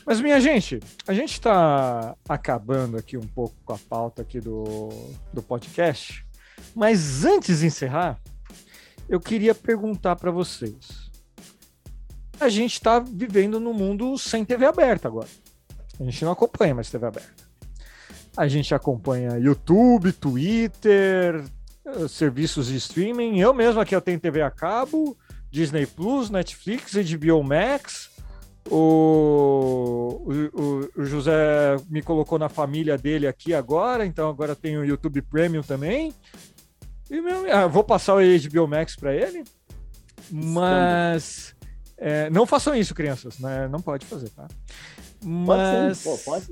Mas, 0.05 0.21
minha 0.21 0.39
gente, 0.39 0.79
a 1.07 1.13
gente 1.13 1.33
está 1.33 2.15
acabando 2.27 2.97
aqui 2.97 3.17
um 3.17 3.27
pouco 3.27 3.55
com 3.65 3.73
a 3.73 3.77
pauta 3.77 4.21
aqui 4.21 4.39
do, 4.39 4.89
do 5.33 5.41
podcast. 5.41 6.25
Mas 6.73 7.25
antes 7.25 7.59
de 7.59 7.67
encerrar, 7.67 8.19
eu 9.07 9.19
queria 9.19 9.53
perguntar 9.53 10.15
para 10.15 10.31
vocês. 10.31 11.11
A 12.39 12.49
gente 12.49 12.73
está 12.73 12.99
vivendo 12.99 13.59
num 13.59 13.73
mundo 13.73 14.17
sem 14.17 14.43
TV 14.43 14.65
aberta 14.65 15.07
agora. 15.07 15.27
A 15.99 16.03
gente 16.03 16.25
não 16.25 16.31
acompanha 16.31 16.75
mais 16.75 16.89
TV 16.89 17.05
aberta. 17.05 17.43
A 18.35 18.47
gente 18.47 18.73
acompanha 18.73 19.37
YouTube, 19.37 20.11
Twitter, 20.11 21.43
eh, 21.85 22.07
serviços 22.07 22.67
de 22.67 22.77
streaming. 22.77 23.39
Eu 23.39 23.53
mesmo 23.53 23.79
aqui 23.79 23.95
eu 23.95 24.01
tenho 24.01 24.19
TV 24.19 24.41
a 24.41 24.49
cabo, 24.49 25.15
Disney 25.51 25.85
Plus, 25.85 26.29
Netflix, 26.29 26.93
HBO 26.93 27.43
Max. 27.43 28.11
O, 28.69 30.23
o, 30.25 31.01
o, 31.01 31.05
José 31.05 31.75
me 31.89 32.01
colocou 32.01 32.39
na 32.39 32.47
família 32.47 32.97
dele 32.97 33.27
aqui 33.27 33.53
agora, 33.53 34.05
então 34.05 34.29
agora 34.29 34.55
tenho 34.55 34.81
o 34.81 34.85
YouTube 34.85 35.21
Premium 35.21 35.61
também. 35.61 36.13
E 37.13 37.51
ah, 37.51 37.67
vou 37.67 37.83
passar 37.83 38.15
o 38.15 38.19
HBO 38.19 38.67
Max 38.67 38.95
para 38.95 39.13
ele, 39.13 39.43
mas 40.31 41.55
é, 41.95 42.27
não 42.31 42.47
façam 42.47 42.75
isso, 42.75 42.95
crianças, 42.95 43.37
né? 43.37 43.67
Não 43.67 43.79
pode 43.79 44.03
fazer, 44.03 44.29
tá? 44.29 44.47
Mas. 45.23 46.03
Pode, 46.03 46.23
Pô, 46.23 46.31
pode. 46.31 46.47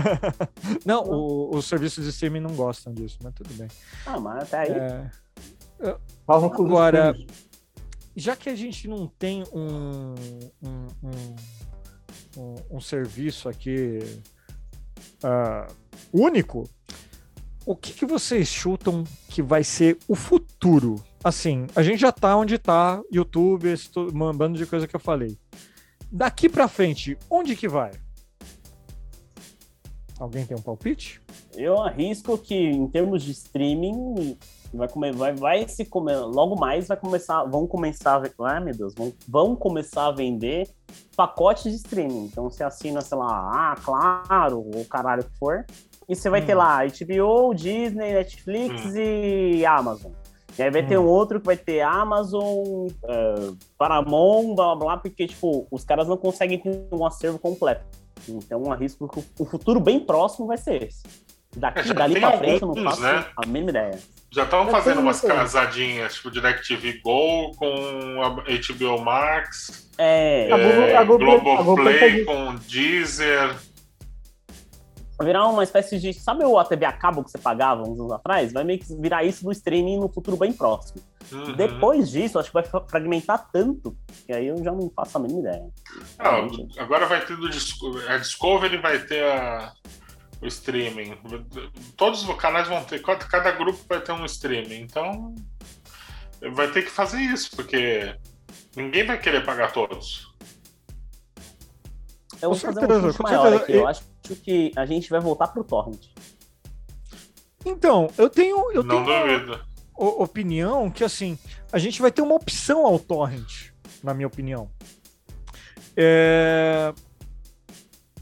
não, 0.86 1.02
o, 1.02 1.54
os 1.54 1.66
serviços 1.66 2.02
de 2.02 2.10
streaming 2.10 2.40
não 2.40 2.54
gostam 2.54 2.94
disso, 2.94 3.18
mas 3.22 3.34
tudo 3.34 3.52
bem. 3.52 3.68
Ah, 4.06 4.18
mas 4.18 4.44
até 4.44 4.60
aí. 4.60 4.72
É... 4.72 5.10
Agora, 6.26 7.14
já 8.16 8.34
que 8.34 8.48
a 8.48 8.54
gente 8.54 8.88
não 8.88 9.06
tem 9.06 9.44
um, 9.52 10.14
um, 10.62 10.88
um, 11.02 12.40
um, 12.40 12.54
um 12.70 12.80
serviço 12.80 13.50
aqui 13.50 13.98
uh, 15.22 15.70
único, 16.10 16.66
o 17.66 17.74
que, 17.74 17.92
que 17.92 18.06
vocês 18.06 18.48
chutam 18.48 19.04
que 19.28 19.42
vai 19.42 19.64
ser 19.64 19.98
o 20.06 20.14
futuro? 20.14 21.02
Assim, 21.22 21.66
a 21.74 21.82
gente 21.82 22.00
já 22.00 22.12
tá 22.12 22.36
onde 22.36 22.58
tá, 22.58 23.00
YouTube, 23.10 23.72
esse 23.72 23.88
bando 24.12 24.58
de 24.58 24.66
coisa 24.66 24.86
que 24.86 24.94
eu 24.94 25.00
falei. 25.00 25.38
Daqui 26.12 26.48
para 26.48 26.68
frente, 26.68 27.16
onde 27.30 27.56
que 27.56 27.66
vai? 27.66 27.92
Alguém 30.18 30.44
tem 30.44 30.56
um 30.56 30.62
palpite? 30.62 31.20
Eu 31.54 31.80
arrisco 31.80 32.36
que 32.36 32.54
em 32.54 32.86
termos 32.86 33.22
de 33.22 33.32
streaming 33.32 34.36
vai 34.72 34.88
comer, 34.88 35.12
vai, 35.12 35.34
vai 35.34 35.68
se 35.68 35.84
comer, 35.84 36.16
logo 36.18 36.56
mais 36.56 36.88
vai 36.88 36.96
começar, 36.96 37.44
vão 37.44 37.66
começar 37.66 38.22
ai 38.40 38.60
meu 38.60 38.74
Deus, 38.74 38.94
vão, 38.94 39.12
vão 39.26 39.56
começar 39.56 40.06
a 40.06 40.12
vender 40.12 40.68
pacotes 41.16 41.64
de 41.64 41.76
streaming. 41.76 42.26
Então 42.26 42.50
você 42.50 42.62
assina, 42.62 43.00
sei 43.00 43.16
lá, 43.16 43.72
ah, 43.72 43.76
claro, 43.82 44.60
o 44.60 44.84
caralho 44.84 45.24
que 45.24 45.38
for, 45.38 45.64
e 46.08 46.14
você 46.14 46.28
vai 46.28 46.42
hum. 46.42 46.46
ter 46.46 46.54
lá 46.54 46.80
HBO, 46.84 47.54
Disney, 47.54 48.12
Netflix 48.12 48.84
hum. 48.84 48.96
e 48.96 49.66
Amazon. 49.66 50.12
E 50.58 50.62
aí 50.62 50.70
vai 50.70 50.82
hum. 50.82 50.86
ter 50.86 50.98
um 50.98 51.06
outro 51.06 51.40
que 51.40 51.46
vai 51.46 51.56
ter 51.56 51.80
Amazon, 51.80 52.44
uh, 52.44 53.56
Paramount, 53.76 54.54
blá 54.54 54.66
blá 54.66 54.76
blá, 54.76 54.96
porque, 54.96 55.26
tipo, 55.26 55.66
os 55.70 55.84
caras 55.84 56.06
não 56.06 56.16
conseguem 56.16 56.58
ter 56.58 56.86
um 56.92 57.04
acervo 57.04 57.38
completo. 57.38 57.84
Então, 58.28 58.70
arrisco 58.72 59.08
que 59.08 59.42
o 59.42 59.44
futuro 59.44 59.80
bem 59.80 60.00
próximo 60.00 60.46
vai 60.46 60.56
ser 60.56 60.84
esse. 60.84 61.02
Daqui, 61.56 61.90
é, 61.90 61.94
dali 61.94 62.18
pra 62.18 62.38
frente, 62.38 62.62
eu 62.62 62.68
não 62.68 62.82
faço 62.82 63.02
né? 63.02 63.24
a 63.36 63.46
mesma 63.46 63.70
ideia. 63.70 63.98
Já 64.30 64.42
estavam 64.42 64.72
fazendo 64.72 65.00
umas 65.00 65.20
casadinhas, 65.20 66.14
tipo 66.14 66.30
DirecTV 66.30 67.00
Go 67.04 67.52
com 67.56 68.22
a 68.22 68.30
HBO 68.30 69.00
Max, 69.00 69.88
é, 69.96 70.48
é, 70.48 70.96
a 70.96 71.04
Globo, 71.04 71.40
Globoplay 71.40 72.24
com 72.24 72.56
Deezer 72.56 73.54
virar 75.22 75.46
uma 75.46 75.62
espécie 75.62 75.98
de. 75.98 76.12
Sabe 76.12 76.44
o 76.44 76.64
TV 76.64 76.84
a 76.84 76.92
cabo 76.92 77.22
que 77.22 77.30
você 77.30 77.38
pagava 77.38 77.82
uns 77.82 77.98
anos 77.98 78.12
atrás? 78.12 78.52
Vai 78.52 78.64
meio 78.64 78.78
que 78.78 78.94
virar 78.96 79.22
isso 79.22 79.44
no 79.44 79.52
streaming 79.52 79.98
no 79.98 80.08
futuro 80.08 80.36
bem 80.36 80.52
próximo. 80.52 81.00
Uhum. 81.30 81.54
Depois 81.54 82.10
disso, 82.10 82.38
acho 82.38 82.48
que 82.48 82.54
vai 82.54 82.64
fragmentar 82.88 83.48
tanto 83.52 83.96
que 84.26 84.32
aí 84.32 84.48
eu 84.48 84.62
já 84.62 84.72
não 84.72 84.90
faço 84.90 85.16
a 85.16 85.20
mínima 85.20 85.40
ideia. 85.40 85.68
Ah, 86.18 86.46
agora 86.78 87.06
vai 87.06 87.24
ter 87.24 87.36
do 87.36 87.46
a 88.08 88.18
Discovery 88.18 88.76
vai 88.78 88.98
ter 88.98 89.24
a, 89.24 89.72
o 90.42 90.46
streaming. 90.46 91.16
Todos 91.96 92.28
os 92.28 92.36
canais 92.36 92.68
vão 92.68 92.82
ter, 92.84 93.00
cada 93.00 93.52
grupo 93.52 93.78
vai 93.88 94.00
ter 94.00 94.12
um 94.12 94.24
streaming. 94.24 94.80
Então 94.80 95.34
vai 96.52 96.70
ter 96.70 96.82
que 96.82 96.90
fazer 96.90 97.20
isso, 97.20 97.54
porque 97.54 98.14
ninguém 98.76 99.06
vai 99.06 99.18
querer 99.18 99.44
pagar 99.44 99.72
todos. 99.72 100.32
Eu 102.42 102.50
vou 102.50 102.58
fazer 102.58 102.80
certeza, 102.80 103.08
um 103.08 103.22
maior 103.22 103.54
aqui. 103.54 103.72
Eu 103.72 103.86
acho 103.86 104.13
que 104.28 104.72
a 104.76 104.86
gente 104.86 105.10
vai 105.10 105.20
voltar 105.20 105.48
pro 105.48 105.64
torrent. 105.64 106.06
Então, 107.64 108.10
eu 108.18 108.28
tenho, 108.28 108.70
eu 108.72 108.82
Não 108.82 109.04
tenho 109.04 109.60
uma 109.96 110.22
opinião 110.22 110.90
que 110.90 111.04
assim, 111.04 111.38
a 111.72 111.78
gente 111.78 112.00
vai 112.00 112.10
ter 112.10 112.22
uma 112.22 112.34
opção 112.34 112.86
ao 112.86 112.98
torrent, 112.98 113.70
na 114.02 114.12
minha 114.12 114.26
opinião. 114.26 114.70
É... 115.96 116.92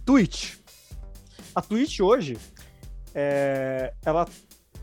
Twitch. 0.04 0.56
A 1.54 1.60
Twitch 1.60 2.00
hoje, 2.00 2.36
é... 3.14 3.92
ela 4.04 4.26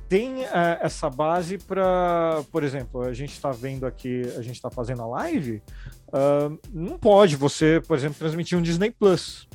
tem 0.09 0.43
é, 0.43 0.79
essa 0.81 1.07
base 1.07 1.59
para, 1.59 2.43
por 2.51 2.63
exemplo, 2.63 3.03
a 3.03 3.13
gente 3.13 3.31
está 3.31 3.51
vendo 3.51 3.85
aqui, 3.85 4.23
a 4.35 4.41
gente 4.41 4.55
está 4.55 4.71
fazendo 4.71 5.03
a 5.03 5.05
live, 5.05 5.61
uh, 6.07 6.59
não 6.73 6.97
pode 6.97 7.35
você, 7.35 7.79
por 7.87 7.95
exemplo, 7.95 8.17
transmitir 8.17 8.57
um 8.57 8.61
Disney 8.61 8.89
Plus. 8.89 9.47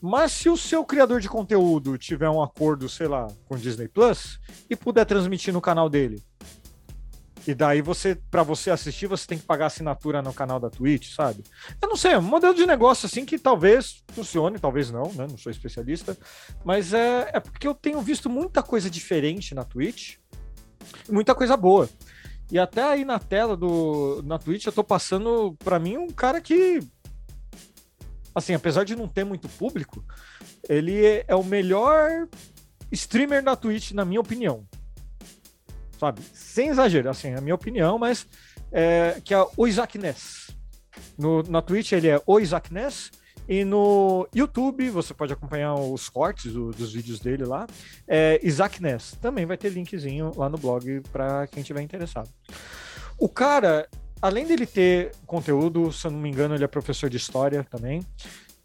Mas 0.00 0.32
se 0.32 0.48
o 0.48 0.56
seu 0.56 0.84
criador 0.84 1.20
de 1.20 1.28
conteúdo 1.28 1.98
tiver 1.98 2.30
um 2.30 2.42
acordo, 2.42 2.88
sei 2.88 3.08
lá, 3.08 3.26
com 3.46 3.56
Disney 3.56 3.88
Plus 3.88 4.38
e 4.70 4.76
puder 4.76 5.04
transmitir 5.04 5.52
no 5.52 5.60
canal 5.60 5.88
dele, 5.88 6.22
e 7.48 7.54
daí 7.54 7.80
você, 7.80 8.14
para 8.30 8.42
você 8.42 8.70
assistir, 8.70 9.06
você 9.06 9.26
tem 9.26 9.38
que 9.38 9.44
pagar 9.44 9.66
assinatura 9.66 10.20
no 10.20 10.34
canal 10.34 10.60
da 10.60 10.68
Twitch, 10.68 11.14
sabe? 11.14 11.42
Eu 11.80 11.88
não 11.88 11.96
sei, 11.96 12.12
é 12.12 12.18
um 12.18 12.22
modelo 12.22 12.52
de 12.52 12.66
negócio 12.66 13.06
assim 13.06 13.24
que 13.24 13.38
talvez 13.38 14.04
funcione, 14.08 14.58
talvez 14.58 14.90
não, 14.90 15.10
né? 15.14 15.26
Não 15.28 15.38
sou 15.38 15.50
especialista, 15.50 16.14
mas 16.62 16.92
é, 16.92 17.30
é 17.32 17.40
porque 17.40 17.66
eu 17.66 17.72
tenho 17.74 18.02
visto 18.02 18.28
muita 18.28 18.62
coisa 18.62 18.90
diferente 18.90 19.54
na 19.54 19.64
Twitch, 19.64 20.16
muita 21.08 21.34
coisa 21.34 21.56
boa. 21.56 21.88
E 22.52 22.58
até 22.58 22.82
aí 22.82 23.02
na 23.02 23.18
tela 23.18 23.56
do 23.56 24.22
na 24.26 24.38
Twitch 24.38 24.66
eu 24.66 24.72
tô 24.72 24.84
passando 24.84 25.56
para 25.58 25.78
mim 25.78 25.96
um 25.96 26.08
cara 26.08 26.42
que 26.42 26.80
assim, 28.38 28.54
apesar 28.54 28.84
de 28.84 28.96
não 28.96 29.08
ter 29.08 29.24
muito 29.24 29.48
público, 29.48 30.04
ele 30.68 31.24
é 31.26 31.34
o 31.34 31.44
melhor 31.44 32.28
streamer 32.90 33.42
da 33.42 33.54
Twitch, 33.54 33.92
na 33.92 34.04
minha 34.04 34.20
opinião. 34.20 34.66
Sabe? 35.98 36.22
Sem 36.32 36.68
exagero, 36.68 37.10
assim, 37.10 37.28
é 37.28 37.38
a 37.38 37.40
minha 37.40 37.54
opinião, 37.54 37.98
mas 37.98 38.26
é, 38.72 39.20
que 39.24 39.34
é 39.34 39.46
o 39.56 39.66
Isaac 39.66 39.98
Ness. 39.98 40.56
No, 41.16 41.42
na 41.42 41.60
Twitch 41.60 41.92
ele 41.92 42.08
é 42.08 42.22
o 42.26 42.40
Isaac 42.40 42.72
Ness, 42.72 43.10
e 43.48 43.64
no 43.64 44.28
YouTube 44.34 44.90
você 44.90 45.14
pode 45.14 45.32
acompanhar 45.32 45.74
os 45.74 46.10
cortes 46.10 46.52
do, 46.52 46.70
dos 46.70 46.92
vídeos 46.92 47.18
dele 47.18 47.46
lá. 47.46 47.66
É 48.06 48.38
Isaac 48.42 48.82
Ness. 48.82 49.16
Também 49.22 49.46
vai 49.46 49.56
ter 49.56 49.70
linkzinho 49.70 50.32
lá 50.36 50.50
no 50.50 50.58
blog 50.58 51.00
para 51.10 51.46
quem 51.46 51.62
tiver 51.62 51.80
interessado. 51.80 52.28
O 53.18 53.26
cara, 53.26 53.88
além 54.20 54.46
dele 54.46 54.66
ter 54.66 55.12
conteúdo, 55.26 55.92
se 55.92 56.06
eu 56.06 56.10
não 56.10 56.18
me 56.18 56.28
engano, 56.28 56.54
ele 56.54 56.64
é 56.64 56.68
professor 56.68 57.08
de 57.08 57.16
história 57.16 57.64
também. 57.64 58.04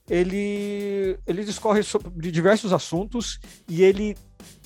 Ele, 0.10 1.18
ele 1.26 1.46
discorre 1.46 1.82
sobre 1.82 2.30
diversos 2.30 2.74
assuntos 2.74 3.40
e 3.70 3.84
ele 3.84 4.18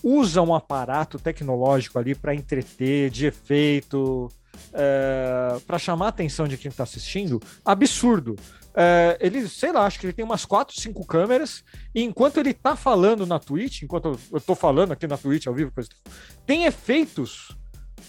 usa 0.03 0.41
um 0.41 0.55
aparato 0.55 1.19
tecnológico 1.19 1.99
ali 1.99 2.15
para 2.15 2.33
entreter, 2.33 3.09
de 3.09 3.27
efeito. 3.27 4.29
é, 4.73 5.59
para 5.67 5.77
chamar 5.77 6.07
a 6.07 6.09
atenção 6.09 6.47
de 6.47 6.57
quem 6.57 6.69
está 6.69 6.83
assistindo, 6.83 7.39
absurdo. 7.63 8.35
É, 8.75 9.17
ele, 9.19 9.47
sei 9.47 9.71
lá, 9.71 9.85
acho 9.85 9.99
que 9.99 10.05
ele 10.05 10.13
tem 10.13 10.25
umas 10.25 10.45
4, 10.45 10.79
5 10.79 11.05
câmeras, 11.05 11.63
e 11.93 12.03
enquanto 12.03 12.37
ele 12.37 12.53
tá 12.53 12.75
falando 12.75 13.25
na 13.25 13.39
Twitch, 13.39 13.83
enquanto 13.83 14.19
eu 14.31 14.41
tô 14.41 14.53
falando 14.55 14.91
aqui 14.91 15.07
na 15.07 15.17
Twitch 15.17 15.47
ao 15.47 15.53
vivo, 15.53 15.71
tem 16.45 16.65
efeitos 16.65 17.55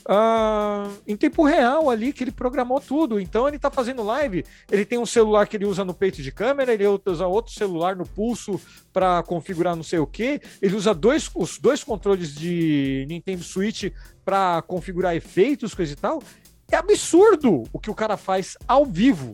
uh, 0.08 0.90
em 1.06 1.16
tempo 1.16 1.44
real 1.44 1.90
ali 1.90 2.12
que 2.12 2.24
ele 2.24 2.30
programou 2.30 2.80
tudo. 2.80 3.20
Então 3.20 3.46
ele 3.46 3.58
tá 3.58 3.70
fazendo 3.70 4.02
live, 4.02 4.44
ele 4.70 4.84
tem 4.84 4.98
um 4.98 5.06
celular 5.06 5.46
que 5.46 5.56
ele 5.56 5.66
usa 5.66 5.84
no 5.84 5.94
peito 5.94 6.22
de 6.22 6.32
câmera, 6.32 6.72
ele 6.72 6.84
usa 6.86 7.26
outro 7.26 7.52
celular 7.52 7.96
no 7.96 8.06
pulso 8.06 8.60
para 8.92 9.22
configurar 9.22 9.76
não 9.76 9.82
sei 9.82 9.98
o 9.98 10.06
que, 10.06 10.40
ele 10.60 10.76
usa 10.76 10.94
dois, 10.94 11.30
os 11.34 11.58
dois 11.58 11.84
controles 11.84 12.34
de 12.34 13.06
Nintendo 13.08 13.42
Switch 13.42 13.92
para 14.24 14.62
configurar 14.62 15.14
efeitos, 15.14 15.74
coisa 15.74 15.92
e 15.92 15.96
tal. 15.96 16.22
É 16.70 16.76
absurdo 16.76 17.64
o 17.72 17.78
que 17.78 17.90
o 17.90 17.94
cara 17.94 18.16
faz 18.16 18.56
ao 18.66 18.84
vivo. 18.84 19.32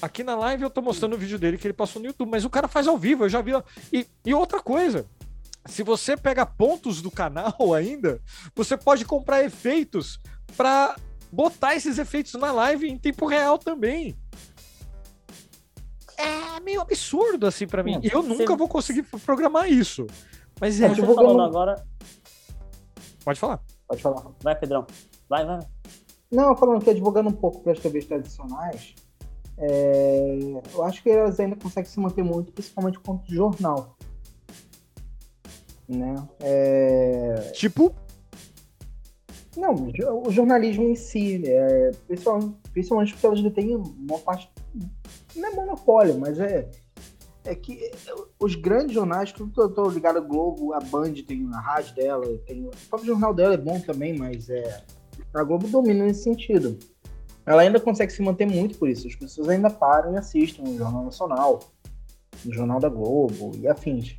Aqui 0.00 0.22
na 0.22 0.36
live 0.36 0.62
eu 0.62 0.70
tô 0.70 0.82
mostrando 0.82 1.14
o 1.14 1.18
vídeo 1.18 1.38
dele 1.38 1.56
que 1.56 1.66
ele 1.66 1.74
passou 1.74 2.00
no 2.00 2.08
YouTube, 2.08 2.30
mas 2.30 2.44
o 2.44 2.50
cara 2.50 2.68
faz 2.68 2.86
ao 2.86 2.98
vivo, 2.98 3.24
eu 3.24 3.28
já 3.28 3.40
vi. 3.40 3.52
E, 3.92 4.06
e 4.24 4.34
outra 4.34 4.60
coisa, 4.60 5.06
se 5.66 5.82
você 5.82 6.16
pega 6.16 6.46
pontos 6.46 7.02
do 7.02 7.10
canal 7.10 7.54
ainda, 7.74 8.20
você 8.54 8.76
pode 8.76 9.04
comprar 9.04 9.44
efeitos 9.44 10.20
para 10.56 10.96
botar 11.30 11.74
esses 11.74 11.98
efeitos 11.98 12.34
na 12.34 12.52
live 12.52 12.88
em 12.88 12.98
tempo 12.98 13.26
real 13.26 13.58
também. 13.58 14.16
É 16.16 16.60
meio 16.60 16.80
absurdo 16.80 17.46
assim 17.46 17.66
para 17.66 17.82
mim. 17.82 18.00
Eu 18.02 18.22
nunca 18.22 18.56
vou 18.56 18.68
conseguir 18.68 19.02
programar 19.02 19.70
isso. 19.70 20.06
Mas 20.60 20.80
é. 20.80 20.88
Você 20.88 21.02
falando 21.02 21.42
agora. 21.42 21.84
Pode 23.24 23.38
falar. 23.38 23.60
Pode 23.86 24.00
falar. 24.00 24.24
Vai, 24.42 24.54
Pedrão. 24.54 24.86
Vai, 25.28 25.44
vai. 25.44 25.60
Não, 26.30 26.56
falando 26.56 26.82
que 26.82 26.90
advogando 26.90 27.28
um 27.28 27.32
pouco 27.32 27.60
para 27.60 27.72
as 27.72 27.78
TVs 27.78 28.06
tradicionais, 28.06 28.94
é, 29.58 30.38
eu 30.74 30.84
acho 30.84 31.02
que 31.02 31.10
elas 31.10 31.38
ainda 31.38 31.56
conseguem 31.56 31.90
se 31.90 32.00
manter 32.00 32.22
muito, 32.22 32.52
principalmente 32.52 32.98
quanto 32.98 33.32
jornal. 33.32 33.95
Né? 35.88 36.14
É... 36.40 37.52
Tipo? 37.54 37.94
Não, 39.56 39.74
o 40.24 40.30
jornalismo 40.30 40.84
em 40.84 40.94
si, 40.94 41.42
é, 41.46 41.90
principalmente, 42.06 42.56
principalmente 42.72 43.12
porque 43.14 43.26
elas 43.26 43.52
têm 43.54 43.74
uma 43.74 44.18
parte. 44.18 44.50
Não 45.34 45.48
é 45.48 45.54
monopólio, 45.54 46.18
mas 46.18 46.38
é. 46.38 46.68
É 47.44 47.54
que 47.54 47.92
os 48.40 48.56
grandes 48.56 48.92
jornais, 48.92 49.30
tudo 49.30 49.62
eu 49.62 49.72
tô 49.72 49.88
ligado 49.88 50.18
a 50.18 50.20
Globo, 50.20 50.74
a 50.74 50.80
Band 50.80 51.12
tem 51.26 51.48
a 51.54 51.60
rádio 51.60 51.94
dela, 51.94 52.26
tem, 52.44 52.66
o 52.66 52.70
próprio 52.90 53.12
jornal 53.12 53.32
dela 53.32 53.54
é 53.54 53.56
bom 53.56 53.78
também, 53.78 54.18
mas 54.18 54.50
é, 54.50 54.82
a 55.32 55.44
Globo 55.44 55.68
domina 55.68 56.04
nesse 56.04 56.24
sentido 56.24 56.76
ela 57.46 57.62
ainda 57.62 57.78
consegue 57.78 58.12
se 58.12 58.20
manter 58.20 58.44
muito 58.44 58.76
por 58.76 58.88
isso. 58.88 59.06
As 59.06 59.14
pessoas 59.14 59.48
ainda 59.48 59.70
param 59.70 60.12
e 60.12 60.18
assistem 60.18 60.64
no 60.64 60.76
Jornal 60.76 61.04
Nacional, 61.04 61.60
no 62.44 62.52
Jornal 62.52 62.80
da 62.80 62.88
Globo 62.88 63.52
e 63.56 63.68
afins. 63.68 64.18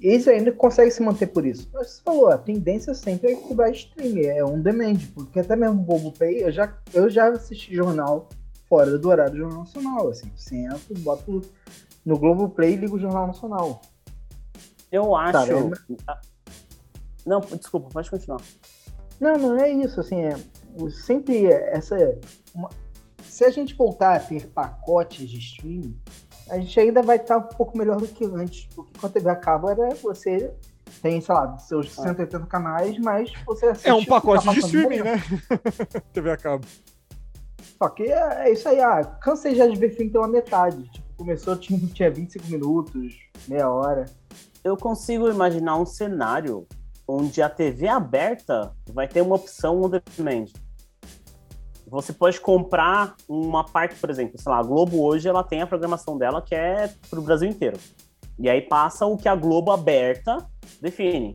Esse 0.00 0.30
ainda 0.30 0.50
consegue 0.52 0.90
se 0.90 1.02
manter 1.02 1.26
por 1.26 1.44
isso. 1.44 1.68
Mas 1.72 1.90
você 1.90 2.02
falou, 2.02 2.28
a 2.28 2.38
tendência 2.38 2.94
sempre 2.94 3.32
é 3.32 3.36
que 3.36 3.54
vai 3.54 3.70
streaming, 3.72 4.22
é 4.22 4.44
on 4.44 4.60
demand, 4.60 4.98
porque 5.14 5.40
até 5.40 5.54
mesmo 5.54 5.82
o 5.82 5.84
Globo 5.84 6.12
Play, 6.12 6.42
eu 6.42 6.50
já, 6.50 6.74
eu 6.94 7.10
já 7.10 7.28
assisti 7.28 7.74
jornal 7.74 8.28
fora 8.68 8.98
do 8.98 9.08
horário 9.08 9.32
do 9.32 9.38
Jornal 9.38 9.58
Nacional, 9.60 10.08
assim, 10.08 10.30
sento, 10.36 10.94
boto 11.00 11.42
no 12.04 12.18
Globo 12.18 12.48
Play 12.48 12.74
e 12.74 12.76
ligo 12.76 12.96
o 12.96 13.00
Jornal 13.00 13.26
Nacional. 13.26 13.82
Eu 14.90 15.14
acho... 15.14 15.32
Cara, 15.32 16.20
Não, 17.26 17.40
desculpa, 17.40 17.90
pode 17.92 18.10
continuar. 18.10 18.40
Não, 19.20 19.36
não 19.36 19.56
é 19.58 19.70
isso, 19.70 20.00
assim, 20.00 20.22
é, 20.22 20.34
sempre 20.90 21.44
essa. 21.46 22.18
Uma, 22.54 22.70
se 23.22 23.44
a 23.44 23.50
gente 23.50 23.74
voltar 23.74 24.16
a 24.16 24.20
ter 24.20 24.46
pacotes 24.48 25.28
de 25.28 25.38
streaming, 25.38 25.94
a 26.50 26.58
gente 26.58 26.78
ainda 26.78 27.02
vai 27.02 27.16
estar 27.16 27.38
um 27.38 27.42
pouco 27.42 27.78
melhor 27.78 27.98
do 27.98 28.08
que 28.08 28.24
antes. 28.24 28.66
Porque 28.74 28.98
com 28.98 29.06
a 29.06 29.10
TV 29.10 29.30
a 29.30 29.36
cabo 29.36 29.70
era 29.70 29.94
você 29.94 30.52
tem, 31.00 31.20
sei 31.20 31.34
lá, 31.34 31.56
seus 31.58 31.92
180 31.94 32.36
ah. 32.36 32.46
canais, 32.46 32.98
mas 32.98 33.32
você 33.46 33.66
assiste. 33.66 33.88
É 33.88 33.94
um 33.94 34.04
pacote 34.04 34.44
tá 34.44 34.52
de 34.52 34.58
streaming, 34.58 35.02
né? 35.02 35.22
TV 36.12 36.30
a 36.30 36.36
cabo. 36.36 36.66
Só 37.78 37.88
que 37.88 38.02
é, 38.02 38.48
é, 38.48 38.52
isso 38.52 38.68
aí, 38.68 38.80
ah, 38.80 39.02
cansei 39.22 39.54
já 39.54 39.66
de 39.66 39.76
ver 39.76 39.96
filme 39.96 40.10
pela 40.10 40.28
metade. 40.28 40.82
Tipo, 40.90 41.16
começou, 41.16 41.56
tinha, 41.56 41.78
tinha 41.88 42.10
25 42.10 42.46
minutos, 42.48 43.18
meia 43.48 43.70
hora. 43.70 44.04
Eu 44.62 44.76
consigo 44.76 45.30
imaginar 45.30 45.76
um 45.76 45.86
cenário 45.86 46.66
onde 47.08 47.40
a 47.40 47.48
TV 47.48 47.88
aberta 47.88 48.74
vai 48.92 49.08
ter 49.08 49.22
uma 49.22 49.36
opção 49.36 49.80
on 49.82 49.88
demand. 49.88 50.46
Você 51.90 52.12
pode 52.12 52.40
comprar 52.40 53.16
uma 53.28 53.64
parte, 53.64 53.96
por 53.96 54.08
exemplo, 54.08 54.40
sei 54.40 54.50
lá, 54.50 54.58
a 54.58 54.62
Globo 54.62 55.02
hoje 55.02 55.28
ela 55.28 55.42
tem 55.42 55.60
a 55.60 55.66
programação 55.66 56.16
dela 56.16 56.40
que 56.40 56.54
é 56.54 56.88
para 57.08 57.18
o 57.18 57.22
Brasil 57.22 57.48
inteiro. 57.48 57.78
E 58.38 58.48
aí 58.48 58.62
passa 58.62 59.04
o 59.06 59.16
que 59.16 59.28
a 59.28 59.34
Globo 59.34 59.72
aberta 59.72 60.48
define. 60.80 61.34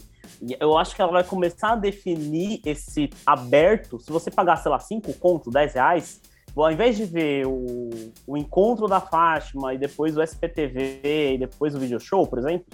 Eu 0.60 0.78
acho 0.78 0.96
que 0.96 1.02
ela 1.02 1.12
vai 1.12 1.24
começar 1.24 1.74
a 1.74 1.76
definir 1.76 2.62
esse 2.66 3.10
aberto. 3.26 4.00
Se 4.00 4.12
você 4.12 4.32
pagar, 4.32 4.56
sei 4.56 4.72
lá, 4.72 4.80
5 4.80 5.14
contos, 5.16 5.54
10 5.54 5.74
reais, 5.74 6.22
ao 6.56 6.72
invés 6.72 6.96
de 6.96 7.04
ver 7.04 7.46
o, 7.46 7.90
o 8.26 8.38
encontro 8.38 8.88
da 8.88 9.02
Fátima 9.02 9.74
e 9.74 9.78
depois 9.78 10.16
o 10.16 10.22
SPTV 10.22 11.34
e 11.34 11.38
depois 11.38 11.76
o 11.76 11.80
video 11.80 12.00
show, 12.00 12.26
por 12.26 12.40
exemplo, 12.40 12.66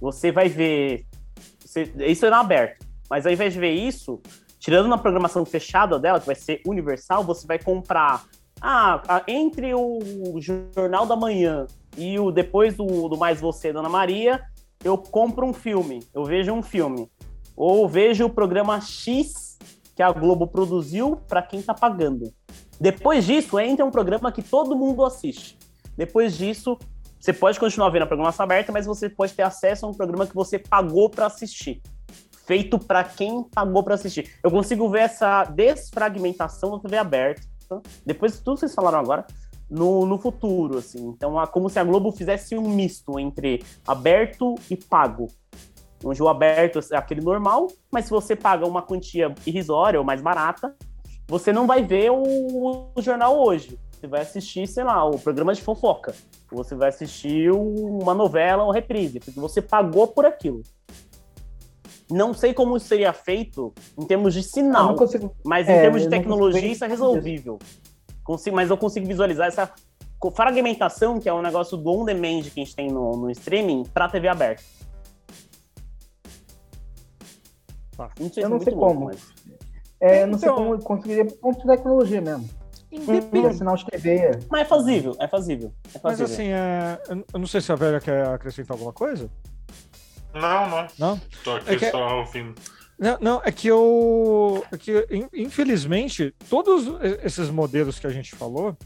você 0.00 0.32
vai 0.32 0.48
ver 0.48 1.04
você, 1.60 1.92
isso 2.06 2.24
é 2.24 2.32
aberto. 2.32 2.86
Mas 3.10 3.26
ao 3.26 3.32
invés 3.32 3.52
de 3.52 3.60
ver 3.60 3.72
isso, 3.72 4.20
tirando 4.58 4.86
uma 4.86 4.98
programação 4.98 5.44
fechada 5.44 5.98
dela, 5.98 6.20
que 6.20 6.26
vai 6.26 6.34
ser 6.34 6.60
universal, 6.66 7.24
você 7.24 7.46
vai 7.46 7.58
comprar. 7.58 8.24
Ah, 8.60 9.22
entre 9.28 9.72
o 9.72 10.00
Jornal 10.40 11.06
da 11.06 11.14
Manhã 11.14 11.66
e 11.96 12.18
o 12.18 12.32
depois 12.32 12.74
do, 12.74 13.08
do 13.08 13.16
Mais 13.16 13.40
Você, 13.40 13.72
Dona 13.72 13.88
Maria, 13.88 14.42
eu 14.82 14.98
compro 14.98 15.46
um 15.46 15.52
filme, 15.52 16.00
eu 16.12 16.24
vejo 16.24 16.52
um 16.52 16.62
filme. 16.62 17.08
Ou 17.56 17.88
vejo 17.88 18.26
o 18.26 18.30
programa 18.30 18.80
X 18.80 19.58
que 19.94 20.02
a 20.02 20.12
Globo 20.12 20.46
produziu 20.46 21.16
para 21.28 21.42
quem 21.42 21.58
está 21.58 21.74
pagando. 21.74 22.32
Depois 22.80 23.24
disso, 23.24 23.58
entra 23.58 23.84
um 23.84 23.90
programa 23.90 24.30
que 24.30 24.42
todo 24.42 24.76
mundo 24.76 25.04
assiste. 25.04 25.58
Depois 25.96 26.38
disso, 26.38 26.78
você 27.18 27.32
pode 27.32 27.58
continuar 27.58 27.90
vendo 27.90 28.02
a 28.02 28.06
programação 28.06 28.44
aberta, 28.44 28.70
mas 28.70 28.86
você 28.86 29.08
pode 29.08 29.34
ter 29.34 29.42
acesso 29.42 29.84
a 29.84 29.88
um 29.88 29.92
programa 29.92 30.26
que 30.26 30.34
você 30.34 30.56
pagou 30.56 31.10
para 31.10 31.26
assistir. 31.26 31.82
Feito 32.48 32.78
para 32.78 33.04
quem 33.04 33.42
pagou 33.42 33.82
para 33.82 33.94
assistir. 33.94 34.32
Eu 34.42 34.50
consigo 34.50 34.88
ver 34.88 35.00
essa 35.00 35.44
desfragmentação 35.44 36.70
da 36.70 36.78
TV 36.78 36.96
aberta, 36.96 37.42
depois 38.06 38.32
de 38.32 38.38
tudo 38.38 38.54
que 38.54 38.60
vocês 38.60 38.74
falaram 38.74 38.98
agora, 38.98 39.26
no, 39.68 40.06
no 40.06 40.16
futuro, 40.16 40.78
assim. 40.78 41.08
Então, 41.08 41.38
é 41.38 41.46
como 41.46 41.68
se 41.68 41.78
a 41.78 41.84
Globo 41.84 42.10
fizesse 42.10 42.56
um 42.56 42.70
misto 42.70 43.20
entre 43.20 43.62
aberto 43.86 44.54
e 44.70 44.76
pago. 44.76 45.26
Onde 46.02 46.22
o 46.22 46.28
aberto 46.28 46.80
é 46.90 46.96
aquele 46.96 47.20
normal, 47.20 47.66
mas 47.92 48.06
se 48.06 48.10
você 48.10 48.34
paga 48.34 48.66
uma 48.66 48.80
quantia 48.80 49.34
irrisória 49.46 50.00
ou 50.00 50.06
mais 50.06 50.22
barata, 50.22 50.74
você 51.26 51.52
não 51.52 51.66
vai 51.66 51.84
ver 51.84 52.10
o, 52.10 52.88
o 52.94 53.02
jornal 53.02 53.38
hoje. 53.38 53.78
Você 53.92 54.06
vai 54.06 54.22
assistir, 54.22 54.66
sei 54.66 54.84
lá, 54.84 55.04
o 55.04 55.18
programa 55.18 55.52
de 55.52 55.60
fofoca 55.60 56.14
você 56.54 56.74
vai 56.74 56.88
assistir 56.88 57.50
uma 57.50 58.14
novela 58.14 58.64
ou 58.64 58.70
reprise, 58.70 59.20
porque 59.20 59.38
você 59.38 59.60
pagou 59.60 60.06
por 60.06 60.24
aquilo. 60.24 60.62
Não 62.10 62.32
sei 62.32 62.54
como 62.54 62.76
isso 62.76 62.86
seria 62.86 63.12
feito 63.12 63.72
em 63.98 64.06
termos 64.06 64.32
de 64.32 64.42
sinal, 64.42 64.94
consigo... 64.94 65.34
mas 65.44 65.68
em 65.68 65.72
é, 65.72 65.80
termos 65.82 66.02
de 66.02 66.08
tecnologia 66.08 66.66
isso 66.66 66.84
é 66.84 66.88
resolvível. 66.88 67.58
Consigo, 68.24 68.56
mas 68.56 68.70
eu 68.70 68.76
consigo 68.76 69.06
visualizar 69.06 69.48
essa 69.48 69.70
fragmentação, 70.34 71.20
que 71.20 71.28
é 71.28 71.32
um 71.32 71.42
negócio 71.42 71.76
do 71.76 71.90
on-demand 71.90 72.42
que 72.42 72.60
a 72.60 72.64
gente 72.64 72.74
tem 72.74 72.90
no, 72.90 73.16
no 73.16 73.30
streaming, 73.30 73.84
para 73.84 74.08
TV 74.08 74.28
aberta. 74.28 74.62
Tá. 77.96 78.10
Não 78.18 78.32
sei 78.32 78.44
eu 78.44 78.48
não 78.48 78.60
sei 78.60 78.72
louco, 78.72 78.94
como. 78.94 79.06
Mas... 79.06 79.34
É, 80.00 80.24
não 80.24 80.38
sei 80.38 80.48
então- 80.48 80.64
como 80.64 80.82
conseguiria 80.82 81.26
ponto 81.26 81.60
de 81.60 81.66
tecnologia 81.66 82.20
mesmo. 82.20 82.48
Independente. 82.90 83.58
Sinal 83.58 83.76
de 83.76 83.84
TV. 83.86 84.38
Mas 84.50 84.62
é 84.62 84.64
fazível, 84.64 85.16
é 85.18 85.28
fazível. 85.28 85.72
É 85.94 86.00
Mas 86.02 86.20
assim, 86.22 86.48
é... 86.48 86.98
eu 87.10 87.38
não 87.38 87.46
sei 87.46 87.60
se 87.60 87.70
a 87.70 87.74
velha 87.74 88.00
quer 88.00 88.26
acrescentar 88.28 88.74
alguma 88.74 88.92
coisa. 88.92 89.28
Não, 90.34 90.68
não. 90.68 90.86
Não? 90.98 91.20
Tô 91.42 91.52
aqui 91.52 91.74
é 91.74 91.76
que... 91.76 91.90
só 91.90 92.18
ouvindo. 92.18 92.54
Não, 92.98 93.18
não, 93.20 93.42
é 93.44 93.52
que 93.52 93.68
eu. 93.68 94.64
É 94.72 94.76
que, 94.76 95.06
infelizmente, 95.32 96.34
todos 96.48 96.84
esses 97.22 97.48
modelos 97.48 97.98
que 97.98 98.06
a 98.06 98.10
gente 98.10 98.34
falou 98.34 98.76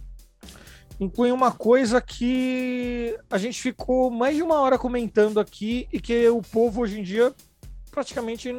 incluem 1.01 1.32
uma 1.32 1.51
coisa 1.51 2.01
que 2.01 3.19
a 3.31 3.39
gente 3.39 3.60
ficou 3.60 4.10
mais 4.10 4.36
de 4.36 4.43
uma 4.43 4.60
hora 4.60 4.78
comentando 4.78 5.40
aqui 5.40 5.89
e 5.93 6.01
que 6.01 6.28
o 6.28 6.43
povo 6.43 6.82
hoje 6.82 7.01
em 7.01 7.02
dia 7.02 7.35
praticamente 7.90 8.55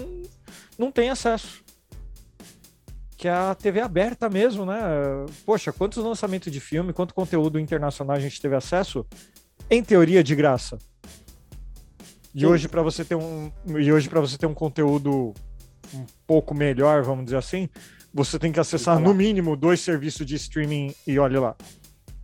não 0.78 0.92
tem 0.92 1.10
acesso 1.10 1.64
que 3.24 3.28
é 3.30 3.32
a 3.32 3.56
TV 3.56 3.80
aberta 3.80 4.30
mesmo, 4.30 4.66
né? 4.66 4.82
Poxa, 5.46 5.72
quantos 5.72 6.04
lançamentos 6.04 6.52
de 6.52 6.60
filme, 6.60 6.92
quanto 6.92 7.14
conteúdo 7.14 7.58
internacional 7.58 8.18
a 8.18 8.20
gente 8.20 8.42
teve 8.42 8.54
acesso? 8.54 9.08
Em 9.70 9.82
teoria, 9.82 10.22
de 10.22 10.36
graça. 10.36 10.78
E 12.34 12.46
hoje 12.46 12.68
para 12.68 12.82
você 12.82 13.06
ter 13.06 13.16
um 13.16 13.52
e 13.68 13.92
hoje 13.92 14.10
para 14.10 14.20
você 14.20 14.38
ter 14.38 14.48
um 14.48 14.54
conteúdo 14.54 15.34
um 15.94 16.06
pouco 16.26 16.56
melhor, 16.56 17.04
vamos 17.04 17.26
dizer 17.26 17.38
assim, 17.38 17.70
Você 18.14 18.40
tem 18.40 18.52
que 18.52 18.60
acessar 18.60 19.00
no 19.00 19.14
mínimo 19.14 19.56
dois 19.56 19.80
serviços 19.82 20.26
de 20.26 20.36
streaming 20.36 20.94
e 21.06 21.18
olha 21.20 21.40
lá. 21.40 21.56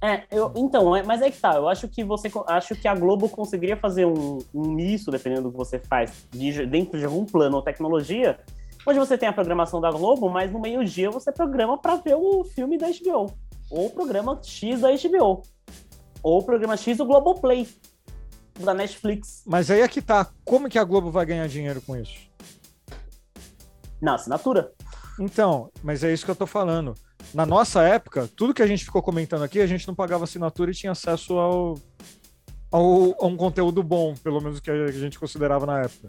É, 0.01 0.23
eu, 0.31 0.53
então, 0.55 0.95
é, 0.95 1.03
mas 1.03 1.21
é 1.21 1.29
que 1.29 1.39
tá. 1.39 1.55
Eu 1.55 1.67
acho 1.67 1.87
que 1.87 2.03
você 2.03 2.31
acho 2.47 2.75
que 2.75 2.87
a 2.87 2.95
Globo 2.95 3.27
conseguiria 3.27 3.75
fazer 3.75 4.05
um, 4.05 4.39
um 4.53 4.71
misto, 4.71 5.11
dependendo 5.11 5.43
do 5.43 5.51
que 5.51 5.57
você 5.57 5.77
faz, 5.77 6.25
de, 6.31 6.65
dentro 6.65 6.97
de 6.97 7.05
algum 7.05 7.25
plano 7.25 7.57
ou 7.57 7.61
tecnologia, 7.61 8.39
onde 8.85 8.97
você 8.97 9.17
tem 9.17 9.27
a 9.27 9.33
programação 9.33 9.81
da 9.81 9.91
Globo, 9.91 10.29
mas 10.29 10.51
no 10.51 10.59
meio-dia 10.59 11.11
você 11.11 11.31
programa 11.31 11.77
para 11.77 11.97
ver 11.97 12.15
o 12.15 12.43
filme 12.45 12.77
da 12.77 12.87
HBO. 12.87 13.33
Ou 13.69 13.87
o 13.87 13.89
programa 13.89 14.39
X 14.41 14.81
da 14.81 14.89
HBO. 14.89 15.43
Ou 16.23 16.39
o 16.39 16.43
programa 16.43 16.77
X 16.77 16.97
do 16.97 17.05
Globoplay, 17.05 17.67
da 18.63 18.73
Netflix. 18.73 19.43
Mas 19.45 19.69
aí 19.71 19.81
é 19.81 19.87
que 19.87 20.01
tá. 20.01 20.27
Como 20.45 20.69
que 20.69 20.77
a 20.77 20.83
Globo 20.83 21.11
vai 21.11 21.25
ganhar 21.25 21.47
dinheiro 21.47 21.81
com 21.81 21.95
isso? 21.95 22.29
Na 24.01 24.15
assinatura. 24.15 24.71
Então, 25.19 25.69
mas 25.83 26.03
é 26.03 26.13
isso 26.13 26.23
que 26.23 26.31
eu 26.31 26.35
tô 26.35 26.47
falando 26.47 26.95
na 27.33 27.45
nossa 27.45 27.83
época, 27.83 28.29
tudo 28.35 28.53
que 28.53 28.61
a 28.61 28.67
gente 28.67 28.85
ficou 28.85 29.01
comentando 29.01 29.43
aqui, 29.43 29.59
a 29.59 29.67
gente 29.67 29.87
não 29.87 29.95
pagava 29.95 30.23
assinatura 30.23 30.71
e 30.71 30.73
tinha 30.73 30.91
acesso 30.91 31.37
ao, 31.37 31.79
ao, 32.71 33.23
a 33.23 33.27
um 33.27 33.37
conteúdo 33.37 33.83
bom, 33.83 34.15
pelo 34.15 34.41
menos 34.41 34.59
que 34.59 34.71
a 34.71 34.91
gente 34.91 35.19
considerava 35.19 35.65
na 35.65 35.81
época. 35.81 36.07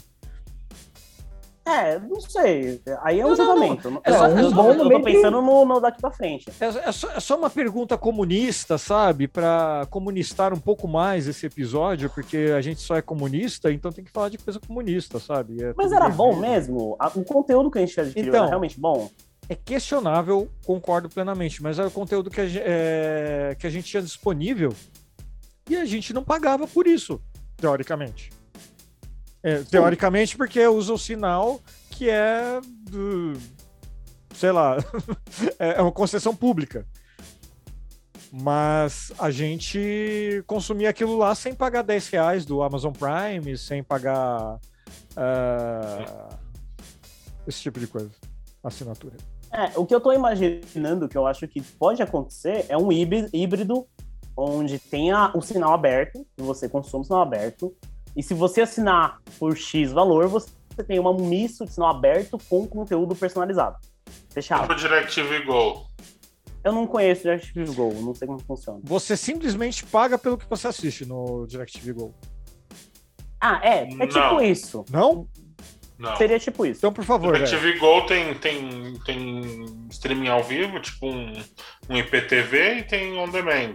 É, 1.70 1.98
não 1.98 2.20
sei. 2.20 2.80
Aí 3.02 3.20
é 3.20 3.26
um 3.26 3.36
julgamento. 3.36 4.00
É 4.04 4.12
só, 4.12 4.26
é 4.26 4.42
um 4.42 4.50
bom 4.50 4.72
eu 4.72 4.90
tô 4.90 5.02
pensando 5.02 5.40
no, 5.40 5.64
no, 5.64 5.80
daqui 5.80 6.00
pra 6.00 6.10
frente. 6.10 6.50
É, 6.60 6.66
é, 6.66 6.92
só, 6.92 7.10
é 7.12 7.20
só 7.20 7.36
uma 7.36 7.50
pergunta 7.50 7.96
comunista, 7.96 8.76
sabe? 8.76 9.28
Para 9.28 9.86
comunistar 9.90 10.52
um 10.52 10.58
pouco 10.58 10.88
mais 10.88 11.28
esse 11.28 11.46
episódio, 11.46 12.10
porque 12.10 12.52
a 12.56 12.60
gente 12.60 12.80
só 12.80 12.96
é 12.96 13.02
comunista, 13.02 13.72
então 13.72 13.92
tem 13.92 14.04
que 14.04 14.10
falar 14.10 14.28
de 14.28 14.38
coisa 14.38 14.58
comunista, 14.58 15.20
sabe? 15.20 15.62
É 15.62 15.72
Mas 15.76 15.92
era 15.92 16.08
bom 16.08 16.34
mesmo? 16.36 16.96
O 17.14 17.24
conteúdo 17.24 17.70
que 17.70 17.78
a 17.78 17.80
gente 17.82 18.00
adquiriu 18.00 18.28
então, 18.28 18.40
era 18.40 18.48
realmente 18.48 18.78
bom? 18.78 19.08
é 19.48 19.54
questionável, 19.56 20.48
concordo 20.64 21.08
plenamente, 21.08 21.60
mas 21.60 21.76
era 21.76 21.88
o 21.88 21.90
conteúdo 21.90 22.30
que 22.30 22.40
a, 22.40 22.44
é, 22.48 23.56
que 23.58 23.66
a 23.66 23.70
gente 23.70 23.84
tinha 23.84 24.00
disponível 24.00 24.72
e 25.68 25.76
a 25.76 25.84
gente 25.84 26.12
não 26.12 26.22
pagava 26.22 26.68
por 26.68 26.86
isso, 26.86 27.20
teoricamente. 27.56 28.30
É, 29.42 29.62
teoricamente, 29.62 30.36
porque 30.36 30.66
usa 30.66 30.92
o 30.92 30.98
sinal 30.98 31.60
que 31.90 32.08
é 32.08 32.60
do, 32.90 33.34
sei 34.34 34.52
lá, 34.52 34.78
é, 35.58 35.78
é 35.78 35.82
uma 35.82 35.92
concessão 35.92 36.34
pública. 36.34 36.86
Mas 38.32 39.12
a 39.18 39.30
gente 39.30 40.42
consumia 40.46 40.88
aquilo 40.90 41.18
lá 41.18 41.34
sem 41.34 41.52
pagar 41.52 41.82
10 41.82 42.08
reais 42.08 42.44
do 42.46 42.62
Amazon 42.62 42.92
Prime, 42.92 43.58
sem 43.58 43.82
pagar 43.82 44.54
uh, 45.16 46.36
esse 47.46 47.60
tipo 47.60 47.80
de 47.80 47.86
coisa, 47.86 48.10
assinatura. 48.62 49.16
É, 49.52 49.76
o 49.76 49.84
que 49.84 49.94
eu 49.94 50.00
tô 50.00 50.12
imaginando, 50.12 51.08
que 51.08 51.18
eu 51.18 51.26
acho 51.26 51.48
que 51.48 51.60
pode 51.60 52.00
acontecer, 52.02 52.66
é 52.68 52.78
um 52.78 52.90
híbrido 52.92 53.86
onde 54.36 54.78
tenha 54.78 55.32
o 55.34 55.42
sinal 55.42 55.74
aberto, 55.74 56.24
você 56.36 56.68
consome 56.68 57.02
o 57.02 57.06
sinal 57.06 57.22
aberto, 57.22 57.76
e 58.16 58.22
se 58.22 58.34
você 58.34 58.62
assinar 58.62 59.18
por 59.38 59.56
X 59.56 59.92
valor, 59.92 60.28
você 60.28 60.50
tem 60.86 60.98
uma 60.98 61.12
misto 61.14 61.64
de 61.64 61.72
sinal 61.72 61.90
aberto 61.90 62.38
com 62.48 62.66
conteúdo 62.66 63.14
personalizado. 63.14 63.76
Fechado. 64.30 64.62
Tipo 64.62 64.74
DirecTV 64.74 65.44
Go. 65.44 65.86
Eu 66.62 66.72
não 66.72 66.86
conheço 66.86 67.22
DirecTV 67.22 67.74
Go, 67.74 67.92
não 67.94 68.14
sei 68.14 68.26
como 68.26 68.40
funciona. 68.40 68.80
Você 68.84 69.16
simplesmente 69.16 69.84
paga 69.86 70.18
pelo 70.18 70.36
que 70.36 70.48
você 70.48 70.68
assiste 70.68 71.06
no 71.06 71.46
DirecTV 71.46 71.92
Go. 71.92 72.14
Ah, 73.40 73.60
é. 73.62 73.84
É 73.84 74.06
tipo 74.06 74.18
não. 74.18 74.42
isso. 74.42 74.84
Não? 74.90 75.26
Não. 75.98 76.16
Seria 76.16 76.38
tipo 76.38 76.64
isso. 76.64 76.78
Então, 76.78 76.92
por 76.92 77.04
favor. 77.04 77.34
O 77.34 77.44
TV 77.44 77.78
Go 77.78 78.06
tem, 78.06 78.34
tem, 78.34 78.94
tem 79.04 79.86
streaming 79.90 80.28
ao 80.28 80.42
vivo, 80.42 80.80
tipo 80.80 81.06
um, 81.06 81.32
um 81.88 81.96
IPTV 81.96 82.78
e 82.78 82.82
tem 82.84 83.18
on 83.18 83.28
demand. 83.28 83.74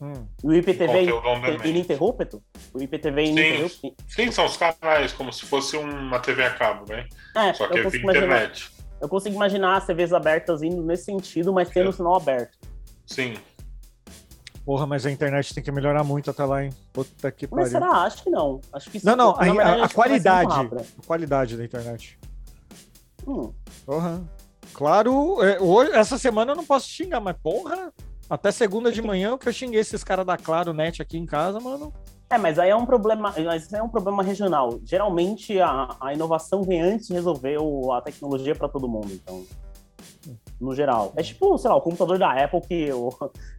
Hum. 0.00 0.26
O 0.42 0.52
IPTV 0.52 0.92
é 0.92 1.68
ininterrupto? 1.68 2.42
O 2.72 2.82
IPTV 2.82 3.20
é 3.20 3.24
ininterrupto? 3.26 3.94
Sim, 4.08 4.30
são 4.30 4.46
os 4.46 4.56
canais, 4.56 5.12
como 5.12 5.32
se 5.32 5.46
fosse 5.46 5.76
uma 5.76 6.18
TV 6.18 6.44
a 6.44 6.50
cabo, 6.50 6.84
né? 6.88 7.06
É, 7.36 7.52
Só 7.52 7.68
que 7.68 7.78
é 7.78 7.88
via 7.88 8.00
internet. 8.00 8.70
Eu 9.00 9.08
consigo 9.08 9.34
imaginar 9.34 9.76
as 9.76 9.86
TVs 9.86 10.12
abertas 10.12 10.62
indo 10.62 10.82
nesse 10.82 11.04
sentido, 11.04 11.52
mas 11.52 11.68
tendo 11.68 11.90
o 11.90 11.92
sinal 11.92 12.16
aberto. 12.16 12.58
Sim. 13.06 13.34
Porra, 14.64 14.86
mas 14.86 15.04
a 15.04 15.10
internet 15.10 15.54
tem 15.54 15.62
que 15.62 15.70
melhorar 15.70 16.02
muito 16.02 16.30
até 16.30 16.44
lá, 16.44 16.64
hein? 16.64 16.70
Puta 16.92 17.30
que 17.30 17.46
pariu. 17.46 17.62
Mas 17.64 17.70
será? 17.70 17.90
Acho 18.02 18.24
que 18.24 18.30
não. 18.30 18.60
Acho 18.72 18.90
que 18.90 19.04
não, 19.04 19.14
não, 19.14 19.30
a, 19.36 19.44
a, 19.44 19.84
a 19.84 19.88
qualidade. 19.88 20.52
A 20.52 21.06
qualidade 21.06 21.56
da 21.56 21.64
internet. 21.64 22.18
Hum. 23.26 23.52
Porra. 23.84 24.22
Claro, 24.72 25.42
é, 25.42 25.60
hoje, 25.60 25.92
essa 25.92 26.18
semana 26.18 26.52
eu 26.52 26.56
não 26.56 26.64
posso 26.64 26.88
xingar, 26.88 27.20
mas 27.20 27.36
porra, 27.42 27.92
até 28.34 28.50
segunda 28.50 28.90
de 28.90 29.00
manhã 29.00 29.38
que 29.38 29.48
eu 29.48 29.52
xinguei 29.52 29.80
esses 29.80 30.02
caras 30.02 30.26
da 30.26 30.36
Claro 30.36 30.72
Net 30.72 31.00
aqui 31.00 31.16
em 31.16 31.26
casa, 31.26 31.60
mano. 31.60 31.92
É, 32.28 32.38
mas 32.38 32.58
aí 32.58 32.70
é 32.70 32.76
um 32.76 32.84
problema, 32.84 33.32
mas 33.36 33.72
é 33.72 33.82
um 33.82 33.88
problema 33.88 34.22
regional. 34.22 34.80
Geralmente 34.84 35.60
a, 35.60 35.94
a 36.00 36.12
inovação 36.12 36.62
vem 36.62 36.80
antes 36.80 37.06
de 37.06 37.12
resolver 37.12 37.58
o, 37.58 37.92
a 37.92 38.00
tecnologia 38.00 38.54
para 38.54 38.68
todo 38.68 38.88
mundo, 38.88 39.12
então. 39.12 39.44
No 40.60 40.74
geral. 40.74 41.12
É 41.16 41.22
tipo, 41.22 41.56
sei 41.58 41.70
lá, 41.70 41.76
o 41.76 41.80
computador 41.80 42.18
da 42.18 42.32
Apple 42.32 42.60
que 42.62 42.92
o, 42.92 43.10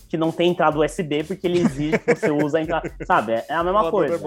que 0.10 0.18
não 0.18 0.32
tem 0.32 0.52
entrada 0.52 0.78
USB 0.78 1.24
porque 1.24 1.48
ele 1.48 1.60
exige 1.60 1.98
que 2.00 2.16
você 2.16 2.32
use 2.32 2.58
a 2.58 2.62
entrada. 2.62 2.92
Sabe? 3.06 3.34
É 3.48 3.54
a 3.54 3.64
mesma 3.64 3.90
coisa. 3.90 4.20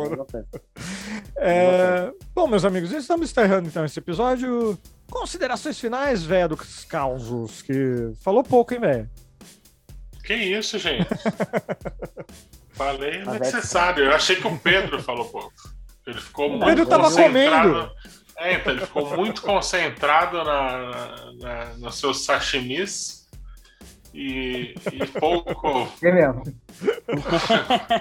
É... 1.36 2.10
Bom, 2.34 2.46
meus 2.46 2.64
amigos, 2.64 2.90
estamos 2.92 3.30
encerrando 3.30 3.68
então 3.68 3.84
esse 3.84 3.98
episódio. 3.98 4.78
Considerações 5.10 5.78
finais, 5.78 6.24
velho, 6.24 6.50
dos 6.50 6.84
causos, 6.84 7.62
que 7.62 8.12
falou 8.22 8.42
pouco, 8.42 8.72
hein, 8.72 8.80
velho? 8.80 9.10
Que 10.28 10.34
isso, 10.34 10.78
gente? 10.78 11.08
Falei 12.76 13.24
necessário. 13.24 14.04
Eu 14.04 14.14
achei 14.14 14.36
que 14.36 14.46
o 14.46 14.58
Pedro 14.58 15.02
falou 15.02 15.24
pouco. 15.24 15.54
Ele 16.06 16.20
ficou 16.20 16.54
o 16.54 16.60
Pedro 16.62 16.84
tava 16.84 17.10
comendo. 17.10 17.90
É, 18.36 18.52
então 18.52 18.74
ele 18.74 18.84
ficou 18.84 19.16
muito 19.16 19.40
concentrado 19.40 20.44
na, 20.44 21.32
na, 21.40 21.64
nos 21.78 21.98
seus 21.98 22.26
sashimis 22.26 23.26
e, 24.12 24.74
e 24.92 25.06
pouco. 25.18 25.88
É 26.02 26.12
mesmo. 26.12 26.42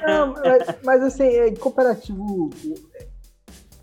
não, 0.05 0.33
mas, 0.33 0.75
mas, 0.83 1.03
assim, 1.03 1.23
é 1.23 1.55
cooperativo. 1.55 2.49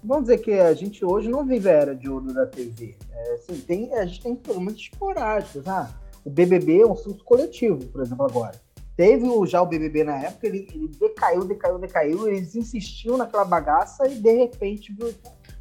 Vamos 0.02 0.24
dizer 0.24 0.38
que 0.42 0.52
a 0.52 0.74
gente 0.74 1.02
hoje 1.02 1.30
não 1.30 1.46
vive 1.46 1.70
a 1.70 1.72
era 1.72 1.94
de 1.96 2.10
ouro 2.10 2.34
da 2.34 2.44
TV. 2.44 2.94
É, 3.10 3.34
assim, 3.36 3.58
tem, 3.62 3.94
a 3.94 4.04
gente 4.04 4.20
tem 4.20 4.36
programas 4.36 4.74
esporádicos. 4.74 5.66
Ah, 5.66 5.88
o 6.24 6.30
BBB 6.30 6.80
é 6.80 6.86
um 6.86 6.96
surto 6.96 7.22
coletivo, 7.24 7.84
por 7.86 8.00
exemplo, 8.00 8.24
agora. 8.24 8.58
Teve 8.96 9.26
o, 9.26 9.44
já 9.44 9.60
o 9.60 9.66
BBB 9.66 10.04
na 10.04 10.16
época, 10.18 10.46
ele, 10.46 10.68
ele 10.72 10.88
decaiu, 10.88 11.44
decaiu, 11.44 11.78
decaiu. 11.78 12.28
Eles 12.28 12.54
insistiam 12.54 13.16
naquela 13.16 13.44
bagaça 13.44 14.06
e 14.06 14.14
de 14.14 14.32
repente, 14.32 14.96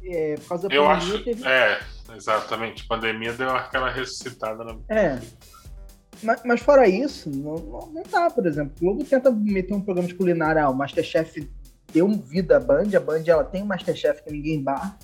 é, 0.04 0.36
por 0.36 0.48
causa 0.48 0.68
da 0.68 0.74
Eu 0.74 0.84
pandemia. 0.84 1.14
Acho, 1.14 1.24
teve... 1.24 1.46
É, 1.46 1.80
exatamente. 2.16 2.84
A 2.84 2.88
pandemia 2.88 3.32
deu 3.32 3.50
aquela 3.50 3.90
ressuscitada. 3.90 4.62
Na... 4.62 4.76
É. 4.88 5.18
Mas, 6.22 6.42
mas 6.44 6.60
fora 6.60 6.88
isso, 6.88 7.28
não, 7.28 7.56
não, 7.92 8.02
dá, 8.08 8.30
por 8.30 8.46
exemplo. 8.46 8.72
O 8.76 8.80
Globo 8.80 9.04
tenta 9.04 9.30
meter 9.32 9.74
um 9.74 9.80
programa 9.80 10.08
de 10.08 10.14
culinária, 10.14 10.62
ah, 10.62 10.70
o 10.70 10.74
Masterchef 10.74 11.50
deu 11.92 12.08
vida 12.08 12.56
à 12.56 12.60
Band, 12.60 12.96
a 12.96 13.00
Band 13.00 13.22
ela 13.26 13.44
tem 13.44 13.62
um 13.62 13.66
Masterchef 13.66 14.22
que 14.22 14.32
ninguém 14.32 14.62
barra. 14.62 14.96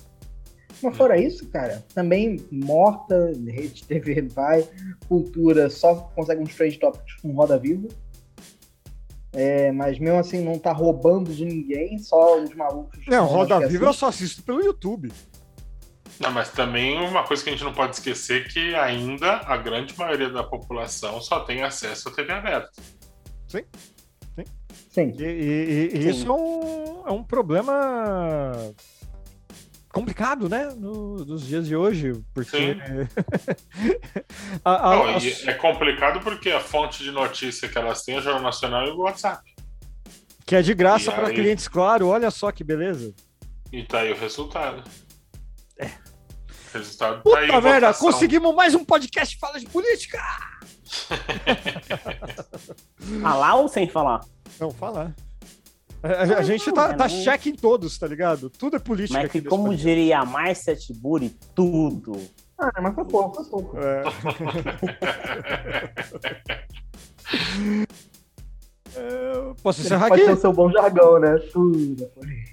Mas 0.81 0.97
fora 0.97 1.17
isso, 1.17 1.47
cara, 1.49 1.83
também 1.93 2.43
morta, 2.51 3.31
rede 3.45 3.83
TV 3.83 4.21
vai, 4.21 4.67
cultura 5.07 5.69
só 5.69 5.95
consegue 6.15 6.41
uns 6.41 6.55
trade 6.55 6.79
topics 6.79 7.15
com 7.21 7.31
Roda 7.33 7.57
Viva. 7.57 7.87
É, 9.33 9.71
mas 9.71 9.97
mesmo 9.97 10.19
assim 10.19 10.43
não 10.43 10.59
tá 10.59 10.73
roubando 10.73 11.33
de 11.33 11.45
ninguém, 11.45 11.97
só 11.99 12.41
os 12.41 12.53
malucos. 12.53 12.99
Não, 13.07 13.25
Roda 13.25 13.65
Viva 13.67 13.85
eu 13.85 13.93
só 13.93 14.07
assisto 14.07 14.43
pelo 14.43 14.61
YouTube. 14.61 15.11
Não, 16.19 16.31
mas 16.31 16.49
também 16.49 16.99
uma 16.99 17.23
coisa 17.23 17.43
que 17.43 17.49
a 17.49 17.53
gente 17.53 17.63
não 17.63 17.73
pode 17.73 17.95
esquecer 17.95 18.45
é 18.45 18.47
que 18.47 18.75
ainda 18.75 19.37
a 19.37 19.57
grande 19.57 19.97
maioria 19.97 20.29
da 20.29 20.43
população 20.43 21.19
só 21.21 21.39
tem 21.39 21.63
acesso 21.63 22.09
à 22.09 22.11
TV 22.11 22.31
aberta. 22.31 22.69
Sim. 23.47 23.63
Sim. 24.35 24.43
Sim. 24.91 25.13
E, 25.17 25.23
e, 25.23 25.97
e 25.97 26.01
Sim. 26.01 26.09
isso 26.09 26.27
é 26.27 26.31
um, 26.31 27.07
é 27.07 27.11
um 27.11 27.23
problema 27.23 28.53
complicado, 29.91 30.47
né? 30.47 30.73
No, 30.77 31.17
nos 31.25 31.45
dias 31.45 31.67
de 31.67 31.75
hoje, 31.75 32.13
porque 32.33 32.57
a, 34.63 34.91
a, 34.91 34.95
não, 34.95 35.05
a... 35.05 35.17
é 35.47 35.53
complicado 35.53 36.21
porque 36.21 36.49
a 36.49 36.59
fonte 36.59 37.03
de 37.03 37.11
notícia 37.11 37.67
que 37.67 37.77
elas 37.77 38.03
têm 38.03 38.15
é 38.15 38.19
o 38.19 38.21
Jornal 38.21 38.43
Nacional 38.43 38.87
e 38.87 38.91
o 38.91 38.99
WhatsApp. 38.99 39.43
Que 40.45 40.55
é 40.55 40.61
de 40.61 40.73
graça 40.73 41.11
para 41.11 41.27
aí... 41.27 41.35
clientes, 41.35 41.67
claro. 41.67 42.07
Olha 42.07 42.31
só 42.31 42.51
que 42.51 42.63
beleza. 42.63 43.13
E 43.71 43.83
tá 43.83 43.99
aí 43.99 44.11
o 44.11 44.17
resultado. 44.17 44.83
É. 45.77 45.89
Resultado 46.73 47.21
Puta 47.21 47.35
tá 47.35 47.41
aí, 47.41 47.61
merda, 47.61 47.93
conseguimos 47.93 48.55
mais 48.55 48.73
um 48.73 48.85
podcast 48.85 49.37
fala 49.37 49.59
de 49.59 49.65
política! 49.65 50.19
falar 53.21 53.55
ou 53.55 53.67
sem 53.67 53.89
falar? 53.89 54.21
Não, 54.59 54.71
falar. 54.71 55.13
A, 56.03 56.39
a 56.39 56.41
gente 56.41 56.71
tá, 56.71 56.93
tá 56.93 57.07
cheque 57.07 57.49
em 57.49 57.55
todos, 57.55 57.97
tá 57.97 58.07
ligado? 58.07 58.49
Tudo 58.49 58.75
é 58.75 58.79
política. 58.79 59.21
Mas 59.21 59.31
que, 59.31 59.41
como 59.41 59.75
diria 59.75 60.25
Marcia 60.25 60.75
Tiburi, 60.75 61.29
tudo. 61.53 62.19
Ah, 62.57 62.81
mas 62.81 62.95
foi 62.95 63.05
pouco, 63.05 63.35
foi 63.35 63.45
pouco. 63.45 63.77
É. 63.77 64.03
É, 68.95 69.53
Posso 69.61 69.81
encerrar 69.81 70.09
Pode 70.09 70.21
aqui? 70.21 70.31
ser 70.31 70.37
o 70.37 70.41
seu 70.41 70.53
bom 70.53 70.71
jargão, 70.71 71.19
né? 71.19 71.37
Tudo 71.51 72.03
é 72.03 72.07
política. 72.07 72.51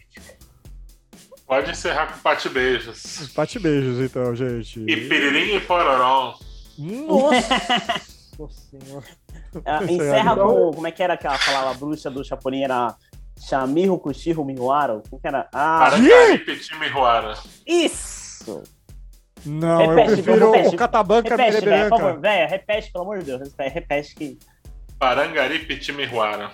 Pode 1.47 1.71
encerrar 1.71 2.13
com 2.13 2.19
pate 2.21 2.49
beijos. 2.51 3.33
Bate 3.35 3.59
beijos, 3.59 3.99
então, 3.99 4.35
gente. 4.35 4.81
E 4.81 5.09
piririm 5.09 5.57
e 5.57 5.61
pororó. 5.61 6.39
Nossa 6.79 7.41
senhora. 8.71 9.07
Ah, 9.65 9.83
encerra 9.85 10.37
com. 10.37 10.73
Como 10.73 10.87
é 10.87 10.93
que 10.93 11.03
era 11.03 11.15
aquela 11.15 11.39
palavra 11.39 11.75
bruxa 11.75 12.11
do 12.11 12.23
Chapolin? 12.23 12.63
Era 12.63 12.95
Chamirro, 13.41 13.99
Cuchirro, 13.99 14.45
Mihuaro? 14.45 15.03
Como 15.09 15.21
que 15.21 15.29
era? 15.29 15.49
Ah, 15.53 15.85
Arangari, 15.85 16.39
Petit 16.39 16.75
Mihuara. 16.79 17.35
isso! 17.67 18.63
Não, 19.47 19.79
Repete, 19.79 20.01
eu 20.11 20.15
prefiro 20.17 20.51
repete. 20.51 20.75
o 20.75 20.79
Catabanca 20.79 21.37
Repete, 21.37 21.65
velho, 21.65 21.89
por 21.89 21.99
favor. 22.01 22.21
Véia, 22.21 22.47
repete, 22.49 22.91
pelo 22.93 23.05
amor 23.05 23.19
de 23.21 23.25
Deus. 23.27 23.41
Repete, 23.41 23.75
repete 23.75 24.15
que. 24.17 24.39
Parangari, 24.99 25.61
Petit 25.61 25.93
Mihuara. 25.93 26.51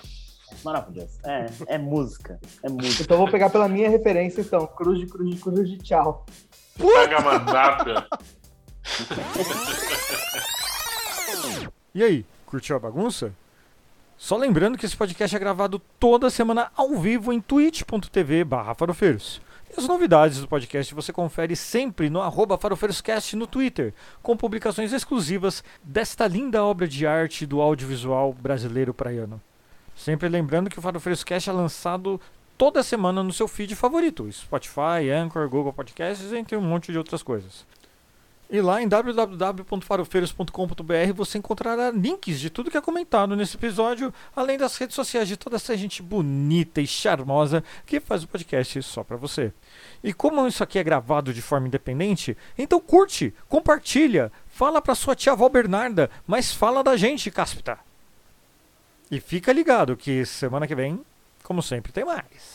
Maravilhoso. 0.63 1.17
É, 1.25 1.47
é 1.67 1.77
música. 1.79 2.39
É 2.63 2.69
música. 2.69 3.03
Então 3.03 3.15
eu 3.15 3.21
vou 3.21 3.31
pegar 3.31 3.49
pela 3.49 3.67
minha 3.67 3.89
referência, 3.89 4.41
então. 4.41 4.67
Cruz 4.67 4.99
de 4.99 5.07
cruz 5.07 5.29
de 5.35 5.41
cruz 5.41 5.67
de 5.69 5.77
tchau. 5.79 6.25
Tagamandapia. 6.77 8.05
E 11.93 12.03
aí, 12.03 12.25
curtiu 12.45 12.75
a 12.75 12.79
bagunça? 12.79 13.31
Só 14.17 14.37
lembrando 14.37 14.77
que 14.77 14.85
esse 14.85 14.95
podcast 14.95 15.35
é 15.35 15.39
gravado 15.39 15.77
toda 15.99 16.29
semana 16.29 16.71
ao 16.75 16.95
vivo 16.95 17.33
em 17.33 17.41
twitch.tv 17.41 18.45
farofeiros. 18.77 19.41
E 19.69 19.79
as 19.79 19.87
novidades 19.87 20.39
do 20.39 20.47
podcast 20.47 20.95
você 20.95 21.11
confere 21.11 21.55
sempre 21.55 22.09
no 22.09 22.21
arroba 22.21 22.57
farofeiroscast 22.57 23.35
no 23.35 23.45
Twitter, 23.45 23.93
com 24.23 24.37
publicações 24.37 24.93
exclusivas 24.93 25.63
desta 25.83 26.27
linda 26.27 26.63
obra 26.63 26.87
de 26.87 27.05
arte 27.05 27.45
do 27.45 27.61
audiovisual 27.61 28.33
brasileiro 28.33 28.93
praiano. 28.93 29.41
Sempre 29.95 30.29
lembrando 30.29 30.69
que 30.69 30.77
o 30.77 30.81
Farofeiroscast 30.81 31.49
é 31.49 31.53
lançado 31.53 32.19
toda 32.57 32.83
semana 32.83 33.23
no 33.23 33.33
seu 33.33 33.47
feed 33.47 33.75
favorito, 33.75 34.31
Spotify, 34.31 35.09
Anchor, 35.13 35.49
Google 35.49 35.73
Podcasts, 35.73 36.33
entre 36.33 36.57
um 36.57 36.61
monte 36.61 36.91
de 36.91 36.97
outras 36.97 37.23
coisas. 37.23 37.65
E 38.49 38.59
lá 38.61 38.81
em 38.81 38.87
www.farofeiros.com.br 38.87 41.13
você 41.15 41.37
encontrará 41.39 41.89
links 41.89 42.39
de 42.39 42.49
tudo 42.49 42.69
que 42.69 42.77
é 42.77 42.81
comentado 42.81 43.35
nesse 43.35 43.57
episódio, 43.57 44.13
além 44.35 44.57
das 44.57 44.77
redes 44.77 44.95
sociais 44.95 45.27
de 45.27 45.35
toda 45.35 45.55
essa 45.55 45.75
gente 45.75 46.03
bonita 46.03 46.79
e 46.79 46.85
charmosa 46.85 47.63
que 47.85 47.99
faz 47.99 48.23
o 48.23 48.27
podcast 48.27 48.83
só 48.83 49.03
pra 49.03 49.17
você. 49.17 49.51
E 50.03 50.13
como 50.13 50.47
isso 50.47 50.63
aqui 50.63 50.77
é 50.77 50.83
gravado 50.83 51.33
de 51.33 51.41
forma 51.41 51.67
independente, 51.67 52.37
então 52.55 52.79
curte, 52.79 53.33
compartilha, 53.49 54.31
fala 54.47 54.79
pra 54.79 54.93
sua 54.93 55.15
tia 55.15 55.31
avó 55.33 55.49
Bernarda, 55.49 56.11
mas 56.27 56.53
fala 56.53 56.83
da 56.83 56.95
gente, 56.95 57.31
Cáspita. 57.31 57.79
E 59.09 59.19
fica 59.19 59.51
ligado 59.51 59.97
que 59.97 60.23
semana 60.23 60.67
que 60.67 60.75
vem, 60.75 61.03
como 61.43 61.63
sempre, 61.63 61.91
tem 61.91 62.05
mais. 62.05 62.54